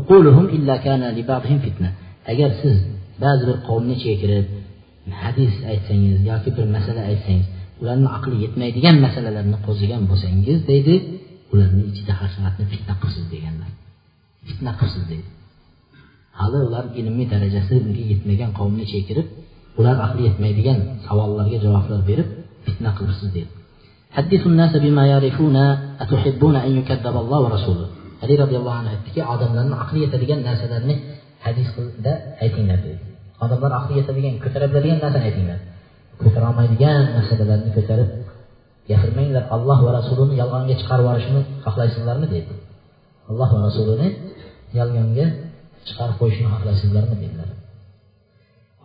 uquluhum 0.00 0.46
illa 0.56 0.74
kana 0.86 1.08
li 1.16 1.22
ba'dihim 1.30 1.58
fitna. 1.66 1.88
Agar 2.32 2.50
siz 2.62 2.76
ba'zi 3.24 3.42
bir 3.48 3.58
qavmni 3.68 3.96
chekirib 4.04 4.46
hadis 5.22 5.54
aytsangiz 5.72 6.16
yoki 6.30 6.50
bir 6.56 6.66
masala 6.76 7.02
aytsangiz 7.10 7.46
ularni 7.82 8.08
aqli 8.16 8.36
yetmaydigan 8.44 8.96
masalalarni 9.06 9.58
qo'zg'agan 9.66 10.02
bo'lsangiz 10.10 10.58
deydi 10.70 10.94
ularni 11.52 11.82
ichida 11.90 12.12
hasharatni 12.20 12.64
fitna 12.72 12.94
qilsiz 13.02 13.24
deganlar. 13.34 13.70
Fitna 14.48 14.72
qilsiz 14.80 15.04
deydi. 15.10 15.28
hali 16.40 16.58
ular 16.68 16.84
ilmiy 17.00 17.26
darajasiga 17.32 18.02
yetmagan 18.12 18.50
qavmni 18.58 18.82
ichiga 18.86 19.04
kirib 19.08 19.26
ular 19.80 19.96
ahli 20.06 20.20
yetmaydigan 20.28 20.78
savollarga 21.06 21.58
javoblar 21.64 22.00
berib 22.10 22.28
fitna 22.66 22.90
qilibsiz 22.98 23.28
deydi 23.36 23.52
ali 28.24 28.34
roziyallohu 28.42 28.76
anhu 28.80 28.90
aytdiki 28.94 29.20
odamlarni 29.34 29.74
aqli 29.84 29.98
yetadigan 30.04 30.40
narsalarni 30.48 30.94
hadisda 31.46 32.12
aytinglar 32.44 32.78
deydi 32.86 33.04
odamlar 33.44 33.72
aqli 33.80 33.92
yetadigan 34.00 34.34
ko'tara 34.44 34.66
biladigan 34.70 34.98
narsani 35.04 35.24
aytinglar. 35.28 35.60
Ko'tara 36.22 36.44
olmaydigan 36.50 37.02
masalalarni 37.18 37.70
ko'tarib 37.76 38.08
gapirmanglar 38.90 39.44
alloh 39.54 39.78
va 39.86 39.90
rasulini 39.98 40.34
yolg'onga 40.42 40.74
chiqarib 40.80 41.04
yuborishni 41.06 41.40
xohlaysizlarmi 41.64 42.26
deydi 42.34 42.54
alloh 43.30 43.48
va 43.54 43.58
rasulini 43.68 44.08
yolg'onga 44.78 45.26
chiqarib 45.87 46.15
qo'yishni 46.21 46.47
xohlaysizlarmi 46.53 47.15
dedilar 47.23 47.49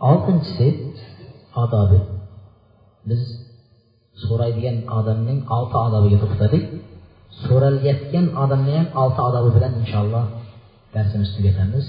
oltinchisi 0.09 0.67
odobi 1.63 1.99
biz 3.09 3.21
so'raydigan 4.25 4.77
odamning 4.99 5.39
olti 5.57 5.75
odobiga 5.87 6.17
to'xtadik 6.23 6.63
so'ralayotgan 7.43 8.25
odamni 8.43 8.73
ham 8.79 8.87
olti 9.01 9.19
odobi 9.29 9.49
bilan 9.55 9.73
inshaalloh 9.81 10.25
darsimizni 10.95 11.33
tugatamiz 11.37 11.85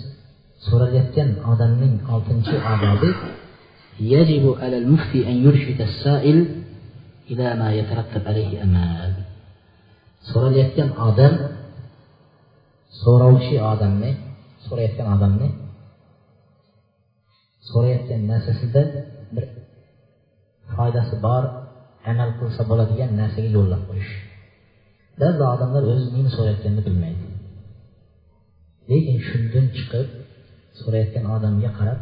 so'ralayotgan 0.66 1.30
odamning 1.52 1.94
oltinchi 2.14 2.54
odobi 2.74 3.10
يجب 4.00 4.44
على 4.62 4.78
المفتي 4.78 5.20
أن 5.30 5.36
يرشد 5.44 5.80
السائل 5.80 6.38
إلى 7.30 7.46
ما 7.60 7.68
يترتب 7.78 8.22
عليه 8.28 8.50
أمال 8.64 9.12
so'ralayotgan 10.30 10.90
odam 11.08 11.34
so'rovchi 13.02 13.56
odamni 13.72 14.10
so'rayotgan 14.72 15.07
odamni 15.15 15.49
so'rayotgan 17.69 18.22
narsasida 18.31 18.81
bir 19.35 19.45
foydasi 20.76 21.15
bor 21.27 21.43
amal 22.11 22.30
qilsa 22.39 22.61
bo'ladigan 22.72 23.10
narsaga 23.22 23.49
yo'llab 23.57 23.84
qo'yish. 23.89 24.11
Ba'zi 25.22 25.43
odamlar 25.53 25.84
o'zi 25.91 26.07
nima 26.15 26.31
so'rayotganini 26.38 26.84
bilmaydi. 26.88 27.26
Lekin 28.89 29.18
shundan 29.27 29.65
chiqib 29.76 30.07
so'rayotgan 30.81 31.26
odamga 31.35 31.72
qarab 31.80 31.99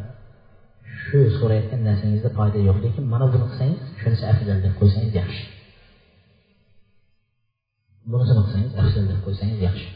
shu 1.04 1.20
so'rayotgan 1.40 1.82
narsangizda 1.88 2.30
foyda 2.38 2.60
yo'q 2.68 2.78
lekin 2.86 3.04
mana 3.14 3.26
buni 3.34 3.46
qilsangiz 3.52 3.82
shunisi 4.02 4.24
afzal 4.32 4.60
deb 4.66 4.74
qo'ysangiz 4.80 5.14
yaxshi. 5.22 5.44
Bunisini 8.12 8.42
qilsangiz 8.46 8.74
afzal 8.82 9.06
deb 9.12 9.20
qo'ysangiz 9.26 9.60
yaxshi. 9.68 9.88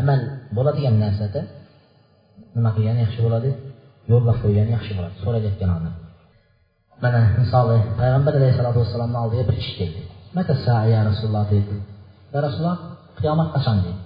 Amal 0.00 0.20
bo'ladigan 0.56 0.96
narsada 1.04 1.40
nima 2.56 2.70
qilgani 2.76 3.00
yaxshi 3.04 3.20
bo'ladi 3.26 3.50
yo'llab 4.10 4.36
qo'ygani 4.42 4.70
yaxshi 4.76 4.92
bo'ladi. 4.96 5.14
So'rayotgan 5.24 5.70
odam 5.78 5.94
mana 7.02 7.20
misoli 7.40 7.76
payg'ambar 8.00 8.32
alayhissalotu 8.38 8.78
vassalomni 8.82 9.18
oldiga 9.24 9.44
bir 9.48 9.56
kishi 9.60 9.74
keldi. 9.80 10.00
Ya 10.94 11.00
rasululloh 11.08 11.44
dedi 11.54 11.76
ya 12.34 12.38
rasululloh 12.46 12.78
qiyomat 13.20 13.48
qachon 13.56 13.76
dedi 13.84 14.00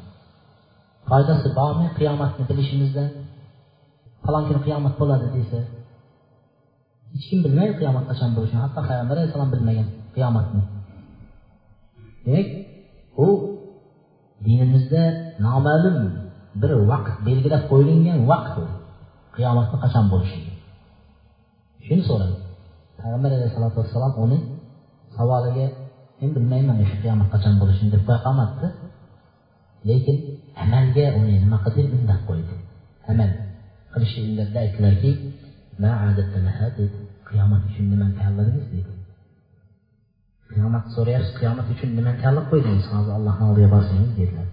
foydasi 1.08 1.48
bormi 1.58 1.86
qiyomatni 1.98 2.42
bilishimizdan? 2.50 3.10
Falon 4.24 4.42
kuni 4.48 4.60
qiyomat 4.66 4.94
bo'ladi 5.00 5.26
desa 5.36 5.60
hech 7.12 7.24
kim 7.30 7.38
bilmaydi 7.44 7.74
qiyomat 7.80 8.04
qachon 8.10 8.30
bo'lishini. 8.36 8.60
Hatto 8.64 8.80
payg'ambar 8.88 9.14
alayhissalom 9.18 9.50
bilmagan 9.54 9.88
qiyomatni. 10.16 10.62
Demak 12.26 12.48
u 13.26 13.28
dinimizda 14.46 15.02
noma'lum 15.46 15.98
bir 16.62 16.70
vaqt 16.90 17.14
belgilab 17.26 17.62
qo'yilgan 17.72 18.18
vaqt 18.30 18.54
u. 18.62 18.64
Qiyomatni 19.36 19.76
qachon 19.84 20.04
bo'lishligi 20.12 20.52
shuni 21.86 22.02
so'radi. 22.08 22.36
Payg'ambar 22.98 23.30
alayhisalotu 23.36 23.76
vassalom 23.80 24.12
uni 24.24 24.38
savoliga 25.16 25.66
men 26.20 26.30
bilmayman 26.36 26.76
shu 26.90 26.96
qiyomat 27.02 27.28
qachon 27.34 27.54
bo'lishini 27.60 27.90
deb 27.94 28.02
qo'ya 28.06 28.20
qolmabdi 28.26 28.66
lekin 29.88 30.16
amalga 30.64 31.06
uni 31.18 31.34
nima 31.44 31.58
qildi 31.64 31.82
undab 31.98 32.20
qo'ydi? 32.28 32.54
Amal 33.10 33.30
qilishliklarida 33.92 34.58
aytdilarki 34.64 35.10
qiyomat 37.28 37.62
uchun 37.68 37.84
nimani 37.92 38.14
tayyorladingiz 38.18 38.66
deydi 38.74 38.92
qiyomat 40.54 40.84
so'rayapsiz 40.94 41.32
qiyomat 41.40 41.66
uchun 41.74 41.90
nimani 41.98 42.18
tayyorlab 42.22 42.46
qo'ydingiz? 42.52 42.86
Hozir 42.94 43.12
allohni 43.18 43.44
oldiga 43.50 43.68
borsangiz 43.74 44.10
dedilar. 44.18 44.48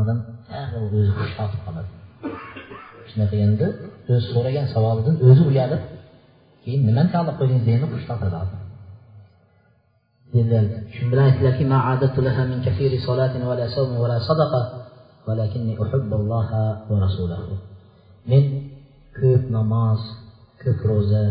Odam 0.00 0.18
o'zi 0.78 1.00
kofir 1.38 1.60
qoladi 1.66 1.90
shunday 3.08 3.28
qilganda 3.32 3.66
o'zi 4.10 4.26
so'ragan 4.32 4.66
savolidan 4.74 5.14
o'zi 5.28 5.42
uyalib 5.50 5.82
keyin 6.62 6.80
nimani 6.88 7.08
tanlab 7.14 7.36
qo'ydingiz 7.40 7.64
deydi 7.68 7.86
qushtaqadi 7.94 8.36
dedilar 10.34 10.64
shu 10.94 11.02
bilan 11.10 11.24
aytdilarki 11.30 11.64
min 12.52 12.60
kafiri 12.66 12.98
salatin 13.08 13.42
va 13.50 13.54
la 13.60 13.66
savm 13.76 13.92
va 14.02 14.08
la 14.12 14.18
sadaqa 14.28 14.60
valakinni 15.28 15.74
uhibballoha 15.82 16.62
va 16.88 16.96
rasulahu. 17.06 17.52
Men 18.30 18.44
ko'p 19.18 19.42
namoz 19.56 20.00
ko'p 20.62 20.80
ro'za 20.90 21.24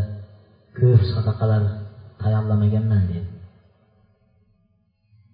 ko'p 0.78 1.02
sadaqalar 1.14 1.64
tayyorlamaganman 2.22 3.04
dedi. 3.12 3.30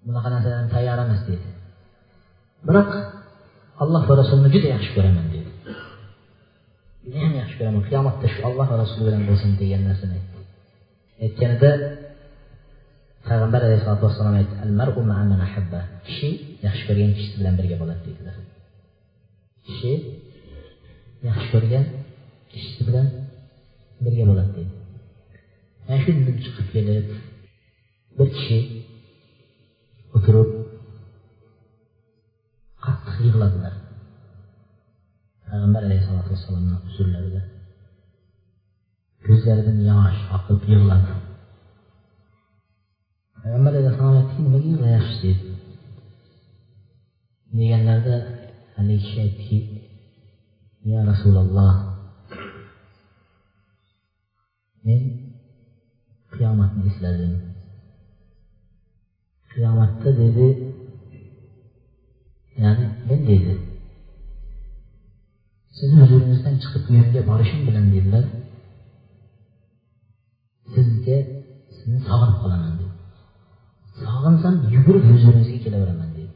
Bunaqa 0.05 0.30
narsalarni 0.34 0.69
tayyor 0.76 0.99
emas 1.05 1.22
dedi. 1.30 1.47
Biroq 2.68 2.91
alloh 3.84 4.03
va 4.10 4.14
rasulini 4.22 4.49
juda 4.55 4.68
yaxshi 4.76 4.91
ko'raman 4.95 5.26
dedi 5.34 5.49
judayam 7.03 7.34
yaxshi 7.41 7.55
ko'raman 7.60 7.81
qiyomatda 7.89 8.27
shu 8.34 8.39
alloh 8.49 8.65
va 8.72 8.76
rasuli 8.84 9.03
bilan 9.07 9.23
bo'lsin 9.30 9.49
degan 9.61 9.81
narsani 9.89 10.14
aytdi 10.19 10.39
aytganida 11.26 11.72
payg'ambar 13.27 13.61
alayhisalotu 13.68 14.03
vassalom 14.07 14.35
aytdi 14.41 15.80
kishi 16.07 16.30
yaxshi 16.65 16.84
ko'rgan 16.88 17.11
kishisi 17.18 17.35
bilan 17.39 17.53
birga 17.60 17.76
bo'ladi 17.81 18.01
dedilar 18.07 18.35
kishi 19.65 19.93
yaxshi 21.27 21.47
ko'rgan 21.53 21.85
kishisi 22.51 22.81
bilan 22.88 23.07
birga 24.05 24.23
bo'ladi 24.30 24.51
deydi 24.57 24.73
mana 25.85 25.97
shu 26.03 26.11
chiqib 26.43 26.68
kelib 26.76 27.07
bir 28.18 28.27
kishi 28.38 28.60
o'tirib 30.15 30.49
qattiq 32.84 33.18
yig'ladilar 33.26 33.73
payg'ambar 35.47 35.81
alayhisalotu 35.88 36.30
vassalomni 36.34 36.76
huzurlarida 36.85 37.41
ko'zlaridan 39.26 39.80
yosh 39.91 40.19
oqib 40.38 40.61
yig'ladi 40.72 41.11
payg'ambar 43.39 43.72
alayhissalom 43.80 44.15
aytdiki 44.19 44.41
nimaga 44.45 44.68
yig'layapsiz 44.72 45.22
dedi 45.23 45.53
deganlarida 47.57 48.15
haligi 48.76 48.99
kishi 49.03 49.18
aytdiki 49.26 49.60
ya 50.91 50.99
rasululloh 51.11 51.73
men 54.85 55.01
qiyomatni 56.34 56.81
esladim 56.91 57.34
qiyomatda 59.53 60.10
dedi 60.22 60.47
ya'ni 62.61 62.85
men 63.07 63.19
deydi 63.30 63.53
sizni 65.77 65.99
huzuringizdan 66.03 66.55
chiqib 66.63 66.84
bu 66.88 66.91
yerga 66.99 67.21
borishim 67.30 67.61
bilan 67.67 67.85
dedilar 67.93 68.25
sizga 70.73 71.17
sizni 71.75 71.99
sog'inib 72.09 72.38
qolaman 72.43 72.73
dedi 72.80 72.93
sog'insam 74.05 74.55
yugurib 74.75 75.05
huzuringizga 75.11 75.59
kelaveraman 75.65 76.09
dedi 76.17 76.31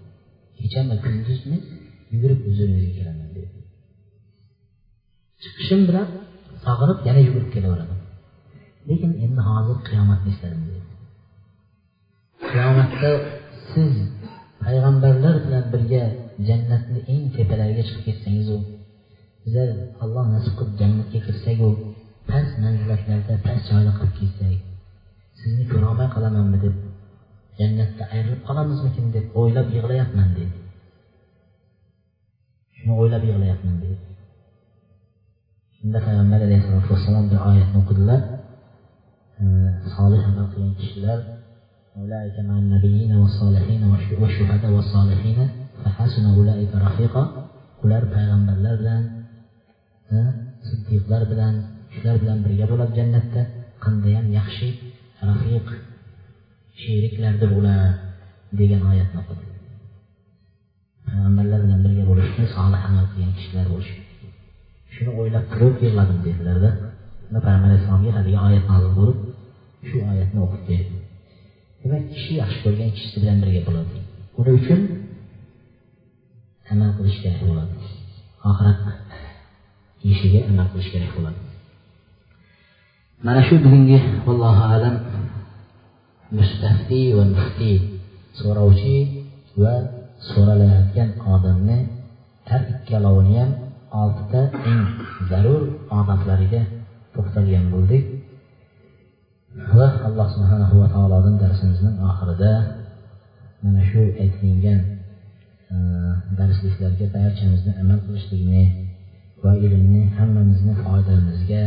kechami 0.60 0.96
kunduzmi 1.06 1.58
yugurib 2.14 2.40
huzuringizga 2.48 2.94
kelaman 3.00 3.30
dedi 3.38 3.50
chiqishim 5.42 5.82
bilan 5.90 6.08
sog'inib 6.66 7.00
yana 7.08 7.22
yugurib 7.28 7.50
kelaveraman 7.56 8.00
lekin 8.90 9.12
endi 9.26 9.42
hozir 9.50 9.78
qiyomatni 9.90 10.30
esladim 10.34 10.62
dedi 10.70 10.82
qiyomatda 12.52 13.12
siz 13.72 13.94
payg'ambarlar 14.68 15.36
bilan 15.46 15.66
birga 15.74 16.04
jannatni 16.48 17.00
eng 17.14 17.26
tepalariga 17.36 17.84
chiqib 17.88 18.04
ketsangizu 18.08 18.58
bizlar 19.44 19.70
alloh 20.04 20.26
nasib 20.34 20.54
qilib 20.60 20.76
jannatga 20.82 21.20
kirsaku 21.26 21.70
past 22.30 22.54
manzilatlarda 22.64 23.34
past 23.46 23.64
joyda 23.72 23.92
qilib 23.98 24.14
ketsak 24.20 24.58
sizni 25.40 25.66
ko'rolmay 25.72 26.08
qolamanmi 26.16 26.58
deb 26.66 26.76
jannatda 27.60 28.04
ayrilib 28.16 28.42
qolamizmikin 28.48 29.06
deb 29.16 29.26
o'ylab 29.40 29.68
yig'layapman 29.76 30.30
dedi 30.38 30.56
shuni 32.78 32.94
o'ylab 33.02 33.24
yig'layapman 33.30 33.76
dedi 33.84 33.98
shunda 35.78 36.00
payg'ambar 36.08 36.40
alayhisalotu 36.48 36.88
vassalom 36.94 37.26
bir 37.32 37.40
oyatni 37.50 37.78
o'qidilar. 37.84 38.22
Solih 39.96 40.22
amal 40.30 40.46
qilgan 40.52 40.74
kishilar 40.82 41.20
أولئك 41.98 42.40
مع 42.40 42.58
النبيين 42.58 43.16
والصالحين 43.16 43.84
والشهداء 44.22 44.72
والصالحين 44.72 45.50
فحسن 45.84 46.26
أولئك 46.26 46.76
رفيقا. 46.76 47.24
أولئك 47.84 48.04
بيغمبر 48.04 48.54
لربلان 48.54 49.04
صديق 50.70 51.04
لربلان 51.10 51.56
شلر 51.96 52.18
بلان 52.18 52.44
بريد 52.44 52.72
ولد 52.72 52.94
جنة 52.94 53.48
قنديان 53.82 54.34
يخشي 54.34 54.70
رفيق 55.24 55.66
شيرك 56.76 57.20
لردر 57.20 57.50
أولا 57.56 57.94
ديجان 58.54 58.82
آيات 58.92 59.10
نقل 59.16 59.38
پیغمبرلر 61.08 61.62
bilan 61.64 61.80
birga 61.86 62.04
bo'lishni 62.10 62.46
solih 62.56 62.82
amal 62.88 63.06
qilgan 63.12 63.32
kishilar 63.38 63.66
bo'lish. 63.74 63.92
Shuni 64.94 65.12
o'ylab 65.20 65.46
turib 65.52 65.76
yig'ladim 65.86 66.20
dedilarda. 66.26 66.72
Payg'ambar 67.46 67.68
alayhissalomga 67.70 68.12
haligi 68.18 68.40
oyat 68.48 68.66
nozil 68.72 68.92
bo'lib 69.00 69.18
shu 69.88 69.96
oyatni 70.12 70.40
o'qib 70.46 70.62
berdi. 70.70 70.97
Demak 71.82 72.04
kishi 72.14 72.32
yaxshi 72.42 72.60
ko'rgan 72.64 72.90
kishisi 72.96 73.18
bilan 73.22 73.38
birga 73.44 73.62
bo'ladi. 73.68 73.96
Buning 74.36 74.56
uchun? 74.62 74.82
Amal 76.72 76.90
qilish 76.98 77.18
kerak 77.24 77.42
bo'ladi. 77.50 77.76
Oxirat 78.50 78.80
ishiga 80.12 80.40
amal 80.50 80.68
qilish 80.72 80.90
kerak 80.94 81.12
bo'ladi. 81.18 81.42
Mana 83.26 83.42
shu 83.48 83.56
bugungi 83.64 83.98
vallohu 84.26 84.64
alam 84.76 84.96
mustafti 86.38 87.02
va 87.18 87.24
mufti 87.36 87.72
so'rovchi 88.40 88.98
va 89.62 89.74
so'ralayotgan 90.30 91.10
odamni 91.34 91.78
har 92.50 92.62
ikkalovini 92.74 93.36
ham 93.42 93.52
oltita 94.02 94.42
eng 94.70 94.84
zarur 95.30 95.62
odatlariga 96.00 96.62
to'xtalgan 97.14 97.66
bo'ldik 97.74 98.04
va 99.58 99.88
alloh 100.08 100.28
subhanahu 100.36 100.76
va 100.82 100.88
taolodan 100.96 101.36
darsimizni 101.44 101.92
oxirida 102.10 102.52
mana 103.64 103.82
shu 103.90 104.02
aytilingan 104.24 104.80
e, 105.74 105.78
darsliklarga 106.40 107.06
barchamizni 107.16 107.72
amal 107.82 108.00
qilishligini 108.06 108.64
va 109.44 109.52
ilmni 109.66 110.02
hammamizni 110.18 110.74
foydamizga 110.84 111.64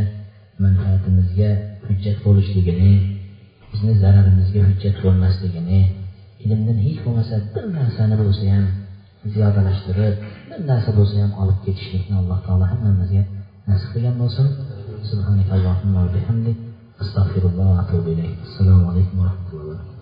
manfaatimizga 0.63 1.49
hujjat 1.87 2.17
bo'lishligini 2.25 2.93
bizni 3.71 3.93
zararimizga 4.03 4.61
hujjat 4.69 4.95
bo'lmasligini 5.03 5.81
ilmdan 6.43 6.77
hech 6.85 6.99
bo'lmasa 7.05 7.35
bir 7.53 7.63
narsani 7.77 8.15
bo'lsa 8.21 8.43
ham 8.53 8.65
ziyodalashtirib 9.33 10.15
bir 10.49 10.59
narsa 10.71 10.89
bo'lsa 10.99 11.15
ham 11.23 11.31
olib 11.41 11.59
ketishlikni 11.65 12.15
alloh 12.21 12.39
taolo 12.45 12.65
hammamizga 12.71 13.23
nasib 13.69 13.89
qilgan 13.93 14.15
bo'lsin. 14.21 14.47
Astagfirullah 17.01 17.81
Assalamualaikum 18.45 19.25
warahmatullahi 19.25 19.70
wabarakatuh 19.70 19.70